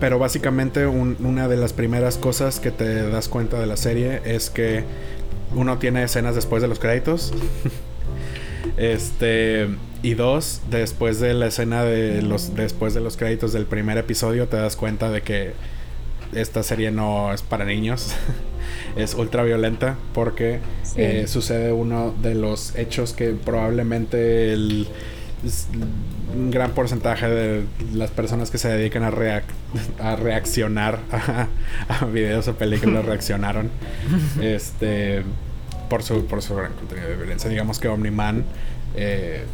pero 0.00 0.18
básicamente 0.18 0.86
un, 0.86 1.16
una 1.20 1.46
de 1.46 1.56
las 1.56 1.72
primeras 1.72 2.16
cosas 2.16 2.58
que 2.58 2.70
te 2.70 3.08
das 3.10 3.28
cuenta 3.28 3.60
de 3.60 3.66
la 3.66 3.76
serie 3.76 4.22
es 4.24 4.48
que 4.48 4.84
uno 5.54 5.78
tiene 5.78 6.02
escenas 6.02 6.34
después 6.34 6.62
de 6.62 6.68
los 6.68 6.78
créditos. 6.78 7.32
este 8.76 9.68
y 10.02 10.14
dos, 10.14 10.62
después 10.70 11.20
de 11.20 11.34
la 11.34 11.46
escena 11.46 11.84
de 11.84 12.22
los 12.22 12.54
después 12.54 12.94
de 12.94 13.00
los 13.00 13.18
créditos 13.18 13.52
del 13.52 13.66
primer 13.66 13.98
episodio 13.98 14.48
te 14.48 14.56
das 14.56 14.76
cuenta 14.76 15.10
de 15.10 15.20
que 15.22 15.52
esta 16.32 16.62
serie 16.62 16.90
no 16.90 17.32
es 17.34 17.42
para 17.42 17.66
niños. 17.66 18.14
es 18.96 19.14
ultra 19.14 19.42
violenta 19.42 19.96
porque 20.14 20.60
sí. 20.82 20.94
eh, 20.96 21.26
sucede 21.26 21.72
uno 21.72 22.14
de 22.22 22.34
los 22.34 22.74
hechos 22.76 23.12
que 23.12 23.32
probablemente 23.32 24.52
el 24.52 24.88
un 26.34 26.50
gran 26.50 26.72
porcentaje 26.72 27.28
de 27.28 27.64
las 27.92 28.10
personas 28.10 28.50
que 28.50 28.58
se 28.58 28.68
dedican 28.68 29.02
a, 29.02 29.10
reac 29.10 29.44
a 30.00 30.16
reaccionar 30.16 30.98
a, 31.12 31.48
a, 31.88 32.04
videos 32.06 32.48
o 32.48 32.54
películas 32.54 33.04
reaccionaron 33.10 33.70
este 34.40 35.22
por 35.88 36.02
su, 36.02 36.24
por 36.26 36.40
su 36.40 36.54
gran 36.54 36.72
contenido 36.74 37.08
de 37.08 37.16
violencia. 37.16 37.50
Digamos 37.50 37.80
que 37.80 37.88
Omniman, 37.88 38.44
eh, 38.96 39.44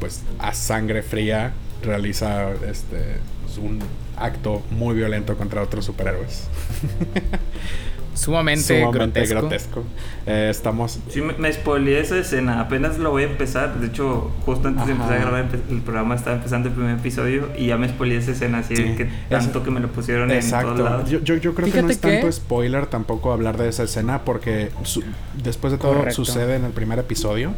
pues 0.00 0.22
a 0.38 0.54
sangre 0.54 1.02
fría, 1.02 1.52
realiza 1.82 2.50
este 2.68 3.18
un 3.58 3.80
acto 4.16 4.62
muy 4.70 4.94
violento 4.94 5.36
contra 5.36 5.62
otros 5.62 5.84
superhéroes. 5.84 6.48
Sumamente, 8.14 8.80
Sumamente 8.80 9.26
grotesco. 9.26 9.80
grotesco. 9.80 9.84
Eh, 10.26 10.48
estamos. 10.50 10.98
Sí, 11.08 11.22
me, 11.22 11.32
me 11.34 11.52
spoileé 11.52 12.00
esa 12.00 12.18
escena. 12.18 12.60
Apenas 12.60 12.98
lo 12.98 13.10
voy 13.10 13.22
a 13.22 13.26
empezar. 13.26 13.74
De 13.80 13.86
hecho, 13.86 14.30
justo 14.44 14.68
antes 14.68 14.82
Ajá. 14.82 14.86
de 14.86 14.92
empezar 14.92 15.16
a 15.16 15.20
grabar 15.20 15.48
el 15.70 15.80
programa, 15.80 16.14
estaba 16.14 16.36
empezando 16.36 16.68
el 16.68 16.74
primer 16.74 16.98
episodio 16.98 17.48
y 17.56 17.66
ya 17.66 17.78
me 17.78 17.88
spoileé 17.88 18.18
esa 18.18 18.32
escena. 18.32 18.58
Así 18.58 18.76
sí. 18.76 18.82
que 18.96 19.08
tanto 19.28 19.58
es... 19.58 19.64
que 19.64 19.70
me 19.70 19.80
lo 19.80 19.88
pusieron 19.88 20.30
Exacto. 20.30 20.70
en 20.72 20.76
todos 20.76 20.90
lados. 20.90 21.10
Yo, 21.10 21.20
yo, 21.20 21.36
yo 21.36 21.54
creo 21.54 21.66
Fíjate 21.66 21.80
que 21.80 21.82
no 21.86 21.90
es 21.90 21.98
que... 21.98 22.12
tanto 22.12 22.32
spoiler 22.32 22.86
tampoco 22.86 23.32
hablar 23.32 23.56
de 23.56 23.68
esa 23.68 23.84
escena 23.84 24.24
porque 24.24 24.70
su 24.82 25.02
después 25.42 25.72
de 25.72 25.78
todo 25.78 25.94
Correcto. 25.94 26.24
sucede 26.24 26.56
en 26.56 26.64
el 26.64 26.72
primer 26.72 26.98
episodio. 26.98 27.52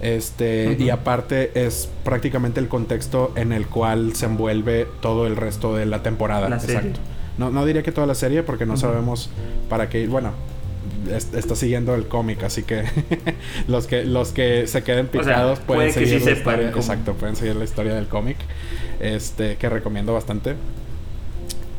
Este, 0.00 0.68
uh 0.68 0.70
-huh. 0.72 0.80
y 0.80 0.90
aparte 0.90 1.52
es 1.66 1.88
prácticamente 2.04 2.60
el 2.60 2.68
contexto 2.68 3.32
en 3.34 3.52
el 3.52 3.66
cual 3.66 4.14
se 4.14 4.26
envuelve 4.26 4.86
todo 5.00 5.26
el 5.26 5.36
resto 5.36 5.74
de 5.74 5.86
la 5.86 6.02
temporada. 6.02 6.48
La 6.50 6.60
serie. 6.60 6.92
No, 7.38 7.50
no 7.50 7.66
diría 7.66 7.82
que 7.82 7.92
toda 7.92 8.06
la 8.06 8.14
serie 8.14 8.42
porque 8.42 8.66
no 8.66 8.74
uh 8.74 8.76
-huh. 8.76 8.80
sabemos 8.80 9.30
para 9.68 9.88
qué. 9.88 10.06
Bueno, 10.06 10.32
es, 11.10 11.32
está 11.34 11.54
siguiendo 11.56 11.94
el 11.94 12.06
cómic, 12.08 12.42
así 12.42 12.62
que 12.62 12.84
los 13.68 13.86
que 13.86 14.04
los 14.04 14.32
que 14.32 14.66
se 14.66 14.82
queden 14.82 15.08
picados 15.08 15.52
o 15.52 15.56
sea, 15.56 15.66
pueden 15.66 15.92
puede 15.92 16.06
seguir 16.06 16.20
sí 16.20 16.26
la 16.26 16.32
historia. 16.32 16.68
Exacto, 16.70 17.14
pueden 17.14 17.36
seguir 17.36 17.56
la 17.56 17.64
historia 17.64 17.94
del 17.94 18.08
cómic. 18.08 18.36
Este, 19.00 19.56
que 19.56 19.68
recomiendo 19.68 20.14
bastante. 20.14 20.54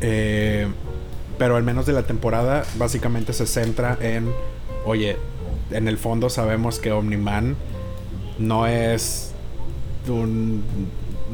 Eh, 0.01 0.67
pero 1.37 1.55
al 1.55 1.63
menos 1.63 1.85
de 1.85 1.93
la 1.93 2.03
temporada, 2.03 2.63
básicamente 2.77 3.33
se 3.33 3.45
centra 3.45 3.97
en. 4.01 4.31
Oye, 4.85 5.17
en 5.71 5.87
el 5.87 5.97
fondo 5.97 6.29
sabemos 6.29 6.79
que 6.79 6.91
Omniman 6.91 7.55
no 8.39 8.67
es 8.67 9.33
un. 10.07 10.63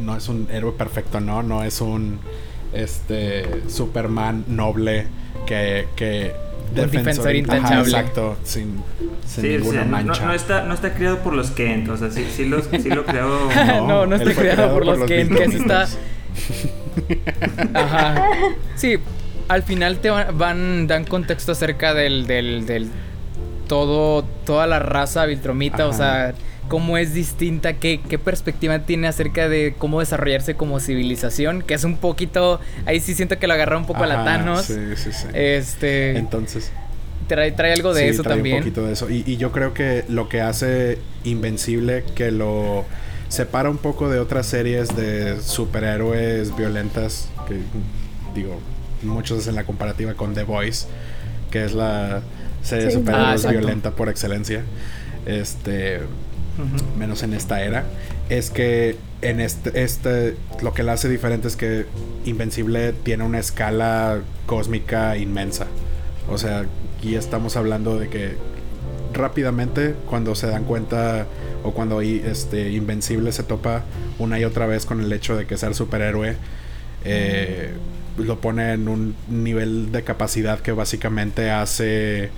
No 0.03 0.17
es 0.17 0.27
un 0.27 0.47
héroe 0.51 0.71
perfecto, 0.71 1.19
no. 1.19 1.43
No 1.43 1.63
es 1.63 1.81
un 1.81 2.19
este 2.73 3.69
Superman 3.69 4.45
noble 4.47 5.07
que, 5.45 5.87
que 5.95 6.33
defensor, 6.73 6.91
defensor 6.91 7.35
intachable. 7.35 7.67
Ajá, 7.75 7.81
exacto, 7.81 8.37
sin, 8.43 8.83
sin 9.25 9.43
sí, 9.43 9.49
ninguna 9.49 9.67
o 9.67 9.83
sea, 9.83 9.85
mancha. 9.85 10.21
No, 10.21 10.27
no, 10.27 10.33
está, 10.33 10.63
no 10.63 10.73
está 10.73 10.93
criado 10.93 11.19
por 11.19 11.33
los 11.33 11.51
Kent, 11.51 11.89
o 11.89 11.97
sea, 11.97 12.11
sí, 12.11 12.25
sí, 12.35 12.45
lo, 12.45 12.61
sí 12.61 12.89
lo 12.89 13.05
creó. 13.05 13.49
no, 13.67 13.87
no, 13.87 14.05
no 14.05 14.15
está 14.15 14.33
criado 14.33 14.73
por, 14.73 14.85
por 14.85 14.97
los 14.97 15.07
Kent, 15.07 15.31
que 15.31 15.43
está. 15.43 15.87
Ajá. 17.73 18.29
Sí, 18.75 18.97
al 19.47 19.63
final 19.63 19.99
te 19.99 20.09
van, 20.09 20.87
dan 20.87 21.05
contexto 21.05 21.51
acerca 21.51 21.93
del, 21.93 22.27
del, 22.27 22.65
del 22.65 22.89
todo, 23.67 24.23
toda 24.45 24.67
la 24.67 24.79
raza 24.79 25.25
viltromita, 25.25 25.83
Ajá. 25.83 25.87
o 25.87 25.93
sea 25.93 26.33
cómo 26.67 26.97
es 26.97 27.13
distinta, 27.13 27.73
qué, 27.73 27.99
qué, 28.07 28.17
perspectiva 28.17 28.79
tiene 28.79 29.07
acerca 29.07 29.49
de 29.49 29.75
cómo 29.77 29.99
desarrollarse 29.99 30.55
como 30.55 30.79
civilización, 30.79 31.61
que 31.61 31.73
es 31.73 31.83
un 31.83 31.97
poquito, 31.97 32.59
ahí 32.85 32.99
sí 32.99 33.13
siento 33.13 33.37
que 33.37 33.47
lo 33.47 33.53
agarra 33.53 33.77
un 33.77 33.85
poco 33.85 34.03
Ajá, 34.03 34.13
a 34.13 34.17
la 34.17 34.23
Thanos. 34.23 34.65
Sí, 34.65 34.75
sí, 34.95 35.11
sí. 35.11 35.27
Este, 35.33 36.17
Entonces. 36.17 36.71
Trae, 37.27 37.51
trae 37.51 37.73
algo 37.73 37.93
de 37.93 38.01
sí, 38.01 38.07
eso 38.09 38.23
trae 38.23 38.35
también. 38.35 38.57
Un 38.57 38.63
poquito 38.63 38.85
de 38.85 38.93
eso. 38.93 39.09
Y, 39.09 39.23
y, 39.25 39.37
yo 39.37 39.51
creo 39.51 39.73
que 39.73 40.03
lo 40.09 40.27
que 40.27 40.41
hace 40.41 40.99
Invencible, 41.23 42.03
que 42.15 42.31
lo 42.31 42.85
separa 43.29 43.69
un 43.69 43.77
poco 43.77 44.09
de 44.09 44.19
otras 44.19 44.45
series 44.45 44.95
de 44.95 45.41
superhéroes 45.41 46.55
violentas, 46.55 47.29
que 47.47 47.59
digo, 48.35 48.59
muchos 49.03 49.39
hacen 49.39 49.55
la 49.55 49.63
comparativa 49.63 50.13
con 50.15 50.33
The 50.33 50.43
Voice, 50.43 50.87
que 51.49 51.63
es 51.63 51.73
la 51.73 52.21
serie 52.61 52.89
Sí. 52.89 52.97
de 52.97 52.99
superhéroes 52.99 53.45
Ah, 53.45 53.51
violenta 53.51 53.91
por 53.91 54.09
excelencia. 54.09 54.63
Este 55.25 56.01
Menos 56.97 57.23
en 57.23 57.33
esta 57.33 57.63
era, 57.63 57.85
es 58.29 58.51
que 58.51 58.95
en 59.21 59.39
este, 59.39 59.83
este, 59.83 60.35
lo 60.61 60.73
que 60.73 60.83
la 60.83 60.93
hace 60.93 61.09
diferente 61.09 61.47
es 61.47 61.55
que 61.55 61.85
Invencible 62.25 62.93
tiene 62.93 63.23
una 63.23 63.39
escala 63.39 64.19
cósmica 64.45 65.17
inmensa. 65.17 65.65
O 66.29 66.37
sea, 66.37 66.65
aquí 66.97 67.15
estamos 67.15 67.57
hablando 67.57 67.97
de 67.97 68.09
que 68.09 68.35
rápidamente 69.13 69.95
cuando 70.09 70.35
se 70.35 70.47
dan 70.47 70.63
cuenta 70.63 71.25
o 71.63 71.71
cuando 71.71 72.01
este 72.01 72.71
Invencible 72.71 73.31
se 73.31 73.43
topa 73.43 73.83
una 74.19 74.39
y 74.39 74.45
otra 74.45 74.67
vez 74.67 74.85
con 74.85 75.01
el 75.01 75.11
hecho 75.11 75.35
de 75.35 75.45
que 75.45 75.57
ser 75.57 75.75
superhéroe 75.75 76.35
eh, 77.05 77.73
lo 78.17 78.39
pone 78.39 78.73
en 78.73 78.87
un 78.87 79.15
nivel 79.29 79.91
de 79.91 80.03
capacidad 80.03 80.59
que 80.59 80.71
básicamente 80.71 81.51
hace 81.51 82.29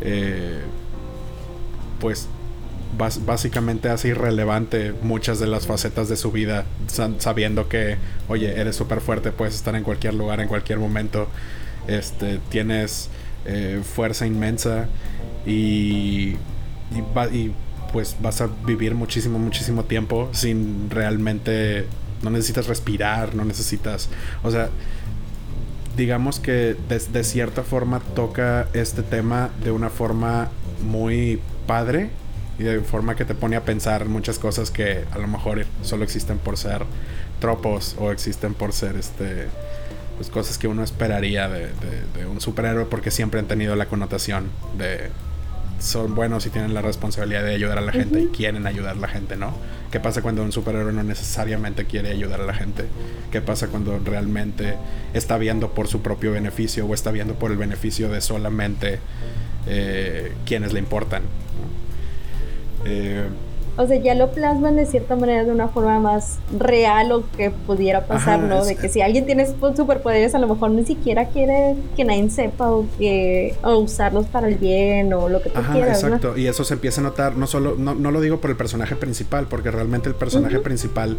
eh, 0.00 0.58
pues 2.00 2.28
básicamente 2.96 3.88
hace 3.88 4.08
irrelevante 4.08 4.92
muchas 5.02 5.38
de 5.38 5.46
las 5.46 5.66
facetas 5.66 6.08
de 6.08 6.16
su 6.16 6.32
vida, 6.32 6.64
sa- 6.88 7.10
sabiendo 7.18 7.68
que, 7.68 7.96
oye, 8.28 8.60
eres 8.60 8.76
súper 8.76 9.00
fuerte, 9.00 9.32
puedes 9.32 9.54
estar 9.54 9.74
en 9.76 9.84
cualquier 9.84 10.14
lugar, 10.14 10.40
en 10.40 10.48
cualquier 10.48 10.78
momento, 10.78 11.28
este, 11.86 12.40
tienes 12.50 13.08
eh, 13.46 13.80
fuerza 13.82 14.26
inmensa 14.26 14.86
y, 15.46 16.34
y, 16.92 16.98
y, 17.32 17.52
pues 17.92 18.16
vas 18.20 18.40
a 18.40 18.48
vivir 18.66 18.94
muchísimo, 18.94 19.38
muchísimo 19.38 19.84
tiempo 19.84 20.28
sin 20.32 20.90
realmente, 20.90 21.86
no 22.22 22.30
necesitas 22.30 22.66
respirar, 22.66 23.34
no 23.34 23.44
necesitas, 23.44 24.08
o 24.42 24.50
sea, 24.50 24.68
digamos 25.96 26.38
que 26.40 26.76
de, 26.88 26.98
de 27.12 27.24
cierta 27.24 27.62
forma 27.62 28.00
toca 28.14 28.68
este 28.74 29.02
tema 29.02 29.50
de 29.64 29.70
una 29.70 29.90
forma 29.90 30.48
muy 30.82 31.40
padre 31.66 32.10
y 32.60 32.62
de 32.62 32.80
forma 32.80 33.16
que 33.16 33.24
te 33.24 33.34
pone 33.34 33.56
a 33.56 33.64
pensar 33.64 34.04
muchas 34.04 34.38
cosas 34.38 34.70
que 34.70 35.04
a 35.12 35.18
lo 35.18 35.26
mejor 35.28 35.64
solo 35.82 36.04
existen 36.04 36.36
por 36.38 36.58
ser 36.58 36.82
tropos 37.40 37.96
o 37.98 38.10
existen 38.12 38.52
por 38.52 38.74
ser 38.74 38.96
este 38.96 39.46
pues 40.18 40.28
cosas 40.28 40.58
que 40.58 40.68
uno 40.68 40.82
esperaría 40.84 41.48
de, 41.48 41.60
de- 41.60 42.18
de 42.20 42.26
un 42.26 42.42
superhéroe 42.42 42.84
porque 42.84 43.10
siempre 43.10 43.40
han 43.40 43.46
tenido 43.46 43.74
la 43.76 43.86
connotación 43.86 44.50
de 44.76 45.08
son 45.78 46.14
buenos 46.14 46.44
y 46.44 46.50
tienen 46.50 46.74
la 46.74 46.82
responsabilidad 46.82 47.42
de 47.42 47.54
ayudar 47.54 47.78
a 47.78 47.80
la 47.80 47.92
gente 47.92 48.20
y 48.20 48.26
quieren 48.26 48.66
ayudar 48.66 48.96
a 48.98 49.00
la 49.00 49.08
gente, 49.08 49.36
¿no? 49.36 49.54
¿Qué 49.90 49.98
pasa 49.98 50.20
cuando 50.20 50.42
un 50.42 50.52
superhéroe 50.52 50.92
no 50.92 51.02
necesariamente 51.02 51.86
quiere 51.86 52.10
ayudar 52.10 52.42
a 52.42 52.44
la 52.44 52.52
gente? 52.52 52.84
¿Qué 53.32 53.40
pasa 53.40 53.68
cuando 53.68 53.98
realmente 53.98 54.74
está 55.14 55.38
viendo 55.38 55.70
por 55.72 55.88
su 55.88 56.02
propio 56.02 56.32
beneficio 56.32 56.84
o 56.84 56.92
está 56.92 57.10
viendo 57.12 57.32
por 57.36 57.50
el 57.50 57.56
beneficio 57.56 58.10
de 58.10 58.20
solamente 58.20 58.98
eh, 59.66 60.32
quienes 60.44 60.74
le 60.74 60.80
importan? 60.80 61.22
Eh, 62.84 63.26
o 63.76 63.86
sea, 63.86 63.96
ya 63.96 64.14
lo 64.14 64.30
plasman 64.32 64.76
de 64.76 64.84
cierta 64.84 65.16
manera 65.16 65.44
de 65.44 65.52
una 65.52 65.68
forma 65.68 65.98
más 66.00 66.38
real 66.58 67.12
o 67.12 67.24
que 67.36 67.50
pudiera 67.50 68.04
pasar, 68.06 68.40
¿no? 68.40 68.62
de 68.64 68.76
que 68.76 68.90
si 68.90 69.00
alguien 69.00 69.24
tiene 69.24 69.46
superpoderes, 69.46 70.34
a 70.34 70.38
lo 70.38 70.48
mejor 70.48 70.70
ni 70.72 70.84
siquiera 70.84 71.28
quiere 71.28 71.76
que 71.96 72.04
nadie 72.04 72.28
sepa 72.28 72.70
o, 72.70 72.86
que, 72.98 73.54
o 73.62 73.78
usarlos 73.78 74.26
para 74.26 74.48
el 74.48 74.56
bien 74.56 75.14
o 75.14 75.30
lo 75.30 75.40
que 75.40 75.48
tú 75.48 75.60
quieras. 75.72 76.02
Exacto, 76.02 76.36
y 76.36 76.46
eso 76.46 76.62
se 76.64 76.74
empieza 76.74 77.00
a 77.00 77.04
notar, 77.04 77.36
no 77.36 77.46
solo, 77.46 77.76
no, 77.78 77.94
no, 77.94 78.10
lo 78.10 78.20
digo 78.20 78.38
por 78.38 78.50
el 78.50 78.56
personaje 78.56 78.96
principal, 78.96 79.46
porque 79.48 79.70
realmente 79.70 80.10
el 80.10 80.14
personaje 80.14 80.58
principal 80.58 81.16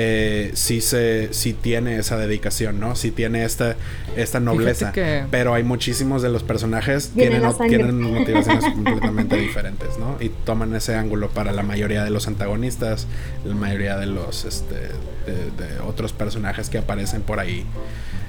eh, 0.00 0.52
sí, 0.54 0.80
se, 0.80 1.34
sí 1.34 1.54
tiene 1.54 1.98
esa 1.98 2.16
dedicación, 2.16 2.78
¿no? 2.78 2.94
Sí 2.94 3.10
tiene 3.10 3.44
esta, 3.44 3.74
esta 4.16 4.38
nobleza. 4.38 4.92
Pero 5.28 5.54
hay 5.54 5.64
muchísimos 5.64 6.22
de 6.22 6.28
los 6.28 6.44
personajes 6.44 7.08
que 7.08 7.28
tienen, 7.28 7.42
tienen 7.68 8.00
motivaciones 8.02 8.64
completamente 8.74 9.36
diferentes, 9.36 9.98
¿no? 9.98 10.16
Y 10.20 10.28
toman 10.28 10.72
ese 10.76 10.94
ángulo 10.94 11.30
para 11.30 11.50
la 11.52 11.64
mayoría 11.64 12.04
de 12.04 12.10
los 12.10 12.28
antagonistas, 12.28 13.08
la 13.44 13.56
mayoría 13.56 13.96
de 13.96 14.06
los 14.06 14.44
este, 14.44 14.76
de, 14.76 15.80
otros 15.84 16.12
personajes 16.12 16.70
que 16.70 16.78
aparecen 16.78 17.22
por 17.22 17.40
ahí. 17.40 17.66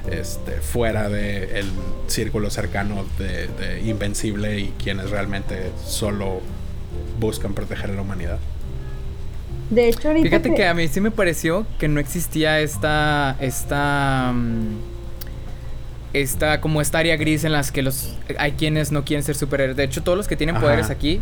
Este, 0.10 0.54
fuera 0.54 1.08
del 1.08 1.68
círculo 2.08 2.50
cercano 2.50 3.06
de, 3.20 3.48
de 3.48 3.82
Invencible 3.82 4.58
y 4.58 4.74
quienes 4.82 5.12
realmente 5.12 5.72
solo 5.86 6.42
buscan 7.20 7.54
proteger 7.54 7.92
a 7.92 7.94
la 7.94 8.02
humanidad. 8.02 8.40
De 9.70 9.88
hecho, 9.88 10.12
Fíjate 10.14 10.54
que... 10.54 10.66
a 10.66 10.74
mí 10.74 10.88
sí 10.88 11.00
me 11.00 11.12
pareció 11.12 11.66
que 11.78 11.88
no 11.88 12.00
existía 12.00 12.60
esta. 12.60 13.36
Esta. 13.40 14.32
Mm, 14.34 14.78
esta. 16.14 16.60
Como 16.60 16.82
esta 16.82 17.00
área 17.00 17.16
gris 17.18 17.44
en 17.44 17.52
las 17.52 17.72
que 17.72 17.84
los. 17.84 18.16
Hay 18.38 18.54
quienes 18.54 18.92
no 18.92 19.06
quieren 19.06 19.24
ser 19.24 19.36
superhéroes. 19.36 19.78
De 19.78 19.84
hecho, 19.84 20.02
todos 20.02 20.18
los 20.18 20.28
que 20.28 20.36
tienen 20.36 20.56
poderes 20.60 20.90
aquí. 20.90 21.22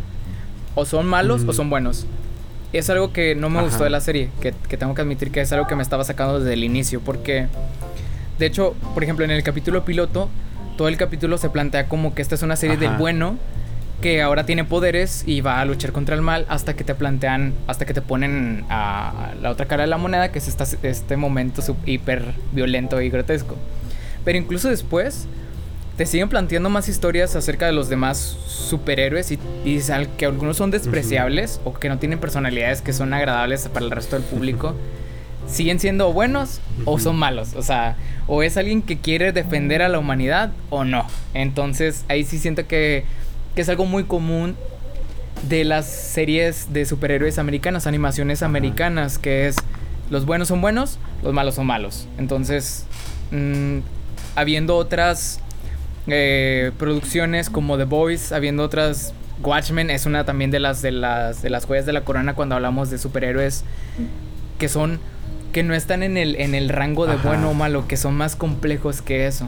O 0.76 0.86
son 0.86 1.08
malos 1.08 1.44
o 1.46 1.54
son 1.54 1.70
buenos. 1.70 2.06
Es 2.72 2.90
algo 2.90 3.12
que 3.12 3.34
no 3.36 3.50
me 3.50 3.62
gustó 3.62 3.84
de 3.84 3.90
la 3.90 4.00
serie. 4.00 4.30
Que, 4.42 4.52
tengo 4.78 4.94
que 4.94 5.02
admitir 5.02 5.32
que 5.32 5.42
es 5.42 5.52
algo 5.52 5.68
que 5.68 5.76
me 5.76 5.84
estaba 5.84 6.04
sacando 6.04 6.40
desde 6.40 6.54
el 6.54 6.64
inicio. 6.64 7.02
Porque. 7.02 7.48
De 8.40 8.46
hecho, 8.46 8.76
por 8.94 9.04
ejemplo, 9.04 9.26
en 9.26 9.32
el 9.32 9.44
capítulo 9.44 9.84
piloto. 9.84 10.30
Todo 10.78 10.88
el 10.90 10.98
capítulo 10.98 11.40
se 11.40 11.50
plantea 11.50 11.88
como 11.88 12.14
que 12.14 12.22
esta 12.22 12.36
es 12.36 12.44
una 12.44 12.56
serie 12.56 12.78
del 12.78 12.92
bueno 12.98 13.38
que 14.02 14.22
ahora 14.22 14.46
tiene 14.46 14.64
poderes 14.64 15.24
y 15.26 15.42
va 15.42 15.60
a 15.60 15.66
luchar 15.66 15.92
contra 15.92 16.16
el 16.16 16.22
mal 16.22 16.46
hasta 16.50 16.76
que 16.76 16.84
te 16.84 16.94
plantean, 16.94 17.54
hasta 17.66 17.86
que 17.86 17.94
te 17.94 18.02
ponen 18.02 18.66
a 18.70 19.34
la 19.42 19.50
otra 19.50 19.66
cara 19.66 19.84
de 19.84 19.88
la 19.88 19.98
moneda, 19.98 20.32
que 20.32 20.40
es 20.40 20.56
este 20.84 21.18
momento 21.18 21.62
hiper 21.86 22.24
violento 22.52 23.02
y 23.02 23.10
grotesco. 23.10 23.56
Pero 24.24 24.38
incluso 24.38 24.70
después 24.70 25.28
te 25.98 26.06
siguen 26.06 26.30
planteando 26.30 26.70
más 26.70 26.90
historias 26.90 27.36
acerca 27.36 27.66
de 27.66 27.72
los 27.72 27.90
demás 27.90 28.18
superhéroes 28.18 29.32
y, 29.32 29.40
y 29.66 29.80
que 30.18 30.26
algunos 30.26 30.58
son 30.58 30.70
despreciables 30.70 31.60
o 31.64 31.74
que 31.74 31.90
no 31.90 31.98
tienen 31.98 32.20
personalidades 32.20 32.82
que 32.82 32.94
son 32.94 33.14
agradables 33.14 33.68
para 33.68 33.86
el 33.86 33.92
resto 33.92 34.16
del 34.16 34.26
público. 34.26 34.76
siguen 35.48 35.80
siendo 35.80 36.14
buenos 36.14 36.60
o 36.86 37.00
son 37.00 37.16
malos. 37.16 37.56
O 37.56 37.64
sea, 37.64 37.96
o 38.28 38.44
es 38.44 38.58
alguien 38.58 38.82
que 38.82 38.98
quiere 39.00 39.32
defender 39.32 39.82
a 39.82 39.90
la 39.90 40.00
humanidad 40.00 40.52
o 40.70 40.84
no. 40.84 41.08
Entonces 41.34 42.06
ahí 42.10 42.24
sí 42.24 42.38
siento 42.38 42.68
que 42.68 43.06
que 43.58 43.62
es 43.64 43.70
algo 43.70 43.88
muy 43.88 44.04
común 44.04 44.56
de 45.50 45.64
las 45.66 45.88
series 45.88 46.72
de 46.74 46.86
superhéroes 46.86 47.40
americanas, 47.40 47.88
animaciones 47.88 48.44
americanas, 48.44 49.18
que 49.18 49.48
es 49.48 49.56
los 50.12 50.28
buenos 50.28 50.50
son 50.50 50.62
buenos, 50.62 51.00
los 51.24 51.34
malos 51.34 51.56
son 51.56 51.66
malos. 51.66 52.08
Entonces, 52.20 52.86
mm, 53.32 53.80
habiendo 54.36 54.76
otras 54.76 55.40
eh, 56.06 56.72
producciones 56.78 57.50
como 57.50 57.80
The 57.80 57.86
Boys, 57.86 58.32
habiendo 58.32 58.62
otras 58.62 59.16
Watchmen 59.42 59.90
es 59.90 60.06
una 60.06 60.24
también 60.24 60.52
de 60.52 60.60
las 60.60 60.84
de 60.84 60.92
las 60.92 61.42
de 61.42 61.50
las 61.50 61.66
joyas 61.66 61.88
de 61.88 61.94
la 61.94 62.02
corona 62.02 62.36
cuando 62.36 62.54
hablamos 62.54 62.92
de 62.92 63.00
superhéroes 63.00 63.64
que 64.60 64.70
son 64.70 65.00
que 65.52 65.64
no 65.64 65.74
están 65.74 66.04
en 66.04 66.16
el 66.18 66.36
en 66.36 66.54
el 66.54 66.70
rango 66.70 67.08
de 67.08 67.16
bueno 67.16 67.50
o 67.50 67.54
malo, 67.56 67.88
que 67.88 67.98
son 67.98 68.14
más 68.14 68.36
complejos 68.36 69.02
que 69.02 69.26
eso. 69.26 69.48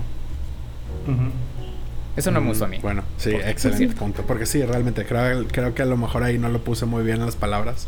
Eso 2.20 2.32
no 2.32 2.42
me 2.42 2.50
gustó 2.50 2.66
a 2.66 2.68
mí. 2.68 2.80
Bueno, 2.82 3.04
sí, 3.18 3.30
excelente 3.32 3.96
punto. 3.96 4.24
Porque 4.24 4.46
sí, 4.46 4.62
realmente 4.62 5.06
creo, 5.06 5.48
creo 5.48 5.74
que 5.74 5.84
a 5.84 5.86
lo 5.86 5.96
mejor 5.96 6.24
ahí 6.24 6.38
no 6.38 6.50
lo 6.50 6.62
puse 6.62 6.86
muy 6.86 7.02
bien 7.02 7.20
en 7.22 7.26
las 7.26 7.38
palabras. 7.38 7.88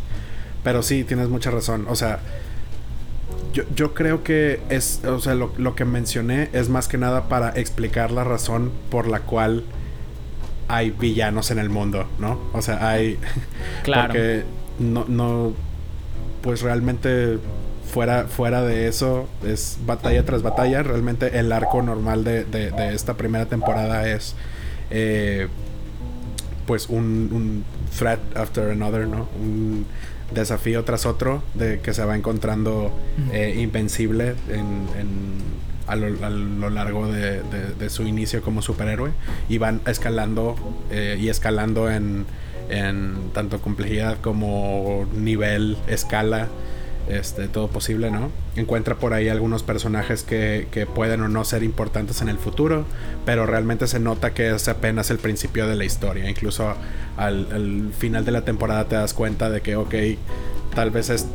Pero 0.64 0.84
sí, 0.84 1.04
tienes 1.04 1.28
mucha 1.28 1.52
razón. 1.52 1.86
O 1.90 1.96
sea, 1.96 2.20
yo, 3.52 3.64
yo 3.76 3.94
creo 3.94 4.24
que 4.24 4.62
es, 4.70 5.04
o 5.04 5.20
sea, 5.20 5.36
lo, 5.36 5.52
lo, 5.58 5.76
que 5.76 5.84
mencioné 5.84 6.48
es 6.54 6.70
más 6.70 6.88
que 6.88 6.98
nada 6.98 7.28
para 7.28 7.50
explicar 7.50 8.12
la 8.12 8.24
razón 8.24 8.72
por 8.90 9.06
la 9.06 9.20
cual 9.20 9.66
hay 10.70 10.92
villanos 10.92 11.52
en 11.52 11.60
el 11.60 11.70
mundo, 11.70 12.08
¿no? 12.18 12.40
O 12.54 12.62
sea, 12.62 12.88
hay... 12.88 13.20
Claro. 13.84 14.14
Porque 14.14 14.44
no, 14.80 15.04
no, 15.10 15.52
pues 16.42 16.62
realmente 16.62 17.38
fuera, 17.92 18.26
fuera 18.26 18.64
de 18.64 18.88
eso, 18.88 19.28
es 19.46 19.78
batalla 19.86 20.26
tras 20.26 20.42
batalla. 20.42 20.82
Realmente 20.84 21.38
el 21.40 21.52
arco 21.52 21.82
normal 21.82 22.24
de, 22.24 22.46
de, 22.46 22.94
esta 22.94 23.16
primera 23.16 23.46
temporada 23.46 24.08
es 24.08 24.36
eh, 24.90 25.48
pues 26.66 26.88
un, 26.90 27.30
un, 27.32 27.66
threat 27.98 28.20
after 28.36 28.72
another, 28.72 29.08
¿no? 29.08 29.28
Un 29.40 29.86
desafío 30.34 30.86
tras 30.86 31.06
otro 31.06 31.44
de 31.54 31.82
que 31.82 31.94
se 31.94 32.06
va 32.06 32.16
encontrando 32.16 32.92
eh, 33.34 33.58
invencible 33.60 34.36
en, 34.50 34.88
a, 35.88 35.96
lo, 35.98 36.70
largo 36.70 37.08
de, 37.12 37.42
de, 37.78 37.90
su 37.90 38.04
inicio 38.04 38.42
como 38.42 38.62
superhéroe 38.62 39.12
y 39.50 39.58
van 39.58 39.82
escalando 39.86 40.56
eh, 40.90 41.18
y 41.20 41.28
escalando 41.28 41.92
en, 41.92 42.26
en 42.70 43.16
tanto 43.34 43.60
complejidad 43.60 44.20
como 44.22 45.06
nivel, 45.14 45.78
escala 45.88 46.48
este, 47.18 47.48
todo 47.48 47.68
posible, 47.68 48.12
¿no? 48.12 48.32
Encuentra 48.56 48.96
por 48.96 49.14
ahí 49.14 49.30
algunos 49.30 49.64
personajes 49.64 50.24
que, 50.24 50.68
que, 50.72 50.86
pueden 50.86 51.22
o 51.22 51.28
no 51.28 51.44
ser 51.44 51.64
importantes 51.64 52.22
en 52.22 52.30
el 52.30 52.38
futuro, 52.38 52.86
pero 53.26 53.46
realmente 53.46 53.88
se 53.88 54.00
nota 54.00 54.34
que 54.34 54.50
es 54.54 54.68
apenas 54.68 55.12
el 55.12 55.18
principio 55.18 55.68
de 55.68 55.76
la 55.76 55.84
historia. 55.84 56.30
Incluso 56.30 56.74
al, 57.18 57.92
final 57.98 58.26
de 58.26 58.32
la 58.32 58.42
temporada 58.44 58.86
te 58.86 58.96
das 58.96 59.14
cuenta 59.14 59.50
de 59.50 59.62
que, 59.62 59.76
ok, 59.76 59.96
tal 60.74 60.92
vez 60.92 61.10
es... 61.10 61.28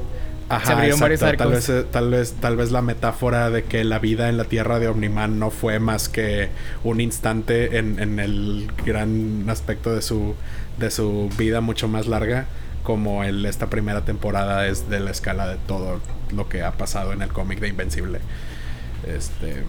Ajá, 0.48 0.76
tal 0.76 1.50
vez, 1.50 1.66
tal 1.90 2.08
vez 2.08 2.34
tal 2.40 2.56
vez 2.56 2.70
la 2.70 2.80
metáfora 2.80 3.50
de 3.50 3.64
que 3.64 3.82
la 3.82 3.98
vida 3.98 4.28
en 4.28 4.36
la 4.36 4.44
tierra 4.44 4.78
de 4.78 4.86
Omniman 4.86 5.40
no 5.40 5.50
fue 5.50 5.80
más 5.80 6.08
que 6.08 6.50
un 6.84 7.00
instante 7.00 7.78
en, 7.78 7.98
en 7.98 8.20
el 8.20 8.70
gran 8.84 9.46
aspecto 9.48 9.92
de 9.92 10.02
su 10.02 10.36
de 10.78 10.92
su 10.92 11.28
vida 11.36 11.60
mucho 11.60 11.88
más 11.88 12.06
larga 12.06 12.46
como 12.86 13.24
el, 13.24 13.44
esta 13.46 13.68
primera 13.68 14.02
temporada 14.02 14.68
es 14.68 14.88
de 14.88 15.00
la 15.00 15.10
escala 15.10 15.48
de 15.48 15.56
todo 15.56 16.00
lo 16.32 16.48
que 16.48 16.62
ha 16.62 16.70
pasado 16.70 17.12
en 17.12 17.20
el 17.20 17.32
cómic 17.32 17.58
de 17.58 17.66
Invencible. 17.66 18.20
Este. 19.04 19.64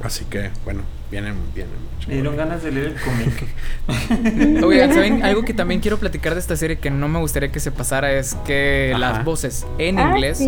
Así 0.00 0.24
que, 0.26 0.50
bueno, 0.64 0.82
vienen, 1.10 1.34
vienen. 1.56 1.74
Me 2.06 2.14
dieron 2.14 2.36
ganas 2.36 2.62
de 2.62 2.70
leer 2.70 2.86
el 2.86 2.94
cómic. 3.00 4.62
Oigan, 4.64 4.94
¿saben? 4.94 5.24
Algo 5.24 5.42
que 5.42 5.54
también 5.54 5.80
quiero 5.80 5.98
platicar 5.98 6.34
de 6.34 6.40
esta 6.40 6.54
serie 6.54 6.78
que 6.78 6.90
no 6.90 7.08
me 7.08 7.18
gustaría 7.18 7.50
que 7.50 7.58
se 7.58 7.72
pasara 7.72 8.12
es 8.12 8.36
que 8.46 8.94
las 8.96 9.24
voces 9.24 9.66
en 9.78 9.98
ah, 9.98 10.10
inglés 10.10 10.40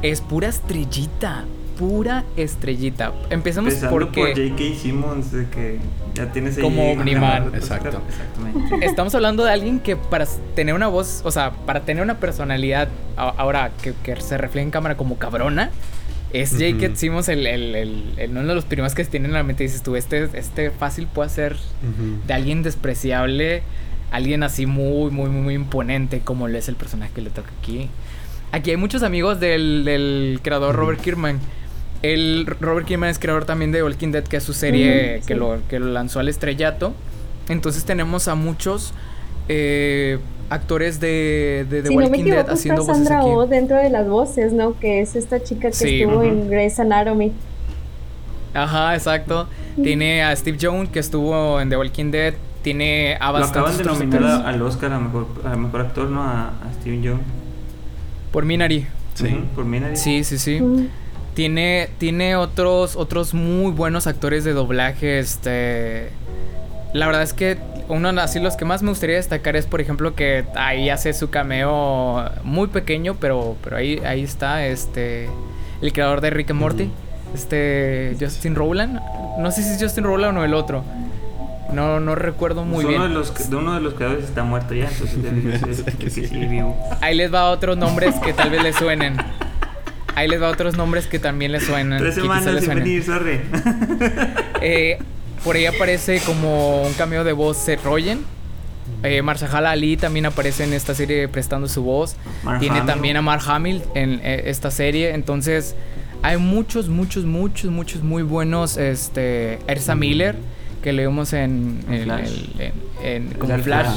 es 0.00 0.22
pura 0.22 0.48
estrellita 0.48 1.44
pura 1.78 2.24
estrellita. 2.36 3.12
Empezamos 3.30 3.74
porque... 3.88 4.20
por 4.20 4.30
J.K. 4.30 4.80
Simmons, 4.82 5.32
de 5.32 5.48
que 5.48 5.78
ya 6.14 6.30
tienes 6.32 6.56
ahí 6.56 6.62
Como 6.62 6.90
Omniman. 6.92 7.54
Exacto. 7.54 8.02
Exactamente. 8.08 8.84
Estamos 8.84 9.14
hablando 9.14 9.44
de 9.44 9.52
alguien 9.52 9.78
que 9.78 9.96
para 9.96 10.26
tener 10.54 10.74
una 10.74 10.88
voz, 10.88 11.22
o 11.24 11.30
sea, 11.30 11.52
para 11.52 11.82
tener 11.82 12.02
una 12.02 12.18
personalidad 12.18 12.88
ahora 13.16 13.70
que, 13.80 13.94
se 14.20 14.36
refleja 14.36 14.64
en 14.64 14.70
cámara 14.70 14.96
como 14.96 15.18
cabrona, 15.18 15.70
es 16.32 16.50
J.K. 16.50 16.96
Simmons 16.96 17.28
el, 17.28 17.46
el, 17.46 18.28
uno 18.30 18.44
de 18.44 18.54
los 18.54 18.64
primeros 18.64 18.94
que 18.94 19.04
se 19.04 19.10
tienen 19.10 19.30
en 19.30 19.34
la 19.34 19.44
mente. 19.44 19.62
Dices 19.62 19.82
tú, 19.82 19.94
este, 19.94 20.28
este 20.34 20.70
fácil 20.70 21.06
puede 21.06 21.30
ser 21.30 21.56
de 22.26 22.34
alguien 22.34 22.64
despreciable, 22.64 23.62
alguien 24.10 24.42
así 24.42 24.66
muy, 24.66 25.12
muy, 25.12 25.30
muy, 25.30 25.42
muy 25.42 25.54
imponente 25.54 26.20
como 26.20 26.48
lo 26.48 26.58
es 26.58 26.68
el 26.68 26.74
personaje 26.74 27.12
que 27.14 27.22
le 27.22 27.30
toca 27.30 27.50
aquí. 27.60 27.88
Aquí 28.50 28.70
hay 28.70 28.78
muchos 28.78 29.02
amigos 29.02 29.38
del, 29.38 29.84
del 29.84 30.40
creador 30.42 30.74
Robert 30.74 31.00
Kirkman 31.00 31.38
el 32.02 32.46
Robert 32.60 32.86
Kirkman 32.86 33.10
es 33.10 33.18
creador 33.18 33.44
también 33.44 33.72
de 33.72 33.82
Walking 33.82 34.12
Dead, 34.12 34.24
que 34.24 34.36
es 34.36 34.44
su 34.44 34.52
serie 34.52 35.20
que, 35.26 35.34
lo, 35.34 35.58
que 35.68 35.78
lo 35.78 35.86
lanzó 35.86 36.20
al 36.20 36.28
estrellato. 36.28 36.94
Entonces 37.48 37.84
tenemos 37.84 38.28
a 38.28 38.34
muchos 38.34 38.92
eh, 39.48 40.18
actores 40.50 41.00
de, 41.00 41.66
de, 41.68 41.82
de 41.82 41.90
Walking 41.90 42.24
Dead 42.24 42.48
haciendo 42.48 42.82
voces 42.82 42.96
Sandra 42.96 43.20
aquí. 43.20 43.28
Oh 43.30 43.46
dentro 43.46 43.76
de 43.76 43.90
las 43.90 44.08
voces, 44.08 44.52
¿no? 44.52 44.78
Que 44.78 45.00
es 45.00 45.16
esta 45.16 45.42
chica 45.42 45.70
que 45.70 46.02
estuvo 46.02 46.22
en 46.22 46.48
Grey's 46.48 46.78
Anatomy. 46.78 47.32
Ajá, 48.54 48.94
exacto. 48.94 49.48
Tiene 49.82 50.22
a 50.22 50.34
Steve 50.34 50.58
Jones 50.60 50.90
que 50.90 50.98
estuvo 50.98 51.60
en 51.60 51.68
The 51.68 51.76
Walking 51.76 52.10
Dead. 52.10 52.34
tiene 52.62 53.16
a 53.20 53.32
Lo 53.32 53.44
acaban 53.44 53.76
de 53.76 53.84
nominar 53.84 54.46
al 54.46 54.60
Oscar 54.62 54.92
a 54.92 54.98
mejor, 54.98 55.26
a 55.44 55.56
mejor 55.56 55.80
actor, 55.82 56.08
¿no? 56.08 56.22
A, 56.22 56.52
Steven 56.80 57.02
Young. 57.02 57.20
Por 58.32 58.44
Minari. 58.44 58.86
Sí. 59.14 59.40
por 59.54 59.64
Minari. 59.64 59.96
Sí, 59.96 60.24
sí, 60.24 60.38
sí. 60.38 60.60
Tiene, 61.38 61.88
tiene 61.98 62.34
otros, 62.34 62.96
otros 62.96 63.32
muy 63.32 63.70
buenos 63.70 64.08
actores 64.08 64.42
de 64.42 64.54
doblaje. 64.54 65.20
Este. 65.20 66.10
La 66.92 67.06
verdad 67.06 67.22
es 67.22 67.32
que 67.32 67.58
uno 67.86 68.08
así 68.20 68.40
los 68.40 68.56
que 68.56 68.64
más 68.64 68.82
me 68.82 68.88
gustaría 68.88 69.14
destacar 69.14 69.54
es 69.54 69.64
por 69.64 69.80
ejemplo 69.80 70.16
que 70.16 70.44
ahí 70.56 70.90
hace 70.90 71.12
su 71.12 71.30
cameo 71.30 72.28
muy 72.42 72.66
pequeño, 72.66 73.14
pero, 73.20 73.54
pero 73.62 73.76
ahí, 73.76 74.02
ahí 74.04 74.24
está 74.24 74.66
este 74.66 75.28
el 75.80 75.92
creador 75.92 76.22
de 76.22 76.30
Rick 76.30 76.50
and 76.50 76.58
Morty, 76.58 76.90
este 77.32 78.16
Justin 78.18 78.56
Rowland. 78.56 78.98
No 79.38 79.52
sé 79.52 79.62
si 79.62 79.74
es 79.74 79.80
Justin 79.80 80.02
Rowland 80.02 80.38
o 80.38 80.44
el 80.44 80.54
otro. 80.54 80.82
No, 81.72 82.00
no 82.00 82.16
recuerdo 82.16 82.64
muy 82.64 82.82
pues 82.82 82.88
bien. 82.88 83.00
De, 83.00 83.08
los, 83.10 83.48
de 83.48 83.54
uno 83.54 83.74
de 83.74 83.80
los 83.80 83.94
creadores 83.94 84.24
está 84.24 84.42
muerto 84.42 84.74
ya, 84.74 84.88
entonces 84.88 86.32
Ahí 87.00 87.14
les 87.14 87.32
va 87.32 87.48
otros 87.50 87.76
nombres 87.76 88.16
que 88.16 88.32
tal 88.32 88.50
vez 88.50 88.60
les 88.60 88.74
suenen. 88.74 89.18
Ahí 90.18 90.26
les 90.26 90.42
va 90.42 90.48
otros 90.50 90.76
nombres 90.76 91.06
que 91.06 91.20
también 91.20 91.52
les 91.52 91.62
suenan. 91.62 92.00
Tres 92.00 92.16
semanas 92.16 92.64
sin 92.64 92.74
venir, 92.74 93.04
sorry. 93.04 93.40
Eh, 94.60 94.98
por 95.44 95.54
ahí 95.54 95.66
aparece 95.66 96.20
como 96.26 96.82
un 96.82 96.92
cameo 96.94 97.22
de 97.22 97.32
voz 97.32 97.56
Seth 97.56 97.84
Rogen. 97.84 98.24
Eh, 99.04 99.22
Marshala 99.22 99.70
Ali 99.70 99.96
también 99.96 100.26
aparece 100.26 100.64
en 100.64 100.72
esta 100.72 100.92
serie 100.92 101.28
prestando 101.28 101.68
su 101.68 101.84
voz. 101.84 102.16
Tiene 102.58 102.80
también 102.80 103.16
a 103.16 103.22
Mark 103.22 103.42
Hamill 103.46 103.80
en 103.94 104.20
eh, 104.24 104.42
esta 104.46 104.72
serie. 104.72 105.14
Entonces, 105.14 105.76
hay 106.22 106.36
muchos, 106.36 106.88
muchos, 106.88 107.24
muchos, 107.24 107.70
muchos 107.70 108.02
muy 108.02 108.24
buenos. 108.24 108.76
Este, 108.76 109.60
Ersa 109.68 109.94
Miller, 109.94 110.34
que 110.82 110.92
leemos 110.92 111.32
en, 111.32 111.78
en, 111.88 112.10
en, 113.04 113.28
como 113.34 113.56
Flash. 113.58 113.94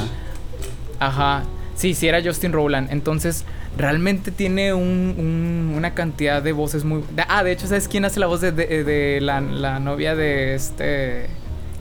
Ajá. 0.99 1.45
Sí, 1.73 1.95
sí, 1.95 2.07
era 2.07 2.21
Justin 2.23 2.53
Rowland. 2.53 2.91
Entonces, 2.91 3.43
realmente 3.77 4.31
tiene 4.31 4.73
un, 4.73 5.73
una 5.75 5.93
cantidad 5.93 6.41
de 6.41 6.51
voces 6.51 6.83
muy... 6.83 7.03
ah, 7.27 7.43
de 7.43 7.51
hecho, 7.51 7.67
¿sabes 7.67 7.87
quién 7.87 8.05
hace 8.05 8.19
la 8.19 8.27
voz 8.27 8.41
de, 8.41 9.19
la, 9.21 9.41
la, 9.41 9.79
novia 9.79 10.15
de 10.15 10.55
este 10.55 11.27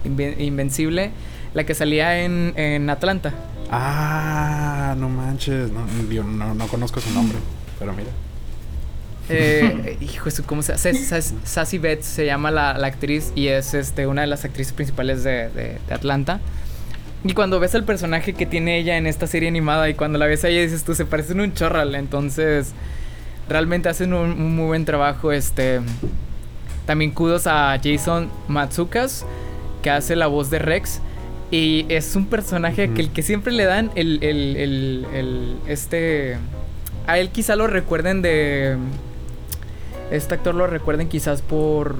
Invencible? 0.04 1.10
La 1.52 1.64
que 1.64 1.74
salía 1.74 2.20
en, 2.22 2.52
en 2.56 2.88
Atlanta. 2.90 3.34
Ah, 3.70 4.94
no 4.98 5.08
manches. 5.08 5.70
No, 5.70 5.86
yo 6.10 6.22
no, 6.24 6.66
conozco 6.68 7.00
su 7.00 7.10
nombre, 7.10 7.38
pero 7.78 7.92
mira. 7.92 8.10
Eh, 9.28 9.96
hijo, 10.00 10.28
¿cómo 10.46 10.62
se 10.62 10.76
llama? 10.76 11.22
Sassy 11.44 11.78
Betts 11.78 12.06
se 12.06 12.26
llama 12.26 12.50
la, 12.50 12.74
la, 12.74 12.86
actriz 12.86 13.32
y 13.34 13.48
es 13.48 13.74
este, 13.74 14.06
una 14.06 14.22
de 14.22 14.26
las 14.26 14.44
actrices 14.44 14.72
principales 14.72 15.22
de, 15.22 15.48
de, 15.50 15.78
de 15.86 15.94
Atlanta. 15.94 16.40
Y 17.22 17.34
cuando 17.34 17.60
ves 17.60 17.74
el 17.74 17.84
personaje 17.84 18.32
que 18.32 18.46
tiene 18.46 18.78
ella 18.78 18.96
en 18.96 19.06
esta 19.06 19.26
serie 19.26 19.48
animada 19.48 19.88
y 19.90 19.94
cuando 19.94 20.18
la 20.18 20.26
ves 20.26 20.44
a 20.44 20.48
ella 20.48 20.62
dices 20.62 20.84
tú, 20.84 20.94
se 20.94 21.04
parecen 21.04 21.40
un 21.40 21.52
chorral. 21.52 21.94
Entonces, 21.94 22.72
realmente 23.48 23.90
hacen 23.90 24.14
un, 24.14 24.54
muy 24.54 24.66
buen 24.66 24.84
trabajo. 24.86 25.30
Este, 25.30 25.80
también 26.86 27.10
kudos 27.10 27.46
a 27.46 27.78
Jason 27.82 28.30
Matsukas, 28.48 29.26
que 29.82 29.90
hace 29.90 30.16
la 30.16 30.28
voz 30.28 30.48
de 30.48 30.60
Rex. 30.60 31.02
Y 31.50 31.84
es 31.88 32.16
un 32.16 32.26
personaje 32.26 32.90
que 32.90 33.02
el 33.02 33.10
que 33.10 33.22
siempre 33.22 33.52
le 33.52 33.64
dan 33.64 33.90
el, 33.96 34.22
el, 34.22 34.56
el, 34.56 35.06
el, 35.12 35.56
este... 35.66 36.38
A 37.06 37.18
él 37.18 37.30
quizá 37.30 37.54
lo 37.56 37.66
recuerden 37.66 38.22
de... 38.22 38.76
Este 40.10 40.34
actor 40.34 40.54
lo 40.54 40.66
recuerden 40.66 41.08
quizás 41.08 41.42
por... 41.42 41.96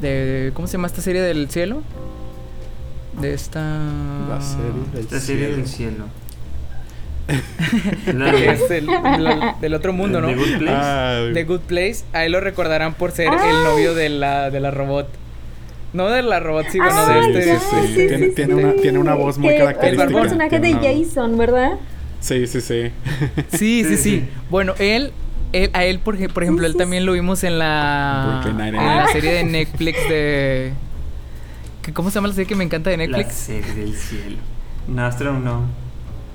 De, 0.00 0.52
¿Cómo 0.54 0.68
se 0.68 0.74
llama 0.74 0.86
esta 0.86 1.00
serie 1.00 1.22
del 1.22 1.50
cielo? 1.50 1.82
De 3.20 3.34
esta. 3.34 3.60
La 4.28 4.40
serie 4.40 4.72
del 4.92 5.00
esta 5.02 5.20
serie 5.20 5.48
del 5.48 5.66
cielo. 5.66 6.04
es 8.06 8.70
el, 8.70 8.88
del 9.60 9.74
otro 9.74 9.92
mundo, 9.92 10.20
¿no? 10.22 10.28
The 10.28 10.34
Good 10.34 10.58
Place. 10.58 10.76
Ah, 10.76 11.24
The 11.32 11.44
Good 11.44 11.60
Place. 11.60 11.96
Ahí 12.12 12.28
lo 12.28 12.40
recordarán 12.40 12.94
por 12.94 13.12
ser 13.12 13.28
el 13.32 13.64
novio 13.64 13.94
de 13.94 14.08
la, 14.08 14.50
de 14.50 14.60
la 14.60 14.70
robot. 14.70 15.08
No 15.92 16.10
de 16.10 16.22
la 16.22 16.40
robot, 16.40 16.66
sí, 16.70 16.78
bueno, 16.78 17.06
de 17.06 17.20
este. 17.20 17.58
Sí, 17.58 17.86
sí, 17.86 17.94
tiene, 17.94 18.26
tiene, 18.28 18.54
una, 18.54 18.72
tiene 18.74 18.98
una 18.98 19.14
voz 19.14 19.38
muy 19.38 19.56
característica. 19.56 20.04
El 20.04 20.14
personaje 20.14 20.60
de 20.60 20.74
Jason, 20.74 21.38
¿verdad? 21.38 21.72
Sí, 22.20 22.46
sí, 22.46 22.60
sí. 22.60 22.90
Sí, 23.56 23.84
sí, 23.84 23.96
sí. 23.96 24.28
Bueno, 24.50 24.74
él 24.78 25.12
él, 25.52 25.70
a 25.72 25.84
él, 25.84 26.00
por, 26.00 26.16
por 26.32 26.42
ejemplo, 26.42 26.66
él 26.66 26.76
también 26.76 27.06
lo 27.06 27.12
vimos 27.12 27.44
en 27.44 27.58
la, 27.58 28.42
en 28.44 28.74
la 28.74 29.06
serie 29.08 29.32
de 29.32 29.44
Netflix 29.44 30.08
de 30.08 30.72
¿Cómo 31.92 32.10
se 32.10 32.16
llama 32.16 32.28
la 32.28 32.34
serie 32.34 32.46
que 32.46 32.56
me 32.56 32.64
encanta 32.64 32.90
de 32.90 32.96
Netflix? 32.96 33.26
La 33.26 33.32
serie 33.32 33.74
del 33.74 33.94
cielo. 33.94 34.36
Nastro 34.88 35.38
no. 35.38 35.64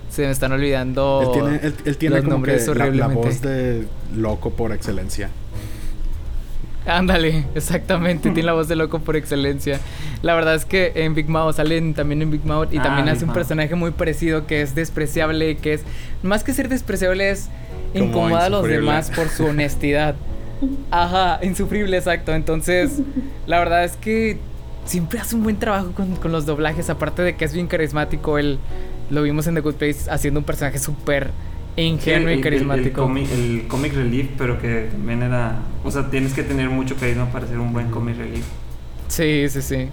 Se 0.09 0.23
me 0.23 0.31
están 0.31 0.51
olvidando. 0.51 1.21
Él 1.23 1.59
tiene, 1.59 1.73
él, 1.85 1.97
tiene 1.97 2.15
los 2.17 2.25
nombres 2.25 2.69
que 2.69 2.75
la, 2.75 3.07
voz 3.07 3.41
de 3.41 3.87
loco 4.15 4.51
por 4.51 4.73
excelencia. 4.73 5.29
Ándale, 6.85 7.45
exactamente, 7.53 8.31
tiene 8.31 8.43
la 8.43 8.53
voz 8.53 8.67
de 8.67 8.75
loco 8.75 8.99
por 8.99 9.15
excelencia. 9.15 9.79
La 10.23 10.33
verdad 10.33 10.55
es 10.55 10.65
que 10.65 10.91
en 10.95 11.13
Big 11.13 11.29
Mouth 11.29 11.55
salen 11.55 11.93
también 11.93 12.23
en 12.23 12.31
Big 12.31 12.43
Mouth 12.43 12.73
y 12.73 12.79
ah, 12.79 12.83
también 12.83 13.07
hace 13.07 13.23
un 13.23 13.33
personaje 13.33 13.75
muy 13.75 13.91
parecido 13.91 14.47
que 14.47 14.61
es 14.61 14.73
despreciable, 14.73 15.57
que 15.57 15.75
es 15.75 15.83
más 16.23 16.43
que 16.43 16.53
ser 16.53 16.69
despreciable 16.69 17.29
es 17.29 17.49
incomoda 17.93 18.45
a 18.45 18.49
los 18.49 18.67
demás 18.67 19.11
por 19.11 19.29
su 19.29 19.45
honestidad. 19.47 20.15
Ajá, 20.89 21.39
insufrible, 21.43 21.97
exacto. 21.97 22.33
Entonces, 22.33 22.99
la 23.45 23.59
verdad 23.59 23.83
es 23.83 23.95
que 23.95 24.39
siempre 24.86 25.19
hace 25.19 25.36
un 25.36 25.43
buen 25.43 25.57
trabajo 25.57 25.91
con, 25.91 26.32
los 26.32 26.45
doblajes. 26.45 26.89
Aparte 26.89 27.21
de 27.21 27.36
que 27.36 27.45
es 27.45 27.53
bien 27.53 27.67
carismático, 27.67 28.38
él 28.38 28.59
lo 29.09 29.23
vimos 29.23 29.47
en 29.47 29.55
The 29.55 29.61
Good 29.61 29.75
Place 29.75 30.09
haciendo 30.09 30.39
un 30.39 30.45
personaje 30.45 30.79
súper 30.79 31.32
ingenuo 31.75 32.32
y 32.32 32.41
carismático. 32.41 33.03
El, 33.03 33.67
comic, 33.67 33.93
relief, 33.93 34.29
pero 34.38 34.59
que 34.59 34.89
también 34.91 35.23
era. 35.23 35.59
O 35.84 35.91
sea, 35.91 36.09
tienes 36.09 36.34
que 36.34 36.43
tener 36.43 36.69
mucho 36.69 36.95
carisma 36.95 37.32
para 37.32 37.47
ser 37.47 37.59
un 37.59 37.73
buen 37.73 37.89
comic 37.91 38.17
relief. 38.17 38.45
Sí, 39.07 39.47
sí, 39.49 39.61
sí. 39.61 39.89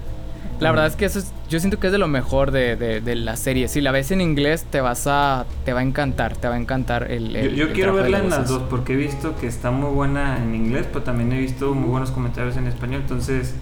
La 0.61 0.71
verdad 0.71 0.89
es 0.89 0.97
que 0.97 1.05
eso 1.05 1.21
yo 1.49 1.61
siento 1.61 1.79
que 1.79 1.87
es 1.87 1.93
de 1.93 1.99
lo 1.99 2.09
mejor 2.09 2.51
de, 2.51 2.77
de, 2.77 3.15
la 3.15 3.37
serie. 3.37 3.69
Si 3.69 3.81
la 3.81 3.93
ves 3.93 4.11
en 4.11 4.21
inglés, 4.21 4.65
te 4.69 4.81
vas 4.81 5.07
a, 5.07 5.47
te 5.65 5.73
va 5.73 5.81
a 5.81 5.83
encantar, 5.83 6.37
te 6.37 6.49
va 6.49 6.55
a 6.55 6.59
encantar 6.59 7.11
el. 7.13 7.37
el 7.37 7.55
yo, 7.55 7.73
quiero 7.73 7.95
verla 7.95 8.19
en 8.19 8.31
las 8.31 8.49
dos 8.49 8.63
porque 8.69 8.95
he 8.95 8.97
visto 8.97 9.37
que 9.37 9.47
está 9.47 9.71
muy 9.71 9.91
buena 9.91 10.43
en 10.43 10.55
inglés, 10.55 10.87
pero 10.93 11.05
también 11.05 11.33
he 11.33 11.39
visto 11.39 11.75
muy 11.75 11.89
buenos 11.89 12.11
comentarios 12.11 12.57
en 12.57 12.67
español. 12.67 13.03
Entonces, 13.03 13.55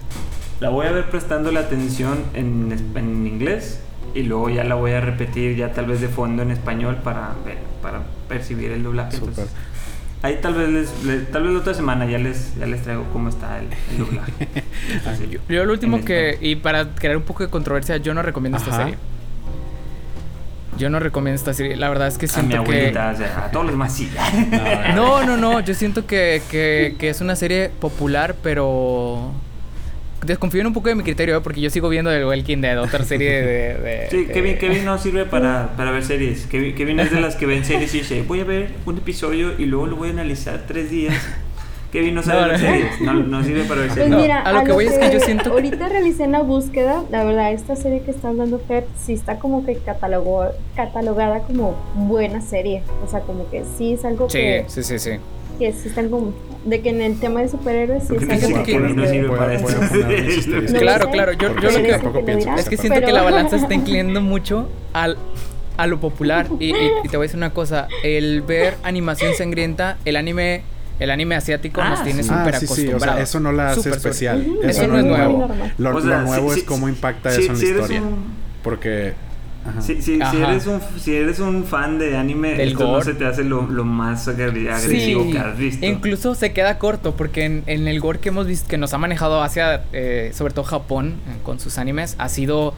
la 0.61 0.71
voy 0.71 0.87
a 0.87 0.93
ver 0.93 1.11
prestando 1.11 1.53
la 1.53 1.61
atención 1.61 2.19
en, 2.35 2.77
en 2.95 3.27
inglés 3.27 3.81
y 4.17 4.23
luego 4.23 4.49
ya 4.49 4.65
la 4.65 4.75
voy 4.75 4.93
a 4.93 5.01
repetir 5.01 5.57
ya 5.57 5.73
tal 5.73 5.87
vez 5.87 6.01
de 6.01 6.09
fondo 6.09 6.43
en 6.43 6.51
español 6.51 6.97
para 7.05 7.35
ver, 7.45 7.59
para 7.83 8.03
percibir 8.29 8.71
el 8.71 8.83
doblaje. 8.83 9.19
ahí 10.23 10.39
tal 10.41 10.55
vez 10.55 10.71
les, 11.05 11.31
tal 11.31 11.43
vez 11.43 11.53
la 11.53 11.59
otra 11.59 11.75
semana 11.75 12.07
ya 12.07 12.17
les 12.17 12.57
ya 12.57 12.67
les 12.67 12.83
traigo 12.83 13.05
cómo 13.13 13.29
está 13.29 13.59
el, 13.59 13.69
doblaje. 13.99 14.49
yo, 15.49 15.65
lo 15.65 15.73
último 15.73 16.03
que 16.03 16.39
y 16.41 16.57
para 16.57 16.95
crear 16.95 17.19
un 17.19 17.25
poco 17.25 17.43
de 17.43 17.51
controversia, 17.51 17.99
yo 17.99 18.15
no 18.15 18.23
recomiendo 18.23 18.59
esta 18.59 18.75
serie. 18.75 18.97
Yo 20.79 20.91
no 20.91 21.01
recomiendo 21.01 21.37
esta 21.37 21.55
serie. 21.55 21.75
La 21.75 21.89
verdad 21.89 22.07
es 22.07 22.19
que 22.19 22.29
siento 22.29 22.59
a 22.59 22.61
mi 22.61 22.67
que. 22.67 22.91
O 22.91 22.93
sea, 22.93 23.47
a 23.47 23.51
todos 23.51 23.65
los 23.65 23.73
demás 23.73 23.95
sí. 23.95 24.11
no, 24.95 25.25
no, 25.25 25.39
no. 25.39 25.61
Yo 25.61 25.73
siento 25.73 26.07
que, 26.07 26.43
que, 26.51 26.97
que, 26.99 27.09
es 27.09 27.23
una 27.23 27.35
serie 27.35 27.71
popular, 27.81 28.37
pero 28.43 29.33
desconfío 30.27 30.67
un 30.67 30.73
poco 30.73 30.89
de 30.89 30.95
mi 30.95 31.03
criterio, 31.03 31.37
¿eh? 31.37 31.41
porque 31.41 31.61
yo 31.61 31.71
sigo 31.71 31.89
viendo 31.89 32.11
el 32.11 32.25
Walking 32.25 32.59
Dead, 32.59 32.81
otra 32.81 33.05
serie 33.05 33.43
de... 33.43 34.07
sí, 34.11 34.27
Kevin, 34.27 34.59
Kevin 34.59 34.85
no 34.85 34.99
sirve 35.03 35.25
para, 35.25 35.77
para 35.77 35.91
ver 35.91 36.05
series. 36.05 36.47
Kevin, 36.47 36.75
Kevin, 36.75 37.01
es 37.01 37.11
de 37.11 37.21
las 37.21 37.37
que 37.37 37.47
ven 37.47 37.65
series 37.65 37.95
y 37.95 37.99
dice, 37.99 38.23
voy 38.23 38.41
a 38.41 38.45
ver 38.45 38.71
un 38.85 38.99
episodio 38.99 39.53
y 39.59 39.67
luego 39.67 39.87
lo 39.87 39.97
voy 39.97 40.09
a 40.09 40.13
analizar 40.13 40.65
tres 40.67 40.91
días. 40.91 41.15
Kevin 41.93 42.15
no 42.15 42.23
sabe 42.23 42.49
ver 42.49 42.59
series, 42.59 43.01
no, 43.01 43.15
no, 43.15 43.43
sirve 43.45 43.63
para 43.63 43.81
ver 43.81 43.89
pues 43.89 43.95
series. 43.95 44.13
Pues 44.13 44.23
mira, 44.23 44.43
a 44.43 44.53
lo 44.53 44.65
que 44.65 44.73
voy 44.73 44.87
es 44.87 44.99
que 44.99 45.13
yo 45.13 45.21
siento... 45.21 45.53
Ahorita 45.53 45.89
realicé 45.89 46.25
una 46.25 46.43
búsqueda, 46.43 47.05
la 47.11 47.25
verdad, 47.25 47.53
esta 47.53 47.77
serie 47.77 48.03
que 48.03 48.11
están 48.11 48.37
dando 48.37 48.59
Fer 48.59 48.87
sí 48.99 49.15
está 49.15 49.39
como 49.39 49.65
que 49.65 49.77
catalogó, 49.77 50.47
catalogada 50.75 51.41
como 51.41 51.77
buena 51.95 52.43
serie. 52.43 52.83
O 53.05 53.11
sea, 53.11 53.21
como 53.21 53.49
que 53.51 53.65
sí 53.79 53.93
es 53.93 54.05
algo 54.05 54.27
que... 54.27 54.65
Sí, 54.69 54.83
sí, 54.83 54.99
sí, 54.99 54.99
sí. 54.99 55.19
Que 55.59 55.73
sí 55.73 55.89
están 55.89 56.11
como 56.11 56.35
de 56.67 56.81
que 56.81 56.91
en 56.91 57.01
el 57.01 57.19
tema 57.19 57.41
de 57.41 57.49
superhéroes 57.49 58.05
sí 58.09 58.17
es 58.17 58.45
algo 58.45 58.63
que 58.65 58.79
no 58.79 59.07
sirve 59.07 59.37
para 59.37 59.55
esto. 59.55 60.79
claro, 60.79 61.11
claro, 61.11 61.33
yo, 61.33 61.55
yo 61.61 61.71
lo 61.71 62.25
que 62.25 62.47
es 62.59 62.69
que 62.69 62.77
siento 62.77 63.01
que 63.01 63.13
la 63.13 63.23
balanza 63.23 63.57
está 63.57 63.75
inclinando 63.83 64.21
mucho 64.21 64.69
al 64.93 65.17
a 65.77 65.87
lo 65.87 66.01
popular 66.01 66.49
y, 66.59 66.73
te 66.73 67.17
voy 67.17 67.25
a 67.25 67.29
decir 67.29 67.37
una 67.37 67.51
cosa, 67.51 67.87
el 68.03 68.43
ver 68.43 68.77
animación 68.83 69.35
sangrienta, 69.35 69.99
el 70.05 70.17
anime 70.17 70.63
el 70.99 71.11
anime 71.11 71.35
asiático 71.35 71.85
nos 71.85 72.01
ah, 72.01 72.05
tiene 72.05 72.23
súper 72.23 72.55
ah, 72.55 72.59
sí, 72.59 72.67
sí, 72.67 72.89
o 72.89 72.99
sea, 72.99 73.21
eso 73.21 73.39
no 73.39 73.53
la 73.53 73.73
hace 73.73 73.91
especial. 73.91 74.47
Eso, 74.63 74.87
no 74.87 74.99
es 74.99 75.05
nuevo. 75.05 75.47
Lo, 75.77 76.01
nuevo 76.01 76.55
es 76.55 76.63
cómo 76.63 76.89
impacta 76.89 77.29
eso 77.29 77.53
en 77.53 77.59
la 77.59 77.65
historia. 77.65 78.03
Porque 78.63 79.13
si, 79.81 80.03
si, 80.03 80.19
eres 80.19 80.67
un, 80.67 80.81
si 80.99 81.15
eres 81.15 81.39
un 81.39 81.65
fan 81.65 81.99
de 81.99 82.17
anime, 82.17 82.63
esto 82.63 82.93
no 82.93 83.03
se 83.03 83.15
te 83.15 83.25
hace 83.25 83.45
lo, 83.45 83.63
más 83.63 84.29
agresivo 84.29 85.31
que 85.31 85.39
has 85.39 85.57
visto. 85.57 85.87
Incluso 85.87 86.35
se 86.35 86.53
queda 86.53 86.79
corto, 86.79 87.17
porque 87.17 87.45
en, 87.45 87.89
el 87.89 88.01
gore 88.01 88.21
que 88.21 88.31
hemos 88.31 88.47
visto, 88.47 88.69
que 88.69 88.79
nos 88.79 88.95
ha 88.95 88.99
manejado 88.99 89.43
hacia, 89.43 89.85
eh, 89.93 90.31
sobre 90.35 90.55
todo 90.55 90.65
Japón, 90.65 91.21
eh, 91.29 91.39
con 91.43 91.61
sus 91.61 91.79
animes, 91.79 92.17
ha 92.19 92.29
sido 92.29 92.75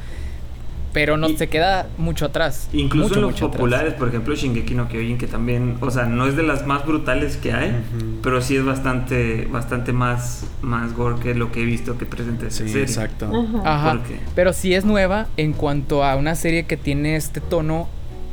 pero 0.99 1.17
no 1.17 1.29
se 1.29 1.47
queda 1.47 1.87
mucho 1.97 2.27
atrás. 2.27 2.69
Incluso 2.73 3.15
en 3.15 3.21
los 3.21 3.39
populares, 3.39 3.95
por 3.95 4.09
ejemplo, 4.09 4.35
Shingeki 4.35 4.75
no 4.75 4.89
Kyojin, 4.89 5.17
que 5.17 5.29
también, 5.29 5.77
o 5.81 5.93
sea, 5.93 6.07
no 6.07 6.27
es 6.27 6.35
de 6.35 6.43
las 6.43 6.67
más 6.67 6.85
brutales 6.85 7.37
que 7.37 7.53
hay, 7.53 7.73
pero 8.21 8.43
sí 8.43 8.57
es 8.57 8.65
bastante 8.65 9.47
bastante 9.49 9.93
más 9.93 10.45
más 10.61 10.95
gore 10.95 11.21
que 11.21 11.37
lo 11.37 11.53
que 11.53 11.63
he 11.63 11.65
visto 11.65 11.97
que 11.99 12.05
presenta 12.05 12.49
esa 12.49 12.67
sí, 12.67 12.77
exacto. 12.81 13.31
Ajá. 13.65 14.01
Pero 14.35 14.53
sí 14.53 14.75
es 14.75 14.85
nueva 14.85 15.29
en 15.37 15.53
cuanto 15.53 16.03
a 16.03 16.17
una 16.17 16.35
serie 16.35 16.65
que 16.65 16.77
tiene 16.77 17.15
este 17.15 17.41
tono, 17.41 17.87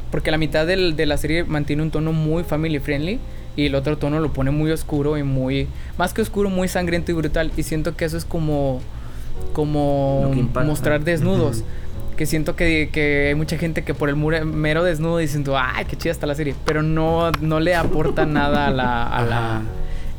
porque 0.09 0.31
la 0.31 0.39
mitad 0.39 0.65
de 0.65 1.05
la 1.05 1.17
serie 1.17 1.43
mantiene 1.43 1.83
un 1.83 1.91
tono 1.91 2.13
muy 2.13 2.43
family 2.43 2.79
friendly 2.79 3.19
y 3.55 3.67
el 3.67 3.75
otro 3.75 3.99
tono 3.99 4.19
lo 4.19 4.33
pone 4.33 4.49
muy 4.49 4.71
oscuro 4.71 5.19
y 5.19 5.23
muy 5.23 5.67
más 5.99 6.15
que 6.15 6.23
oscuro, 6.23 6.49
muy 6.49 6.67
sangriento 6.67 7.11
y 7.11 7.13
brutal 7.13 7.51
y 7.55 7.61
siento 7.61 7.95
que 7.95 8.05
eso 8.05 8.17
es 8.17 8.25
como 8.25 8.81
como 9.53 10.31
mostrar 10.65 11.03
desnudos 11.03 11.63
que 12.15 12.25
siento 12.25 12.55
que, 12.55 12.89
que, 12.91 13.27
hay 13.27 13.35
mucha 13.35 13.57
gente 13.57 13.83
que 13.83 13.93
por 13.93 14.09
el 14.09 14.15
mero 14.15 14.83
desnudo 14.83 15.17
diciendo, 15.17 15.57
ay, 15.57 15.85
qué 15.85 15.95
chida 15.95 16.11
está 16.11 16.25
la 16.27 16.35
serie, 16.35 16.55
pero 16.65 16.81
no, 16.81 17.31
no 17.41 17.59
le 17.59 17.75
aporta 17.75 18.25
nada 18.25 18.67
a 18.67 18.71
la, 18.71 19.03
a 19.03 19.23
la... 19.23 19.61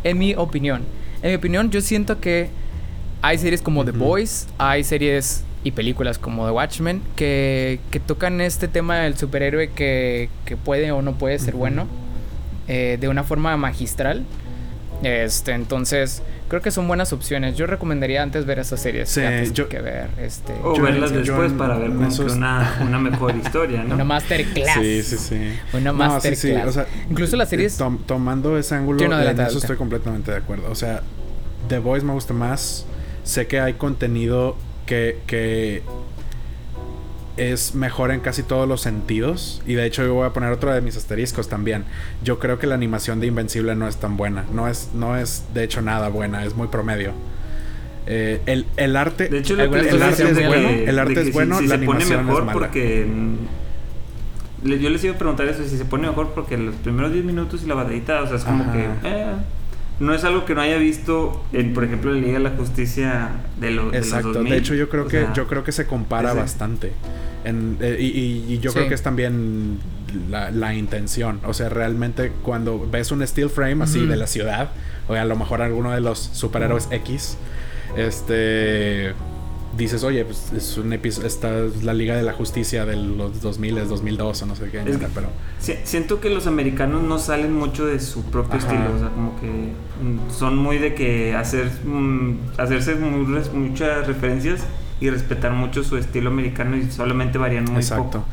En 0.05 0.19
mi 0.19 0.35
opinión. 0.35 0.83
En 1.23 1.31
mi 1.31 1.37
opinión, 1.37 1.71
yo 1.71 1.81
siento 1.81 2.21
que 2.21 2.49
hay 3.23 3.39
series 3.39 3.63
como 3.63 3.85
The 3.85 3.93
Boys, 3.93 4.47
hay 4.59 4.85
series 4.85 5.45
y 5.65 5.73
películas 5.73 6.19
como 6.19 6.47
The 6.47 6.53
Watchmen 6.53 7.03
que, 7.17 7.81
que 7.91 7.99
tocan 7.99 8.41
este 8.41 8.69
tema 8.69 8.99
del 8.99 9.17
superhéroe 9.17 9.71
que, 9.71 10.29
que 10.45 10.57
puede 10.57 10.93
o 10.93 11.03
no 11.03 11.15
puede 11.15 11.39
ser 11.41 11.55
bueno 11.55 11.89
eh, 12.69 12.99
de 13.01 13.09
una 13.09 13.25
forma 13.25 13.57
magistral. 13.57 14.25
Este, 15.03 15.53
entonces 15.53 16.23
creo 16.49 16.63
que 16.63 16.71
son 16.71 16.89
buenas 16.89 17.13
opciones. 17.13 17.57
Yo 17.57 17.67
recomendaría 17.67 18.23
antes 18.23 18.47
ver 18.47 18.59
esas 18.59 18.81
series 18.81 19.11
sí, 19.11 19.21
antes 19.23 19.53
que 19.53 19.81
ver 19.81 20.09
este. 20.19 20.55
O 20.63 20.81
verlas 20.81 21.13
después 21.13 21.53
para 21.53 21.77
ver 21.79 21.91
una, 21.91 22.79
una, 22.81 22.99
mejor 22.99 23.37
historia, 23.37 23.83
¿no? 23.83 23.95
Una 23.95 24.05
masterclass. 24.05 24.75
Sí, 24.75 25.03
sí, 25.03 25.17
sí. 25.19 25.59
Una 25.73 25.93
masterclass. 25.93 26.81
Incluso 27.11 27.37
las 27.37 27.49
series. 27.49 27.79
tomando 28.07 28.59
ese 28.59 28.75
ángulo, 28.75 29.01
en 29.01 29.41
eso 29.41 29.59
estoy 29.59 29.77
completamente 29.77 30.31
de 30.31 30.39
acuerdo. 30.39 30.71
O 30.71 30.75
sea, 30.75 31.03
The 31.69 31.79
Voice 31.79 32.05
me 32.05 32.13
gusta 32.13 32.33
más. 32.35 32.87
Sé 33.25 33.49
que 33.49 33.59
hay 33.59 33.75
contenido 33.75 34.57
que, 34.87 35.19
que 35.27 35.83
es 37.37 37.75
mejor 37.75 38.11
en 38.11 38.21
casi 38.21 38.43
todos 38.43 38.69
los 38.69 38.81
sentidos. 38.81 39.63
Y 39.67 39.75
de 39.75 39.87
hecho 39.87 40.05
yo 40.05 40.15
voy 40.15 40.27
a 40.27 40.33
poner 40.33 40.53
otro 40.53 40.73
de 40.73 40.81
mis 40.81 40.97
asteriscos 40.97 41.49
también. 41.49 41.85
Yo 42.23 42.39
creo 42.39 42.59
que 42.59 42.67
la 42.67 42.75
animación 42.75 43.21
de 43.21 43.27
Invencible 43.27 43.75
no 43.75 43.89
es 43.89 43.97
tan 43.97 44.17
buena. 44.17 44.45
No 44.53 44.69
es, 44.69 44.91
no 44.95 45.17
es 45.17 45.45
de 45.55 45.65
hecho 45.65 45.83
nada 45.83 46.09
buena, 46.09 46.45
es 46.45 46.55
muy 46.55 46.69
promedio. 46.69 47.13
Eh, 48.09 48.41
el, 48.47 48.67
el, 48.77 48.95
arte, 48.95 49.29
de 49.29 49.39
hecho, 49.39 49.55
el, 49.55 49.63
arte 50.03 50.31
es 50.31 50.47
bueno, 50.47 50.69
el 50.69 50.99
arte 50.99 51.21
es 51.23 51.33
bueno, 51.33 51.61
la 51.61 51.77
se 51.77 51.85
pone 51.85 52.05
mejor 52.05 52.53
porque 52.53 53.05
yo 54.63 54.91
les 54.91 55.03
iba 55.03 55.15
a 55.15 55.19
preguntar 55.19 55.49
eso 55.49 55.65
si 55.65 55.77
se 55.77 55.85
pone 55.85 56.07
mejor 56.07 56.31
porque 56.33 56.57
los 56.57 56.77
primeros 56.77 57.13
10 57.13 57.25
minutos 57.25 57.65
y 57.65 57.67
la 57.67 57.75
batallita, 57.75 58.23
o 58.23 58.27
sea, 58.29 58.37
es 58.37 58.45
como 58.45 58.73
que 58.73 58.87
eh, 59.05 59.33
no 59.99 60.15
es 60.15 60.25
algo 60.25 60.45
que 60.45 60.55
no 60.55 60.61
haya 60.61 60.77
visto 60.77 61.45
en, 61.53 61.73
por 61.73 61.85
ejemplo, 61.85 62.15
en 62.15 62.21
Liga 62.21 62.35
de 62.35 62.45
la 62.45 62.51
Justicia 62.51 63.31
de, 63.59 63.71
lo, 63.71 63.95
Exacto. 63.95 64.33
de 64.33 64.41
los 64.41 64.51
de 64.51 64.57
hecho 64.59 64.75
yo 64.75 64.89
creo 64.89 65.07
que 65.09 65.27
yo 65.35 65.47
creo 65.47 65.65
que 65.65 65.73
se 65.73 65.87
compara 65.87 66.35
bastante. 66.35 66.93
Eh, 67.45 67.97
y, 68.01 68.59
yo 68.59 68.73
creo 68.73 68.89
que 68.89 68.95
es 68.95 69.03
también 69.03 69.79
la, 70.29 70.75
intención. 70.75 71.41
O 71.45 71.55
sea, 71.55 71.69
realmente 71.69 72.33
cuando 72.43 72.89
ves 72.91 73.13
un 73.13 73.27
steel 73.27 73.49
frame 73.49 73.85
así 73.85 74.05
de 74.05 74.17
la 74.17 74.27
ciudad, 74.27 74.71
o 75.09 75.15
a 75.15 75.25
lo 75.25 75.37
mejor 75.37 75.63
alguno 75.63 75.93
de 75.93 76.01
los 76.01 76.19
superhéroes 76.19 76.89
X, 76.91 77.39
este 77.97 79.15
dices, 79.77 80.05
oye, 80.05 80.25
pues 80.25 80.53
es 80.57 80.79
un 80.79 80.93
episodio, 80.93 81.27
esta 81.27 81.59
es 81.59 81.83
la 81.83 81.95
Liga 81.95 82.17
de 82.17 82.23
la 82.23 82.33
Justicia 82.33 82.85
de 82.87 82.97
los 82.97 83.41
2000, 83.41 83.89
2002 83.89 84.43
o 84.43 84.47
no 84.47 84.57
sé 84.57 84.71
qué, 84.71 84.81
pero... 85.15 85.29
Siento 85.85 86.21
que 86.21 86.31
los 86.31 86.47
americanos 86.47 87.03
no 87.03 87.19
salen 87.19 87.53
mucho 87.53 87.87
de 87.87 88.01
su 88.01 88.23
propio 88.25 88.59
estilo, 88.59 88.95
o 88.95 88.99
sea, 88.99 89.09
como 89.09 89.39
que 89.41 89.47
mm, 89.47 90.31
son 90.31 90.57
muy 90.57 90.79
de 90.79 90.95
que 90.95 91.35
hacer, 91.35 91.71
mm, 91.85 92.59
hacerse 92.59 92.95
muchas 92.95 94.07
referencias 94.07 94.61
y 95.01 95.11
respetar 95.11 95.53
mucho 95.53 95.85
su 95.85 95.97
estilo 95.97 96.31
americano 96.31 96.77
y 96.77 96.91
solamente 96.91 97.39
varían 97.39 97.65
muy 97.65 97.77
Exacto. 97.77 98.25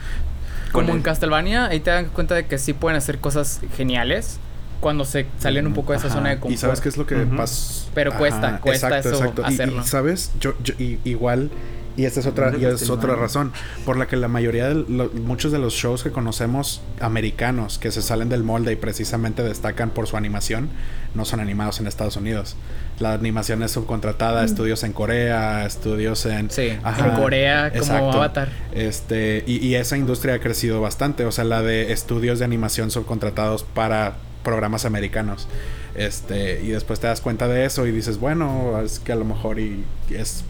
Como 0.71 0.93
en 0.93 1.01
Castlevania, 1.01 1.67
ahí 1.67 1.79
te 1.79 1.91
dan 1.91 2.05
cuenta 2.05 2.35
de 2.35 2.47
que 2.47 2.57
sí 2.57 2.73
pueden 2.73 2.97
hacer 2.97 3.19
cosas 3.19 3.61
geniales 3.75 4.39
cuando 4.83 5.05
se 5.05 5.25
salen 5.39 5.65
un 5.65 5.73
poco 5.73 5.93
de 5.93 5.99
esa 5.99 6.09
zona 6.09 6.29
de 6.29 6.35
confort. 6.35 6.53
Y 6.53 6.57
sabes 6.57 6.81
qué 6.81 6.89
es 6.89 6.97
lo 6.97 7.07
que 7.07 7.15
pasa. 7.15 7.89
Pero 7.95 8.13
cuesta, 8.15 8.59
cuesta 8.59 8.99
eso 8.99 9.33
hacerlo. 9.43 9.81
Y, 9.81 9.87
sabes, 9.87 10.31
yo, 10.39 10.53
yo 10.61 10.73
igual 10.77 11.49
y 11.95 12.05
esta 12.05 12.21
es 12.21 12.25
otra, 12.25 12.53
y 12.57 12.65
es 12.65 12.89
otra 12.89 13.15
razón 13.15 13.51
por 13.85 13.97
la 13.97 14.07
que 14.07 14.15
la 14.15 14.27
mayoría 14.27 14.69
de 14.69 14.75
muchos 14.75 15.51
de 15.51 15.59
los 15.59 15.73
shows 15.73 16.01
que 16.03 16.11
conocemos 16.11 16.81
americanos 16.99 17.77
que 17.77 17.91
se 17.91 18.01
salen 18.01 18.29
del 18.29 18.43
molde 18.43 18.71
y 18.71 18.75
precisamente 18.75 19.43
destacan 19.43 19.91
por 19.91 20.07
su 20.07 20.17
animación 20.17 20.69
no 21.13 21.23
son 21.25 21.39
animados 21.39 21.79
en 21.79 21.85
Estados 21.85 22.17
Unidos. 22.17 22.55
La 22.99 23.13
animación 23.13 23.61
es 23.61 23.71
subcontratada 23.71 24.39
a 24.39 24.43
mm. 24.43 24.45
estudios 24.45 24.83
en 24.83 24.93
Corea, 24.93 25.65
estudios 25.65 26.25
en 26.25 26.49
sí, 26.49 26.69
en 26.69 27.11
Corea 27.15 27.71
como 27.77 28.11
Avatar. 28.11 28.49
Este 28.73 29.43
y, 29.45 29.57
y 29.57 29.75
esa 29.75 29.95
industria 29.95 30.35
ha 30.35 30.39
crecido 30.39 30.81
bastante, 30.81 31.25
o 31.25 31.31
sea, 31.31 31.43
la 31.43 31.61
de 31.61 31.91
estudios 31.91 32.39
de 32.39 32.45
animación 32.45 32.89
subcontratados 32.89 33.63
para 33.63 34.15
programas 34.43 34.85
americanos. 34.85 35.47
Este, 35.95 36.61
y 36.63 36.69
después 36.69 36.99
te 36.99 37.07
das 37.07 37.21
cuenta 37.21 37.47
de 37.47 37.65
eso 37.65 37.85
y 37.85 37.91
dices, 37.91 38.19
bueno, 38.19 38.81
es 38.81 38.99
que 38.99 39.11
a 39.11 39.15
lo 39.15 39.25
mejor 39.25 39.59
y 39.59 39.83
es 40.09 40.43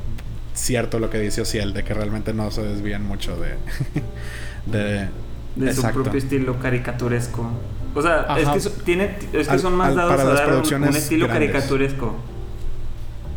cierto 0.53 0.99
lo 0.99 1.09
que 1.09 1.19
dice 1.19 1.41
Ociel, 1.41 1.73
de 1.73 1.83
que 1.83 1.93
realmente 1.93 2.33
no 2.33 2.51
se 2.51 2.63
desvían 2.63 3.05
mucho 3.05 3.35
de. 3.37 3.55
de, 4.65 5.07
de 5.55 5.73
su 5.73 5.81
propio 5.81 6.17
estilo 6.17 6.59
caricaturesco. 6.59 7.49
O 7.95 8.01
sea, 8.01 8.25
es 8.37 8.67
que, 8.67 8.69
tiene, 8.83 9.15
es 9.33 9.47
que 9.47 9.59
son 9.59 9.75
más 9.75 9.93
dados 9.93 10.19
a 10.19 10.23
dar 10.23 10.55
un, 10.55 10.83
estilo 10.85 11.27
caricaturesco. 11.27 12.15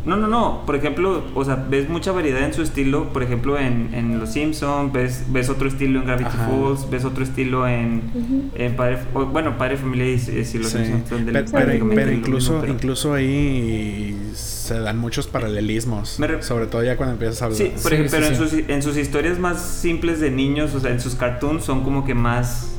No, 0.05 0.15
no, 0.15 0.27
no. 0.27 0.63
Por 0.65 0.75
ejemplo, 0.75 1.23
o 1.35 1.43
sea, 1.43 1.55
ves 1.69 1.89
mucha 1.89 2.11
variedad 2.11 2.43
en 2.43 2.53
su 2.53 2.61
estilo. 2.61 3.11
Por 3.11 3.23
ejemplo, 3.23 3.57
en, 3.59 3.93
en 3.93 4.19
Los 4.19 4.31
Simpsons, 4.31 4.93
ves, 4.93 5.25
ves 5.29 5.49
otro 5.49 5.67
estilo 5.67 5.99
en 5.99 6.05
Gravity 6.05 6.29
Falls, 6.29 6.89
ves 6.89 7.03
otro 7.03 7.23
estilo 7.23 7.67
en, 7.67 8.51
en 8.55 8.75
Padre, 8.75 8.99
bueno, 9.13 9.57
Padre 9.57 9.77
Familia 9.77 10.05
y, 10.05 10.11
y 10.11 10.57
Los 10.57 10.69
Simpsons 10.69 11.09
son 11.09 11.25
del 11.25 11.45
Pero, 11.51 11.89
pero, 11.93 12.11
incluso, 12.11 12.65
incluso 12.65 13.13
ahí 13.13 14.17
se 14.33 14.79
dan 14.79 14.97
muchos 14.97 15.27
paralelismos. 15.27 16.19
sobre 16.41 16.67
todo 16.67 16.83
ya 16.83 16.95
cuando 16.95 17.13
empiezas 17.13 17.41
a 17.41 17.45
hablar. 17.45 17.57
Sí, 17.57 17.73
pero 17.83 17.95
en, 18.25 18.35
sus, 18.35 18.53
en 18.53 18.81
sus 18.81 18.97
historias 18.97 19.39
más 19.39 19.61
simples 19.61 20.19
de 20.19 20.31
niños, 20.31 20.73
o 20.75 20.79
sea, 20.79 20.91
en 20.91 20.99
sus 21.01 21.15
cartoons 21.15 21.63
son 21.63 21.83
como 21.83 22.05
que 22.05 22.13
más 22.13 22.76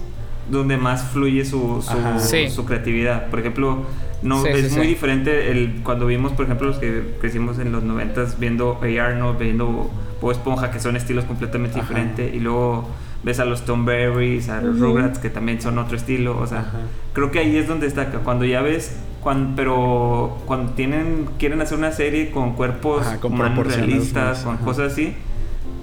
donde 0.50 0.76
más 0.76 1.02
fluye 1.02 1.44
su, 1.44 1.82
su, 1.82 2.50
su 2.50 2.64
creatividad. 2.64 3.28
Por 3.28 3.40
ejemplo, 3.40 3.84
no, 4.22 4.44
es 4.46 4.76
muy 4.76 4.86
diferente 4.86 5.50
el 5.50 5.80
cuando 5.84 6.06
vimos, 6.06 6.32
por 6.32 6.46
ejemplo, 6.46 6.68
los 6.68 6.78
que 6.78 7.14
crecimos 7.20 7.58
en 7.58 7.70
los 7.72 7.82
noventas 7.84 8.38
viendo 8.38 8.80
A. 8.82 9.04
Arnold, 9.04 9.38
viendo 9.38 9.90
Bob 10.20 10.32
Esponja, 10.32 10.70
que 10.70 10.80
son 10.80 10.96
estilos 10.96 11.24
completamente 11.24 11.78
diferentes, 11.78 12.34
y 12.34 12.40
luego 12.40 12.88
ves 13.22 13.38
a 13.38 13.44
los 13.44 13.64
Tom 13.64 13.84
Berries, 13.84 14.48
a 14.48 14.60
los 14.60 14.78
Rugrats, 14.80 15.18
que 15.18 15.30
también 15.30 15.60
son 15.60 15.78
otro 15.78 15.96
estilo, 15.96 16.38
o 16.38 16.46
sea, 16.46 16.72
creo 17.12 17.30
que 17.30 17.38
ahí 17.38 17.56
es 17.56 17.68
donde 17.68 17.86
destaca, 17.86 18.18
cuando 18.18 18.44
ya 18.44 18.60
ves, 18.60 18.96
cuando, 19.20 19.54
pero 19.56 20.38
cuando 20.46 20.72
tienen, 20.72 21.28
quieren 21.38 21.60
hacer 21.60 21.78
una 21.78 21.92
serie 21.92 22.30
con 22.30 22.54
cuerpos 22.54 23.06
más 23.30 23.56
realistas, 23.56 24.42
con 24.42 24.56
cosas 24.58 24.92
así. 24.92 25.14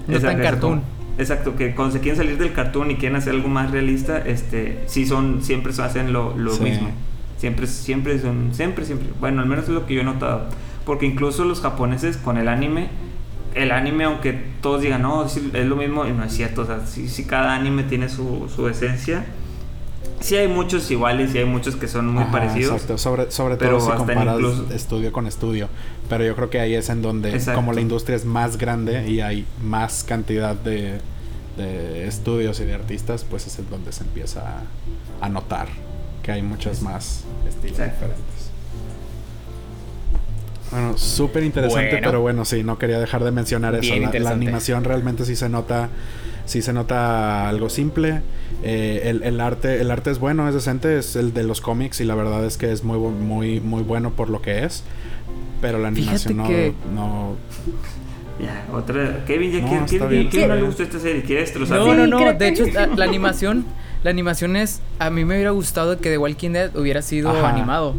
No 0.06 0.16
en 0.16 0.38
cartoon. 0.38 0.95
Exacto, 1.18 1.56
que 1.56 1.74
cuando 1.74 1.94
se 1.94 2.00
quieren 2.00 2.16
salir 2.16 2.36
del 2.36 2.52
cartoon 2.52 2.90
y 2.90 2.96
quieren 2.96 3.16
hacer 3.16 3.34
algo 3.34 3.48
más 3.48 3.70
realista, 3.70 4.18
este, 4.18 4.82
sí 4.86 5.06
son, 5.06 5.42
siempre 5.42 5.72
hacen 5.72 6.12
lo, 6.12 6.36
lo 6.36 6.56
mismo. 6.58 6.90
Siempre, 7.38 7.66
siempre 7.66 8.18
son, 8.18 8.50
siempre, 8.52 8.84
siempre. 8.84 9.08
Bueno, 9.20 9.42
al 9.42 9.48
menos 9.48 9.64
es 9.64 9.70
lo 9.70 9.86
que 9.86 9.94
yo 9.94 10.02
he 10.02 10.04
notado. 10.04 10.46
Porque 10.84 11.06
incluso 11.06 11.44
los 11.44 11.60
japoneses 11.60 12.16
con 12.16 12.36
el 12.36 12.48
anime, 12.48 12.88
el 13.54 13.72
anime, 13.72 14.04
aunque 14.04 14.38
todos 14.60 14.82
digan, 14.82 15.02
no, 15.02 15.24
es 15.24 15.36
lo 15.36 15.76
mismo, 15.76 16.06
y 16.06 16.12
no 16.12 16.22
es 16.24 16.32
cierto. 16.32 16.62
O 16.62 16.66
sea, 16.66 16.86
sí, 16.86 17.24
cada 17.24 17.54
anime 17.54 17.82
tiene 17.84 18.08
su, 18.08 18.50
su 18.54 18.68
esencia. 18.68 19.24
Sí 20.20 20.36
hay 20.36 20.48
muchos 20.48 20.90
iguales 20.90 21.34
y 21.34 21.38
hay 21.38 21.44
muchos 21.44 21.76
que 21.76 21.88
son 21.88 22.08
muy 22.08 22.24
parecidos. 22.24 22.72
Exacto, 22.72 22.98
sobre, 22.98 23.30
sobre 23.30 23.56
todo 23.56 23.80
si 23.80 23.90
comparas 23.92 24.40
estudio 24.74 25.12
con 25.12 25.26
estudio. 25.26 25.68
Pero 26.08 26.24
yo 26.24 26.34
creo 26.34 26.50
que 26.50 26.60
ahí 26.60 26.74
es 26.74 26.88
en 26.88 27.02
donde, 27.02 27.40
como 27.54 27.72
la 27.72 27.80
industria 27.80 28.16
es 28.16 28.24
más 28.24 28.56
grande 28.56 29.08
y 29.08 29.20
hay 29.20 29.46
más 29.62 30.04
cantidad 30.04 30.54
de, 30.54 31.00
de 31.56 32.06
estudios 32.06 32.60
y 32.60 32.64
de 32.64 32.74
artistas, 32.74 33.24
pues 33.28 33.46
es 33.46 33.58
en 33.58 33.68
donde 33.70 33.92
se 33.92 34.04
empieza 34.04 34.62
a 35.20 35.28
notar 35.28 35.68
que 36.26 36.32
hay 36.32 36.42
muchos 36.42 36.82
más 36.82 37.24
estilos 37.46 37.78
diferentes. 37.78 38.50
Bueno, 40.72 40.98
súper 40.98 41.44
interesante, 41.44 42.00
pero 42.02 42.20
bueno, 42.20 42.44
sí, 42.44 42.64
no 42.64 42.78
quería 42.78 42.98
dejar 42.98 43.22
de 43.22 43.30
mencionar 43.30 43.76
eso. 43.76 43.94
La, 43.94 44.30
animación 44.30 44.82
realmente 44.82 45.24
sí 45.24 45.36
se 45.36 45.48
nota, 45.48 45.88
sí 46.46 46.62
se 46.62 46.72
nota 46.72 47.48
algo 47.48 47.68
simple. 47.68 48.22
Eh, 48.62 49.02
el, 49.04 49.22
el, 49.22 49.40
arte, 49.40 49.80
el 49.80 49.90
arte 49.90 50.10
es 50.10 50.18
bueno, 50.18 50.48
es 50.48 50.54
decente, 50.54 50.98
es 50.98 51.14
el 51.16 51.34
de 51.34 51.42
los 51.42 51.60
cómics 51.60 52.00
y 52.00 52.04
la 52.04 52.14
verdad 52.14 52.44
es 52.44 52.56
que 52.56 52.72
es 52.72 52.82
muy, 52.82 52.98
muy, 52.98 53.60
muy 53.60 53.82
bueno 53.82 54.12
por 54.12 54.30
lo 54.30 54.40
que 54.40 54.64
es. 54.64 54.82
Pero 55.60 55.78
la 55.78 55.88
animación 55.88 56.36
no, 56.36 56.48
no 56.94 57.36
ya, 58.38 58.66
otra. 58.72 59.24
Kevin, 59.24 59.52
ya 59.52 59.60
no, 59.60 59.86
quiere, 59.86 60.48
no 60.48 60.56
le 60.56 60.62
gustó 60.62 60.82
esta 60.82 60.98
serie, 60.98 61.22
quiere 61.22 61.42
destrozar. 61.42 61.78
No, 61.78 61.94
no, 61.94 62.06
no. 62.06 62.32
De 62.32 62.48
hecho, 62.48 62.64
la, 62.66 63.04
animación, 63.04 63.64
la 64.02 64.10
animación 64.10 64.56
es. 64.56 64.80
A 64.98 65.08
mí 65.10 65.24
me 65.24 65.34
hubiera 65.34 65.50
gustado 65.50 65.98
que 65.98 66.10
The 66.10 66.18
Walking 66.18 66.50
Dead 66.50 66.76
hubiera 66.76 67.00
sido 67.02 67.30
animado. 67.44 67.94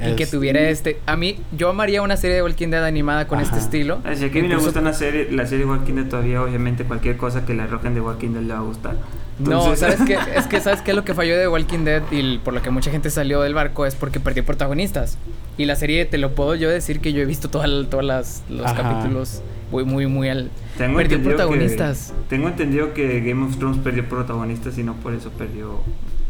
Y 0.00 0.16
que 0.16 0.26
tuviera 0.26 0.60
este. 0.68 0.98
A 1.06 1.16
mí, 1.16 1.38
yo 1.56 1.68
amaría 1.68 2.02
una 2.02 2.16
serie 2.16 2.36
de 2.36 2.42
Walking 2.42 2.68
Dead 2.68 2.84
animada 2.84 3.26
con 3.26 3.40
este 3.40 3.58
estilo. 3.58 4.00
Si 4.16 4.24
a 4.24 4.30
Kevin 4.30 4.50
le 4.50 4.56
gusta 4.56 4.80
una 4.80 4.92
serie, 4.92 5.30
la 5.30 5.46
serie 5.46 5.64
de 5.64 5.70
Walking 5.70 5.94
Dead 5.94 6.06
todavía, 6.06 6.42
obviamente, 6.42 6.84
cualquier 6.84 7.16
cosa 7.16 7.44
que 7.44 7.54
le 7.54 7.62
arrojen 7.62 7.94
de 7.94 8.00
Walking 8.00 8.30
Dead 8.30 8.42
le 8.42 8.52
va 8.54 8.60
a 8.60 8.62
gustar. 8.62 8.96
No, 9.38 9.76
¿sabes 9.76 10.00
qué? 10.06 10.18
Es 10.36 10.46
que, 10.46 10.60
¿sabes 10.60 10.82
qué? 10.82 10.92
Lo 10.92 11.04
que 11.04 11.14
falló 11.14 11.36
de 11.36 11.48
Walking 11.48 11.84
Dead 11.84 12.02
y 12.10 12.38
por 12.38 12.54
lo 12.54 12.62
que 12.62 12.70
mucha 12.70 12.90
gente 12.90 13.10
salió 13.10 13.42
del 13.42 13.54
barco 13.54 13.86
es 13.86 13.94
porque 13.94 14.20
perdió 14.20 14.44
protagonistas. 14.44 15.18
Y 15.58 15.66
la 15.66 15.76
serie, 15.76 16.04
te 16.04 16.18
lo 16.18 16.34
puedo 16.34 16.54
yo 16.54 16.68
decir 16.70 17.00
que 17.00 17.12
yo 17.12 17.22
he 17.22 17.26
visto 17.26 17.48
todos 17.48 17.68
los 17.68 18.72
capítulos 18.72 19.42
muy, 19.70 19.84
muy, 19.84 20.06
muy 20.06 20.28
al... 20.28 20.50
Tengo 20.76 20.96
perdió 20.96 21.22
protagonistas. 21.22 22.12
tengo 22.28 22.48
entendido 22.48 22.94
que 22.94 23.20
Game 23.20 23.44
of 23.44 23.56
Thrones 23.56 23.78
perdió 23.78 24.08
protagonistas 24.08 24.78
y 24.78 24.82
no 24.82 24.94
por 24.94 25.14
eso 25.14 25.30
perdió 25.30 25.80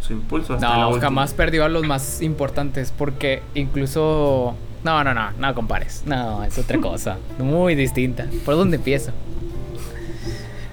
su 0.03 0.13
impulso. 0.13 0.55
Hasta 0.55 0.77
no, 0.77 1.01
jamás 1.01 1.33
perdió 1.33 1.65
a 1.65 1.69
los 1.69 1.87
más 1.87 2.21
importantes 2.23 2.93
porque 2.97 3.43
incluso... 3.55 4.55
No, 4.85 5.05
no, 5.05 5.15
no, 5.15 5.31
no 5.39 5.55
compares. 5.55 6.03
No, 6.07 6.43
es 6.45 6.59
otra 6.59 6.79
cosa. 6.81 7.19
muy 7.39 7.75
distinta. 7.75 8.27
¿Por 8.45 8.57
dónde 8.57 8.77
empiezo? 8.77 9.13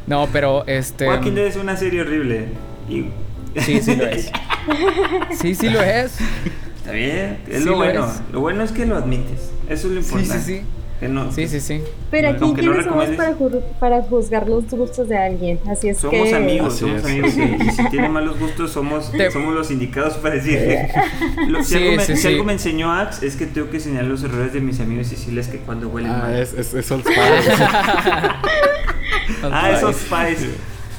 No, 0.08 0.28
pero 0.34 0.66
este. 0.66 1.08
Walking 1.08 1.34
Dead 1.34 1.46
es 1.46 1.56
una 1.56 1.78
serie 1.78 2.02
horrible. 2.02 2.48
Y... 2.90 3.06
Sí, 3.60 3.80
sí 3.82 3.96
lo 3.96 4.08
es. 4.08 4.32
sí, 5.40 5.54
sí 5.54 5.70
lo 5.70 5.82
es. 5.82 6.18
Está 6.78 6.92
bien, 6.92 7.40
es 7.48 7.66
lo, 7.66 7.76
bueno. 7.76 8.08
Lo 8.32 8.40
bueno 8.40 8.64
es 8.64 8.72
que 8.72 8.88
lo 8.88 8.96
admites. 8.96 9.52
Eso 9.70 9.88
es 9.88 9.94
lo 9.94 10.00
importante. 10.00 10.40
Sí, 10.40 10.40
sí, 10.40 10.60
sí. 10.60 10.66
Sí, 11.32 11.48
sí, 11.48 11.60
sí. 11.60 11.82
Pero 12.12 12.30
aquí 12.30 12.54
quiénes 12.54 12.86
somos 12.86 13.06
para, 13.10 13.36
para, 13.80 14.02
juzgar 14.04 14.48
los 14.48 14.70
gustos 14.70 15.08
de 15.08 15.18
alguien. 15.18 15.60
Así 15.68 15.90
es 15.90 16.00
somos 16.00 16.34
Amigos, 16.34 16.78
somos 16.80 17.04
amigos, 17.04 17.34
Y 17.36 17.72
si 17.72 17.90
tiene 17.90 18.10
malos 18.18 18.40
gustos, 18.40 18.72
somos, 18.72 19.12
somos 19.32 19.54
los 19.56 19.72
indicados 19.72 20.16
para 20.16 20.36
decirle. 20.36 20.92
si, 21.64 21.76
algo 21.76 21.96
me, 21.96 22.06
si 22.06 22.28
algo 22.28 22.44
me 22.44 22.54
enseñó 22.54 22.94
Ax, 22.94 23.24
es 23.24 23.36
que 23.36 23.46
tengo 23.46 23.70
que 23.70 23.80
señalar 23.80 24.06
los 24.06 24.24
errores 24.24 24.54
de 24.54 24.62
mis 24.62 24.80
amigos 24.80 25.08
y 25.08 25.12
decirles 25.12 25.48
que 25.48 25.60
cuando 25.60 25.88
huelen 25.90 26.12
ah, 26.12 26.18
mal. 26.24 26.36
Es, 26.36 26.54
es, 26.54 26.74
es 26.74 26.92
ah, 29.44 29.72
esos 29.72 29.96
Spice. 29.96 30.50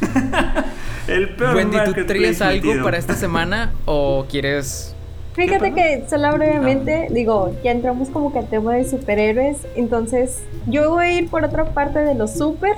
El 1.06 1.30
peor 1.30 1.56
Wendy, 1.56 1.78
¿tú 1.84 1.92
traes 2.06 2.40
algo 2.40 2.82
para 2.82 2.96
esta 2.96 3.14
semana 3.14 3.72
o 3.84 4.26
quieres 4.30 4.94
Fíjate 5.40 5.72
que 5.72 6.04
solo 6.06 6.34
brevemente, 6.34 7.06
ah. 7.08 7.12
digo, 7.12 7.50
ya 7.64 7.70
entramos 7.70 8.10
como 8.10 8.30
que 8.30 8.40
al 8.40 8.46
tema 8.46 8.74
de 8.74 8.84
superhéroes, 8.84 9.66
entonces 9.74 10.42
yo 10.66 10.90
voy 10.90 11.04
a 11.06 11.12
ir 11.14 11.30
por 11.30 11.44
otra 11.44 11.64
parte 11.64 12.00
de 12.00 12.14
los 12.14 12.34
super, 12.34 12.74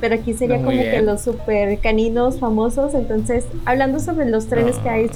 pero 0.00 0.16
aquí 0.16 0.34
sería 0.34 0.56
como 0.56 0.70
que 0.70 1.00
los 1.00 1.20
super 1.20 1.78
caninos 1.78 2.40
famosos, 2.40 2.94
entonces 2.94 3.46
hablando 3.66 4.00
sobre 4.00 4.28
los 4.28 4.48
trenes 4.48 4.78
que 4.78 4.88
hay 4.88 5.10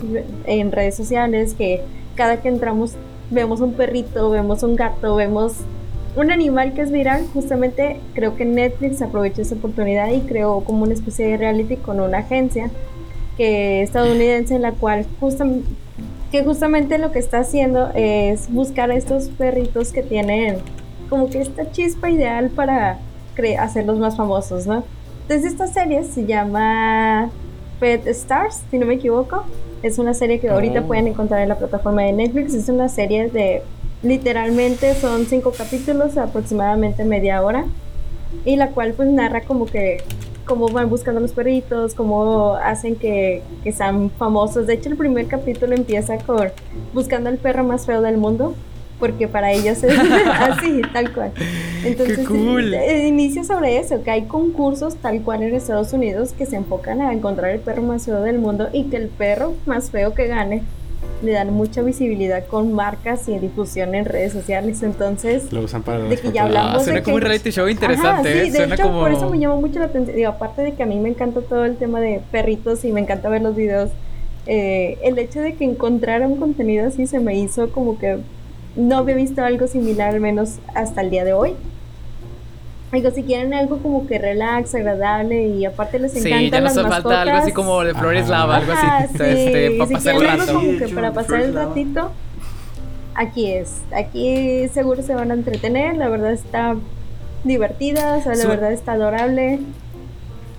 en 0.44 0.70
redes 0.70 0.94
sociales, 0.94 1.54
que 1.54 1.82
cada 2.14 2.40
que 2.40 2.50
entramos 2.50 2.92
vemos 3.32 3.60
un 3.60 3.72
perrito, 3.72 4.30
vemos 4.30 4.62
un 4.62 4.76
gato, 4.76 5.16
vemos 5.16 5.54
un 6.14 6.30
animal 6.30 6.72
que 6.72 6.82
es 6.82 6.92
viral, 6.92 7.26
justamente 7.34 7.98
creo 8.14 8.36
que 8.36 8.44
Netflix 8.44 9.02
aprovechó 9.02 9.42
esa 9.42 9.56
oportunidad 9.56 10.12
y 10.12 10.20
creó 10.20 10.60
como 10.60 10.84
una 10.84 10.94
especie 10.94 11.26
de 11.26 11.36
reality 11.36 11.78
con 11.78 11.98
una 11.98 12.18
agencia 12.18 12.70
que 13.36 13.82
estadounidense 13.82 14.54
en 14.54 14.62
la 14.62 14.70
cual 14.70 15.04
justamente 15.18 15.66
que 16.36 16.44
justamente 16.44 16.98
lo 16.98 17.12
que 17.12 17.18
está 17.18 17.38
haciendo 17.38 17.90
es 17.94 18.52
buscar 18.52 18.90
a 18.90 18.94
estos 18.94 19.28
perritos 19.28 19.90
que 19.90 20.02
tienen 20.02 20.58
como 21.08 21.30
que 21.30 21.40
esta 21.40 21.70
chispa 21.72 22.10
ideal 22.10 22.50
para 22.50 22.98
hacerlos 23.58 23.98
más 23.98 24.18
famosos, 24.18 24.66
¿no? 24.66 24.84
Entonces 25.22 25.50
esta 25.50 25.66
serie 25.66 26.04
se 26.04 26.26
llama 26.26 27.30
Pet 27.80 28.06
Stars, 28.08 28.64
si 28.70 28.78
no 28.78 28.84
me 28.84 28.94
equivoco. 28.94 29.44
Es 29.82 29.98
una 29.98 30.12
serie 30.12 30.38
que 30.38 30.50
ahorita 30.50 30.80
oh. 30.80 30.86
pueden 30.86 31.06
encontrar 31.06 31.40
en 31.40 31.48
la 31.48 31.56
plataforma 31.56 32.02
de 32.02 32.12
Netflix. 32.12 32.52
Es 32.52 32.68
una 32.68 32.90
serie 32.90 33.30
de 33.30 33.62
literalmente 34.02 34.94
son 34.94 35.24
cinco 35.24 35.52
capítulos, 35.56 36.18
aproximadamente 36.18 37.06
media 37.06 37.42
hora, 37.42 37.64
y 38.44 38.56
la 38.56 38.72
cual 38.72 38.92
pues 38.92 39.08
narra 39.08 39.40
como 39.40 39.64
que 39.64 40.02
cómo 40.46 40.68
van 40.68 40.88
buscando 40.88 41.20
los 41.20 41.32
perritos, 41.32 41.94
cómo 41.94 42.54
hacen 42.54 42.96
que, 42.96 43.42
que 43.62 43.72
sean 43.72 44.10
famosos. 44.10 44.66
De 44.66 44.74
hecho, 44.74 44.88
el 44.88 44.96
primer 44.96 45.26
capítulo 45.26 45.74
empieza 45.74 46.16
con 46.18 46.50
buscando 46.94 47.28
al 47.28 47.38
perro 47.38 47.64
más 47.64 47.84
feo 47.84 48.00
del 48.00 48.16
mundo, 48.16 48.54
porque 48.98 49.28
para 49.28 49.52
ellos 49.52 49.82
es 49.82 49.98
así, 50.40 50.80
tal 50.92 51.12
cual. 51.12 51.32
Entonces, 51.84 52.26
inicia 53.06 53.44
sobre 53.44 53.78
eso, 53.78 54.02
que 54.02 54.10
hay 54.10 54.22
concursos 54.22 54.96
tal 54.96 55.22
cual 55.22 55.42
en 55.42 55.54
Estados 55.54 55.92
Unidos 55.92 56.32
que 56.32 56.46
se 56.46 56.56
enfocan 56.56 57.00
a 57.00 57.12
encontrar 57.12 57.50
el 57.50 57.60
perro 57.60 57.82
más 57.82 58.06
feo 58.06 58.22
del 58.22 58.38
mundo 58.38 58.68
y 58.72 58.84
que 58.84 58.96
el 58.96 59.08
perro 59.08 59.54
más 59.66 59.90
feo 59.90 60.14
que 60.14 60.26
gane 60.26 60.62
le 61.26 61.32
dan 61.32 61.52
mucha 61.52 61.82
visibilidad 61.82 62.46
con 62.46 62.72
marcas 62.72 63.28
y 63.28 63.38
difusión 63.38 63.94
en 63.94 64.04
redes 64.04 64.32
sociales. 64.32 64.82
Entonces, 64.82 65.52
lo 65.52 65.60
usan 65.60 65.82
para 65.82 65.98
de 65.98 66.16
que 66.16 66.32
ya 66.32 66.44
hablamos 66.44 66.82
ah, 66.82 66.84
suena 66.84 67.02
como 67.02 67.16
un 67.16 67.22
reality 67.22 67.50
show 67.50 67.68
interesante. 67.68 68.32
sí, 68.32 68.48
¿eh? 68.48 68.66
de 68.66 68.74
hecho, 68.74 68.90
por 68.90 69.12
eso 69.12 69.28
me 69.28 69.38
llama 69.38 69.56
mucho 69.56 69.78
la 69.78 69.86
atención. 69.86 70.16
Digo, 70.16 70.30
aparte 70.30 70.62
de 70.62 70.72
que 70.72 70.82
a 70.82 70.86
mí 70.86 70.98
me 70.98 71.10
encanta 71.10 71.40
todo 71.42 71.64
el 71.64 71.76
tema 71.76 72.00
de 72.00 72.22
perritos 72.30 72.84
y 72.84 72.92
me 72.92 73.00
encanta 73.00 73.28
ver 73.28 73.42
los 73.42 73.54
videos, 73.54 73.90
eh, 74.46 74.98
el 75.02 75.18
hecho 75.18 75.40
de 75.40 75.54
que 75.54 75.64
encontrara 75.64 76.26
un 76.26 76.36
contenido 76.36 76.86
así 76.86 77.06
se 77.06 77.18
me 77.18 77.36
hizo 77.36 77.70
como 77.72 77.98
que 77.98 78.18
no 78.76 78.98
había 78.98 79.16
visto 79.16 79.42
algo 79.42 79.66
similar, 79.66 80.14
al 80.14 80.20
menos 80.20 80.56
hasta 80.74 81.00
el 81.00 81.10
día 81.10 81.24
de 81.24 81.32
hoy. 81.32 81.54
Digo, 82.92 83.10
si 83.10 83.24
quieren 83.24 83.52
algo 83.52 83.78
como 83.78 84.06
que 84.06 84.18
relax, 84.18 84.74
agradable 84.74 85.48
y 85.48 85.64
aparte 85.64 85.98
les 85.98 86.14
encanta 86.14 86.38
sí, 86.38 86.50
ya 86.50 86.60
nos 86.60 86.74
falta 86.74 87.22
algo 87.22 87.36
así 87.36 87.52
como 87.52 87.82
de 87.82 87.94
flores 87.94 88.28
lava, 88.28 88.56
algo 88.56 88.72
así, 88.72 88.86
este, 89.22 89.76
para 89.76 89.90
pasar 89.90 90.14
el 90.14 90.22
rato. 90.22 90.54
Como 90.54 90.78
que 90.78 90.88
para 90.88 91.12
pasar 91.12 91.40
el 91.40 91.54
ratito, 91.54 92.12
aquí 93.14 93.50
es. 93.52 93.80
Aquí 93.94 94.68
seguro 94.68 95.02
se 95.02 95.14
van 95.14 95.30
a 95.32 95.34
entretener, 95.34 95.96
la 95.96 96.08
verdad 96.08 96.32
está 96.32 96.76
divertida, 97.44 98.16
o 98.16 98.22
sea, 98.22 98.34
la 98.34 98.46
verdad 98.46 98.72
está 98.72 98.92
adorable. 98.92 99.60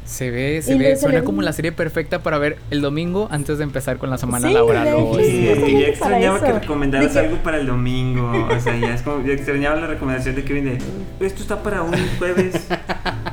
Se 0.08 0.32
ve, 0.32 0.62
se 0.62 0.76
ve, 0.76 0.96
suena 0.96 1.24
como 1.24 1.42
la 1.42 1.52
serie 1.52 1.74
perfecta 1.74 2.20
para 2.20 2.38
ver 2.38 2.58
el 2.72 2.82
domingo 2.82 3.28
antes 3.30 3.58
de 3.58 3.66
empezar 3.66 3.98
con 3.98 4.10
la 4.10 4.18
semana 4.18 4.50
laboral. 4.50 4.88
Sí, 5.18 5.44
ya 5.44 5.88
extrañaba 5.88 6.40
que 6.40 6.54
recomendaras 6.54 7.16
algo 7.18 7.38
para 7.44 7.58
el 7.58 7.68
domingo. 7.68 8.48
O 8.50 8.60
sea, 8.60 8.78
ya 8.78 8.96
es 8.96 9.02
como, 9.02 9.26
ya 9.26 9.34
extrañaba 9.34 9.76
la 9.76 9.88
recomendación 9.88 10.36
de 10.36 10.44
Kevin 10.46 10.66
de 10.66 10.78
esto 11.20 11.42
está 11.42 11.62
para 11.62 11.82
un 11.82 11.94
jueves 12.18 12.68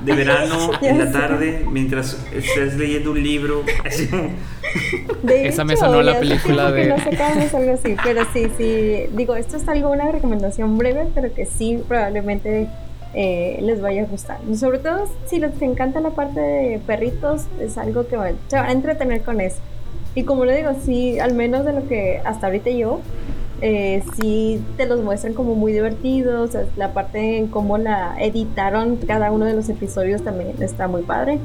de 0.02 0.12
verano 0.14 0.70
en 0.82 0.98
la 0.98 1.12
tarde 1.12 1.64
mientras 1.70 2.18
estás 2.34 2.74
leyendo 2.74 3.12
un 3.12 3.22
libro. 3.22 3.62
Esa 5.28 5.64
me 5.64 5.76
sonó 5.76 6.02
la 6.02 6.18
película 6.18 6.72
de. 6.72 6.88
No 6.88 6.98
sacamos 6.98 7.54
algo 7.54 7.74
así, 7.74 7.94
pero 8.02 8.26
sí, 8.32 8.48
sí. 8.58 9.04
Digo, 9.12 9.36
esto 9.36 9.58
es 9.58 9.68
algo, 9.68 9.90
una 9.90 10.10
recomendación 10.10 10.76
breve, 10.76 11.06
pero 11.14 11.32
que 11.32 11.46
sí 11.46 11.80
probablemente 11.86 12.68
eh, 13.14 13.58
les 13.62 13.80
vaya 13.80 14.02
a 14.02 14.06
gustar. 14.06 14.38
Sobre 14.56 14.78
todo 14.78 15.06
si 15.26 15.38
les 15.38 15.60
encanta 15.62 16.00
la 16.00 16.10
parte 16.10 16.40
de 16.40 16.80
perritos, 16.86 17.42
es 17.60 17.78
algo 17.78 18.06
que 18.06 18.16
se 18.48 18.56
van 18.56 18.66
a 18.66 18.72
entretener 18.72 19.22
con 19.22 19.40
eso. 19.40 19.58
Y 20.14 20.24
como 20.24 20.44
le 20.44 20.56
digo, 20.56 20.70
sí, 20.84 21.18
al 21.18 21.34
menos 21.34 21.64
de 21.64 21.72
lo 21.72 21.88
que 21.88 22.20
hasta 22.24 22.46
ahorita 22.46 22.70
yo, 22.70 23.00
eh, 23.60 24.02
sí 24.20 24.62
te 24.76 24.86
los 24.86 25.00
muestran 25.00 25.34
como 25.34 25.54
muy 25.54 25.72
divertidos. 25.72 26.50
La 26.76 26.92
parte 26.92 27.38
en 27.38 27.48
cómo 27.48 27.78
la 27.78 28.16
editaron 28.20 28.96
cada 28.96 29.30
uno 29.30 29.44
de 29.44 29.54
los 29.54 29.68
episodios 29.68 30.22
también 30.22 30.54
está 30.60 30.88
muy 30.88 31.02
padre. 31.02 31.38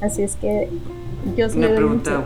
Así 0.00 0.22
es 0.22 0.36
que 0.36 0.68
yo 1.36 1.48
sí 1.48 1.58
Una 1.58 1.74
pregunta, 1.74 2.24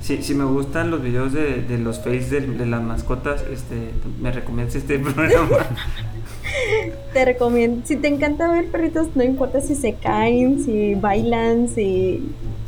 si, 0.00 0.22
si, 0.22 0.34
me 0.34 0.44
gustan 0.44 0.90
los 0.90 1.02
videos 1.02 1.32
de, 1.32 1.62
de 1.62 1.78
los 1.78 2.04
de, 2.04 2.20
de, 2.20 2.66
las 2.66 2.80
mascotas, 2.80 3.42
este, 3.50 3.90
¿me 4.20 4.30
recomiendas 4.30 4.76
este 4.76 4.98
programa? 5.00 5.66
Te 7.12 7.24
recomiendo, 7.24 7.86
si 7.86 7.96
te 7.96 8.08
encanta 8.08 8.50
ver 8.50 8.66
perritos, 8.66 9.08
no 9.14 9.22
importa 9.22 9.60
si 9.60 9.74
se 9.74 9.94
caen, 9.94 10.62
si 10.64 10.94
bailan, 10.94 11.68
si 11.68 12.22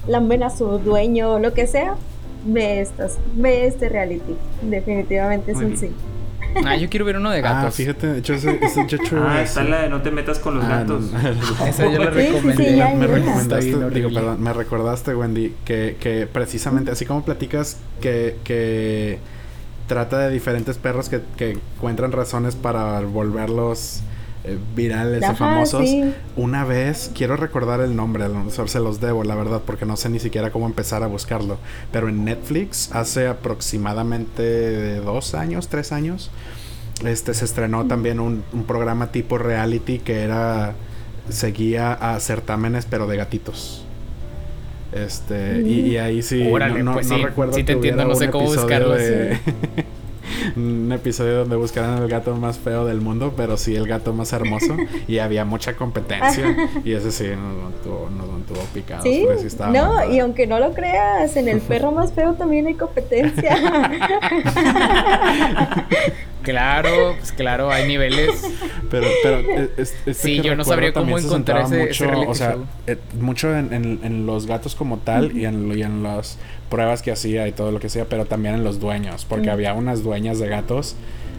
lamben 0.06 0.42
a 0.42 0.50
su 0.50 0.78
dueño, 0.78 1.38
lo 1.38 1.54
que 1.54 1.66
sea, 1.66 1.96
ve 2.44 2.80
estas, 2.80 3.18
ve 3.34 3.66
este 3.66 3.88
reality. 3.88 4.34
Definitivamente 4.62 5.52
es 5.52 5.58
un 5.58 5.76
sí. 5.76 5.90
Ah, 6.64 6.76
yo 6.76 6.88
quiero 6.88 7.04
ver 7.04 7.16
uno 7.16 7.30
de 7.30 7.40
gatos. 7.40 7.64
Ah, 7.66 7.70
fíjate, 7.70 8.06
de 8.06 8.18
hecho, 8.18 8.34
ese, 8.34 8.58
Ah, 9.16 9.42
está 9.42 9.64
la 9.64 9.82
de 9.82 9.88
no 9.88 10.02
te 10.02 10.10
metas 10.10 10.38
con 10.38 10.56
los 10.56 10.64
ah, 10.64 10.68
gatos. 10.68 11.04
Esa 11.66 11.90
yo 11.90 12.02
la 12.02 12.10
recomendé. 12.10 12.94
me, 12.96 13.06
recomendaste, 13.06 13.90
digo, 13.90 14.10
perdón, 14.12 14.42
me 14.42 14.52
recordaste, 14.52 15.14
Wendy, 15.14 15.54
que, 15.64 15.96
que 16.00 16.26
precisamente, 16.26 16.90
así 16.90 17.04
como 17.04 17.24
platicas 17.24 17.78
que, 18.00 18.36
que 18.44 19.18
trata 19.88 20.18
de 20.18 20.30
diferentes 20.30 20.78
perros 20.78 21.08
que, 21.08 21.20
que 21.36 21.52
encuentran 21.76 22.12
razones 22.12 22.54
para 22.54 23.00
volverlos 23.00 24.02
eh, 24.44 24.56
virales 24.76 25.24
o 25.28 25.34
famosos. 25.34 25.90
Una 26.36 26.64
vez, 26.64 27.10
quiero 27.12 27.36
recordar 27.36 27.80
el 27.80 27.96
nombre, 27.96 28.26
se 28.66 28.78
los 28.78 29.00
debo, 29.00 29.24
la 29.24 29.34
verdad, 29.34 29.62
porque 29.66 29.84
no 29.84 29.96
sé 29.96 30.10
ni 30.10 30.20
siquiera 30.20 30.52
cómo 30.52 30.66
empezar 30.66 31.02
a 31.02 31.08
buscarlo. 31.08 31.58
Pero 31.90 32.08
en 32.08 32.24
Netflix, 32.24 32.90
hace 32.92 33.26
aproximadamente 33.26 35.00
dos 35.00 35.34
años, 35.34 35.66
tres 35.66 35.90
años, 35.90 36.30
este 37.04 37.34
se 37.34 37.44
estrenó 37.44 37.86
también 37.86 38.20
un, 38.20 38.44
un 38.52 38.64
programa 38.64 39.10
tipo 39.10 39.38
reality 39.38 39.98
que 39.98 40.22
era 40.22 40.74
seguía 41.28 41.92
a 41.92 42.18
certámenes 42.20 42.86
pero 42.86 43.06
de 43.06 43.16
gatitos. 43.16 43.84
Este, 44.92 45.60
y, 45.62 45.96
ahí 45.98 46.22
sí, 46.22 46.48
Órale, 46.50 46.82
no, 46.82 46.94
pues 46.94 47.08
no 47.08 47.16
sí, 47.16 47.22
recuerdo 47.22 47.52
sí 47.52 47.60
te 47.62 47.66
que 47.66 47.72
entiendo, 47.72 48.04
no 48.06 48.14
sé 48.14 48.30
cómo 48.30 48.46
buscarlo, 48.46 48.94
de- 48.94 49.38
un 50.56 50.90
episodio 50.92 51.38
donde 51.40 51.56
buscaran 51.56 52.02
el 52.02 52.08
gato 52.08 52.34
más 52.36 52.58
feo 52.58 52.84
del 52.86 53.00
mundo, 53.00 53.34
pero 53.36 53.56
sí 53.56 53.74
el 53.76 53.86
gato 53.86 54.12
más 54.14 54.32
hermoso. 54.32 54.76
y 55.08 55.18
había 55.18 55.44
mucha 55.44 55.74
competencia. 55.76 56.56
y 56.84 56.92
ese 56.92 57.12
sí 57.12 57.24
nos 57.28 57.62
mantuvo, 57.64 58.08
nos 58.16 58.28
mantuvo 58.28 58.60
picados. 58.72 59.04
Sí, 59.04 59.24
porque 59.26 59.40
sí 59.40 59.46
estaba 59.48 59.72
no, 59.72 60.10
y 60.10 60.20
aunque 60.20 60.46
no 60.46 60.58
lo 60.58 60.72
creas, 60.72 61.36
en 61.36 61.48
el 61.48 61.60
perro 61.60 61.92
más 61.92 62.12
feo 62.12 62.34
también 62.34 62.66
hay 62.66 62.74
competencia. 62.74 63.56
Claro, 66.48 67.14
pues 67.18 67.32
claro, 67.32 67.70
hay 67.70 67.86
niveles. 67.86 68.42
Pero, 68.90 69.06
pero 69.22 69.38
eh, 69.38 69.70
es- 69.76 69.94
Sí, 70.16 70.36
que 70.40 70.48
yo 70.48 70.56
no 70.56 70.64
sabría 70.64 70.92
cómo 70.92 71.04
también 71.06 71.20
se 71.20 71.26
encontrar 71.26 71.62
ese- 71.64 71.86
mucho, 71.86 72.04
reality 72.06 72.30
o 72.30 72.34
sea, 72.34 72.52
show. 72.52 72.66
eh, 72.86 72.98
mucho 73.20 73.54
en, 73.56 73.72
en- 73.72 74.00
en 74.02 74.26
los 74.26 74.46
gatos 74.46 74.74
como 74.74 74.96
tal 74.98 75.36
y, 75.36 75.44
en, 75.44 75.70
y 75.76 75.82
en 75.82 76.02
las 76.02 76.38
pruebas 76.70 77.02
que 77.02 77.10
hacía 77.12 77.46
y 77.48 77.52
todo 77.52 77.70
lo 77.72 77.80
que 77.80 77.88
hacía, 77.88 78.06
pero 78.08 78.24
también 78.24 78.54
en 78.54 78.64
los 78.64 78.80
dueños, 78.80 79.24
porque 79.24 79.48
Mm. 79.48 79.52
había 79.52 79.74
unas 79.74 80.02
dueñas 80.02 80.38
de 80.38 80.48
gatos 80.48 80.96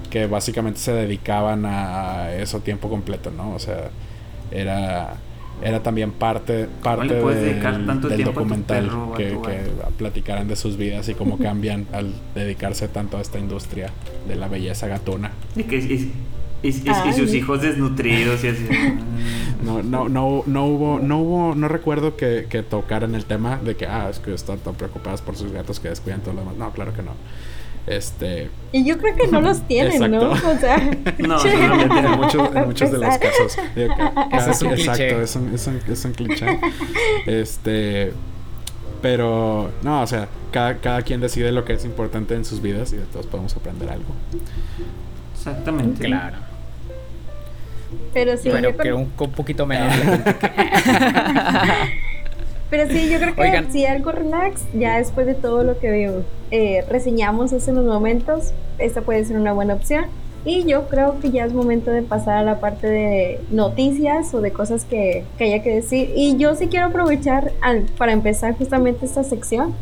que 0.10 0.26
básicamente 0.28 0.80
se 0.80 0.92
dedicaban 0.94 1.66
a 1.66 2.34
eso 2.36 2.60
tiempo 2.60 2.90
completo, 2.90 3.32
¿no? 3.32 3.54
O 3.54 3.60
sea, 3.60 3.90
era 4.52 5.16
era 5.64 5.82
también 5.84 6.12
parte 6.12 6.68
parte 6.82 7.06
le 7.16 7.22
puedes 7.22 7.42
del, 7.42 7.52
dedicar 7.52 7.86
tanto 7.86 8.08
del 8.08 8.18
tiempo 8.18 8.32
a 8.32 8.34
tu 8.34 8.40
documental 8.40 8.86
perro 8.86 9.10
o 9.10 9.14
a 9.14 9.18
que, 9.18 9.30
tu 9.32 9.42
que 9.42 9.58
platicaran 9.98 10.48
de 10.48 10.56
sus 10.56 10.78
vidas 10.78 11.10
y 11.10 11.14
cómo 11.16 11.38
cambian 11.40 11.86
al 11.92 12.14
dedicarse 12.36 12.88
tanto 12.88 13.18
a 13.18 13.22
esta 13.22 13.40
industria 13.40 13.92
de 14.28 14.36
la 14.36 14.48
belleza 14.48 14.88
gatuna. 14.88 15.32
Y, 15.56 15.64
que, 15.64 15.78
y, 15.78 16.14
y- 16.62 16.68
y- 16.70 16.70
y 16.86 16.90
Ay. 16.90 17.14
sus 17.14 17.34
hijos 17.34 17.62
desnutridos 17.62 18.44
y 18.44 18.48
así. 18.50 18.68
No, 19.64 19.84
no, 19.84 20.08
no, 20.08 20.44
no 20.48 20.66
hubo, 20.68 21.00
no 21.00 21.20
hubo, 21.20 21.54
no 21.56 21.68
recuerdo 21.68 22.16
que, 22.16 22.46
que 22.50 22.64
tocaran 22.64 23.14
el 23.14 23.26
tema 23.26 23.58
de 23.58 23.76
que, 23.76 23.86
ah, 23.88 24.08
es 24.10 24.20
que 24.20 24.34
están 24.34 24.60
tan 24.60 24.76
preocupadas 24.76 25.22
por 25.22 25.36
sus 25.36 25.52
gatos 25.52 25.82
que 25.82 25.90
descuidan 25.90 26.22
todo 26.22 26.34
lo 26.34 26.40
demás. 26.40 26.56
No, 26.56 26.72
claro 26.72 26.94
que 26.94 27.02
no. 27.02 27.12
Este, 27.88 28.50
y 28.72 28.86
yo 28.86 28.98
creo 29.00 29.16
que 29.16 29.28
no 29.28 29.42
los 29.42 29.62
tienen, 29.68 30.12
¿no? 30.12 30.30
O 30.32 30.36
sea, 30.60 30.78
No, 31.18 31.40
seguramente 31.40 31.98
en 32.00 32.12
muchos, 32.12 32.50
en 32.56 32.66
muchos 32.66 32.92
de 32.92 32.98
los 33.00 33.18
casos. 33.18 33.58
Digo, 33.76 33.96
ca- 33.98 34.14
cada 34.30 34.52
es 34.52 34.62
un 34.62 34.68
quien- 34.70 34.76
cliché. 34.76 35.10
Exacto, 35.10 35.22
es 35.24 35.36
un, 35.36 35.54
es, 35.56 35.68
un, 35.68 35.82
es 35.92 36.06
un 36.06 36.12
cliché. 36.14 36.60
Este, 37.26 38.14
pero, 39.02 39.72
no, 39.82 40.02
o 40.02 40.08
sea, 40.08 40.28
cada, 40.52 40.76
cada 40.78 41.02
quien 41.02 41.20
decide 41.22 41.52
lo 41.52 41.66
que 41.66 41.74
es 41.74 41.86
importante 41.86 42.36
en 42.36 42.46
sus 42.46 42.62
vidas 42.62 42.94
y 42.94 42.98
de 42.98 43.04
todos 43.06 43.26
podemos 43.26 43.56
aprender 43.56 43.90
algo. 43.90 44.14
Exactamente. 45.34 46.06
Claro. 46.06 46.38
Pero 48.14 48.34
sí, 48.38 48.50
Pero 48.52 48.60
yo 48.60 48.72
que 48.74 48.78
creo- 48.84 48.98
un, 48.98 49.12
un 49.18 49.32
poquito 49.32 49.66
menos 49.66 49.92
Pero 52.70 52.88
sí, 52.92 53.10
yo 53.10 53.20
creo 53.20 53.34
que 53.36 53.42
Oigan. 53.42 53.72
sí, 53.72 53.86
algo 53.86 54.12
relax, 54.12 54.64
ya 54.74 54.98
después 54.98 55.26
de 55.26 55.34
todo 55.34 55.64
lo 55.64 55.80
que 55.80 56.22
eh, 56.52 56.86
reseñamos 56.90 57.52
hace 57.52 57.72
unos 57.72 57.86
momentos, 57.86 58.52
esta 58.78 59.02
puede 59.02 59.26
ser 59.26 59.38
una 59.38 59.54
buena 59.54 59.74
opción. 59.74 60.06
Y 60.46 60.64
yo 60.66 60.88
creo 60.88 61.20
que 61.20 61.32
ya 61.32 61.46
es 61.46 61.54
momento 61.54 61.92
de 61.92 62.02
pasar 62.02 62.38
a 62.38 62.44
la 62.44 62.60
parte 62.62 62.88
de 62.88 63.40
noticias 63.52 64.34
o 64.34 64.40
de 64.40 64.52
cosas 64.52 64.86
que, 64.86 65.26
que 65.38 65.44
haya 65.46 65.62
que 65.64 65.76
decir. 65.76 66.12
Y 66.16 66.38
yo 66.38 66.56
sí 66.56 66.68
quiero 66.68 66.86
aprovechar 66.86 67.52
al- 67.62 67.86
para 67.98 68.14
empezar 68.14 68.56
justamente 68.58 69.06
esta 69.06 69.24
sección, 69.24 69.74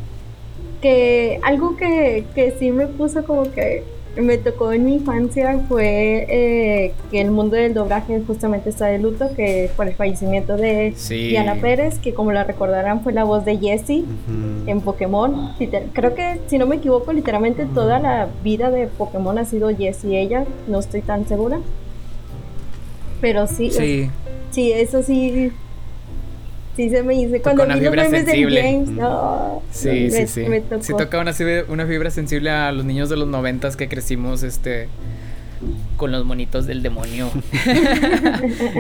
que 0.82 1.40
algo 1.44 1.76
que, 1.78 2.26
que 2.36 2.56
sí 2.58 2.72
me 2.72 2.88
puso 2.88 3.24
como 3.26 3.52
que 3.52 3.84
me 4.22 4.38
tocó 4.38 4.72
en 4.72 4.86
mi 4.86 4.96
infancia 4.96 5.60
fue 5.68 6.26
eh, 6.30 6.94
que 7.12 7.22
el 7.22 7.32
mundo 7.32 7.56
del 7.56 7.74
doblaje 7.74 8.22
justamente 8.26 8.70
está 8.70 8.88
de 8.88 9.00
luto, 9.00 9.30
que 9.36 9.70
por 9.76 9.88
el 9.88 9.94
fallecimiento 9.96 10.56
de 10.58 10.94
Sí. 10.96 11.30
Diana 11.30 11.56
Pérez, 11.56 12.00
que 12.00 12.14
como 12.14 12.32
la 12.32 12.44
recordarán 12.44 13.02
fue 13.04 13.14
la 13.14 13.24
voz 13.24 13.46
de 13.46 13.58
Jessie 13.58 14.06
en 14.66 14.82
Pokémon. 14.82 15.52
Creo 15.94 16.16
que, 16.16 16.40
si 16.48 16.58
no 16.58 16.66
me 16.66 16.78
equivoco, 16.78 17.14
literalmente 17.14 17.66
toda 17.66 18.00
la 18.00 18.28
vida 18.44 18.70
de 18.72 18.88
Pokémon 18.88 19.38
ha 19.38 19.46
sido 19.46 19.70
Jessie 19.76 20.20
ella, 20.20 20.46
no 20.68 20.80
estoy 20.80 21.02
tan 21.02 21.28
segura. 21.28 21.60
Pero 23.22 23.48
sí, 23.48 23.72
Sí. 23.72 24.10
sí, 24.52 24.72
eso 24.72 25.02
sí, 25.04 25.52
sí 26.78 26.90
se 26.90 27.04
me 27.04 27.16
dice. 27.16 27.42
Cuando 27.42 27.64
una 27.66 27.76
vi 27.76 27.82
los 27.82 27.90
fibra 27.92 28.04
memes 28.06 28.26
de 28.26 28.32
sensible. 28.32 28.62
James, 28.62 28.90
Mm. 28.90 28.96
no, 28.98 29.62
Sí, 29.72 29.90
me, 29.90 30.10
sí, 30.12 30.28
sí. 30.28 30.42
me 30.50 30.62
tocó. 30.62 30.82
Sí 30.84 30.94
toca 30.98 31.20
una, 31.20 31.34
fibra- 31.34 31.66
una 31.68 31.86
fibra 31.86 32.10
sensible 32.12 32.50
a 32.52 32.72
los 32.72 32.86
niños 32.86 33.10
de 33.10 33.18
los 33.18 33.28
noventas 33.28 33.76
que 33.76 33.90
crecimos 33.90 34.44
este 34.44 34.88
con 35.98 36.12
los 36.12 36.24
monitos 36.24 36.68
del 36.68 36.82
demonio. 36.84 37.30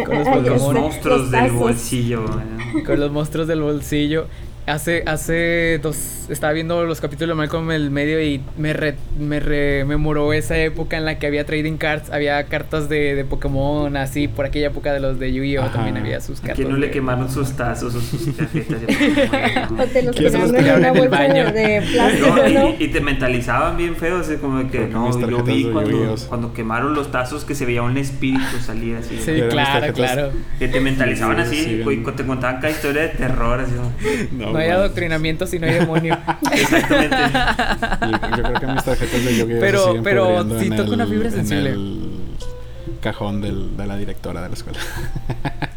con 0.06 0.44
los 0.46 0.62
monstruos 0.74 1.22
Los 1.22 1.32
del 1.32 1.52
bolsillo. 1.52 2.24
¿eh? 2.26 2.84
con 2.84 3.00
los 3.00 3.12
monstruos 3.12 3.48
del 3.48 3.62
bolsillo. 3.62 4.28
Hace, 4.68 5.02
hace 5.06 5.80
dos, 5.82 6.26
estaba 6.28 6.52
viendo 6.52 6.84
los 6.84 7.00
capítulos 7.00 7.30
de 7.30 7.36
Malcolm 7.36 7.72
el 7.72 7.90
medio 7.90 8.22
y 8.22 8.42
me, 8.58 8.74
re- 8.74 8.98
me 9.18 9.40
rememoró 9.40 10.34
esa 10.34 10.58
época 10.58 10.98
en 10.98 11.06
la 11.06 11.20
que 11.20 11.26
había 11.26 11.46
trading 11.46 11.78
cards, 11.78 12.10
había 12.12 12.44
cartas 12.48 12.90
de, 12.90 13.16
de 13.16 13.24
Pokémon, 13.24 13.96
así, 13.96 14.28
por 14.28 14.46
aquella 14.46 14.68
época 14.68 14.92
de 14.92 15.00
los 15.00 15.20
de 15.20 15.32
Yu-Gi-Oh! 15.32 15.68
También 15.70 15.96
había 15.96 16.20
sus 16.20 16.40
¿A 16.40 16.48
cartas. 16.48 16.58
quién 16.58 16.70
no 16.70 16.76
le 16.76 16.88
de- 16.88 16.92
quemaron 16.92 17.32
sus 17.32 17.54
tazos 17.54 17.96
o 17.96 18.02
sus 18.02 18.36
tarjetas 18.38 18.82
de 18.82 18.88
Pokémon? 19.28 19.80
O 19.80 19.86
te 19.86 20.04
los 20.04 20.16
¿Quién 20.18 20.32
se 20.34 20.38
los 20.38 20.52
tiraron 20.54 20.86
en 20.86 21.08
una 21.08 21.26
en 21.26 21.38
el 21.38 21.54
de, 21.54 21.62
de 21.62 21.82
plástico, 21.94 22.28
No, 22.28 22.36
¿no? 22.50 22.70
y, 22.78 22.84
y 22.84 22.88
te 22.90 23.00
mentalizaban 23.00 23.78
bien 23.78 23.96
feo, 23.96 24.18
así 24.18 24.36
como 24.36 24.58
de 24.64 24.68
que 24.70 24.80
no, 24.88 25.18
yo 25.30 25.44
vi 25.44 25.72
cuando, 25.72 26.54
quemaron 26.54 26.94
los 26.94 27.10
tazos 27.10 27.46
que 27.46 27.56
se 27.56 27.66
veía 27.66 27.84
un 27.84 27.96
espíritu 27.98 28.58
salir 28.62 28.98
así. 28.98 29.18
Sí, 29.18 29.44
claro, 29.50 29.94
claro. 29.94 30.32
Que 30.60 30.68
te 30.68 30.82
mentalizaban 30.82 31.38
Sí, 31.38 31.42
así, 31.44 31.64
sí, 31.64 31.76
bien. 31.86 32.04
te 32.18 32.26
contaban 32.26 32.58
cada 32.60 32.72
historia 32.72 33.04
de 33.04 33.08
terror, 33.10 33.62
así. 33.62 33.72
¿no? 34.34 34.57
No 34.58 34.64
hay 34.64 34.70
adoctrinamiento 34.70 35.46
si 35.48 35.60
no 35.60 35.68
hay 35.68 35.74
demonio. 35.76 36.18
Exactamente. 36.52 37.16
Yo, 38.02 38.38
yo 38.38 38.44
creo 38.44 38.60
que 38.60 38.68
mis 38.68 38.84
tarjetas 38.84 39.26
de 39.26 39.38
Yu-Gi-Oh! 39.38 39.60
Pero- 39.60 39.80
se 39.80 39.88
siguen 39.88 40.04
pero 40.04 40.60
sí 40.60 40.70
toca 40.70 40.92
una 40.92 41.06
fibra 41.08 41.28
en 41.28 41.34
sensible. 41.34 41.70
el 41.72 42.10
cajón 43.02 43.42
del- 43.42 43.78
de 43.78 43.86
la 43.88 43.98
directora 43.98 44.42
de 44.42 44.50
la 44.50 44.54
escuela. 44.56 44.80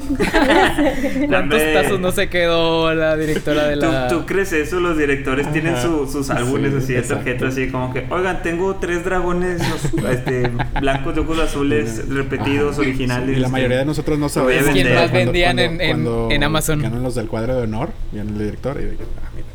¿Cuántos 1.28 1.60
tazos 1.72 2.00
no 2.00 2.12
se 2.12 2.28
quedó 2.28 2.92
la 2.94 3.16
directora 3.16 3.66
de 3.66 3.74
¿Tú, 3.76 3.80
la... 3.86 4.08
tú 4.08 4.26
crees 4.26 4.52
eso? 4.52 4.80
Los 4.80 4.96
directores 4.98 5.50
tienen 5.52 5.74
Ajá. 5.74 5.82
su- 5.82 6.06
sus 6.10 6.30
álbumes 6.30 6.72
Sí, 6.72 6.78
así 6.78 6.92
de 6.94 7.02
tarjetas, 7.02 7.52
así 7.52 7.68
como 7.68 7.92
que, 7.92 8.06
oigan, 8.10 8.42
tengo 8.42 8.76
tres 8.76 9.04
dragones 9.04 9.60
los- 9.68 10.04
este, 10.10 10.50
blancos 10.80 11.14
de 11.14 11.20
ojos 11.20 11.38
azules 11.38 12.08
repetidos, 12.08 12.72
Ajá. 12.72 12.80
originales. 12.82 13.28
Y 13.36 13.40
la 13.40 13.46
este, 13.46 13.52
mayoría 13.52 13.78
de 13.78 13.84
nosotros 13.84 14.18
no 14.18 14.28
sabemos. 14.28 14.70
¿Quién 14.72 14.94
más 14.94 15.12
vendían 15.12 15.56
cuando- 15.56 15.62
en- 15.74 15.80
en- 15.80 15.88
cuando 16.02 16.28
en 16.30 16.44
Amazon? 16.44 16.82
Ganan 16.82 17.02
los 17.02 17.14
del 17.14 17.26
cuadro 17.28 17.56
de 17.56 17.62
honor, 17.62 17.90
viene 18.12 18.30
el 18.30 18.38
director 18.38 18.76
y 18.80 18.84
dije, 18.84 19.04
ah, 19.24 19.28
mira, 19.34 19.46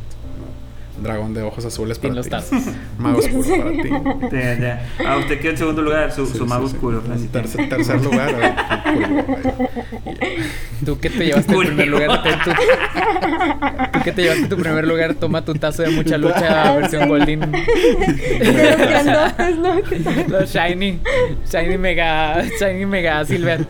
dragón 1.02 1.34
de 1.34 1.42
ojos 1.42 1.64
azules 1.64 1.96
En 1.98 2.02
para 2.02 2.14
los 2.14 2.26
ti. 2.26 2.30
tazos. 2.30 2.62
Mago 2.98 3.18
oscuro 3.18 3.48
para 3.48 3.70
ti. 3.70 3.90
Ah, 5.06 5.16
usted 5.16 5.40
quedó 5.40 5.50
en 5.52 5.56
segundo 5.58 5.82
lugar, 5.82 6.12
su, 6.12 6.26
Sí, 6.26 6.32
su 6.32 6.38
sí, 6.44 6.48
mago 6.48 6.66
sí. 6.68 6.74
oscuro. 6.74 7.02
En 7.06 7.12
así 7.12 7.26
tercer, 7.28 7.68
tercer 7.68 8.02
lugar. 8.02 8.30
eh, 8.42 8.54
Tú 10.84 10.98
que 10.98 11.10
te 11.10 11.26
llevaste 11.26 11.50
el 11.52 11.56
Julio. 11.56 11.70
primer 11.76 11.88
lugar, 11.88 12.22
ten 12.22 12.34
tu- 12.42 12.50
tú 13.92 14.00
que 14.04 14.12
te 14.12 14.22
llevaste 14.22 14.46
tu 14.46 14.56
primer 14.56 14.86
lugar, 14.86 15.14
toma 15.14 15.44
tu 15.44 15.52
tazo 15.54 15.82
de 15.82 15.90
mucha 15.90 16.16
lucha 16.16 16.62
Ah, 16.70 16.76
versión. 16.76 17.08
De 17.10 17.36
los 20.28 20.52
Shiny, 20.52 20.98
Shiny 21.50 21.78
Mega, 21.78 22.42
Shiny 22.58 22.86
Mega 22.86 23.24
Silver. 23.24 23.66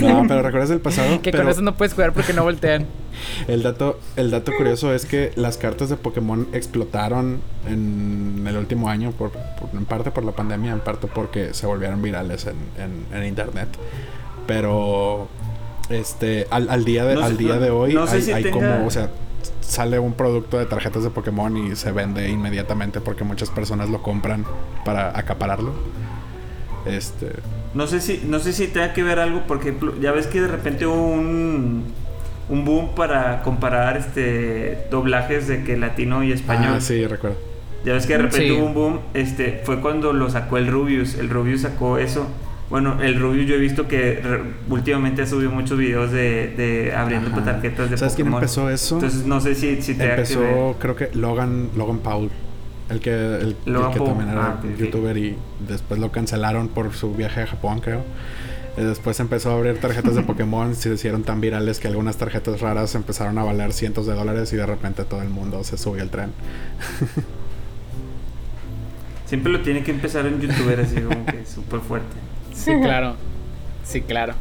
no, 0.00 0.24
pero 0.28 0.42
recuerdas 0.42 0.70
el 0.70 0.80
pasado. 0.80 1.20
Que 1.22 1.30
pero 1.30 1.44
con 1.44 1.52
eso 1.52 1.62
no 1.62 1.74
puedes 1.76 1.94
jugar 1.94 2.12
porque 2.12 2.32
no 2.32 2.42
voltean. 2.44 2.86
el 3.48 3.62
dato, 3.62 3.98
el 4.16 4.30
dato 4.30 4.52
curioso 4.56 4.94
es 4.94 5.06
que 5.06 5.32
las 5.34 5.56
cartas 5.56 5.88
de 5.88 5.96
Pokémon 5.96 6.37
explotaron 6.52 7.40
en 7.66 8.44
el 8.46 8.56
último 8.56 8.88
año, 8.88 9.12
por, 9.12 9.30
por- 9.30 9.70
en 9.72 9.84
parte 9.84 10.10
por 10.10 10.24
la 10.24 10.32
pandemia, 10.32 10.72
en 10.72 10.80
parte 10.80 11.06
porque 11.06 11.52
se 11.54 11.66
volvieron 11.66 12.00
virales 12.02 12.46
en, 12.46 12.56
en- 12.82 13.16
en 13.16 13.26
internet. 13.26 13.68
Pero 14.46 15.28
este 15.90 16.46
al, 16.50 16.68
al 16.70 16.84
día 16.84 17.04
de 17.04 17.14
No 17.14 17.24
al 17.24 17.36
día 17.36 17.54
no- 17.54 17.60
de 17.60 17.70
hoy 17.70 17.94
no 17.94 18.06
sé 18.06 18.16
hay, 18.16 18.22
si 18.22 18.32
hay 18.32 18.42
tenga- 18.44 18.52
como, 18.76 18.86
o 18.86 18.90
sea, 18.90 19.10
sale 19.60 19.98
un 19.98 20.12
producto 20.14 20.58
de 20.58 20.66
tarjetas 20.66 21.02
de 21.04 21.10
Pokémon 21.10 21.56
y 21.56 21.76
se 21.76 21.92
vende 21.92 22.28
inmediatamente 22.28 23.00
porque 23.00 23.24
muchas 23.24 23.50
personas 23.50 23.88
lo 23.90 24.02
compran 24.02 24.44
para 24.84 25.16
acapararlo. 25.18 25.72
Este, 26.86 27.32
No 27.74 27.86
sé 27.86 28.00
si, 28.00 28.22
no 28.26 28.38
sé 28.38 28.52
si 28.54 28.68
tenga 28.68 28.92
que 28.94 29.02
ver 29.02 29.18
algo, 29.18 29.46
por 29.46 29.58
ejemplo, 29.58 29.94
ya 30.00 30.12
ves 30.12 30.26
que 30.26 30.40
de 30.40 30.48
repente 30.48 30.86
hubo 30.86 30.94
un, 31.08 31.84
un 32.48 32.64
boom 32.64 32.94
para 32.94 33.42
comparar 33.42 33.96
este 33.96 34.78
doblajes 34.90 35.46
de 35.48 35.64
que 35.64 35.76
latino 35.76 36.22
y 36.24 36.32
español. 36.32 36.74
ah, 36.76 36.80
sí, 36.80 37.06
recuerdo. 37.06 37.36
Ya 37.84 37.92
ves 37.92 38.06
que 38.06 38.14
de 38.14 38.18
repente 38.22 38.46
Sí. 38.48 38.52
hubo 38.52 38.66
un 38.66 38.74
boom, 38.74 39.00
este, 39.14 39.60
fue 39.64 39.80
cuando 39.80 40.12
lo 40.12 40.28
sacó 40.30 40.58
el 40.58 40.66
Rubius. 40.66 41.14
El 41.16 41.28
Rubius 41.30 41.62
sacó 41.62 41.98
eso. 41.98 42.26
Bueno, 42.70 43.00
el 43.02 43.18
Rubius 43.18 43.46
yo 43.48 43.54
he 43.54 43.58
visto 43.58 43.88
que 43.88 44.20
re- 44.22 44.42
últimamente 44.68 45.22
ha 45.22 45.26
subido 45.26 45.50
muchos 45.50 45.78
videos 45.78 46.10
de, 46.12 46.48
de 46.56 46.92
abriendo 46.94 47.30
Ajá. 47.30 47.44
tarjetas 47.44 47.88
de 47.90 47.96
¿Sabes 47.96 48.14
quién 48.14 48.26
Pokémon. 48.26 48.42
empezó 48.42 48.68
eso? 48.68 48.96
Entonces 48.96 49.24
no 49.26 49.40
sé 49.40 49.54
si, 49.54 49.80
si 49.80 49.94
ver. 49.94 50.10
Empezó, 50.10 50.76
creo 50.78 50.94
que 50.96 51.08
Logan, 51.14 51.70
Logan 51.76 51.98
Paul. 52.00 52.30
El 52.90 53.00
que, 53.00 53.10
el, 53.10 53.56
que 53.64 54.00
también 54.00 54.30
era 54.30 54.46
ah, 54.46 54.60
youtuber 54.78 55.16
y 55.16 55.36
después 55.66 56.00
lo 56.00 56.10
cancelaron 56.10 56.68
por 56.68 56.92
su 56.94 57.14
viaje 57.14 57.42
a 57.42 57.46
Japón, 57.46 57.80
creo. 57.80 58.02
Y 58.78 58.84
después 58.84 59.18
empezó 59.18 59.50
a 59.50 59.54
abrir 59.54 59.80
tarjetas 59.80 60.14
de 60.14 60.22
Pokémon, 60.22 60.76
se 60.76 60.94
hicieron 60.94 61.24
tan 61.24 61.40
virales 61.40 61.80
que 61.80 61.88
algunas 61.88 62.16
tarjetas 62.16 62.60
raras 62.60 62.94
empezaron 62.94 63.36
a 63.38 63.42
valer 63.42 63.72
cientos 63.72 64.06
de 64.06 64.14
dólares 64.14 64.52
y 64.52 64.56
de 64.56 64.66
repente 64.66 65.04
todo 65.04 65.20
el 65.20 65.30
mundo 65.30 65.64
se 65.64 65.76
subió 65.76 66.02
al 66.02 66.10
tren. 66.10 66.30
Siempre 69.26 69.50
lo 69.50 69.60
tiene 69.62 69.82
que 69.82 69.90
empezar 69.90 70.26
en 70.26 70.40
youtuber 70.40 70.80
así 70.80 71.00
como 71.00 71.26
que 71.26 71.44
súper 71.44 71.80
fuerte. 71.80 72.16
Sí, 72.54 72.72
claro. 72.80 73.16
Sí, 73.84 74.00
claro. 74.02 74.34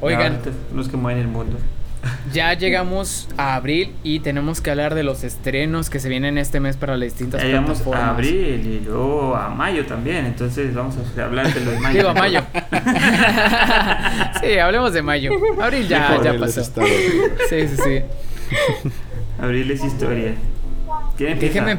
Oigan. 0.00 0.38
los 0.74 0.88
que 0.88 0.96
mueven 0.96 1.20
el 1.20 1.28
mundo. 1.28 1.58
Ya 2.32 2.52
llegamos 2.54 3.28
a 3.36 3.54
abril 3.54 3.94
y 4.02 4.20
tenemos 4.20 4.60
que 4.60 4.70
hablar 4.70 4.94
de 4.94 5.02
los 5.02 5.24
estrenos 5.24 5.90
que 5.90 6.00
se 6.00 6.08
vienen 6.08 6.38
este 6.38 6.60
mes 6.60 6.76
para 6.76 6.96
las 6.96 7.06
distintas 7.08 7.40
ya 7.40 7.46
llegamos 7.46 7.82
a 7.86 8.10
abril 8.10 8.66
y 8.66 8.80
luego 8.84 9.36
a 9.36 9.48
mayo 9.48 9.86
también, 9.86 10.26
entonces 10.26 10.74
vamos 10.74 10.96
a 10.96 11.24
hablar 11.24 11.52
de 11.52 11.64
lo 11.64 11.70
de 11.70 11.78
mayo. 11.80 11.98
Digo, 11.98 12.08
a 12.10 12.14
mayo. 12.14 12.42
sí, 14.42 14.58
hablemos 14.58 14.92
de 14.92 15.02
mayo. 15.02 15.32
Abril 15.60 15.88
ya, 15.88 16.20
ya 16.22 16.38
pasó. 16.38 16.62
Sí, 16.62 17.68
sí, 17.68 17.76
sí. 17.76 18.02
Abril 19.40 19.70
es 19.70 19.84
historia. 19.84 20.34
Déjenme, 21.18 21.78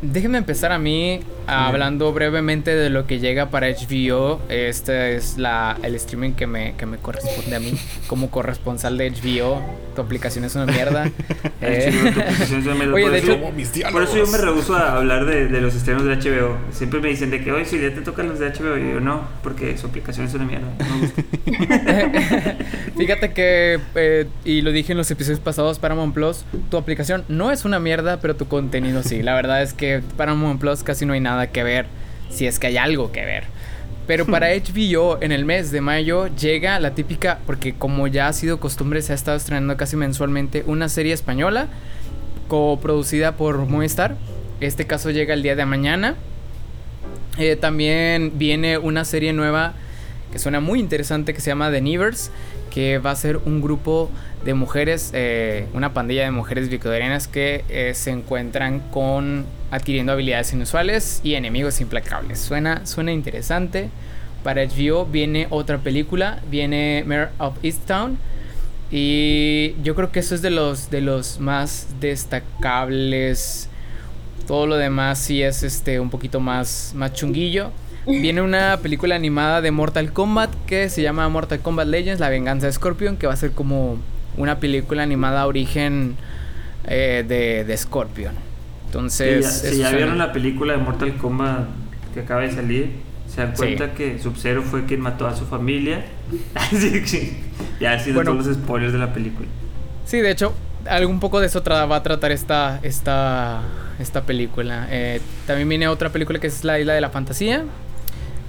déjenme 0.00 0.38
empezar 0.38 0.72
a 0.72 0.78
mí 0.78 1.20
Hablando 1.46 2.12
brevemente 2.12 2.74
de 2.74 2.90
lo 2.90 3.06
que 3.06 3.18
llega 3.18 3.50
para 3.50 3.68
HBO, 3.68 4.40
este 4.48 5.16
es 5.16 5.38
la, 5.38 5.76
el 5.82 5.94
streaming 5.96 6.32
que 6.32 6.46
me, 6.46 6.74
que 6.76 6.86
me 6.86 6.98
corresponde 6.98 7.56
a 7.56 7.60
mí 7.60 7.72
como 8.06 8.30
corresponsal 8.30 8.96
de 8.98 9.10
HBO. 9.10 9.62
Tu 9.94 10.00
aplicación 10.00 10.44
es 10.44 10.54
una 10.54 10.66
mierda. 10.66 11.10
eh, 11.60 11.92
Oye, 12.92 13.10
de 13.10 13.18
hecho, 13.18 13.38
por 13.92 14.02
eso 14.02 14.16
yo 14.16 14.26
me 14.26 14.38
rehuso 14.38 14.74
a 14.74 14.96
hablar 14.96 15.26
de, 15.26 15.48
de, 15.48 15.60
los 15.60 15.74
estrenos 15.74 16.04
de 16.04 16.16
HBO. 16.16 16.56
Siempre 16.70 17.00
me 17.00 17.08
dicen 17.08 17.30
de 17.30 17.42
que, 17.44 17.52
oye, 17.52 17.66
si 17.66 17.78
ya 17.78 17.92
te 17.92 18.00
tocan 18.00 18.28
los 18.28 18.38
de 18.38 18.48
HBO, 18.50 18.78
y 18.78 18.92
yo 18.92 19.00
no, 19.00 19.28
porque 19.42 19.76
su 19.76 19.86
aplicación 19.86 20.26
es 20.26 20.34
una 20.34 20.44
mierda. 20.44 20.68
Fíjate 22.96 23.32
que, 23.32 23.80
eh, 23.94 24.26
y 24.44 24.62
lo 24.62 24.72
dije 24.72 24.92
en 24.92 24.98
los 24.98 25.10
episodios 25.10 25.40
pasados, 25.40 25.78
Paramount 25.78 26.14
Plus, 26.14 26.44
tu 26.70 26.76
aplicación 26.76 27.24
no 27.28 27.50
es 27.50 27.64
una 27.64 27.78
mierda, 27.78 28.20
pero 28.20 28.36
tu 28.36 28.48
contenido 28.48 29.02
sí. 29.02 29.22
La 29.22 29.34
verdad 29.34 29.62
es 29.62 29.74
que 29.74 30.02
Paramount 30.16 30.60
Plus 30.60 30.82
casi 30.82 31.04
no 31.04 31.12
hay 31.12 31.20
nada 31.20 31.31
nada 31.32 31.50
que 31.50 31.62
ver, 31.62 31.86
si 32.30 32.46
es 32.46 32.58
que 32.58 32.68
hay 32.68 32.76
algo 32.76 33.12
que 33.12 33.24
ver. 33.24 33.44
Pero 34.06 34.26
para 34.26 34.48
HBO 34.54 35.18
en 35.20 35.32
el 35.32 35.44
mes 35.44 35.70
de 35.70 35.80
mayo 35.80 36.28
llega 36.28 36.78
la 36.80 36.94
típica, 36.94 37.38
porque 37.46 37.74
como 37.74 38.06
ya 38.06 38.28
ha 38.28 38.32
sido 38.32 38.60
costumbre, 38.60 39.02
se 39.02 39.12
ha 39.12 39.14
estado 39.14 39.36
estrenando 39.36 39.76
casi 39.76 39.96
mensualmente 39.96 40.64
una 40.66 40.88
serie 40.88 41.12
española 41.12 41.68
coproducida 42.48 43.36
por 43.36 43.58
Movistar. 43.66 44.16
Este 44.60 44.86
caso 44.86 45.10
llega 45.10 45.34
el 45.34 45.42
día 45.42 45.56
de 45.56 45.64
mañana. 45.64 46.16
Eh, 47.38 47.56
también 47.56 48.32
viene 48.38 48.76
una 48.78 49.04
serie 49.04 49.32
nueva 49.32 49.72
que 50.30 50.38
suena 50.38 50.60
muy 50.60 50.80
interesante 50.80 51.34
que 51.34 51.40
se 51.40 51.50
llama 51.50 51.70
The 51.70 51.80
Nevers, 51.80 52.30
que 52.70 52.98
va 52.98 53.10
a 53.10 53.16
ser 53.16 53.38
un 53.38 53.60
grupo 53.60 54.10
de 54.44 54.54
mujeres, 54.54 55.10
eh, 55.14 55.66
una 55.72 55.94
pandilla 55.94 56.24
de 56.24 56.30
mujeres 56.30 56.68
victorianas 56.68 57.28
que 57.28 57.64
eh, 57.68 57.92
se 57.94 58.10
encuentran 58.10 58.80
con 58.90 59.44
adquiriendo 59.70 60.12
habilidades 60.12 60.52
inusuales 60.52 61.20
y 61.22 61.34
enemigos 61.34 61.80
implacables. 61.80 62.38
Suena, 62.40 62.84
suena 62.86 63.12
interesante. 63.12 63.88
Para 64.42 64.64
HBO 64.64 65.06
viene 65.06 65.46
otra 65.50 65.78
película, 65.78 66.40
viene 66.50 67.04
Mayor 67.06 67.30
of 67.38 67.56
Easttown. 67.62 68.18
Y 68.90 69.74
yo 69.82 69.94
creo 69.94 70.12
que 70.12 70.20
eso 70.20 70.34
es 70.34 70.42
de 70.42 70.50
los, 70.50 70.90
de 70.90 71.00
los 71.00 71.38
más 71.40 71.86
destacables. 72.00 73.68
Todo 74.46 74.66
lo 74.66 74.76
demás 74.76 75.18
sí 75.18 75.42
es 75.42 75.62
este 75.62 76.00
un 76.00 76.10
poquito 76.10 76.40
más, 76.40 76.92
más 76.94 77.12
chunguillo. 77.14 77.70
Viene 78.04 78.42
una 78.42 78.78
película 78.82 79.14
animada 79.14 79.60
de 79.60 79.70
Mortal 79.70 80.12
Kombat 80.12 80.50
que 80.66 80.90
se 80.90 81.02
llama 81.02 81.28
Mortal 81.28 81.60
Kombat 81.60 81.86
Legends, 81.86 82.20
La 82.20 82.28
venganza 82.28 82.66
de 82.66 82.72
Scorpion, 82.72 83.16
que 83.16 83.28
va 83.28 83.32
a 83.34 83.36
ser 83.36 83.52
como 83.52 83.98
una 84.36 84.58
película 84.58 85.02
animada 85.02 85.42
a 85.42 85.46
origen 85.46 86.16
eh, 86.86 87.24
de, 87.26 87.64
de, 87.64 87.76
Scorpion. 87.76 88.34
Entonces... 88.86 89.46
Si 89.46 89.78
ya, 89.78 89.90
vieron 89.90 90.18
la 90.18 90.32
película 90.32 90.72
de 90.72 90.78
Mortal 90.78 91.14
Kombat 91.16 91.66
que 92.14 92.20
acaba 92.20 92.42
de 92.42 92.52
salir, 92.52 92.90
se 93.26 93.40
dan 93.40 93.54
cuenta 93.54 93.94
que 93.94 94.18
Sub-Zero 94.18 94.62
fue 94.62 94.84
quien 94.84 95.00
mató 95.00 95.26
a 95.26 95.34
su 95.34 95.46
familia. 95.46 96.04
ya 97.80 97.92
ha 97.92 97.98
sido 97.98 98.22
todos 98.22 98.46
los 98.46 98.56
spoilers 98.56 98.92
de 98.92 98.98
la 98.98 99.12
película. 99.12 99.48
Sí, 100.04 100.18
de 100.18 100.30
hecho, 100.30 100.54
algún 100.86 101.20
poco 101.20 101.40
de 101.40 101.46
eso 101.46 101.62
va 101.64 101.96
a 101.96 102.02
tratar 102.02 102.32
esta, 102.32 102.80
esta, 102.82 103.62
esta 103.98 104.22
película. 104.22 104.86
Eh, 104.90 105.20
también 105.46 105.68
viene 105.68 105.88
otra 105.88 106.10
película 106.10 106.38
que 106.38 106.48
es 106.48 106.64
La 106.64 106.78
Isla 106.78 106.92
de 106.92 107.00
la 107.00 107.10
Fantasía. 107.10 107.64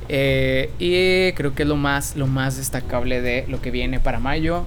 Eh, 0.09 0.69
y 0.79 1.31
creo 1.33 1.55
que 1.55 1.63
es 1.63 1.69
lo 1.69 1.77
más, 1.77 2.17
lo 2.17 2.27
más 2.27 2.57
destacable 2.57 3.21
de 3.21 3.45
lo 3.47 3.61
que 3.61 3.71
viene 3.71 4.01
para 4.01 4.19
mayo 4.19 4.65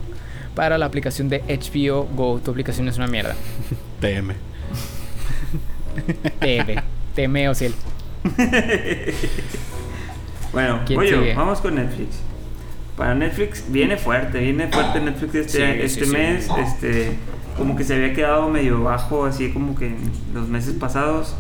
para 0.57 0.79
la 0.79 0.87
aplicación 0.87 1.29
de 1.29 1.43
HBO 1.43 2.09
Go. 2.17 2.41
Tu 2.43 2.51
aplicación 2.51 2.89
es 2.89 2.97
una 2.97 3.07
mierda. 3.07 3.37
TM. 4.01 4.33
TM. 6.41 6.83
TM 7.15 7.49
o 7.51 7.55
ciel. 7.55 7.75
bueno, 10.53 10.81
oye, 10.97 11.35
vamos 11.35 11.61
con 11.61 11.77
Netflix. 11.77 12.17
Para 12.97 13.15
Netflix 13.15 13.65
viene 13.69 13.99
fuerte, 13.99 14.41
viene 14.41 14.69
fuerte 14.69 15.01
Netflix 15.01 15.35
este, 15.35 15.85
este 15.85 16.07
mes. 16.07 16.49
Este, 16.59 17.13
como 17.59 17.77
que 17.77 17.85
se 17.85 17.95
había 17.95 18.15
quedado 18.15 18.49
medio 18.49 18.83
bajo, 18.83 19.27
así 19.27 19.53
como 19.53 19.77
que 19.77 19.89
en 19.89 20.11
los 20.33 20.49
meses 20.49 20.75
pasados. 20.75 21.37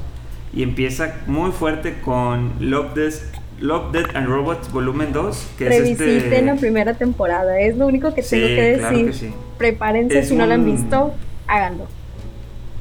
Y 0.52 0.62
empieza 0.62 1.22
muy 1.26 1.52
fuerte 1.52 2.00
con 2.02 2.52
Love 2.60 2.94
Desk 2.94 3.22
Love, 3.60 3.92
Dead 3.92 4.16
and 4.16 4.28
Robots 4.28 4.70
Volumen 4.70 5.12
2. 5.12 5.46
Que 5.58 5.68
es 5.68 6.00
este... 6.00 6.38
en 6.38 6.46
la 6.46 6.56
primera 6.56 6.94
temporada. 6.94 7.58
Es 7.60 7.76
lo 7.76 7.86
único 7.86 8.14
que 8.14 8.22
tengo 8.22 8.46
que 8.46 8.78
decir. 8.78 9.32
Prepárense, 9.58 10.22
si 10.24 10.36
no 10.36 10.46
lo 10.46 10.54
han 10.54 10.64
visto, 10.64 11.14
háganlo. 11.46 11.86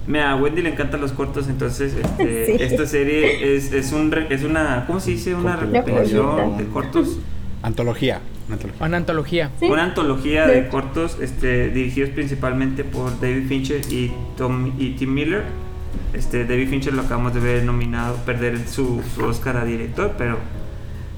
Mira, 0.08 0.32
a 0.32 0.36
Wendy 0.36 0.62
le 0.62 0.70
encantan 0.70 1.02
los 1.02 1.14
cortos, 1.14 1.48
entonces 1.48 1.96
este, 1.96 2.64
esta 2.64 2.86
serie 2.86 3.56
es, 3.56 3.72
es, 3.72 3.92
un, 3.92 4.14
es 4.30 4.44
una, 4.44 4.84
¿cómo 4.86 5.00
se 5.00 5.12
dice? 5.12 5.34
Una 5.34 5.56
recopilación 5.56 6.58
de 6.58 6.66
cortos. 6.66 7.20
Antología. 7.64 8.22
Una 8.80 8.98
antología. 8.98 9.50
Una 9.62 9.84
antología 9.84 10.46
de 10.46 10.68
cortos 10.68 11.18
este, 11.20 11.70
dirigidos 11.70 12.12
principalmente 12.12 12.84
por 12.84 13.20
David 13.20 13.48
Fincher 13.48 13.82
y, 13.90 14.12
Tom, 14.38 14.74
y 14.78 14.92
Tim 14.92 15.12
Miller. 15.12 15.44
Este, 16.14 16.46
David 16.46 16.70
Fincher 16.70 16.94
lo 16.94 17.02
acabamos 17.02 17.34
de 17.34 17.40
ver 17.40 17.64
nominado, 17.64 18.18
perder 18.18 18.68
su, 18.68 19.02
su 19.16 19.24
Oscar 19.24 19.58
a 19.58 19.66
director, 19.66 20.14
pero 20.16 20.38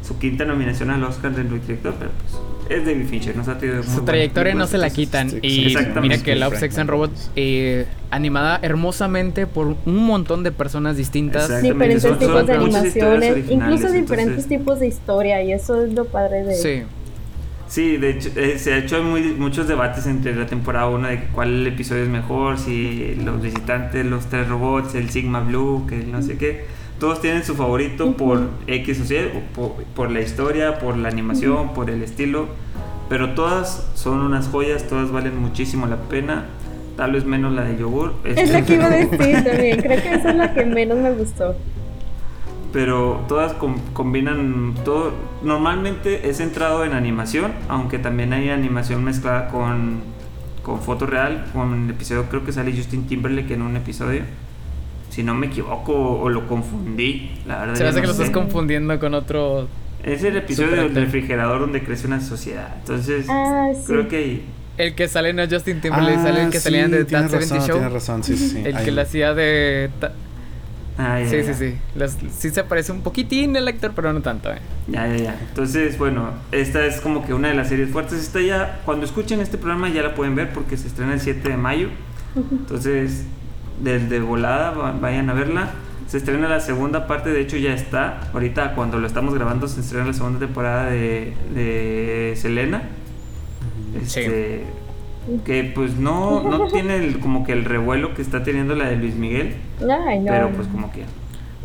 su 0.07 0.17
quinta 0.17 0.45
nominación 0.45 0.89
al 0.89 1.03
Oscar 1.03 1.35
del 1.35 1.49
director, 1.49 1.93
pero 1.99 2.11
pues 2.21 2.41
es 2.69 2.85
David 2.85 3.07
Fincher, 3.07 3.35
nos 3.35 3.47
ha 3.47 3.57
tenido 3.57 3.83
Su 3.83 4.03
trayectoria 4.03 4.53
no 4.53 4.67
se 4.67 4.77
la 4.77 4.89
quitan. 4.89 5.29
y 5.41 5.75
mira 6.01 6.17
que 6.17 6.35
Love, 6.35 6.57
Sex 6.59 6.77
and 6.77 6.89
Robots, 6.89 7.31
eh, 7.35 7.85
animada 8.11 8.59
hermosamente 8.61 9.47
por 9.47 9.75
un 9.85 10.05
montón 10.05 10.43
de 10.43 10.51
personas 10.51 10.97
distintas. 10.97 11.61
Diferentes 11.61 12.17
tipos 12.19 12.45
de 12.45 12.53
animaciones, 12.53 13.49
incluso 13.49 13.91
diferentes 13.91 14.47
tipos 14.47 14.79
de 14.79 14.87
historia, 14.87 15.41
y 15.43 15.51
eso 15.51 15.83
es 15.83 15.93
lo 15.93 16.05
padre 16.05 16.43
de. 16.43 16.55
Sí. 16.55 16.83
Sí, 17.67 17.97
de 17.97 18.11
hecho, 18.11 18.29
eh, 18.37 18.57
se 18.57 18.73
ha 18.73 18.77
hecho 18.77 19.03
muy, 19.03 19.21
muchos 19.33 19.67
debates 19.67 20.05
entre 20.05 20.33
la 20.33 20.45
temporada 20.45 20.87
1 20.87 21.05
de 21.09 21.23
cuál 21.33 21.67
episodio 21.67 22.03
es 22.03 22.09
mejor, 22.09 22.57
si 22.57 23.13
los 23.15 23.41
visitantes, 23.41 24.05
los 24.05 24.27
tres 24.27 24.47
robots, 24.47 24.95
el 24.95 25.09
Sigma 25.09 25.41
Blue, 25.41 25.85
que 25.85 25.97
no 25.97 26.21
sé 26.21 26.37
qué 26.37 26.76
todos 26.99 27.21
tienen 27.21 27.43
su 27.43 27.55
favorito 27.55 28.13
por 28.13 28.49
X 28.65 29.01
o 29.01 29.13
Y, 29.13 29.77
por, 29.95 30.11
la 30.11 30.21
historia, 30.21 30.79
por 30.79 30.97
la 30.97 31.09
animación, 31.09 31.73
por 31.73 31.89
el 31.89 32.01
estilo, 32.01 32.47
pero 33.09 33.33
todas 33.33 33.87
son 33.93 34.19
unas 34.19 34.47
joyas, 34.47 34.87
todas 34.87 35.11
valen 35.11 35.39
muchísimo 35.39 35.85
la 35.85 35.97
pena, 35.97 36.45
tal 36.95 37.11
vez 37.11 37.25
menos 37.25 37.53
la 37.53 37.63
de 37.63 37.77
yogur. 37.77 38.13
Es 38.23 38.51
la 38.51 38.63
que 38.63 38.75
iba 38.75 38.85
a 38.85 38.89
decir 38.89 39.43
también, 39.43 39.81
creo 39.81 40.01
que 40.01 40.13
esa 40.13 40.29
es 40.29 40.35
la 40.35 40.53
que 40.53 40.65
menos 40.65 40.97
me 40.97 41.11
gustó. 41.11 41.55
Pero 42.73 43.21
todas 43.27 43.53
combinan 43.93 44.75
todo. 44.83 45.13
Normalmente 45.41 46.29
es 46.29 46.37
centrado 46.37 46.83
en 46.83 46.93
animación, 46.93 47.53
aunque 47.69 47.97
también 47.97 48.33
hay 48.33 48.49
animación 48.49 49.03
mezclada 49.03 49.47
con, 49.47 50.01
con 50.63 50.81
foto 50.81 51.05
real. 51.05 51.45
Con 51.53 51.85
el 51.85 51.89
episodio 51.91 52.25
creo 52.29 52.43
que 52.43 52.51
sale 52.51 52.75
Justin 52.75 53.07
Timberlake 53.07 53.53
en 53.53 53.61
un 53.61 53.77
episodio 53.77 54.23
si 55.17 55.23
no 55.23 55.33
me 55.33 55.47
equivoco 55.47 55.93
o 55.95 56.29
lo 56.29 56.47
confundí, 56.47 57.31
la 57.47 57.61
verdad. 57.61 57.73
Se 57.73 57.81
me 57.81 57.89
hace 57.89 58.01
que 58.01 58.05
lo 58.05 58.13
estás 58.13 58.29
confundiendo 58.29 58.99
con 58.99 59.15
otro. 59.15 59.67
Es 60.03 60.23
el 60.23 60.37
episodio 60.37 60.75
del 60.75 60.93
refrigerador 60.93 61.61
donde 61.61 61.83
crece 61.83 62.05
una 62.05 62.21
sociedad. 62.21 62.75
Entonces, 62.81 63.25
ah, 63.27 63.71
creo 63.87 64.07
que 64.07 64.43
El 64.77 64.93
que 64.93 65.07
sale 65.07 65.33
no 65.33 65.41
es 65.41 65.51
Justin 65.51 65.81
Timberlake, 65.81 66.21
sale 66.21 66.43
el 66.43 66.51
que 66.51 66.59
salía 66.59 66.87
de 66.87 67.03
That 67.03 67.29
70 67.29 67.65
Show. 67.65 67.77
Tienes 67.77 67.93
razón, 67.93 68.23
sí, 68.23 68.37
sí. 68.37 68.61
El 68.63 68.77
que 68.77 68.91
le 68.91 69.01
hacía 69.01 69.33
de. 69.33 69.89
Ah, 70.99 71.19
sí, 71.27 71.43
sí, 71.43 71.53
sí, 71.55 71.77
sí. 72.29 72.49
se 72.51 72.63
parece 72.63 72.91
un 72.91 73.01
poquitín 73.01 73.55
el 73.55 73.67
actor, 73.67 73.93
pero 73.95 74.13
no 74.13 74.21
tanto, 74.21 74.53
eh. 74.53 74.59
Ya, 74.87 75.07
ya, 75.07 75.15
ya. 75.15 75.39
Entonces, 75.49 75.97
bueno, 75.97 76.29
esta 76.51 76.85
es 76.85 77.01
como 77.01 77.25
que 77.25 77.33
una 77.33 77.47
de 77.47 77.55
las 77.55 77.69
series 77.69 77.89
fuertes. 77.89 78.19
Esta 78.19 78.39
ya, 78.39 78.81
cuando 78.85 79.07
escuchen 79.07 79.39
este 79.39 79.57
programa 79.57 79.89
ya 79.89 80.03
la 80.03 80.13
pueden 80.13 80.35
ver 80.35 80.53
porque 80.53 80.77
se 80.77 80.85
estrena 80.85 81.15
el 81.15 81.21
7 81.21 81.49
de 81.49 81.57
mayo. 81.57 81.89
Entonces, 82.35 83.25
desde 83.81 84.19
volada, 84.19 84.71
vayan 84.99 85.29
a 85.29 85.33
verla. 85.33 85.69
Se 86.07 86.17
estrena 86.17 86.47
la 86.47 86.59
segunda 86.61 87.05
parte, 87.05 87.29
de 87.31 87.41
hecho 87.41 87.57
ya 87.57 87.73
está. 87.73 88.29
Ahorita 88.33 88.73
cuando 88.75 88.97
lo 88.99 89.07
estamos 89.07 89.33
grabando 89.33 89.67
se 89.67 89.81
estrena 89.81 90.05
la 90.05 90.13
segunda 90.13 90.39
temporada 90.39 90.89
de, 90.89 91.33
de 91.53 92.33
Selena. 92.37 92.83
Este, 94.01 94.63
Que 95.45 95.63
pues 95.75 95.95
no, 95.97 96.43
no 96.43 96.67
tiene 96.71 97.19
como 97.19 97.45
que 97.45 97.51
el 97.53 97.65
revuelo 97.65 98.13
que 98.13 98.21
está 98.21 98.43
teniendo 98.43 98.75
la 98.75 98.87
de 98.89 98.95
Luis 98.97 99.15
Miguel. 99.15 99.55
Ay, 100.07 100.19
no. 100.19 100.31
Pero 100.31 100.49
pues 100.51 100.67
como 100.67 100.91
que... 100.91 101.03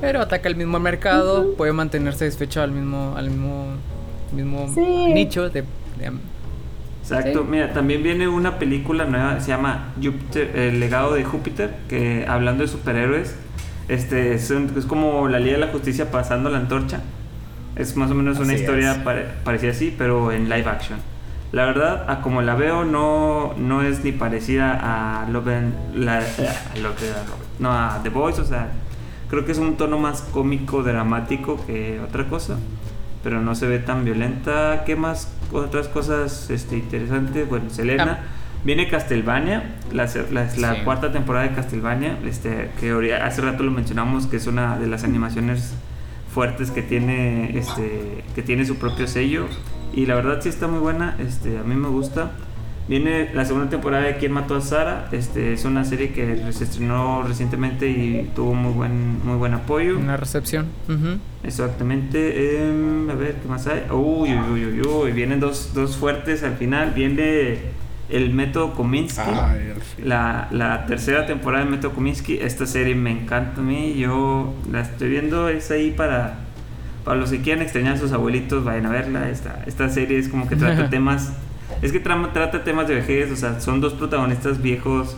Pero 0.00 0.20
ataca 0.20 0.48
el 0.48 0.56
mismo 0.56 0.80
mercado, 0.80 1.54
puede 1.54 1.72
mantenerse 1.72 2.24
satisfecho 2.24 2.60
al 2.62 2.72
mismo, 2.72 3.14
al 3.16 3.30
mismo, 3.30 3.66
mismo 4.34 4.68
Sí. 4.74 4.80
nicho 5.14 5.48
de, 5.48 5.62
de- 5.62 6.12
Exacto, 7.02 7.40
Sí. 7.40 7.46
mira, 7.50 7.72
también 7.72 8.02
viene 8.02 8.28
una 8.28 8.58
película 8.58 9.04
nueva, 9.04 9.40
se 9.40 9.48
llama 9.48 9.92
Júpiter, 10.02 10.56
El 10.56 10.80
legado 10.80 11.14
de 11.14 11.24
Júpiter, 11.24 11.74
que 11.88 12.24
hablando 12.28 12.62
de 12.62 12.68
superhéroes, 12.68 13.34
este 13.88 14.34
es, 14.34 14.50
un- 14.50 14.72
es 14.76 14.86
como 14.86 15.28
la 15.28 15.38
Liga 15.40 15.54
de 15.58 15.66
la 15.66 15.72
Justicia 15.72 16.10
pasando 16.10 16.48
la 16.48 16.58
antorcha. 16.58 17.00
Es 17.74 17.96
más 17.96 18.10
o 18.10 18.14
menos 18.14 18.38
una 18.38 18.52
Así 18.52 18.60
historia 18.62 18.92
es. 18.92 18.98
pare- 18.98 19.26
parecida 19.44 19.72
así, 19.72 19.94
pero 19.96 20.30
en 20.32 20.44
live 20.48 20.68
action. 20.68 20.98
La 21.50 21.66
verdad, 21.66 22.08
a 22.08 22.20
como 22.22 22.40
la 22.40 22.54
veo, 22.54 22.84
no, 22.84 23.54
no 23.58 23.82
es 23.82 24.04
ni 24.04 24.12
parecida 24.12 24.78
a 25.24 25.28
Love 25.28 25.48
and, 25.48 25.74
la, 25.96 26.18
a 26.74 26.78
Love 26.78 27.02
and- 27.02 27.58
no, 27.58 27.70
a 27.72 28.00
The 28.02 28.08
Voice, 28.10 28.40
o 28.40 28.44
sea, 28.44 28.68
creo 29.28 29.44
que 29.44 29.52
es 29.52 29.58
un 29.58 29.76
tono 29.76 29.98
más 29.98 30.22
cómico, 30.22 30.82
dramático 30.82 31.58
que 31.66 32.00
otra 32.00 32.26
cosa 32.28 32.56
pero 33.22 33.40
no 33.40 33.54
se 33.54 33.68
ve 33.68 33.78
tan 33.78 34.04
violenta. 34.04 34.82
¿Qué 34.84 34.96
más 34.96 35.32
otras 35.52 35.88
cosas 35.88 36.50
este, 36.50 36.76
interesantes? 36.76 37.48
Bueno, 37.48 37.70
Selena. 37.70 38.20
Ah. 38.22 38.38
Viene 38.64 38.88
Castlevania, 38.88 39.74
la, 39.92 40.06
la- 40.30 40.44
la 40.56 40.74
Sí. 40.76 40.80
cuarta 40.84 41.10
temporada 41.10 41.48
de 41.48 41.54
Castlevania, 41.54 42.16
este, 42.24 42.70
que 42.78 43.12
hace 43.14 43.40
rato 43.42 43.64
lo 43.64 43.72
mencionamos, 43.72 44.26
que 44.26 44.36
es 44.36 44.46
una 44.46 44.78
de 44.78 44.86
las 44.86 45.02
animaciones 45.02 45.74
fuertes 46.32 46.70
que 46.70 46.80
tiene, 46.82 47.58
este, 47.58 48.22
que 48.36 48.42
tiene 48.42 48.64
su 48.64 48.76
propio 48.76 49.08
sello. 49.08 49.46
Y 49.92 50.06
la 50.06 50.14
verdad 50.14 50.38
sí 50.40 50.48
está 50.48 50.68
muy 50.68 50.78
buena, 50.78 51.16
este, 51.18 51.58
a 51.58 51.64
mí 51.64 51.74
me 51.74 51.88
gusta. 51.88 52.30
Viene 52.88 53.30
la 53.32 53.44
segunda 53.44 53.70
temporada 53.70 54.04
de 54.04 54.16
¿Quién 54.16 54.32
mató 54.32 54.56
a 54.56 54.60
Sara? 54.60 55.08
Este, 55.12 55.52
es 55.52 55.64
una 55.64 55.84
serie 55.84 56.10
que 56.12 56.36
se 56.52 56.64
estrenó 56.64 57.22
recientemente 57.22 57.88
y 57.88 58.28
tuvo 58.34 58.54
muy 58.54 58.72
buen, 58.72 59.24
muy 59.24 59.36
buen 59.36 59.54
apoyo. 59.54 59.98
una 59.98 60.16
recepción. 60.16 60.66
Ujú. 60.88 61.18
Exactamente. 61.44 62.66
em, 62.68 63.08
a 63.08 63.14
ver, 63.14 63.36
¿qué 63.36 63.48
más 63.48 63.66
hay? 63.68 63.84
Uy, 63.90 64.30
uy, 64.34 64.64
uy, 64.64 64.80
uy, 64.80 64.86
uy, 64.86 65.12
Vienen 65.12 65.38
dos, 65.38 65.72
dos 65.74 65.96
fuertes 65.96 66.42
al 66.42 66.56
final. 66.56 66.90
Viene 66.94 67.58
el 68.10 68.34
método 68.34 68.74
Kominsky. 68.74 69.22
Ay, 69.32 69.72
fin. 69.96 70.08
La, 70.08 70.48
la 70.50 70.84
tercera 70.86 71.24
temporada 71.24 71.64
de 71.64 71.70
Método 71.70 71.92
Kominsky. 71.92 72.38
Esta 72.38 72.66
serie 72.66 72.94
me 72.96 73.12
encanta 73.12 73.60
a 73.60 73.64
mí. 73.64 73.94
Yo 73.96 74.52
la 74.70 74.80
estoy 74.80 75.08
viendo. 75.08 75.48
Es 75.48 75.70
ahí 75.70 75.92
para, 75.92 76.40
para 77.04 77.16
los 77.18 77.30
que 77.30 77.40
quieran 77.42 77.62
extrañar 77.62 77.94
a 77.94 77.98
sus 77.98 78.10
abuelitos. 78.12 78.64
Vayan 78.64 78.86
a 78.86 78.90
verla. 78.90 79.30
Esta, 79.30 79.62
esta 79.66 79.88
serie 79.88 80.18
es 80.18 80.28
como 80.28 80.48
que 80.48 80.56
trata 80.56 80.90
temas. 80.90 81.32
Es 81.82 81.92
que 81.92 82.02
tra- 82.02 82.32
trata 82.32 82.64
temas 82.64 82.88
de 82.88 82.94
vejez. 82.94 83.30
O 83.30 83.36
sea, 83.36 83.60
son 83.60 83.80
dos 83.80 83.92
protagonistas 83.94 84.62
viejos. 84.62 85.16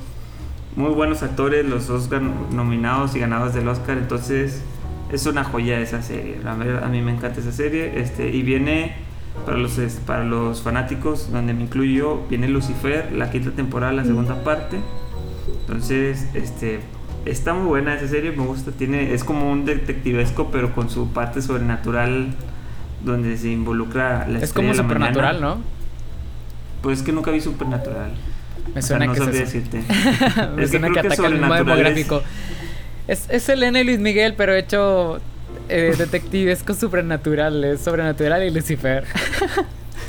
Muy 0.76 0.90
buenos 0.90 1.22
actores. 1.22 1.64
Los 1.64 1.86
dos 1.86 2.08
nominados 2.50 3.14
y 3.14 3.20
ganados 3.20 3.54
del 3.54 3.68
Oscar. 3.68 3.98
Entonces, 3.98 4.62
es 5.12 5.26
una 5.26 5.44
joya 5.44 5.78
esa 5.80 6.02
serie. 6.02 6.38
La 6.42 6.54
verdad, 6.54 6.82
a 6.84 6.88
mí 6.88 7.00
me 7.02 7.12
encanta 7.12 7.40
esa 7.40 7.52
serie. 7.52 8.00
Este, 8.00 8.30
y 8.30 8.42
viene. 8.42 8.96
Para 9.44 9.58
los, 9.58 9.72
para 10.06 10.22
los 10.24 10.62
fanáticos, 10.62 11.32
donde 11.32 11.54
me 11.54 11.64
incluyo 11.64 11.90
yo, 11.92 12.26
viene 12.30 12.46
Lucifer, 12.46 13.10
la 13.12 13.30
quinta 13.32 13.50
temporada, 13.50 13.92
la 13.92 14.04
segunda 14.04 14.44
parte. 14.44 14.78
Entonces, 15.62 16.28
este, 16.34 16.78
está 17.24 17.52
muy 17.52 17.66
buena 17.66 17.94
esa 17.96 18.06
serie, 18.06 18.30
me 18.30 18.44
gusta. 18.46 18.70
Tiene, 18.70 19.12
es 19.12 19.24
como 19.24 19.50
un 19.50 19.64
detectivesco, 19.64 20.50
pero 20.52 20.72
con 20.72 20.88
su 20.88 21.12
parte 21.12 21.42
sobrenatural, 21.42 22.28
donde 23.04 23.36
se 23.36 23.50
involucra 23.50 24.26
la 24.28 24.38
Es 24.38 24.52
como 24.52 24.68
de 24.68 24.76
la 24.76 24.82
supernatural, 24.84 25.40
mañana. 25.40 25.54
¿no? 25.56 25.62
Pues 26.84 26.98
es 27.00 27.04
que 27.04 27.12
nunca 27.12 27.30
vi 27.32 27.40
supernatural. 27.40 28.12
Me 28.74 28.80
O 28.80 28.82
sea, 28.82 28.98
suena 28.98 29.06
no 29.06 29.12
que 29.14 29.20
es 29.20 29.26
eso. 29.26 29.38
decirte. 29.40 29.82
Me 30.56 30.64
Es 30.64 30.70
suena 30.70 30.88
que, 30.88 30.94
que 30.94 31.00
ataca 31.00 31.26
el 31.26 31.34
mismo 31.34 31.54
demográfico. 31.54 32.22
Es, 33.08 33.26
es 33.30 33.42
Selena 33.42 33.80
y 33.80 33.84
Luis 33.84 33.98
Miguel, 33.98 34.34
pero 34.36 34.54
hecho 34.54 35.20
eh, 35.68 35.94
detectivesco 35.98 36.74
supernatural. 36.74 37.64
Es 37.64 37.80
sobrenatural 37.80 38.42
y 38.44 38.50
Lucifer. 38.50 39.04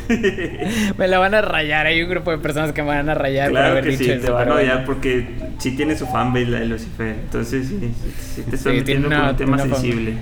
me 0.98 1.08
la 1.08 1.18
van 1.20 1.34
a 1.34 1.42
rayar. 1.42 1.88
Hay 1.88 2.02
un 2.02 2.10
grupo 2.10 2.32
de 2.32 2.38
personas 2.38 2.72
que 2.74 2.82
me 2.82 2.90
van 2.90 3.10
a 3.10 3.14
rayar 3.16 3.48
por 3.50 3.54
Claro 3.60 3.72
haber 3.72 3.84
que 3.86 3.90
dicho 3.92 4.04
sí, 4.04 4.12
eso. 4.12 4.26
te 4.28 4.32
van 4.32 4.50
a 4.50 4.54
bueno. 4.54 4.84
porque 4.86 5.28
sí 5.60 5.72
tiene 5.76 5.98
su 5.98 6.06
fanbase 6.08 6.46
la 6.48 6.60
de 6.60 6.66
Lucifer. 6.68 7.16
Entonces 7.24 7.68
sí, 7.68 7.80
sí, 7.80 7.94
sí 8.36 8.42
te 8.50 8.58
Sí, 8.58 8.70
metiendo 8.70 9.10
con 9.10 9.20
un 9.22 9.36
tema 9.36 9.58
sensible. 9.60 10.18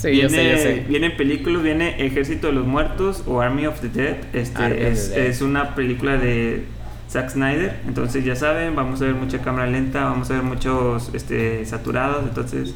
Sí, 0.00 0.10
viene, 0.10 0.22
yo 0.22 0.28
sé, 0.28 0.50
yo 0.50 0.56
sé. 0.58 0.84
Vienen 0.88 1.16
películas, 1.16 1.62
viene 1.62 2.04
Ejército 2.04 2.48
de 2.48 2.52
los 2.52 2.66
Muertos 2.66 3.24
o 3.26 3.40
Army 3.40 3.66
of 3.66 3.80
the 3.80 3.88
Dead. 3.88 4.16
Este 4.32 4.62
Army 4.62 4.76
es, 4.80 5.10
Dead. 5.10 5.26
es 5.26 5.42
una 5.42 5.74
película 5.74 6.16
de 6.16 6.64
Zack 7.10 7.30
Snyder. 7.30 7.80
Entonces 7.86 8.24
ya 8.24 8.36
saben, 8.36 8.76
vamos 8.76 9.02
a 9.02 9.06
ver 9.06 9.14
mucha 9.14 9.38
cámara 9.38 9.66
lenta, 9.66 10.04
vamos 10.04 10.30
a 10.30 10.34
ver 10.34 10.42
muchos 10.44 11.10
este, 11.14 11.64
saturados. 11.66 12.24
Entonces, 12.28 12.74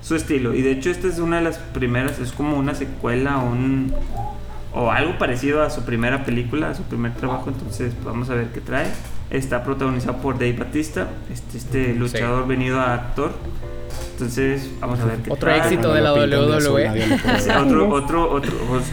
su 0.00 0.16
estilo. 0.16 0.54
Y 0.54 0.62
de 0.62 0.72
hecho, 0.72 0.90
esta 0.90 1.08
es 1.08 1.18
una 1.18 1.38
de 1.38 1.44
las 1.44 1.58
primeras, 1.58 2.18
es 2.18 2.32
como 2.32 2.56
una 2.56 2.74
secuela 2.74 3.38
un 3.38 3.92
o 4.74 4.90
algo 4.90 5.18
parecido 5.18 5.62
a 5.62 5.70
su 5.70 5.82
primera 5.82 6.24
película, 6.24 6.70
a 6.70 6.74
su 6.74 6.82
primer 6.84 7.12
trabajo. 7.14 7.50
Entonces, 7.50 7.92
vamos 8.04 8.30
a 8.30 8.34
ver 8.34 8.48
qué 8.48 8.60
trae. 8.60 8.86
Está 9.30 9.64
protagonizado 9.64 10.18
por 10.18 10.34
Dave 10.34 10.52
Batista, 10.54 11.08
este, 11.32 11.58
este 11.58 11.94
luchador 11.94 12.46
venido 12.46 12.80
a 12.80 12.94
actor. 12.94 13.32
Entonces, 14.12 14.70
vamos 14.80 15.00
a 15.00 15.04
ver 15.06 15.16
qué 15.18 15.30
Otro 15.32 15.48
trae. 15.48 15.58
éxito 15.58 15.92
de 15.94 16.00
la 16.00 16.12
WWE. 16.12 16.90
ver. 16.90 17.20
otro, 17.58 17.88
otro, 17.90 18.30
otro. 18.32 18.52
pues. 18.68 18.84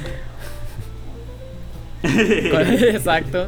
Exacto. 2.95 3.47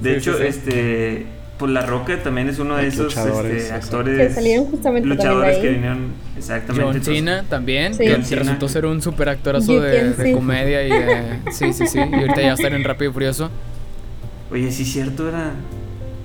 De 0.00 0.10
Sí, 0.12 0.16
hecho, 0.18 0.32
sí, 0.32 0.38
sí. 0.42 0.46
este, 0.48 1.26
pues 1.58 1.70
La 1.72 1.82
Roca 1.86 2.20
también 2.22 2.48
es 2.48 2.58
uno 2.58 2.76
de 2.76 2.84
Los 2.84 2.94
esos 2.94 3.06
luchadores, 3.06 3.62
este, 3.64 3.74
actores. 3.74 4.28
Que 4.28 4.34
salieron 4.34 4.66
justamente 4.66 5.08
luchadores 5.08 5.58
que 5.58 5.68
vinieron 5.70 6.12
exactamente. 6.36 6.84
John 6.92 7.02
Cena 7.02 7.44
también, 7.48 7.94
Sí. 7.94 8.04
que 8.04 8.12
John 8.12 8.24
Cena. 8.24 8.42
resultó 8.42 8.68
ser 8.68 8.86
un 8.86 9.00
super 9.00 9.28
actorazo 9.28 9.80
de, 9.80 10.32
comedia 10.34 10.82
y 10.86 10.90
de- 10.90 11.38
sí, 11.52 11.72
sí, 11.72 11.86
sí. 11.86 11.98
Y 11.98 12.14
ahorita 12.14 12.40
ya 12.40 12.52
está 12.54 12.68
en 12.68 12.82
Rápido 12.84 13.10
y 13.10 13.14
Furioso. 13.14 13.50
Oye, 14.50 14.70
sí, 14.72 14.84
cierto, 14.84 15.28
era. 15.28 15.52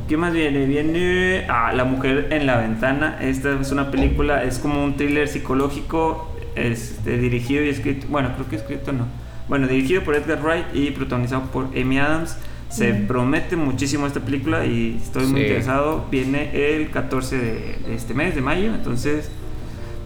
¿Qué 0.08 0.18
más 0.18 0.34
viene? 0.34 0.66
Viene. 0.66 1.46
Ah, 1.50 1.72
La 1.74 1.84
Mujer 1.84 2.28
en 2.32 2.48
la 2.48 2.58
Ventana. 2.58 3.18
Esta 3.22 3.60
es 3.62 3.72
una 3.72 3.92
película, 3.92 4.44
es 4.44 4.58
como 4.58 4.84
un 4.84 4.98
thriller 4.98 5.28
psicológico. 5.28 6.26
Este, 6.56 7.18
dirigido 7.18 7.64
y 7.64 7.70
escrito. 7.70 8.08
Bueno, 8.10 8.32
creo 8.36 8.50
que 8.50 8.56
escrito 8.56 8.92
no. 8.92 9.06
Bueno, 9.48 9.68
dirigido 9.68 10.04
por 10.04 10.16
Edgar 10.16 10.42
Wright 10.44 10.66
y 10.74 10.92
protagonizado 10.92 11.44
por 11.52 11.66
Amy 11.80 12.00
Adams. 12.00 12.36
Se 12.70 12.94
Mm. 12.94 13.08
promete 13.08 13.56
muchísimo 13.56 14.06
esta 14.08 14.20
película 14.20 14.66
y 14.66 15.00
estoy 15.04 15.26
muy 15.26 15.42
interesado. 15.42 16.06
Viene 16.12 16.52
el 16.76 16.92
14 16.92 17.38
de, 17.38 17.76
de 17.88 17.96
este 17.96 18.14
mes, 18.14 18.36
de 18.36 18.42
mayo. 18.42 18.76
Entonces, 18.76 19.30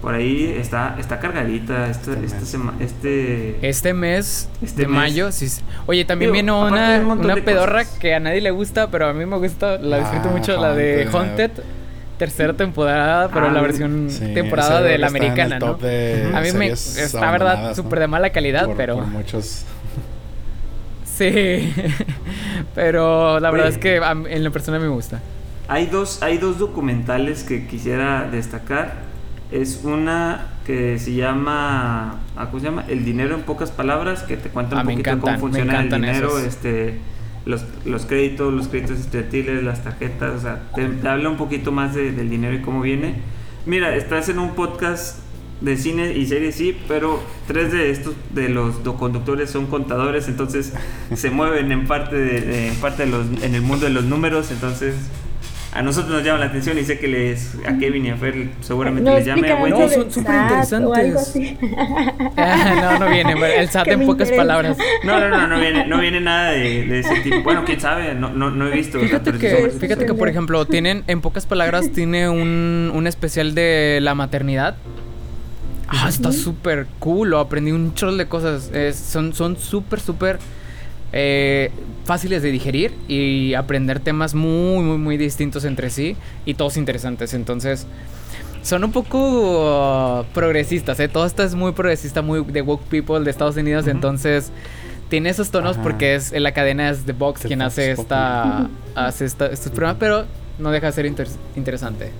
por 0.01 0.13
ahí 0.15 0.53
está, 0.57 0.95
está 0.99 1.19
cargadita 1.19 1.89
esta, 1.89 2.11
Este 2.13 2.25
esta 2.25 2.39
mes. 2.39 2.47
sema- 2.49 2.73
este, 2.79 3.67
Este 3.69 3.93
mes 3.93 4.49
Este 4.61 4.81
de 4.83 4.87
mes. 4.87 4.95
mayo, 4.95 5.31
sí. 5.33 5.49
sí. 5.49 5.61
Oye, 5.87 6.05
también 6.05 6.27
Digo, 6.31 6.33
viene 6.33 6.51
una, 6.53 6.99
un 6.99 7.19
una 7.19 7.35
pedorra 7.35 7.83
cosas. 7.83 7.99
que 7.99 8.13
a 8.15 8.19
nadie 8.21 8.39
le 8.41 8.51
gusta, 8.51 8.89
pero 8.89 9.07
a 9.07 9.13
mí 9.13 9.25
me 9.25 9.37
gusta, 9.37 9.77
la 9.77 9.99
disfruto 9.99 10.29
Ah, 10.29 10.31
mucho, 10.31 10.61
la 10.61 10.73
de 10.73 11.03
Haunted. 11.11 11.15
Haunted. 11.51 11.51
Tercera 12.17 12.53
temporada, 12.53 13.27
pero 13.33 13.47
Ah, 13.47 13.51
la 13.51 13.61
versión 13.61 14.07
Sí, 14.09 14.33
temporada 14.33 14.81
de 14.81 14.97
la 14.97 15.07
americana, 15.07 15.59
¿no? 15.59 15.73
de 15.73 16.31
A 16.33 16.39
mí 16.41 16.51
me 16.53 16.67
está 16.67 17.31
verdad 17.31 17.69
¿no? 17.69 17.75
súper 17.75 17.99
de 17.99 18.07
mala 18.07 18.29
calidad, 18.29 18.67
Por- 18.67 18.77
pero 18.77 18.95
por 18.95 19.07
muchos 19.07 19.65
sí. 21.17 21.73
Pero 22.75 23.39
la 23.39 23.51
verdad 23.51 23.67
Oye. 23.67 23.75
es 23.75 23.81
que 23.81 23.95
en 23.97 24.43
la 24.43 24.49
persona 24.49 24.79
me 24.79 24.87
gusta. 24.87 25.21
Hay 25.67 25.85
dos, 25.87 26.21
hay 26.21 26.37
dos 26.37 26.59
documentales 26.59 27.43
que 27.43 27.67
quisiera 27.67 28.27
destacar. 28.29 28.93
Es 29.51 29.81
una 29.83 30.47
que 30.65 30.97
se 30.99 31.13
llama, 31.13 32.15
ah, 32.35 32.47
¿cómo 32.49 32.59
se 32.59 32.65
llama? 32.65 32.85
El 32.87 33.05
dinero 33.05 33.35
en 33.35 33.41
pocas 33.43 33.71
palabras, 33.71 34.23
que 34.23 34.35
te 34.37 34.49
cuenta 34.49 34.75
un 34.75 34.81
Ah, 34.81 34.83
poquito 34.83 34.99
encantan, 35.01 35.35
cómo 35.35 35.39
funciona 35.39 35.81
el 35.81 35.89
dinero, 35.89 36.29
esos. 36.39 36.43
este, 36.43 36.97
los, 37.45 37.63
los 37.85 38.05
créditos, 38.05 38.51
los 38.53 38.67
créditos 38.69 38.99
estudiantiles, 38.99 39.63
las 39.63 39.83
tarjetas, 39.83 40.35
o 40.35 40.39
sea, 40.41 40.63
te, 40.75 40.87
te 40.87 41.07
habla 41.07 41.29
un 41.29 41.37
poquito 41.37 41.71
más 41.71 41.93
de- 41.93 42.11
del 42.11 42.29
dinero 42.29 42.55
y 42.55 42.61
cómo 42.61 42.81
viene. 42.81 43.15
Mira, 43.65 43.95
estás 43.95 44.27
en 44.29 44.39
un 44.39 44.55
podcast 44.55 45.19
de 45.63 45.77
cine 45.77 46.13
y 46.13 46.25
series, 46.27 46.55
sí, 46.55 46.77
pero 46.87 47.23
tres 47.47 47.71
de 47.71 47.89
estos, 47.89 48.13
de 48.33 48.49
los 48.49 48.83
do- 48.83 48.95
conductores 48.97 49.49
son 49.49 49.65
contadores, 49.67 50.27
entonces 50.27 50.73
se 51.15 51.29
mueven 51.29 51.71
en 51.71 51.87
parte, 51.87 52.15
de, 52.17 52.41
de- 52.41 52.67
en 52.67 52.75
parte 52.75 53.05
de 53.05 53.11
los, 53.11 53.25
en 53.41 53.55
el 53.55 53.61
mundo 53.61 53.85
de 53.85 53.91
los 53.93 54.03
números, 54.03 54.51
entonces 54.51 54.93
a 55.75 55.81
nosotros 55.81 56.11
nos 56.13 56.23
llama 56.23 56.37
la 56.37 56.45
atención 56.45 56.77
y 56.77 56.83
sé 56.83 56.99
que 56.99 57.07
les, 57.07 57.55
a 57.67 57.75
Kevin 57.79 58.05
y 58.05 58.09
a 58.11 58.15
Fer 58.15 58.49
seguramente 58.61 59.09
No 59.09 59.15
les 59.17 59.25
llame 59.25 59.49
a 59.51 59.55
buen 59.55 59.71
No, 59.71 59.89
son 59.89 60.11
súper 60.11 60.35
interesantes. 60.35 61.33
Ah, 62.37 62.97
no, 62.99 63.05
no 63.05 63.11
viene. 63.11 63.33
El 63.57 63.69
SAT 63.69 63.87
en 63.89 64.05
pocas 64.05 64.27
interesa. 64.29 64.35
palabras. 64.35 64.77
No, 65.03 65.19
no, 65.19 65.29
no, 65.29 65.47
no 65.47 65.59
viene, 65.59 65.87
no 65.87 65.99
viene 65.99 66.19
nada 66.21 66.51
de, 66.51 66.85
de 66.85 66.99
ese 66.99 67.15
tipo. 67.21 67.41
Bueno, 67.41 67.63
quién 67.65 67.79
sabe, 67.79 68.13
no, 68.13 68.29
no, 68.29 68.51
no 68.51 68.67
he 68.67 68.71
visto. 68.71 68.97
o 68.97 69.01
sea, 69.01 69.19
Fíjate 69.19 69.39
que, 69.39 69.71
Sí, 69.71 69.79
fíjate 69.79 70.05
que 70.05 70.13
por 70.13 70.29
ejemplo, 70.29 70.65
tienen, 70.65 71.03
en 71.07 71.21
pocas 71.21 71.45
palabras, 71.47 71.91
tiene 71.91 72.29
un, 72.29 72.91
un 72.93 73.07
especial 73.07 73.55
de 73.55 73.97
la 74.01 74.13
maternidad. 74.13 74.75
Ah, 75.87 76.07
está 76.09 76.31
súper 76.31 76.87
cool. 76.99 77.33
Aprendí 77.35 77.71
un 77.71 77.93
chorro 77.93 78.15
de 78.15 78.27
cosas. 78.27 78.71
son 78.95 79.33
son 79.33 79.57
súper, 79.57 79.99
súper 79.99 80.39
eh, 81.15 81.69
fáciles 82.05 82.41
de 82.41 82.51
digerir 82.51 82.93
y 83.07 83.53
aprender 83.53 83.99
temas 83.99 84.33
muy, 84.33 84.83
muy, 84.83 84.97
muy 84.97 85.17
distintos 85.17 85.63
entre 85.63 85.89
sí 85.89 86.17
y 86.45 86.55
todos 86.55 86.75
interesantes. 86.75 87.33
Entonces, 87.35 87.85
son 88.63 88.83
un 88.83 88.91
poco 88.91 90.25
progresistas, 90.33 90.99
¿eh? 90.99 91.07
Todo 91.07 91.25
esto 91.25 91.43
es 91.43 91.53
muy 91.53 91.73
progresista, 91.73 92.21
muy 92.21 92.43
de 92.43 92.61
woke 92.61 92.83
people 92.85 93.19
de 93.19 93.29
Estados 93.29 93.57
Unidos. 93.57 93.87
Entonces, 93.87 94.51
tiene 95.09 95.29
esos 95.29 95.51
tonos 95.51 95.77
porque 95.77 96.15
es 96.15 96.31
la 96.31 96.51
cadena 96.51 96.89
es 96.89 97.05
The 97.05 97.13
Box 97.13 97.41
quien 97.41 97.61
hace 97.61 97.91
esta, 97.91 98.69
hace 98.95 99.25
esta, 99.25 99.45
estos 99.47 99.71
programas, 99.71 99.97
pero 99.99 100.25
no 100.57 100.71
deja 100.71 100.87
de 100.87 100.93
ser 100.93 101.05
interesante. 101.55 102.11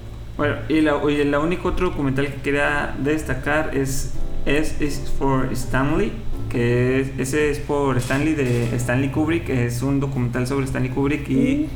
Bueno, 0.44 0.58
y 0.68 0.82
la, 0.82 1.00
y 1.10 1.24
la 1.24 1.40
único 1.40 1.70
otro 1.70 1.92
documental 1.92 2.28
que 2.28 2.42
quería 2.42 2.94
destacar 3.00 3.78
es 3.78 4.14
es 4.46 4.82
is 4.82 5.10
for 5.18 5.48
Stanley, 5.54 6.12
que 6.50 7.14
ese 7.18 7.50
es 7.50 7.60
por 7.60 7.96
Stanley 7.96 8.34
de 8.34 8.76
Stanley 8.76 9.08
Kubrick, 9.08 9.46
que 9.46 9.66
es 9.66 9.82
un 9.82 10.02
documental 10.02 10.46
sobre 10.46 10.66
Stanley 10.66 10.92
Kubrick 10.92 11.30
y 11.30 11.70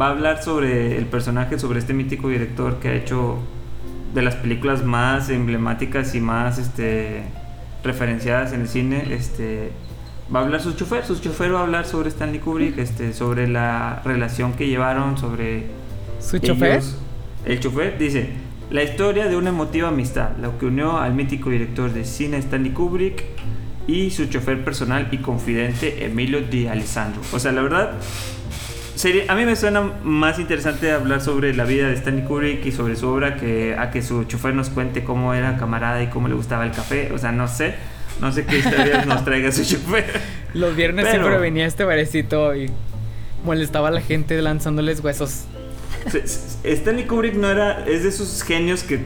va 0.00 0.06
a 0.06 0.10
hablar 0.12 0.42
sobre 0.42 0.96
el 0.96 1.04
personaje, 1.04 1.58
sobre 1.58 1.78
este 1.78 1.92
mítico 1.92 2.30
director 2.30 2.78
que 2.78 2.88
ha 2.88 2.94
hecho 2.94 3.36
de 4.14 4.22
las 4.22 4.36
películas 4.36 4.82
más 4.82 5.28
emblemáticas 5.28 6.14
y 6.14 6.20
más 6.22 6.56
este 6.56 7.22
referenciadas 7.84 8.54
en 8.54 8.62
el 8.62 8.68
cine, 8.68 9.08
este 9.10 9.72
va 10.34 10.40
a 10.40 10.44
hablar 10.44 10.62
su 10.62 10.72
chofer, 10.72 11.04
su 11.04 11.20
chofer 11.20 11.52
va 11.52 11.58
a 11.58 11.62
hablar 11.64 11.84
sobre 11.84 12.08
Stanley 12.08 12.40
Kubrick, 12.40 12.78
este 12.78 13.12
sobre 13.12 13.46
la 13.46 14.00
relación 14.06 14.54
que 14.54 14.66
llevaron, 14.68 15.18
sobre 15.18 15.66
su 16.18 16.38
chofer. 16.38 16.80
El 17.46 17.60
chofer 17.60 17.96
dice, 17.96 18.30
la 18.70 18.82
historia 18.82 19.28
de 19.28 19.36
una 19.36 19.50
emotiva 19.50 19.88
amistad, 19.88 20.30
lo 20.42 20.58
que 20.58 20.66
unió 20.66 20.98
al 20.98 21.14
mítico 21.14 21.50
director 21.50 21.92
de 21.92 22.04
cine 22.04 22.38
Stanley 22.38 22.72
Kubrick 22.72 23.22
y 23.86 24.10
su 24.10 24.26
chofer 24.26 24.64
personal 24.64 25.06
y 25.12 25.18
confidente 25.18 26.04
Emilio 26.04 26.40
Di 26.40 26.66
Alessandro. 26.66 27.22
O 27.32 27.38
sea, 27.38 27.52
la 27.52 27.62
verdad, 27.62 27.92
sería, 28.96 29.32
a 29.32 29.36
mí 29.36 29.44
me 29.44 29.54
suena 29.54 29.80
más 30.02 30.40
interesante 30.40 30.90
hablar 30.90 31.20
sobre 31.20 31.54
la 31.54 31.64
vida 31.64 31.86
de 31.86 31.94
Stanley 31.94 32.24
Kubrick 32.24 32.66
y 32.66 32.72
sobre 32.72 32.96
su 32.96 33.06
obra 33.06 33.36
que 33.36 33.76
a 33.78 33.92
que 33.92 34.02
su 34.02 34.24
chofer 34.24 34.52
nos 34.52 34.68
cuente 34.68 35.04
cómo 35.04 35.32
era 35.32 35.56
camarada 35.56 36.02
y 36.02 36.08
cómo 36.08 36.26
le 36.26 36.34
gustaba 36.34 36.66
el 36.66 36.72
café. 36.72 37.12
O 37.12 37.18
sea, 37.18 37.30
no 37.30 37.46
sé. 37.46 37.76
No 38.20 38.32
sé 38.32 38.44
qué 38.44 38.58
historias 38.58 39.06
nos 39.06 39.24
traiga 39.24 39.52
su 39.52 39.62
chofer. 39.62 40.20
Los 40.54 40.74
viernes 40.74 41.08
siempre 41.10 41.38
venía 41.38 41.66
este 41.66 41.84
barecito 41.84 42.56
y 42.56 42.70
molestaba 43.44 43.88
a 43.88 43.90
la 43.92 44.00
gente 44.00 44.40
lanzándoles 44.42 44.98
huesos. 45.00 45.44
Stanley 46.64 47.04
Kubrick 47.04 47.34
no 47.34 47.48
era. 47.48 47.84
Es 47.86 48.02
de 48.02 48.08
esos 48.08 48.42
genios 48.42 48.82
que, 48.82 49.00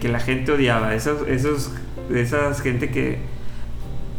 que, 0.00 0.08
la 0.08 0.20
gente 0.20 0.52
odiaba. 0.52 0.94
Esos, 0.94 1.26
esos, 1.28 1.72
esas 2.14 2.60
gente 2.60 2.90
que. 2.90 3.18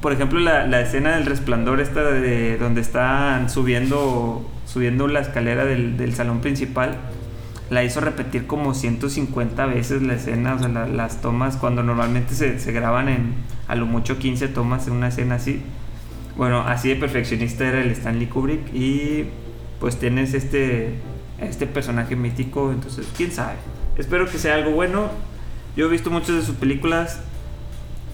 Por 0.01 0.13
ejemplo, 0.13 0.39
la, 0.39 0.67
la, 0.67 0.81
escena 0.81 1.15
del 1.15 1.25
resplandor, 1.25 1.79
esta 1.79 2.03
de 2.03 2.57
donde 2.57 2.81
están 2.81 3.49
subiendo, 3.49 4.47
subiendo 4.65 5.07
la 5.07 5.21
escalera 5.21 5.65
del, 5.65 5.97
del 5.97 6.13
salón 6.13 6.39
principal, 6.39 6.97
la 7.71 7.83
hizo 7.83 7.99
repetir 7.99 8.45
como 8.45 8.73
150 8.73 9.65
veces 9.65 10.03
la 10.03 10.13
escena, 10.13 10.53
o 10.53 10.59
sea, 10.59 10.69
las 10.69 11.21
tomas, 11.21 11.57
cuando 11.57 11.81
normalmente 11.81 12.35
se, 12.35 12.59
se 12.59 12.71
graban 12.71 13.09
en 13.09 13.33
a 13.67 13.75
lo 13.75 13.85
mucho 13.85 14.17
15 14.17 14.47
tomas 14.49 14.87
en 14.87 14.93
una 14.93 15.07
escena 15.07 15.35
así. 15.35 15.61
Bueno, 16.37 16.61
así 16.61 16.89
de 16.89 16.95
perfeccionista 16.95 17.67
era 17.67 17.81
el 17.81 17.91
Stanley 17.91 18.27
Kubrick 18.27 18.73
y 18.73 19.25
pues 19.79 19.97
tienes 19.97 20.33
este 20.33 20.93
este 21.39 21.68
personaje 21.68 22.15
mítico. 22.15 22.72
Entonces, 22.72 23.07
quién 23.15 23.31
sabe. 23.31 23.55
Espero 23.97 24.30
que 24.30 24.38
sea 24.38 24.55
algo 24.55 24.72
bueno. 24.72 25.09
Yo 25.76 25.85
he 25.85 25.89
visto 25.89 26.09
muchas 26.09 26.35
de 26.35 26.41
sus 26.41 26.55
películas 26.55 27.19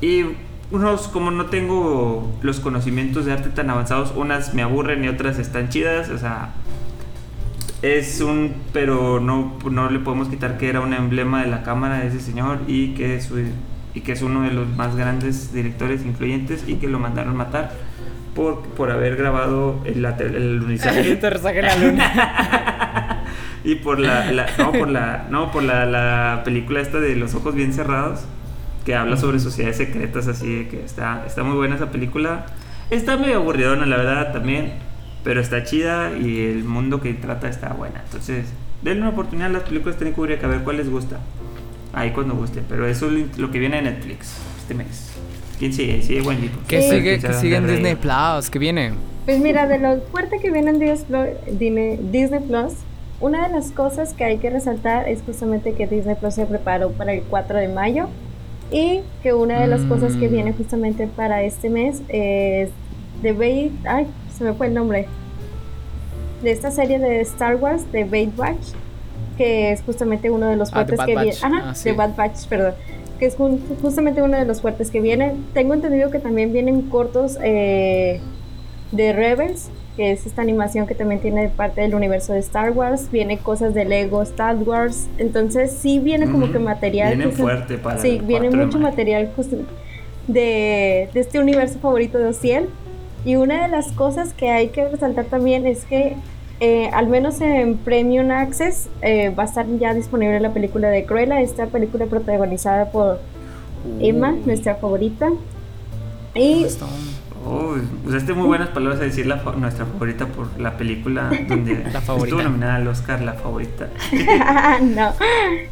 y 0.02 0.26
unos 0.72 1.08
como 1.08 1.32
no 1.32 1.45
tengo 1.45 2.36
los 2.41 2.60
conocimientos 2.60 3.26
de 3.26 3.32
arte 3.32 3.50
tan 3.50 3.70
avanzados, 3.70 4.12
unas 4.16 4.54
me 4.54 4.64
aburren 4.64 5.04
y 5.06 5.08
otras 5.08 5.40
están 5.40 5.70
chidas, 5.70 6.10
o 6.10 6.18
sea, 6.18 6.50
es 7.82 8.20
un 8.22 8.56
pero 8.74 9.20
no 9.20 9.60
no 9.70 9.90
le 9.90 10.00
podemos 10.00 10.30
quitar 10.30 10.58
que 10.58 10.70
era 10.70 10.82
un 10.82 10.94
emblema 10.94 11.44
de 11.44 11.50
la 11.50 11.64
cámara 11.64 12.00
de 12.00 12.08
ese 12.08 12.20
señor 12.20 12.60
y 12.68 12.95
que 12.95 13.16
es 13.16 13.30
y 13.94 14.02
que 14.02 14.14
es 14.14 14.22
uno 14.24 14.41
de 14.41 14.52
los 14.52 14.68
más 14.76 14.95
grandes 14.95 15.54
directores 15.54 16.04
influyentes 16.04 16.64
y 16.68 16.76
que 16.76 16.88
lo 16.88 16.98
mandaron 16.98 17.36
matar 17.36 17.72
por, 18.36 18.62
por 18.62 18.90
haber 18.90 19.16
grabado 19.16 19.80
el, 19.86 20.04
el, 20.04 20.80
el 20.82 21.62
la 21.62 21.76
luna. 21.78 23.00
y 23.64 23.76
por 23.76 23.99
la, 23.99 24.31
no 24.57 24.72
por 24.72 24.90
la 24.90 25.27
no 25.30 25.52
por 25.52 25.64
la, 25.64 25.85
la, 25.85 26.41
película 26.44 26.81
esta 26.81 26.99
de 26.99 27.15
los 27.15 27.34
ojos 27.34 27.56
bien 27.56 27.73
cerrados 27.73 28.22
que 28.85 28.95
habla 28.95 29.15
sobre 29.15 29.40
sociedades 29.40 29.77
secretas 29.77 30.27
así 30.27 30.68
que 30.69 30.84
está 30.84 31.23
está 31.26 31.44
muy 31.44 31.56
buena 31.56 31.76
esa 31.76 31.91
película. 31.91 32.45
Está 32.90 33.18
medio 33.18 33.38
aburridona 33.38 33.85
la 33.85 33.98
verdad 33.98 34.34
también 34.34 34.73
pero 35.23 35.40
está 35.40 35.64
chida 35.64 36.18
y 36.18 36.45
el 36.45 36.65
mundo 36.65 36.99
que 36.99 37.14
trata 37.14 37.48
está 37.48 37.69
buena. 37.69 38.02
Entonces 38.03 38.48
denle 38.81 39.02
una 39.02 39.11
oportunidad 39.11 39.49
a 39.49 39.53
las 39.53 39.64
películas 39.64 39.98
tienen 39.98 40.14
que 40.14 40.48
ver 40.48 40.60
cuál 40.64 40.77
les 40.77 40.90
gusta. 40.90 41.19
Ahí 41.94 42.11
cuando 42.11 42.35
guste 42.35 42.61
pero 42.68 42.85
eso 42.88 43.10
es 43.10 43.38
lo 43.38 43.52
que 43.52 43.60
viene 43.60 43.77
de 43.77 43.84
Netflix 43.84 44.38
este 44.60 44.73
mes. 44.73 45.11
Quién 45.60 45.72
sigue 45.72 46.02
sigue 46.02 46.22
Wendy 46.22 46.49
¿Qué 46.68 46.81
sigue 46.81 47.19
que 47.19 47.34
sigue 47.34 47.56
en 47.56 47.68
Disney 47.68 47.95
Plus 47.95 48.49
¿Qué 48.49 48.60
viene 48.60 48.94
pues 49.26 49.40
mira 49.40 49.68
de 49.68 49.80
lo 49.80 50.02
fuerte 50.11 50.40
que 50.41 50.52
viene 50.52 50.72
en 50.72 50.80
Disney 52.11 52.40
Plus 52.41 52.73
una 53.24 53.48
de 53.48 53.54
las 53.54 53.72
cosas 53.72 54.14
que 54.14 54.26
hay 54.26 54.38
que 54.38 54.50
resaltar 54.50 55.08
es 55.08 55.22
justamente 55.22 55.74
que 55.74 55.88
Disney 55.88 56.16
Plus 56.16 56.34
se 56.34 56.45
preparó 56.45 56.91
para 56.91 57.14
el 57.14 57.24
4 57.24 57.58
de 57.58 57.70
mayo 57.70 58.10
y 58.70 59.00
que 59.22 59.34
una 59.34 59.62
de 59.62 59.68
las 59.68 59.82
cosas 59.84 60.18
que 60.18 60.28
mm. 60.28 60.32
viene 60.32 60.52
justamente 60.52 61.08
para 61.08 61.41
este 61.44 61.70
mes 61.70 62.02
es 62.10 62.70
The 63.22 63.32
Bait, 63.32 63.72
ay, 63.86 64.08
se 64.38 64.44
me 64.44 64.52
fue 64.52 64.68
el 64.68 64.74
nombre, 64.74 65.08
de 66.41 66.52
esta 66.52 66.70
serie 66.70 67.00
de 67.00 67.22
Star 67.22 67.56
Wars, 67.56 67.90
de 67.94 68.04
Bait 68.04 68.36
Batch, 68.36 68.74
que 69.38 69.72
es 69.72 69.82
justamente 69.84 70.30
uno 70.30 70.48
de 70.48 70.58
los 70.58 70.70
ah, 70.70 70.74
fuertes 70.74 71.00
que 71.00 71.16
viene, 71.16 71.32
ajá, 71.41 71.62
ah, 71.70 71.74
de 71.82 71.94
Bad 71.94 72.16
Batch, 72.18 72.48
perdón, 72.48 72.74
que 73.20 73.28
es 73.28 73.38
justamente 73.82 74.22
uno 74.22 74.38
de 74.38 74.44
los 74.44 74.60
fuertes 74.60 74.91
que 74.91 75.00
viene. 75.00 75.34
Tengo 75.54 75.74
entendido 75.74 76.12
que 76.12 76.20
también 76.20 76.52
vienen 76.52 76.82
cortos 76.90 77.38
eh, 77.41 78.20
de 78.91 79.14
Rebels, 79.14 79.70
que 79.95 80.11
es 80.11 80.26
esta 80.26 80.41
animación 80.41 80.88
que 80.88 80.95
también 80.95 81.22
tiene 81.22 81.49
parte 81.49 81.82
del 81.82 81.94
universo 81.94 82.34
de 82.34 82.40
Star 82.40 82.72
Wars, 82.72 83.10
viene 83.11 83.38
cosas 83.38 83.74
de 83.74 83.86
Lego 83.86 84.22
Star 84.24 84.56
Wars, 84.56 85.07
entonces 85.18 85.72
sí 85.72 85.99
viene 85.99 86.30
como 86.30 86.52
que 86.52 86.60
material. 86.60 87.15
Viene 87.15 87.32
fuerte 87.32 87.78
para 87.78 87.99
Sí, 87.99 88.20
viene 88.24 88.49
mucho 88.49 88.80
material 88.80 89.32
de, 90.28 91.10
de, 91.14 91.20
este 91.20 91.40
universo 91.40 91.80
favorito 91.80 92.18
de 92.18 92.28
Ociel. 92.28 92.70
Y 93.26 93.36
una 93.36 93.64
de 93.64 93.70
las 93.70 93.91
cosas 93.94 94.34
que 94.34 94.49
hay 94.49 94.70
que 94.70 94.88
resaltar 94.88 95.26
también 95.26 95.65
es 95.65 95.86
que 95.86 96.18
eh, 96.60 96.90
al 96.94 97.07
menos 97.07 97.41
en 97.41 97.78
Premium 97.78 98.32
Access 98.32 98.88
eh, 99.02 99.30
va 99.30 99.44
a 99.44 99.45
estar 99.45 99.65
ya 99.80 99.94
disponible 99.94 100.40
la 100.40 100.53
película 100.53 100.90
de 100.90 101.06
Cruella, 101.06 101.41
esta 101.41 101.68
película 101.68 102.06
protagonizada 102.06 102.91
por 102.91 103.20
Emma, 103.99 104.32
uh. 104.32 104.45
nuestra 104.45 104.76
favorita. 104.76 105.30
Y 106.36 106.65
Oh, 107.45 107.76
usaste 108.06 108.34
muy 108.34 108.48
buenas 108.48 108.70
palabras 108.70 109.02
a 109.02 109.03
decir 109.03 109.26
la, 109.26 109.36
nuestra 109.57 109.86
favorita 109.86 110.28
por 110.28 110.60
la 110.60 110.78
película 110.78 111.30
donde 111.48 111.84
la 111.94 112.02
favorita. 112.02 112.38
estuvo 112.38 112.41
nominada 112.41 112.76
al 112.76 112.88
Oscar, 112.88 113.22
la 113.22 113.34
favorita. 113.34 113.90
no, 114.82 115.11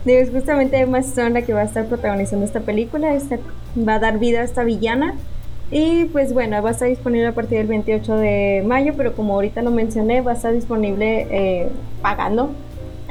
es 0.06 0.30
justamente 0.32 0.80
Emma 0.80 1.00
Stone 1.00 1.30
la 1.32 1.42
que 1.44 1.54
va 1.54 1.62
a 1.62 1.66
estar 1.66 1.86
protagonizando 1.86 2.46
esta 2.46 2.60
película, 2.60 3.14
esta, 3.14 3.38
va 3.78 3.96
a 3.96 4.00
dar 4.00 4.20
vida 4.20 4.42
a 4.42 4.44
esta 4.44 4.64
villana. 4.64 5.16
Y 5.72 6.06
pues 6.06 6.34
bueno, 6.34 6.62
va 6.62 6.70
a 6.70 6.72
estar 6.74 6.90
disponible 6.90 7.28
a 7.28 7.32
partir 7.34 7.60
del 7.60 7.68
28 7.68 8.16
de 8.16 8.64
mayo, 8.68 8.94
pero 8.98 9.14
como 9.14 9.36
ahorita 9.36 9.62
lo 9.62 9.72
mencioné, 9.72 10.20
va 10.20 10.32
a 10.32 10.36
estar 10.36 10.54
disponible 10.54 11.28
eh, 11.32 11.70
pagando 12.02 12.52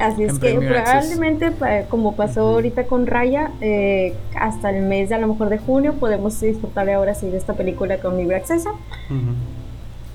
Así 0.01 0.23
es 0.23 0.39
que 0.39 0.53
probablemente, 0.55 1.51
como 1.89 2.15
pasó 2.15 2.41
ahorita 2.41 2.85
con 2.85 3.05
Raya, 3.05 3.51
eh, 3.61 4.15
hasta 4.35 4.71
el 4.71 4.83
mes 4.83 5.09
de 5.09 5.15
a 5.15 5.19
lo 5.19 5.27
mejor 5.27 5.49
de 5.49 5.59
junio 5.59 5.93
podemos 5.93 6.39
disfrutar 6.41 6.89
ahora 6.89 7.13
sí 7.13 7.27
de 7.27 7.37
esta 7.37 7.53
película 7.53 7.97
con 7.99 8.17
libre 8.17 8.35
acceso. 8.35 8.71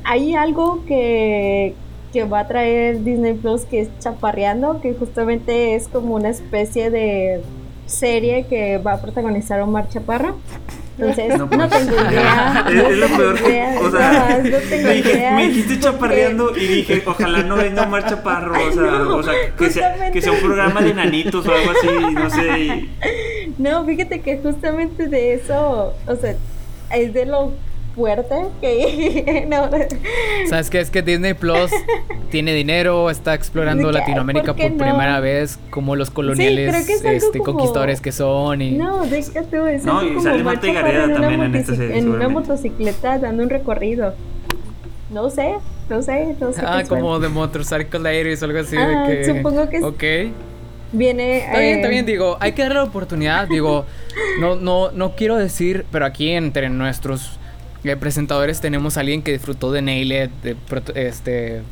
Hay 0.03 0.35
algo 0.35 0.85
que, 0.87 1.75
que 2.13 2.25
va 2.25 2.41
a 2.41 2.49
traer 2.49 3.05
Disney 3.05 3.35
Plus 3.35 3.65
que 3.65 3.83
es 3.83 3.99
Chaparreando, 4.01 4.81
que 4.81 4.95
justamente 4.95 5.77
es 5.77 5.87
como 5.87 6.15
una 6.17 6.31
especie 6.31 6.91
de 6.91 7.43
serie 7.87 8.47
que 8.47 8.79
va 8.79 8.95
a 8.95 9.01
protagonizar 9.01 9.61
Omar 9.61 9.89
Chaparra. 9.89 10.35
Entonces, 10.99 11.39
no, 11.39 11.49
pues, 11.49 11.71
tengo 11.71 11.93
idea. 11.93 12.65
Es, 12.71 12.97
lo 12.97 13.07
peor. 13.09 13.35
o 13.83 13.91
sea, 13.91 14.41
no 14.43 14.59
tengo 14.59 14.93
idea. 14.93 15.33
Me 15.37 15.49
dijiste 15.49 15.79
chaparreando 15.79 16.57
y 16.57 16.67
dije, 16.67 17.03
ojalá 17.05 17.43
no 17.43 17.57
venga 17.57 17.83
Omar 17.83 18.07
Chaparro. 18.07 18.55
O 18.55 18.73
sea, 18.73 19.03
o 19.03 19.23
sea 19.23 19.35
que, 19.57 19.71
sea, 19.71 20.11
que 20.11 20.23
sea 20.23 20.33
un 20.33 20.41
programa 20.41 20.81
de 20.81 20.95
nanitos 20.95 21.47
o 21.47 21.53
algo 21.53 21.71
así, 21.71 22.15
no 22.15 22.31
sé. 22.31 22.89
No, 23.59 23.85
fíjate 23.85 24.21
que 24.21 24.39
justamente 24.39 25.09
de 25.09 25.35
eso, 25.35 25.95
o 26.07 26.17
sea, 26.17 26.35
es 26.91 27.13
de 27.13 27.27
lo 27.27 27.53
fuerte 27.97 28.35
que 28.61 29.47
no. 29.49 29.71
¿Sabes 30.49 30.71
qué? 30.71 30.81
Es 30.81 30.91
que 30.91 31.03
Disney 31.03 31.35
Plus 31.35 31.71
tiene 32.31 32.53
dinero, 32.53 33.11
está 33.11 33.35
explorando 33.35 33.91
Latinoamérica 33.91 34.55
por, 34.55 34.77
primera 34.77 35.19
vez, 35.19 35.59
como 35.71 35.97
los 35.97 36.11
coloniales 36.11 36.89
este, 36.89 37.41
conquistadores 37.41 38.01
que 38.01 38.13
son. 38.13 38.61
Y... 38.63 38.73
No, 38.73 39.05
deja 39.07 39.43
tú, 39.43 39.67
es 39.67 39.85
no, 39.85 40.05
y 40.05 40.09
como 40.09 40.23
sale 40.23 40.45
Marta 40.45 40.67
también 40.67 41.43
en, 41.43 41.55
esta 41.55 41.75
serie, 41.75 41.99
en 41.99 42.11
una 42.11 42.29
motocicleta 42.29 43.19
dando 43.19 43.43
un 43.43 43.51
recorrido. 43.51 44.15
No 45.11 45.31
sé, 45.31 45.55
no 45.89 46.03
sé, 46.03 46.37
no 46.39 46.53
sé. 46.53 46.63
Ah, 46.65 46.83
como 46.87 47.19
de 47.19 47.29
Motorcycle 47.29 48.09
Aires 48.09 48.43
o 48.43 48.45
algo 48.45 48.59
así. 48.59 48.77
Ah, 48.77 49.07
de 49.07 49.19
que... 49.19 49.25
Supongo 49.25 49.69
que 49.69 49.83
Ok. 49.83 50.05
Viene. 50.93 51.39
Está 51.39 51.59
bien, 51.59 51.77
está 51.77 51.89
bien, 51.89 52.05
eh, 52.05 52.13
digo, 52.13 52.37
hay 52.41 52.53
que 52.53 52.63
darle 52.63 52.77
la 52.77 52.85
oportunidad. 52.85 53.49
digo, 53.49 53.87
no, 54.41 54.57
no, 54.57 54.91
no 54.93 55.13
quiero 55.17 55.37
decir, 55.37 55.85
pero 55.91 56.05
aquí 56.05 56.31
entre 56.31 56.69
nuestros 56.69 57.39
eh, 57.85 57.97
presentadores 57.97 58.61
tenemos 58.61 58.97
a 58.97 59.01
alguien 59.01 59.23
que 59.23 59.33
disfrutó 59.33 59.73
de 59.73 59.83
Nailed, 59.83 60.31
de, 60.43 60.57
este, 60.95 61.63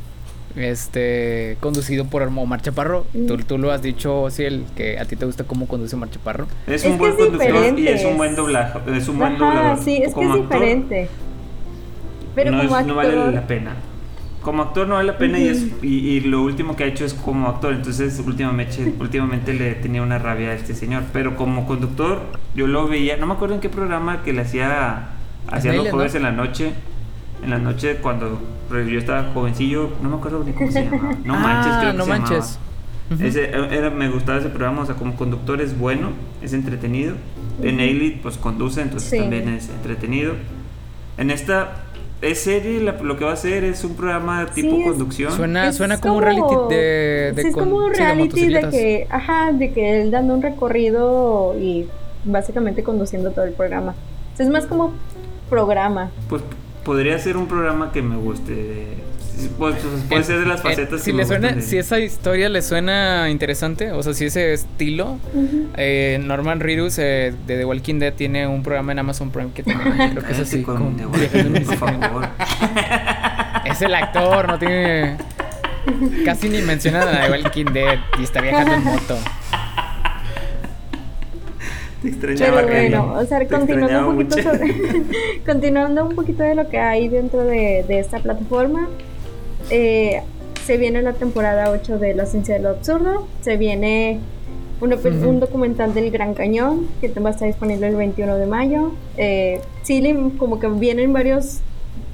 este, 0.56 1.56
conducido 1.60 2.04
por 2.06 2.22
Omar 2.22 2.62
Chaparro. 2.62 3.06
Mm. 3.12 3.26
Tú, 3.26 3.36
tú, 3.38 3.58
lo 3.58 3.72
has 3.72 3.82
dicho, 3.82 4.28
sí, 4.30 4.44
el 4.44 4.64
que 4.76 4.98
a 4.98 5.04
ti 5.04 5.16
te 5.16 5.26
gusta 5.26 5.44
cómo 5.44 5.66
conduce 5.66 5.96
Omar 5.96 6.10
Chaparro. 6.10 6.46
Es, 6.66 6.84
un 6.84 6.98
buen 6.98 7.16
conductor 7.16 7.78
y 7.78 7.88
es 7.88 8.04
un 8.04 8.16
buen 8.16 8.34
doblaje. 8.34 8.78
Es 8.96 9.08
un 9.08 9.18
buen 9.18 9.38
doblador. 9.38 9.78
Sí, 9.82 10.02
es 10.02 10.14
que 10.14 10.24
es 10.24 10.34
diferente. 10.34 11.08
Pero 12.34 12.50
no, 12.50 12.68
como 12.68 12.80
no 12.80 12.94
vale 12.96 13.32
la 13.32 13.46
pena 13.46 13.76
como 14.44 14.62
actor 14.62 14.86
no 14.86 14.96
vale 14.96 15.10
la 15.10 15.18
pena 15.18 15.38
y, 15.38 15.48
es, 15.48 15.66
y, 15.82 16.20
lo 16.20 16.42
último 16.42 16.76
que 16.76 16.84
ha 16.84 16.86
hecho 16.86 17.04
es 17.04 17.14
como 17.14 17.48
actor. 17.48 17.72
Entonces 17.72 18.22
últimamente, 18.24 18.94
últimamente 19.00 19.54
le 19.54 19.74
tenía 19.74 20.02
una 20.02 20.18
rabia 20.18 20.50
a 20.50 20.54
este 20.54 20.74
señor. 20.74 21.02
Pero 21.12 21.34
como 21.34 21.66
conductor 21.66 22.20
yo 22.54 22.66
lo 22.66 22.86
veía, 22.86 23.16
no 23.16 23.26
me 23.26 23.32
acuerdo 23.32 23.54
en 23.54 23.60
qué 23.60 23.70
programa 23.70 24.22
que 24.22 24.32
le 24.32 24.42
hacía, 24.42 25.08
hacía 25.50 25.72
los 25.72 25.88
jueves 25.88 26.14
en 26.14 26.22
la 26.22 26.32
noche. 26.32 26.72
En 27.42 27.50
la 27.50 27.58
noche 27.58 27.96
cuando 27.96 28.40
yo 28.70 28.98
estaba 28.98 29.30
jovencillo, 29.32 29.90
no 30.02 30.08
me 30.08 30.16
acuerdo 30.16 30.42
ni 30.44 30.52
cómo 30.52 30.70
se 30.70 30.84
llamaba. 30.84 31.14
No 31.24 31.34
manches, 31.34 31.72
creo 31.76 31.92
que 31.92 31.98
no 31.98 32.06
manches. 32.06 32.58
Ese, 33.20 33.50
era, 33.50 33.90
me 33.90 34.08
gustaba 34.08 34.38
ese 34.38 34.48
programa, 34.48 34.82
o 34.82 34.86
sea, 34.86 34.94
como 34.94 35.14
conductor 35.14 35.60
es 35.60 35.78
bueno, 35.78 36.10
es 36.42 36.54
entretenido. 36.54 37.14
En 37.62 37.78
Elite 37.78 38.20
pues 38.22 38.38
conduce, 38.38 38.80
entonces 38.80 39.20
también 39.20 39.48
es 39.48 39.68
entretenido. 39.68 40.34
En 41.18 41.30
esta 41.30 41.84
es 42.22 42.40
serie, 42.40 42.80
lo 42.80 43.16
que 43.16 43.24
va 43.24 43.32
a 43.32 43.34
hacer 43.34 43.64
es 43.64 43.84
un 43.84 43.94
programa 43.94 44.46
tipo 44.46 44.82
conducción. 44.82 45.32
Suena, 45.32 45.72
suena 45.72 46.00
como, 46.00 46.16
un 46.16 46.22
reality 46.22 46.54
de, 46.70 47.32
de 47.34 47.42
es 47.42 47.54
como 47.54 47.76
un 47.76 47.94
reality 47.94 48.46
de, 48.46 48.70
que, 48.70 49.06
ajá, 49.10 49.52
de 49.52 49.72
que 49.72 50.00
él 50.00 50.10
dando 50.10 50.34
un 50.34 50.42
recorrido 50.42 51.54
y 51.60 51.86
básicamente 52.24 52.82
conduciendo 52.82 53.30
todo 53.32 53.44
el 53.44 53.52
programa. 53.52 53.94
es 54.38 54.48
más 54.48 54.66
como 54.66 54.94
programa. 55.48 56.10
Pues 56.28 56.42
podría 56.84 57.18
ser 57.18 57.36
un 57.36 57.46
programa 57.46 57.92
que 57.92 58.02
me 58.02 58.16
guste. 58.16 58.96
Pues, 59.58 59.74
pues, 59.76 60.04
puede 60.08 60.22
ser 60.22 60.38
de 60.38 60.46
las 60.46 60.62
facetas 60.62 61.02
si 61.02 61.12
le 61.12 61.26
suena, 61.26 61.60
si 61.60 61.76
esa 61.76 61.98
historia 61.98 62.48
le 62.48 62.62
suena 62.62 63.28
interesante, 63.30 63.90
o 63.90 64.00
sea, 64.00 64.14
si 64.14 64.26
ese 64.26 64.52
estilo, 64.52 65.18
eh, 65.76 66.20
Norman 66.22 66.60
Reedus 66.60 66.98
eh, 66.98 67.34
de 67.44 67.58
The 67.58 67.64
Walking 67.64 67.98
Dead 67.98 68.14
tiene 68.14 68.46
un 68.46 68.62
programa 68.62 68.92
en 68.92 69.00
Amazon 69.00 69.30
Prime 69.30 69.50
que 69.52 69.64
también 69.64 70.10
creo 70.10 70.22
que 70.22 70.32
es 70.32 70.38
así. 70.38 70.62
Con 70.62 70.94
es 73.64 73.82
el 73.82 73.94
actor, 73.94 74.46
no 74.46 74.58
tiene. 74.58 75.16
Casi 76.24 76.48
ni 76.48 76.62
menciona 76.62 77.02
a 77.02 77.26
The 77.26 77.32
Walking 77.32 77.72
Dead 77.72 77.98
y 78.20 78.22
está 78.22 78.40
viajando 78.40 78.74
en 78.74 78.84
moto. 78.84 79.18
Pero 82.38 82.66
bueno, 82.66 83.14
o 83.14 83.24
sea, 83.24 83.46
continuando 83.46 84.10
un, 84.10 84.28
poquito 84.28 84.50
continuando 85.46 86.04
un 86.06 86.14
poquito 86.14 86.42
de 86.42 86.54
lo 86.54 86.68
que 86.68 86.78
hay 86.78 87.08
dentro 87.08 87.44
de, 87.44 87.84
de 87.86 87.98
esta 87.98 88.18
plataforma, 88.18 88.88
eh, 89.70 90.22
se 90.64 90.76
viene 90.76 91.02
la 91.02 91.12
temporada 91.12 91.70
8 91.70 91.98
de 91.98 92.14
La 92.14 92.26
Ciencia 92.26 92.54
de 92.54 92.60
lo 92.60 92.70
Absurdo. 92.70 93.26
Se 93.42 93.56
viene 93.56 94.20
un 94.80 95.40
documental 95.40 95.94
del 95.94 96.10
Gran 96.10 96.34
Cañón 96.34 96.88
que 97.00 97.08
va 97.08 97.30
a 97.30 97.32
estar 97.32 97.48
disponible 97.48 97.88
el 97.88 97.96
21 97.96 98.36
de 98.36 98.46
mayo. 98.46 98.92
Eh, 99.16 99.60
sí, 99.82 100.02
como 100.38 100.58
que 100.60 100.68
vienen 100.68 101.12
varios 101.12 101.60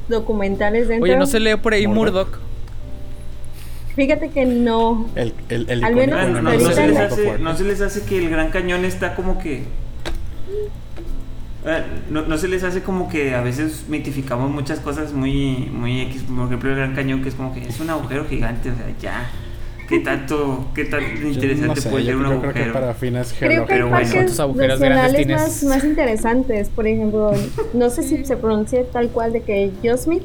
documentales 0.09 0.89
dentro. 0.89 1.05
Oye, 1.05 1.17
¿no 1.17 1.27
se 1.27 1.41
lee 1.41 1.57
por 1.57 1.75
ahí 1.75 1.87
Murdoch? 1.87 2.39
Fíjate 4.01 4.31
que 4.31 4.47
no. 4.47 5.11
El, 5.15 5.35
el, 5.51 5.85
Al 5.85 5.95
menos 5.95 6.31
no, 6.31 6.41
no, 6.41 6.59
se 6.59 6.87
les 6.87 6.97
hace, 6.99 7.39
no 7.39 7.55
se 7.55 7.65
les 7.65 7.83
hace 7.83 8.01
que 8.01 8.17
el 8.17 8.31
Gran 8.31 8.49
Cañón 8.49 8.87
está 8.87 9.15
como 9.15 9.39
que 9.39 9.65
eh, 11.67 11.83
no, 12.09 12.39
se 12.39 12.49
les 12.49 12.65
hace 12.65 12.83
como 12.83 13.11
que 13.11 13.35
a 13.35 13.43
veces 13.43 13.85
mitificamos 13.89 14.51
muchas 14.51 14.81
cosas 14.81 15.13
muy, 15.13 15.69
muy 15.71 16.01
X, 16.01 16.23
por 16.23 16.47
ejemplo 16.47 16.71
el 16.71 16.77
Gran 16.77 16.95
Cañón, 16.95 17.23
que 17.23 17.29
es 17.29 17.35
como 17.35 17.53
que 17.53 17.61
es 17.61 17.79
un 17.79 17.91
agujero 17.91 18.25
gigante, 18.25 18.71
o 18.71 18.75
sea, 18.75 18.87
ya. 18.99 19.31
¿Qué 19.87 19.99
tanto, 19.99 20.71
qué 20.75 20.87
tan 20.87 21.03
interesante 21.23 21.83
puede 21.83 22.07
ser 22.07 22.17
un 22.17 22.25
agujero? 22.25 22.53
Creo 22.55 22.67
que 22.69 22.73
para 22.73 22.95
fines 22.95 23.35
creo 23.39 23.67
que 23.67 23.75
hay 23.75 23.83
parques 23.83 24.39
nacionales 24.39 25.29
más, 25.29 25.63
más 25.65 25.85
interesantes. 25.85 26.71
Por 26.71 26.87
ejemplo, 26.87 27.33
no 27.75 27.91
sé 27.91 28.03
si 28.03 28.25
se 28.25 28.39
pronuncia 28.39 28.83
tal 28.91 29.11
cual 29.11 29.35
de 29.35 29.43
que 29.43 29.73
Yosemite, 29.83 30.25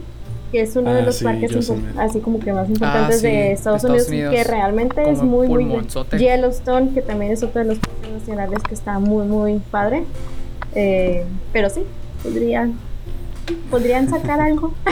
que 0.52 0.62
es 0.62 0.76
uno 0.76 0.94
de 0.94 1.02
ah, 1.02 1.06
los 1.06 1.22
parques 1.22 1.72
así 1.98 2.20
como 2.20 2.40
que 2.40 2.54
más 2.54 2.70
importantes 2.70 3.20
ah, 3.20 3.28
de 3.28 3.52
Estados, 3.52 3.84
Unidos, 3.84 4.08
que 4.08 4.44
realmente 4.44 5.10
es 5.10 5.22
muy, 5.22 5.48
muy... 5.48 5.86
Yellowstone, 6.18 6.94
que 6.94 7.02
también 7.02 7.32
es 7.32 7.44
otro 7.44 7.62
de 7.62 7.68
los 7.68 7.80
parques 7.80 8.12
nacionales 8.12 8.60
que 8.68 8.74
está 8.74 9.00
muy, 9.00 9.28
muy 9.28 9.60
padre. 9.72 10.04
Eh, 10.74 11.26
pero 11.54 11.70
sí, 11.70 11.84
podrían, 12.22 12.74
podrían 13.70 14.10
sacar 14.10 14.40
algo. 14.42 14.74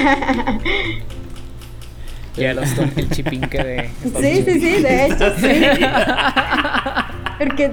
Yellowstone, 2.36 2.92
el 2.96 3.10
chipinque 3.10 3.64
de. 3.64 3.90
sí, 4.20 4.44
sí, 4.44 4.60
sí, 4.60 4.82
de 4.82 5.06
hecho, 5.06 5.34
sí. 5.38 5.48
Porque. 7.38 7.72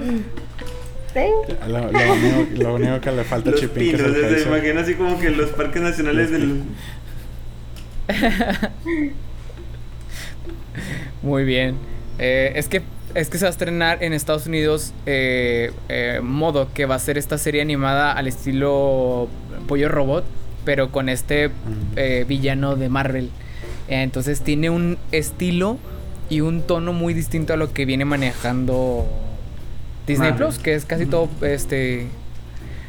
¿sí? 1.13 1.19
Lo, 2.57 2.75
único, 2.75 3.01
que 3.01 3.11
le 3.11 3.23
falta 3.23 3.49
a 3.49 3.53
Chipinque 3.53 3.95
es 3.95 4.01
el 4.01 4.39
Se 4.39 4.47
imagina 4.47 4.81
así 4.81 4.95
como 4.95 5.19
que 5.19 5.29
los 5.31 5.49
parques 5.51 5.81
nacionales 5.81 6.31
del. 6.31 6.63
Muy 11.21 11.43
bien. 11.43 11.75
Eh, 12.19 12.53
es 12.55 12.67
que 12.67 12.81
es 13.13 13.29
que 13.29 13.37
se 13.37 13.43
va 13.43 13.49
a 13.49 13.51
estrenar 13.51 14.01
en 14.03 14.13
Estados 14.13 14.45
Unidos 14.47 14.93
eh, 15.05 15.73
eh, 15.89 16.21
Modo, 16.23 16.69
que 16.73 16.85
va 16.85 16.95
a 16.95 16.99
ser 16.99 17.17
esta 17.17 17.37
serie 17.37 17.61
animada 17.61 18.13
al 18.13 18.27
estilo 18.27 19.27
Pollo 19.67 19.89
Robot, 19.89 20.23
pero 20.63 20.91
con 20.91 21.09
este 21.09 21.49
villano 22.27 22.77
de 22.77 22.87
Marvel. 22.87 23.29
entonces 23.89 24.41
tiene 24.41 24.69
un 24.69 24.97
estilo 25.11 25.77
y 26.29 26.39
un 26.39 26.61
tono 26.61 26.93
muy 26.93 27.13
distinto 27.13 27.53
a 27.53 27.57
lo 27.57 27.73
que 27.73 27.83
viene 27.83 28.05
manejando 28.05 29.05
Disney 30.07 30.31
Plus, 30.31 30.57
que 30.57 30.75
es 30.75 30.85
casi 30.85 31.05
todo 31.05 31.27
este 31.41 32.07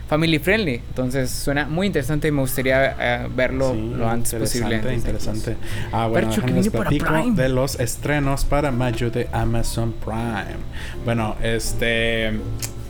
family 0.09 0.39
friendly. 0.39 0.75
Entonces 0.75 1.31
suena 1.31 1.67
muy 1.67 1.87
interesante 1.87 2.29
y 2.29 2.31
me 2.31 2.41
gustaría 2.41 2.97
eh, 2.99 3.29
verlo 3.35 3.75
lo 3.75 4.09
antes 4.09 4.35
posible. 4.35 4.83
Interesante. 4.93 5.57
Ah, 5.93 6.07
bueno, 6.07 6.31
les 6.47 6.69
platico 6.69 7.13
de 7.35 7.49
los 7.49 7.79
estrenos 7.81 8.45
para 8.45 8.71
mayo 8.71 9.11
de 9.11 9.29
Amazon 9.33 9.95
Prime. 10.05 10.57
Bueno, 11.05 11.37
este. 11.43 12.33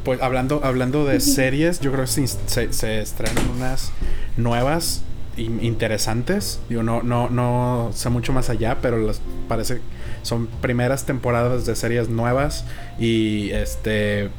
Pues 0.04 0.20
hablando, 0.20 0.60
hablando 0.64 1.04
de 1.04 1.20
series, 1.20 1.78
yo 1.78 1.92
creo 1.92 2.04
que 2.04 2.26
se, 2.26 2.72
se, 2.72 3.00
estrenan 3.00 3.50
unas 3.56 3.92
nuevas 4.36 5.04
interesantes. 5.36 6.60
Yo 6.68 6.82
no, 6.82 7.04
no, 7.04 7.30
no 7.30 7.90
sé 7.94 8.10
mucho 8.10 8.32
más 8.32 8.50
allá, 8.50 8.78
pero 8.82 8.98
las 8.98 9.20
parece 9.48 9.80
son 10.22 10.46
primeras 10.60 11.04
temporadas 11.04 11.66
de 11.66 11.76
series 11.76 12.08
nuevas 12.08 12.64
y 12.98 13.50
este 13.50 14.30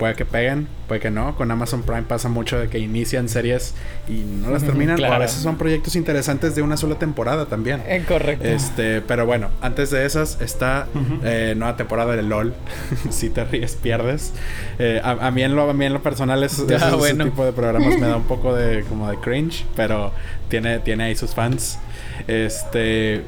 puede 0.00 0.14
que 0.14 0.24
peguen, 0.24 0.66
puede 0.88 0.98
que 0.98 1.10
no. 1.10 1.36
Con 1.36 1.50
Amazon 1.50 1.82
Prime 1.82 2.02
pasa 2.02 2.30
mucho 2.30 2.58
de 2.58 2.68
que 2.68 2.78
inician 2.78 3.28
series 3.28 3.74
y 4.08 4.14
no 4.14 4.50
las 4.50 4.64
terminan. 4.64 4.98
O 4.98 5.12
a 5.12 5.18
veces 5.18 5.42
son 5.42 5.58
proyectos 5.58 5.94
interesantes 5.94 6.54
de 6.54 6.62
una 6.62 6.78
sola 6.78 6.94
temporada 6.94 7.44
también. 7.46 7.82
Eh, 7.86 8.02
correcto. 8.08 8.48
Este, 8.48 9.02
pero 9.02 9.26
bueno, 9.26 9.50
antes 9.60 9.90
de 9.90 10.06
esas 10.06 10.40
está 10.40 10.86
eh, 11.22 11.52
nueva 11.54 11.76
temporada 11.76 12.16
de 12.16 12.22
LOL. 12.22 12.54
si 13.10 13.28
te 13.28 13.44
ríes, 13.44 13.76
pierdes. 13.76 14.32
Eh, 14.78 15.02
a, 15.04 15.30
mí 15.30 15.42
en 15.42 15.54
lo, 15.54 15.68
a 15.68 15.74
mí 15.74 15.84
en 15.84 15.92
lo 15.92 16.02
personal 16.02 16.42
es, 16.42 16.58
ah, 16.80 16.96
ese 16.98 17.14
tipo 17.16 17.44
de 17.44 17.52
programas 17.52 17.98
me 17.98 18.06
da 18.06 18.16
un 18.16 18.24
poco 18.26 18.56
de 18.56 18.84
como 18.84 19.10
de 19.10 19.18
cringe, 19.18 19.66
pero 19.76 20.12
tiene, 20.48 20.78
tiene 20.78 21.04
ahí 21.04 21.14
sus 21.14 21.34
fans. 21.34 21.78
Este. 22.26 23.22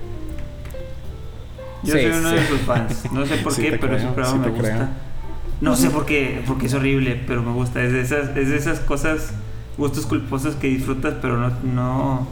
Yo 1.82 1.93
soy 1.93 2.07
uno 2.07 2.31
de 2.31 2.47
sus 2.47 2.61
fans. 2.61 3.12
No 3.12 3.27
sé 3.27 3.36
por 3.36 3.55
qué, 3.55 3.77
pero 3.78 3.94
ese 3.94 4.07
programa 4.07 4.47
me 4.47 4.51
gusta. 4.53 4.90
No 5.62 5.76
sé 5.76 5.90
por 5.90 6.06
qué, 6.06 6.43
porque 6.44 6.66
es 6.66 6.74
horrible, 6.74 7.20
pero 7.24 7.40
me 7.40 7.52
gusta. 7.52 7.80
Es 7.82 7.93
de 7.93 8.01
esas, 8.01 8.36
es 8.36 8.48
de 8.48 8.56
esas 8.56 8.80
cosas, 8.80 9.30
gustos 9.78 10.06
culposos 10.06 10.56
que 10.56 10.66
disfrutas, 10.66 11.14
pero 11.22 11.39
no, 11.39 11.51
no, 11.62 12.26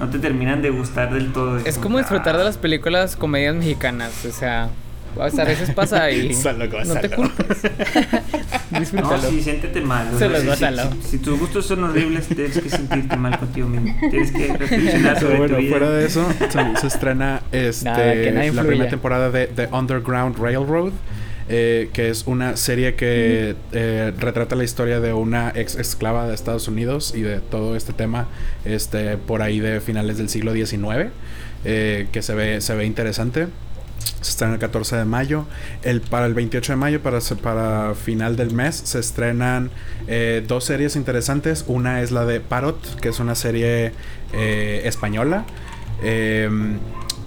no 0.00 0.10
te 0.10 0.18
terminan 0.18 0.60
de 0.60 0.70
gustar 0.70 1.14
del 1.14 1.32
todo. 1.32 1.58
Es, 1.58 1.78
como, 1.78 1.98
disfrutar 1.98 2.36
de 2.36 2.42
las 2.42 2.58
películas 2.58 3.14
comedias 3.14 3.54
mexicanas, 3.54 4.24
o 4.24 4.32
sea, 4.32 4.70
a 5.16 5.44
veces 5.44 5.70
pasa 5.74 6.10
y 6.10 6.28
no 6.86 6.94
te 7.00 7.10
culpes. 7.10 7.58
No, 8.92 9.18
sí, 9.22 9.40
siéntete 9.40 9.80
mal. 9.80 10.08
Solo 10.18 10.40
si, 10.40 10.48
si, 10.48 11.10
si, 11.10 11.18
tus 11.18 11.38
gustos 11.38 11.64
son 11.64 11.84
horribles, 11.84 12.26
tienes 12.26 12.58
que 12.58 12.68
sentirte 12.68 13.16
mal 13.16 13.38
contigo 13.38 13.68
mismo. 13.68 13.94
Tienes 14.10 14.32
que 14.32 14.52
reflexionar 14.52 15.20
sobre 15.20 15.38
bueno, 15.38 15.54
tu 15.54 15.60
vida. 15.62 15.70
fuera 15.70 15.90
de 15.90 16.06
eso, 16.06 16.26
se, 16.50 16.76
se 16.80 16.86
estrena 16.88 17.42
este, 17.52 18.32
la 18.50 18.64
primera 18.64 18.90
temporada 18.90 19.30
de 19.30 19.46
The 19.46 19.68
Underground 19.70 20.38
Railroad. 20.38 20.92
Eh, 21.46 21.90
que 21.92 22.08
es 22.08 22.26
una 22.26 22.56
serie 22.56 22.94
que 22.94 23.54
eh, 23.72 24.12
retrata 24.18 24.56
la 24.56 24.64
historia 24.64 25.00
de 25.00 25.12
una 25.12 25.52
ex 25.54 25.74
esclava 25.74 26.26
de 26.26 26.34
Estados 26.34 26.68
Unidos 26.68 27.12
y 27.14 27.20
de 27.20 27.40
todo 27.40 27.76
este 27.76 27.92
tema 27.92 28.28
este, 28.64 29.18
por 29.18 29.42
ahí 29.42 29.60
de 29.60 29.82
finales 29.82 30.16
del 30.16 30.30
siglo 30.30 30.54
XIX, 30.54 31.10
eh, 31.66 32.08
que 32.12 32.22
se 32.22 32.34
ve, 32.34 32.62
se 32.62 32.74
ve 32.74 32.86
interesante. 32.86 33.48
Se 34.22 34.30
estrena 34.30 34.54
el 34.54 34.58
14 34.58 34.96
de 34.96 35.04
mayo. 35.04 35.44
El, 35.82 36.00
para 36.00 36.24
el 36.24 36.32
28 36.32 36.72
de 36.72 36.76
mayo, 36.76 37.02
para, 37.02 37.18
para 37.42 37.94
final 37.94 38.36
del 38.36 38.54
mes, 38.54 38.74
se 38.76 38.98
estrenan 38.98 39.70
dos 40.46 40.64
series 40.64 40.96
interesantes. 40.96 41.64
Una 41.68 42.00
es 42.00 42.10
la 42.10 42.24
de 42.24 42.40
Parot, 42.40 43.00
que 43.00 43.10
es 43.10 43.20
una 43.20 43.34
serie 43.34 43.92
española. 44.32 45.44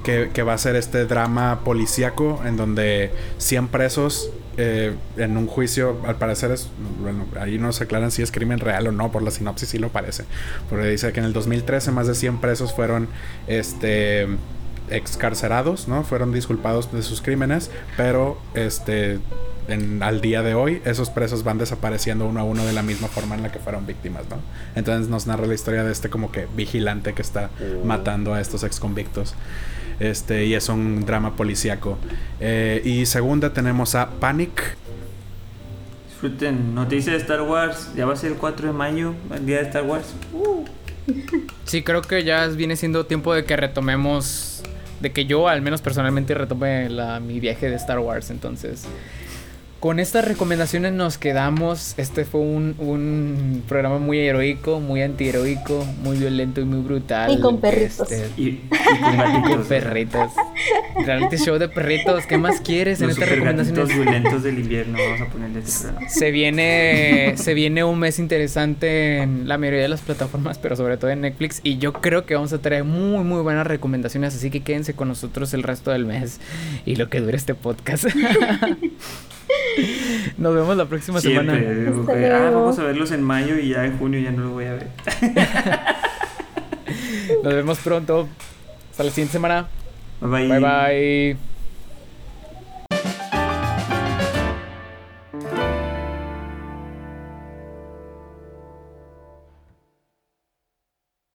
Em, 0.08 0.30
que, 0.32 0.44
va 0.44 0.54
a 0.54 0.58
ser 0.58 0.76
este 0.76 1.06
drama 1.06 1.62
policíaco 1.64 2.42
en 2.46 2.58
donde 2.58 3.12
100 3.38 3.68
presos 3.68 4.30
eh, 4.58 4.96
en 5.18 5.38
un 5.38 5.48
juicio, 5.48 5.98
al 6.08 6.16
parecer 6.16 6.52
es, 6.52 6.70
bueno, 7.02 7.26
ahí 7.40 7.60
no 7.60 7.72
se 7.74 7.84
aclaran 7.84 8.12
si 8.12 8.22
es 8.22 8.32
crimen 8.32 8.60
real 8.60 8.88
o 8.88 8.92
no, 8.92 9.12
por 9.12 9.22
la 9.22 9.32
sinopsis 9.32 9.70
sí 9.70 9.78
lo 9.78 9.90
parece, 9.90 10.24
porque 10.70 10.88
dice 10.88 11.12
que 11.14 11.20
en 11.20 11.26
el 11.26 11.34
2013 11.34 11.92
más 11.92 12.08
de 12.08 12.16
100 12.16 12.40
presos 12.40 12.74
fueron, 12.74 13.08
este, 13.48 14.28
excarcerados, 14.90 15.88
¿no? 15.88 16.04
Fueron 16.04 16.32
disculpados 16.32 16.92
de 16.92 17.04
sus 17.04 17.22
crímenes, 17.22 17.70
pero, 17.98 18.40
este, 18.56 19.20
en, 19.68 20.02
al 20.02 20.22
día 20.22 20.42
de 20.42 20.56
hoy, 20.56 20.82
esos 20.86 21.10
presos 21.10 21.44
van 21.44 21.58
desapareciendo 21.58 22.26
uno 22.26 22.40
a 22.40 22.44
uno 22.44 22.66
de 22.66 22.74
la 22.74 22.82
misma 22.82 23.10
forma 23.10 23.36
en 23.36 23.44
la 23.44 23.52
que 23.52 23.60
fueron 23.60 23.86
víctimas, 23.86 24.24
¿no? 24.30 24.38
Entonces 24.76 25.10
nos 25.10 25.28
narra 25.28 25.46
la 25.46 25.54
historia 25.54 25.84
de 25.84 25.92
este 25.92 26.10
como 26.10 26.32
que 26.32 26.48
vigilante 26.56 27.14
que 27.14 27.22
está 27.22 27.50
oh. 27.60 27.86
matando 27.86 28.34
a 28.34 28.42
estos 28.42 28.64
ex 28.64 28.80
convictos. 28.80 29.36
Este, 30.00 30.46
y 30.46 30.54
es 30.54 30.70
un 30.70 31.06
drama 31.06 31.36
policíaco. 31.36 31.98
Eh, 32.40 32.82
y 32.86 33.06
segunda 33.06 33.54
tenemos 33.54 33.96
a 33.96 34.10
Panic. 34.12 34.78
Disfruten, 36.10 36.76
noticia 36.76 37.14
de 37.14 37.20
Star 37.20 37.42
Wars. 37.42 37.92
Ya 37.96 38.06
va 38.06 38.14
a 38.14 38.16
ser 38.16 38.32
el 38.32 38.38
4 38.38 38.68
de 38.68 38.74
mayo, 38.74 39.14
el 39.34 39.46
día 39.46 39.58
de 39.58 39.64
Star 39.64 39.84
Wars. 39.84 40.14
Uh. 40.34 40.66
Sí, 41.66 41.84
creo 41.84 42.02
que 42.02 42.24
ya 42.24 42.48
viene 42.48 42.76
siendo 42.76 43.06
tiempo 43.06 43.34
de 43.34 43.46
que 43.46 43.56
retomemos. 43.56 44.64
De 45.00 45.12
que 45.12 45.26
yo, 45.26 45.48
al 45.48 45.62
menos 45.62 45.82
personalmente, 45.82 46.34
retome 46.34 46.90
la, 46.90 47.20
mi 47.20 47.40
viaje 47.40 47.70
de 47.70 47.76
Star 47.76 48.00
Wars. 48.00 48.32
Entonces, 48.32 48.86
con 49.80 50.00
estas 50.00 50.26
recomendaciones 50.26 50.94
nos 50.94 51.18
quedamos. 51.18 51.94
Este 51.98 52.26
fue 52.26 52.42
un, 52.42 52.76
un 52.80 53.64
programa 53.68 54.00
muy 54.00 54.20
heroico, 54.20 54.80
muy 54.80 55.02
antiheroico, 55.02 55.86
muy 56.02 56.18
violento 56.18 56.62
y 56.62 56.66
muy 56.66 56.82
brutal. 56.82 57.32
Y 57.32 57.40
con 57.40 57.62
perritos. 57.62 58.12
Este, 58.12 58.42
y, 58.42 58.64
con 59.48 59.66
perritos. 59.66 60.32
Reality 61.06 61.38
show 61.38 61.58
de 61.60 61.70
perritos. 61.70 62.26
¿Qué 62.26 62.38
más 62.38 62.60
quieres 62.62 63.02
en 63.02 63.12
estas 63.12 63.30
recomendaciones? 63.30 63.88
violentos 63.88 64.44
del 64.44 64.60
invierno. 64.60 64.98
Vamos 64.98 65.22
a 65.22 65.26
ponerle 65.32 65.60
este 65.60 65.88
Se 66.10 66.32
viene, 66.32 67.36
se 67.38 67.54
viene 67.54 67.84
un 67.84 68.00
mes 68.00 68.20
interesante 68.20 69.20
en 69.20 69.48
la 69.48 69.58
mayoría 69.58 69.82
de 69.82 69.90
las 69.90 70.02
plataformas, 70.02 70.58
pero 70.58 70.76
sobre 70.76 70.98
todo 70.98 71.12
en 71.12 71.22
Netflix. 71.22 71.60
Y 71.64 71.78
yo 71.78 71.94
creo 71.94 72.26
que 72.26 72.34
vamos 72.34 72.54
a 72.54 72.60
traer 72.60 72.84
muy, 72.84 73.24
muy 73.24 73.42
buenas 73.42 73.68
recomendaciones. 73.68 74.36
Así 74.36 74.50
que 74.50 74.62
quédense 74.62 74.94
con 74.94 75.08
nosotros 75.08 75.54
el 75.54 75.64
resto 75.64 75.92
del 75.92 76.06
mes 76.06 76.40
y 76.86 76.96
lo 76.96 77.10
que 77.10 77.22
dure 77.22 77.38
este 77.38 77.54
podcast. 77.54 78.06
Nos 80.38 80.56
vemos 80.56 80.78
la 80.78 80.86
próxima 80.86 81.22
semana. 81.22 81.54
Ah, 81.54 82.50
vamos 82.52 82.80
a 82.80 82.84
verlos 82.84 83.12
en 83.12 83.24
mayo 83.24 83.58
y 83.58 83.70
ya 83.70 83.86
en 83.86 83.98
junio 83.98 84.20
ya 84.20 84.32
no 84.32 84.44
los 84.44 84.52
voy 84.52 84.66
a 84.66 84.74
ver. 84.74 84.88
Nos 87.44 87.54
vemos 87.54 87.80
pronto. 87.80 88.28
Hasta 88.92 89.04
la 89.04 89.10
siguiente 89.12 89.34
semana. 89.34 89.68
Bye 90.22 90.30
bye. 90.30 90.48
Bye 90.48 90.60
bye. 90.60 91.38